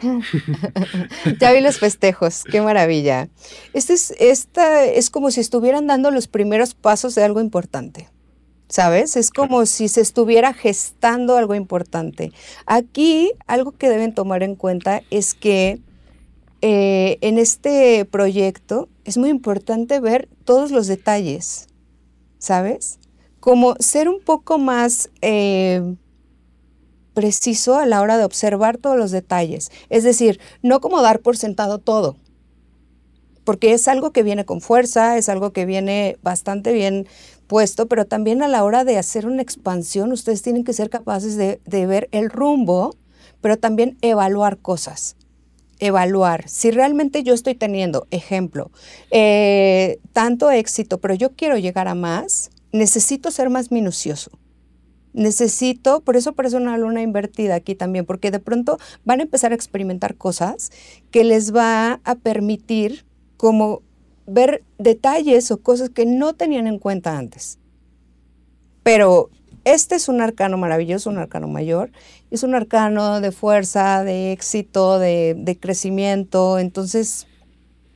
ya 1.38 1.52
vi 1.52 1.60
los 1.60 1.78
festejos, 1.78 2.42
qué 2.50 2.62
maravilla. 2.62 3.28
Este 3.74 3.92
es, 3.92 4.14
esta 4.18 4.82
es 4.82 5.10
como 5.10 5.30
si 5.30 5.40
estuvieran 5.40 5.86
dando 5.86 6.10
los 6.10 6.26
primeros 6.26 6.72
pasos 6.72 7.14
de 7.14 7.22
algo 7.22 7.42
importante. 7.42 8.08
¿Sabes? 8.70 9.16
Es 9.16 9.30
como 9.30 9.66
si 9.66 9.88
se 9.88 10.00
estuviera 10.00 10.54
gestando 10.54 11.36
algo 11.36 11.54
importante. 11.54 12.32
Aquí, 12.64 13.32
algo 13.46 13.72
que 13.72 13.90
deben 13.90 14.14
tomar 14.14 14.42
en 14.42 14.54
cuenta 14.54 15.02
es 15.10 15.34
que 15.34 15.82
eh, 16.62 17.18
en 17.20 17.36
este 17.36 18.06
proyecto 18.06 18.88
es 19.04 19.18
muy 19.18 19.28
importante 19.28 20.00
ver 20.00 20.30
todos 20.44 20.70
los 20.70 20.86
detalles, 20.86 21.66
¿sabes? 22.38 23.00
Como 23.38 23.74
ser 23.80 24.08
un 24.08 24.20
poco 24.22 24.56
más 24.56 25.10
eh, 25.20 25.94
preciso 27.18 27.74
a 27.74 27.84
la 27.84 28.00
hora 28.00 28.16
de 28.16 28.24
observar 28.24 28.76
todos 28.76 28.96
los 28.96 29.10
detalles. 29.10 29.72
Es 29.88 30.04
decir, 30.04 30.38
no 30.62 30.80
como 30.80 31.02
dar 31.02 31.18
por 31.18 31.36
sentado 31.36 31.80
todo, 31.80 32.16
porque 33.42 33.72
es 33.72 33.88
algo 33.88 34.12
que 34.12 34.22
viene 34.22 34.44
con 34.44 34.60
fuerza, 34.60 35.16
es 35.16 35.28
algo 35.28 35.52
que 35.52 35.66
viene 35.66 36.16
bastante 36.22 36.72
bien 36.72 37.08
puesto, 37.48 37.88
pero 37.88 38.04
también 38.04 38.40
a 38.40 38.46
la 38.46 38.62
hora 38.62 38.84
de 38.84 38.98
hacer 38.98 39.26
una 39.26 39.42
expansión, 39.42 40.12
ustedes 40.12 40.42
tienen 40.42 40.62
que 40.62 40.72
ser 40.72 40.90
capaces 40.90 41.36
de, 41.36 41.86
ver 41.86 42.08
el 42.12 42.30
rumbo, 42.30 42.94
pero 43.40 43.56
también 43.58 43.98
evaluar 44.00 44.58
cosas 44.58 45.16
evaluar 45.80 46.48
si 46.48 46.72
realmente 46.72 47.22
yo 47.22 47.34
estoy 47.34 47.54
teniendo, 47.54 48.06
ejemplo, 48.10 48.70
eh, 49.10 49.98
tanto 50.12 50.52
éxito, 50.52 50.98
pero 50.98 51.14
yo 51.14 51.34
quiero 51.34 51.56
llegar 51.56 51.88
a 51.88 51.94
más, 51.94 52.50
necesito 52.70 53.32
ser 53.32 53.48
más 53.48 53.72
minucioso. 53.72 54.30
Necesito, 55.18 56.00
por 56.00 56.14
eso 56.14 56.32
parece 56.32 56.56
una 56.56 56.78
luna 56.78 57.02
invertida 57.02 57.56
aquí 57.56 57.74
también, 57.74 58.06
porque 58.06 58.30
de 58.30 58.38
pronto 58.38 58.78
van 59.04 59.18
a 59.18 59.24
empezar 59.24 59.50
a 59.50 59.56
experimentar 59.56 60.14
cosas 60.14 60.70
que 61.10 61.24
les 61.24 61.52
va 61.52 62.00
a 62.04 62.14
permitir 62.14 63.04
como 63.36 63.82
ver 64.28 64.62
detalles 64.78 65.50
o 65.50 65.60
cosas 65.60 65.90
que 65.90 66.06
no 66.06 66.34
tenían 66.34 66.68
en 66.68 66.78
cuenta 66.78 67.18
antes. 67.18 67.58
Pero 68.84 69.30
este 69.64 69.96
es 69.96 70.08
un 70.08 70.20
arcano 70.20 70.56
maravilloso, 70.56 71.10
un 71.10 71.18
arcano 71.18 71.48
mayor, 71.48 71.90
es 72.30 72.44
un 72.44 72.54
arcano 72.54 73.20
de 73.20 73.32
fuerza, 73.32 74.04
de 74.04 74.30
éxito, 74.30 75.00
de, 75.00 75.34
de 75.36 75.58
crecimiento, 75.58 76.60
entonces, 76.60 77.26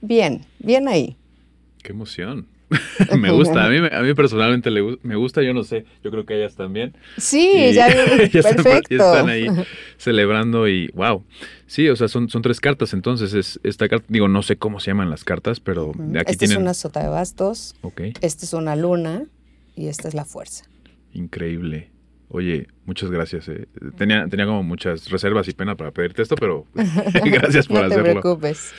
bien, 0.00 0.44
bien 0.58 0.88
ahí. 0.88 1.16
Qué 1.84 1.92
emoción. 1.92 2.48
me 3.18 3.30
gusta, 3.30 3.64
a 3.64 3.68
mí, 3.68 3.78
a 3.90 4.00
mí 4.00 4.14
personalmente 4.14 4.70
le, 4.70 4.98
me 5.02 5.16
gusta, 5.16 5.42
yo 5.42 5.54
no 5.54 5.64
sé, 5.64 5.84
yo 6.02 6.10
creo 6.10 6.24
que 6.24 6.36
ellas 6.36 6.56
también. 6.56 6.94
Sí, 7.16 7.72
ya, 7.72 7.86
perfecto. 8.32 8.94
Están, 8.94 9.28
ahí 9.28 9.46
celebrando 9.96 10.68
y 10.68 10.88
wow. 10.88 11.24
Sí, 11.66 11.88
o 11.88 11.96
sea, 11.96 12.08
son, 12.08 12.28
son 12.28 12.42
tres 12.42 12.60
cartas, 12.60 12.92
entonces 12.92 13.34
es 13.34 13.60
esta 13.62 13.88
carta, 13.88 14.06
digo, 14.08 14.28
no 14.28 14.42
sé 14.42 14.56
cómo 14.56 14.80
se 14.80 14.90
llaman 14.90 15.10
las 15.10 15.24
cartas, 15.24 15.60
pero 15.60 15.92
aquí 16.18 16.32
esta 16.32 16.44
es 16.44 16.56
una 16.56 16.74
sota 16.74 17.02
de 17.02 17.08
bastos, 17.08 17.76
okay. 17.82 18.12
esta 18.20 18.44
es 18.44 18.52
una 18.52 18.76
luna 18.76 19.24
y 19.74 19.88
esta 19.88 20.08
es 20.08 20.14
la 20.14 20.24
fuerza. 20.24 20.64
Increíble. 21.14 21.90
Oye, 22.28 22.66
muchas 22.86 23.10
gracias. 23.10 23.46
Eh. 23.48 23.66
Tenía, 23.98 24.26
tenía 24.26 24.46
como 24.46 24.62
muchas 24.62 25.10
reservas 25.10 25.48
y 25.48 25.52
pena 25.52 25.76
para 25.76 25.90
pedirte 25.90 26.22
esto, 26.22 26.34
pero 26.34 26.66
gracias 27.24 27.66
por 27.66 27.84
hacerlo. 27.84 27.96
No 27.98 28.04
te 28.04 28.20
preocupes. 28.20 28.72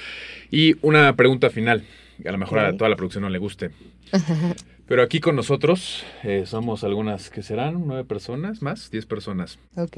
Y 0.50 0.76
una 0.82 1.16
pregunta 1.16 1.52
final 1.52 1.84
a 2.26 2.32
lo 2.32 2.38
mejor 2.38 2.60
a 2.60 2.78
toda 2.78 2.90
la 2.90 2.96
producción 2.96 3.24
no 3.24 3.30
le 3.30 3.40
guste. 3.40 3.72
Pero 4.88 5.02
aquí 5.02 5.20
con 5.20 5.36
nosotros 5.36 6.04
eh, 6.24 6.44
somos 6.46 6.84
algunas, 6.84 7.30
que 7.30 7.42
serán? 7.42 7.88
¿Nueve 7.88 8.04
personas 8.04 8.62
más? 8.62 8.92
¿Diez 8.92 9.06
personas? 9.06 9.58
Ok. 9.76 9.98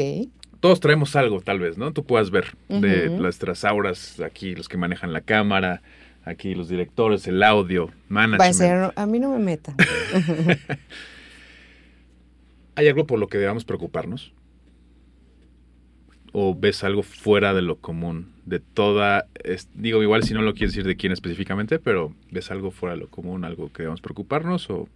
Todos 0.59 0.79
traemos 0.79 1.15
algo, 1.15 1.41
tal 1.41 1.59
vez, 1.59 1.77
¿no? 1.77 1.91
Tú 1.91 2.05
puedas 2.05 2.31
ver 2.31 2.55
de 2.69 3.09
nuestras 3.09 3.65
auras, 3.65 4.19
aquí 4.19 4.55
los 4.55 4.69
que 4.69 4.77
manejan 4.77 5.11
la 5.13 5.21
cámara, 5.21 5.81
aquí 6.23 6.55
los 6.55 6.69
directores, 6.69 7.27
el 7.27 7.43
audio, 7.43 7.91
management. 8.09 8.93
a 8.95 9.05
mí 9.05 9.19
no 9.19 9.31
me 9.31 9.39
metan. 9.39 9.75
¿Hay 12.75 12.87
algo 12.87 13.05
por 13.05 13.19
lo 13.19 13.27
que 13.27 13.37
debamos 13.37 13.63
preocuparnos? 13.63 14.33
¿O 16.37 16.53
ves 16.53 16.83
algo 16.83 17.01
fuera 17.01 17.53
de 17.53 17.61
lo 17.61 17.77
común? 17.77 18.35
de 18.45 18.59
toda, 18.59 19.27
digo 19.73 20.03
igual 20.03 20.23
si 20.23 20.33
no 20.33 20.41
lo 20.41 20.53
quieres 20.53 20.73
decir 20.73 20.87
de 20.87 20.95
quién 20.95 21.11
específicamente, 21.11 21.79
pero 21.79 22.13
ves 22.31 22.51
algo 22.51 22.71
fuera 22.71 22.93
de 22.93 23.01
lo 23.01 23.09
común, 23.09 23.43
algo 23.43 23.71
que 23.73 23.81
debamos 23.81 24.01
preocuparnos 24.01 24.69
o... 24.69 24.87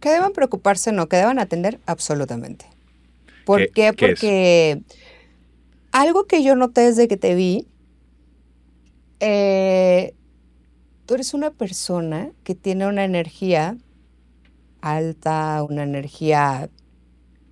Que 0.00 0.10
deban 0.10 0.32
preocuparse, 0.32 0.92
no, 0.92 1.08
que 1.08 1.16
deban 1.16 1.38
atender 1.38 1.80
absolutamente. 1.86 2.66
¿Por 3.44 3.70
qué? 3.70 3.92
Porque 3.92 4.82
algo 5.90 6.26
que 6.26 6.44
yo 6.44 6.54
noté 6.54 6.82
desde 6.82 7.08
que 7.08 7.16
te 7.16 7.34
vi, 7.34 7.66
eh, 9.18 10.14
tú 11.06 11.14
eres 11.14 11.34
una 11.34 11.50
persona 11.50 12.30
que 12.44 12.54
tiene 12.54 12.86
una 12.86 13.04
energía 13.04 13.76
alta, 14.82 15.62
una 15.68 15.82
energía 15.82 16.68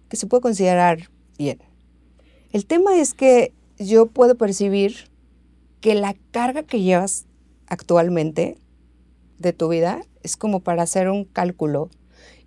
que 0.09 0.17
se 0.17 0.27
puede 0.27 0.43
considerar 0.43 1.09
bien. 1.39 1.59
El 2.53 2.65
tema 2.65 2.97
es 2.97 3.13
que 3.13 3.53
yo 3.79 4.07
puedo 4.07 4.37
percibir 4.37 5.11
que 5.81 5.95
la 5.95 6.15
carga 6.31 6.63
que 6.63 6.81
llevas 6.81 7.27
actualmente 7.67 8.57
de 9.39 9.53
tu 9.53 9.69
vida 9.69 10.01
es 10.23 10.37
como 10.37 10.61
para 10.61 10.83
hacer 10.83 11.11
un 11.11 11.25
cálculo 11.25 11.91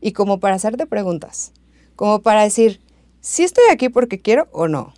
y 0.02 0.14
como 0.14 0.40
para 0.40 0.56
hacerte 0.56 0.88
preguntas, 0.88 1.54
como 1.96 2.22
para 2.22 2.44
decir, 2.44 2.82
si 3.22 3.44
estoy 3.44 3.66
aquí 3.72 3.90
porque 3.90 4.20
quiero 4.20 4.48
o 4.52 4.68
no. 4.68 4.94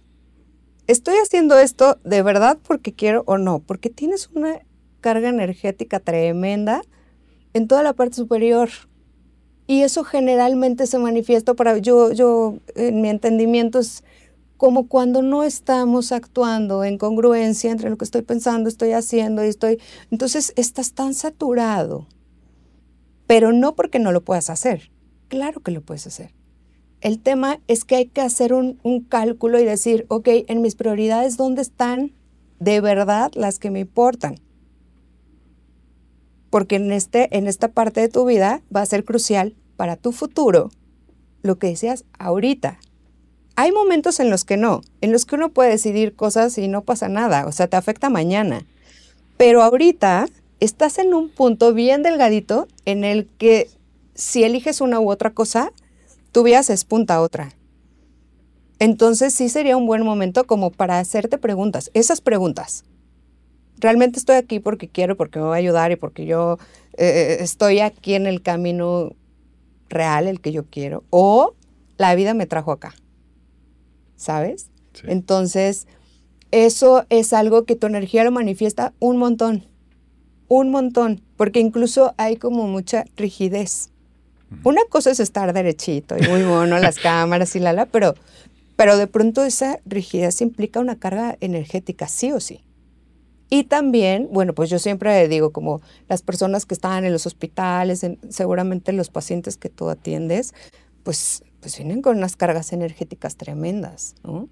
¿Estoy 0.87 1.15
haciendo 1.15 1.59
esto 1.59 1.97
de 2.03 2.21
verdad 2.23 2.57
porque 2.65 2.93
quiero 2.93 3.23
o 3.25 3.37
no? 3.37 3.59
Porque 3.59 3.89
tienes 3.89 4.29
una 4.33 4.59
carga 5.01 5.29
energética 5.29 5.99
tremenda 5.99 6.81
en 7.53 7.67
toda 7.67 7.83
la 7.83 7.93
parte 7.93 8.15
superior. 8.15 8.69
Y 9.67 9.81
eso 9.81 10.03
generalmente 10.03 10.87
se 10.87 10.97
manifiesta 10.97 11.53
para 11.53 11.77
yo, 11.77 12.11
yo, 12.11 12.57
en 12.75 13.01
mi 13.01 13.09
entendimiento 13.09 13.79
es 13.79 14.03
como 14.63 14.87
cuando 14.87 15.21
no 15.21 15.43
estamos 15.43 16.13
actuando 16.13 16.85
en 16.85 16.97
congruencia 16.97 17.69
entre 17.69 17.89
lo 17.89 17.97
que 17.97 18.05
estoy 18.05 18.21
pensando, 18.21 18.69
estoy 18.69 18.93
haciendo 18.93 19.43
y 19.43 19.49
estoy... 19.49 19.81
Entonces 20.09 20.53
estás 20.55 20.93
tan 20.93 21.13
saturado, 21.13 22.07
pero 23.27 23.51
no 23.51 23.75
porque 23.75 23.99
no 23.99 24.13
lo 24.13 24.23
puedas 24.23 24.49
hacer. 24.49 24.89
Claro 25.27 25.59
que 25.59 25.71
lo 25.71 25.81
puedes 25.81 26.07
hacer. 26.07 26.33
El 27.01 27.19
tema 27.19 27.59
es 27.67 27.83
que 27.83 27.97
hay 27.97 28.05
que 28.05 28.21
hacer 28.21 28.53
un, 28.53 28.77
cálculo 29.09 29.59
y 29.59 29.65
decir, 29.65 30.05
ok, 30.07 30.29
en 30.47 30.61
mis 30.61 30.75
prioridades, 30.75 31.35
¿dónde 31.35 31.61
están 31.61 32.13
de 32.61 32.79
verdad 32.79 33.33
las 33.35 33.59
que 33.59 33.69
me 33.69 33.81
importan? 33.81 34.35
Porque 36.49 36.77
en, 36.77 36.89
este, 36.93 37.35
en 37.35 37.47
esta 37.47 37.67
parte 37.67 37.99
de 37.99 38.07
tu 38.07 38.23
vida 38.23 38.61
va 38.73 38.79
a 38.79 38.85
ser 38.85 39.03
crucial 39.03 39.57
para 39.75 39.97
tu 39.97 40.13
futuro 40.13 40.69
lo 41.41 41.59
que 41.59 41.67
decías 41.67 42.05
ahorita, 42.17 42.79
hay 43.55 43.71
momentos 43.71 44.19
en 44.19 44.29
los 44.29 44.45
que 44.45 44.57
no, 44.57 44.81
en 45.01 45.11
los 45.11 45.25
que 45.25 45.35
uno 45.35 45.49
puede 45.49 45.69
decidir 45.69 46.15
cosas 46.15 46.57
y 46.57 46.67
no 46.67 46.81
pasa 46.81 47.07
nada, 47.07 47.45
o 47.45 47.51
sea, 47.51 47.67
te 47.67 47.77
afecta 47.77 48.09
mañana. 48.09 48.65
Pero 49.37 49.61
ahorita 49.61 50.27
estás 50.59 50.97
en 50.97 51.13
un 51.13 51.29
punto 51.29 51.73
bien 51.73 52.03
delgadito 52.03 52.67
en 52.85 53.03
el 53.03 53.27
que 53.37 53.69
si 54.15 54.43
eliges 54.43 54.81
una 54.81 54.99
u 54.99 55.09
otra 55.09 55.31
cosa, 55.31 55.71
tu 56.31 56.43
vida 56.43 56.63
se 56.63 56.73
espunta 56.73 57.15
a 57.15 57.21
otra. 57.21 57.53
Entonces 58.79 59.33
sí 59.33 59.49
sería 59.49 59.77
un 59.77 59.85
buen 59.85 60.03
momento 60.03 60.45
como 60.45 60.71
para 60.71 60.99
hacerte 60.99 61.37
preguntas, 61.37 61.91
esas 61.93 62.21
preguntas. 62.21 62.85
¿Realmente 63.77 64.19
estoy 64.19 64.35
aquí 64.35 64.59
porque 64.59 64.87
quiero, 64.87 65.15
porque 65.15 65.39
me 65.39 65.45
va 65.45 65.55
a 65.55 65.57
ayudar 65.57 65.91
y 65.91 65.95
porque 65.95 66.25
yo 66.25 66.57
eh, 66.97 67.37
estoy 67.39 67.79
aquí 67.79 68.15
en 68.15 68.27
el 68.27 68.41
camino 68.41 69.11
real, 69.89 70.27
el 70.27 70.41
que 70.41 70.51
yo 70.51 70.65
quiero? 70.65 71.03
¿O 71.09 71.53
la 71.97 72.15
vida 72.15 72.33
me 72.33 72.45
trajo 72.45 72.71
acá? 72.71 72.95
¿Sabes? 74.15 74.69
Entonces, 75.05 75.87
eso 76.51 77.05
es 77.09 77.33
algo 77.33 77.65
que 77.65 77.75
tu 77.75 77.87
energía 77.87 78.23
lo 78.23 78.31
manifiesta 78.31 78.93
un 78.99 79.17
montón, 79.17 79.65
un 80.47 80.69
montón, 80.69 81.21
porque 81.35 81.59
incluso 81.59 82.13
hay 82.17 82.37
como 82.37 82.67
mucha 82.67 83.05
rigidez. 83.15 83.89
Una 84.63 84.81
cosa 84.87 85.09
es 85.09 85.19
estar 85.19 85.51
derechito 85.51 86.15
y 86.15 86.27
muy 86.27 86.43
bueno, 86.43 86.77
las 86.77 86.99
cámaras 86.99 87.55
y 87.55 87.59
la 87.59 87.73
la, 87.73 87.87
pero, 87.87 88.13
pero 88.75 88.97
de 88.97 89.07
pronto 89.07 89.43
esa 89.43 89.79
rigidez 89.85 90.41
implica 90.41 90.79
una 90.79 90.99
carga 90.99 91.37
energética, 91.41 92.07
sí 92.07 92.31
o 92.31 92.39
sí. 92.39 92.61
Y 93.49 93.65
también, 93.65 94.29
bueno, 94.31 94.53
pues 94.53 94.69
yo 94.69 94.79
siempre 94.79 95.27
digo, 95.27 95.51
como 95.51 95.81
las 96.07 96.21
personas 96.21 96.65
que 96.65 96.73
están 96.73 97.05
en 97.05 97.13
los 97.13 97.25
hospitales, 97.25 98.05
seguramente 98.29 98.93
los 98.93 99.09
pacientes 99.09 99.57
que 99.57 99.69
tú 99.69 99.89
atiendes, 99.89 100.53
pues 101.03 101.43
pues 101.63 101.77
vienen 101.77 102.01
con 102.01 102.17
unas 102.17 102.35
cargas 102.35 102.73
energéticas 102.73 103.37
tremendas, 103.37 104.15
¿no? 104.21 104.49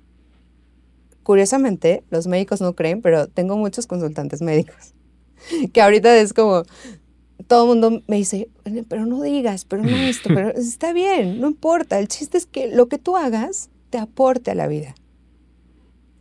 Curiosamente, 1.24 2.04
los 2.10 2.26
médicos 2.26 2.62
no 2.62 2.74
creen, 2.74 3.02
pero 3.02 3.28
tengo 3.28 3.58
muchos 3.58 3.86
consultantes 3.86 4.42
médicos 4.42 4.94
que 5.74 5.82
ahorita 5.82 6.16
es 6.18 6.32
como, 6.32 6.64
todo 7.48 7.64
el 7.64 7.68
mundo 7.68 8.02
me 8.08 8.16
dice, 8.16 8.48
pero 8.88 9.06
no 9.06 9.22
digas, 9.22 9.66
pero 9.66 9.84
no 9.84 9.90
esto, 9.90 10.30
pero 10.34 10.50
está 10.56 10.94
bien, 10.94 11.42
no 11.42 11.50
importa, 11.50 12.00
el 12.00 12.08
chiste 12.08 12.38
es 12.38 12.46
que 12.46 12.74
lo 12.74 12.88
que 12.88 12.98
tú 12.98 13.18
hagas 13.18 13.70
te 13.90 13.98
aporte 13.98 14.52
a 14.52 14.56
la 14.56 14.68
vida, 14.68 14.96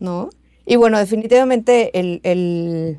¿no? 0.01 0.31
Y 0.67 0.75
bueno, 0.75 0.99
definitivamente 0.99 1.99
el, 1.99 2.21
el, 2.25 2.99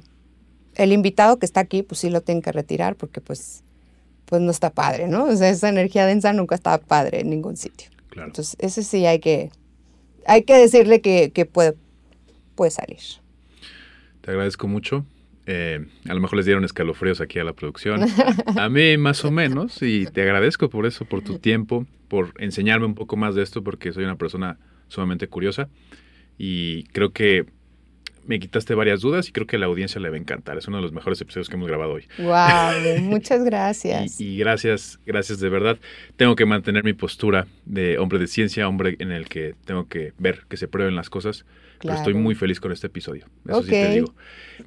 el 0.75 0.93
invitado 0.93 1.39
que 1.39 1.45
está 1.45 1.59
aquí, 1.59 1.83
pues 1.83 1.99
sí 1.99 2.09
lo 2.09 2.21
tienen 2.21 2.41
que 2.41 2.53
retirar 2.53 2.95
porque 2.95 3.19
pues 3.19 3.63
pues 4.31 4.41
no 4.41 4.49
está 4.49 4.69
padre, 4.69 5.09
¿no? 5.09 5.25
O 5.25 5.35
sea, 5.35 5.49
esa 5.49 5.67
energía 5.67 6.05
densa 6.05 6.31
nunca 6.31 6.55
está 6.55 6.77
padre 6.77 7.19
en 7.19 7.29
ningún 7.29 7.57
sitio. 7.57 7.89
Claro. 8.09 8.29
Entonces, 8.29 8.55
ese 8.59 8.81
sí 8.81 9.05
hay 9.05 9.19
que, 9.19 9.51
hay 10.25 10.43
que 10.43 10.53
decirle 10.53 11.01
que, 11.01 11.49
puede, 11.51 11.75
puede 12.55 12.71
salir. 12.71 12.99
Te 14.21 14.31
agradezco 14.31 14.69
mucho. 14.69 15.05
Eh, 15.47 15.85
a 16.07 16.13
lo 16.13 16.21
mejor 16.21 16.37
les 16.37 16.45
dieron 16.45 16.63
escalofríos 16.63 17.19
aquí 17.19 17.39
a 17.39 17.43
la 17.43 17.51
producción. 17.51 18.05
A 18.57 18.69
mí 18.69 18.95
más 18.95 19.25
o 19.25 19.31
menos. 19.31 19.81
Y 19.81 20.05
te 20.05 20.21
agradezco 20.21 20.69
por 20.69 20.85
eso, 20.85 21.03
por 21.03 21.21
tu 21.21 21.37
tiempo, 21.37 21.85
por 22.07 22.33
enseñarme 22.39 22.85
un 22.85 22.95
poco 22.95 23.17
más 23.17 23.35
de 23.35 23.43
esto, 23.43 23.65
porque 23.65 23.91
soy 23.91 24.05
una 24.05 24.15
persona 24.15 24.57
sumamente 24.87 25.27
curiosa. 25.27 25.67
Y 26.37 26.83
creo 26.93 27.11
que 27.11 27.47
me 28.25 28.39
quitaste 28.39 28.75
varias 28.75 29.01
dudas 29.01 29.27
y 29.29 29.31
creo 29.31 29.47
que 29.47 29.55
a 29.55 29.59
la 29.59 29.65
audiencia 29.65 29.99
le 29.99 30.09
va 30.09 30.15
a 30.15 30.19
encantar. 30.19 30.57
Es 30.57 30.67
uno 30.67 30.77
de 30.77 30.83
los 30.83 30.91
mejores 30.91 31.19
episodios 31.21 31.49
que 31.49 31.55
hemos 31.55 31.67
grabado 31.67 31.93
hoy. 31.93 32.07
Wow, 32.17 32.99
muchas 33.01 33.43
gracias. 33.43 34.19
Y, 34.19 34.37
gracias, 34.37 34.99
gracias 35.05 35.39
de 35.39 35.49
verdad. 35.49 35.77
Tengo 36.17 36.35
que 36.35 36.45
mantener 36.45 36.83
mi 36.83 36.93
postura 36.93 37.47
de 37.65 37.97
hombre 37.97 38.19
de 38.19 38.27
ciencia, 38.27 38.67
hombre 38.67 38.95
en 38.99 39.11
el 39.11 39.27
que 39.27 39.55
tengo 39.65 39.87
que 39.87 40.13
ver 40.17 40.41
que 40.49 40.57
se 40.57 40.67
prueben 40.67 40.95
las 40.95 41.09
cosas. 41.09 41.45
Pero 41.81 41.95
estoy 41.95 42.13
muy 42.13 42.35
feliz 42.35 42.59
con 42.59 42.71
este 42.71 42.87
episodio. 42.87 43.25
Eso 43.47 43.63
sí 43.63 43.69
te 43.71 43.89
digo. 43.89 44.13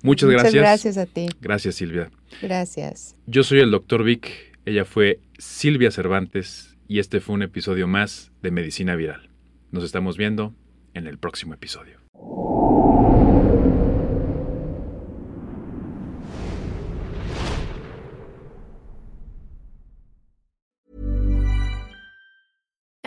Muchas, 0.02 0.28
Muchas 0.28 0.31
gracias. 0.31 0.55
gracias 0.55 0.98
a 0.98 1.06
ti. 1.06 1.28
Gracias, 1.40 1.76
Silvia. 1.76 2.10
Gracias. 2.43 3.14
Yo 3.26 3.44
soy 3.44 3.60
el 3.60 3.70
doctor 3.70 4.02
Vic. 4.02 4.52
Ella 4.66 4.85
fue 4.85 5.20
Silvia 5.39 5.93
Cervantes 5.93 6.76
y 6.89 6.98
este 6.98 7.20
fue 7.20 7.35
un 7.35 7.43
episodio 7.43 7.86
más 7.86 8.32
de 8.43 8.51
Medicina 8.51 8.97
Viral. 8.97 9.31
Nos 9.70 9.85
estamos 9.85 10.16
viendo 10.16 10.55
en 10.94 11.06
el 11.06 11.18
próximo 11.18 11.55
episodio. 11.55 11.98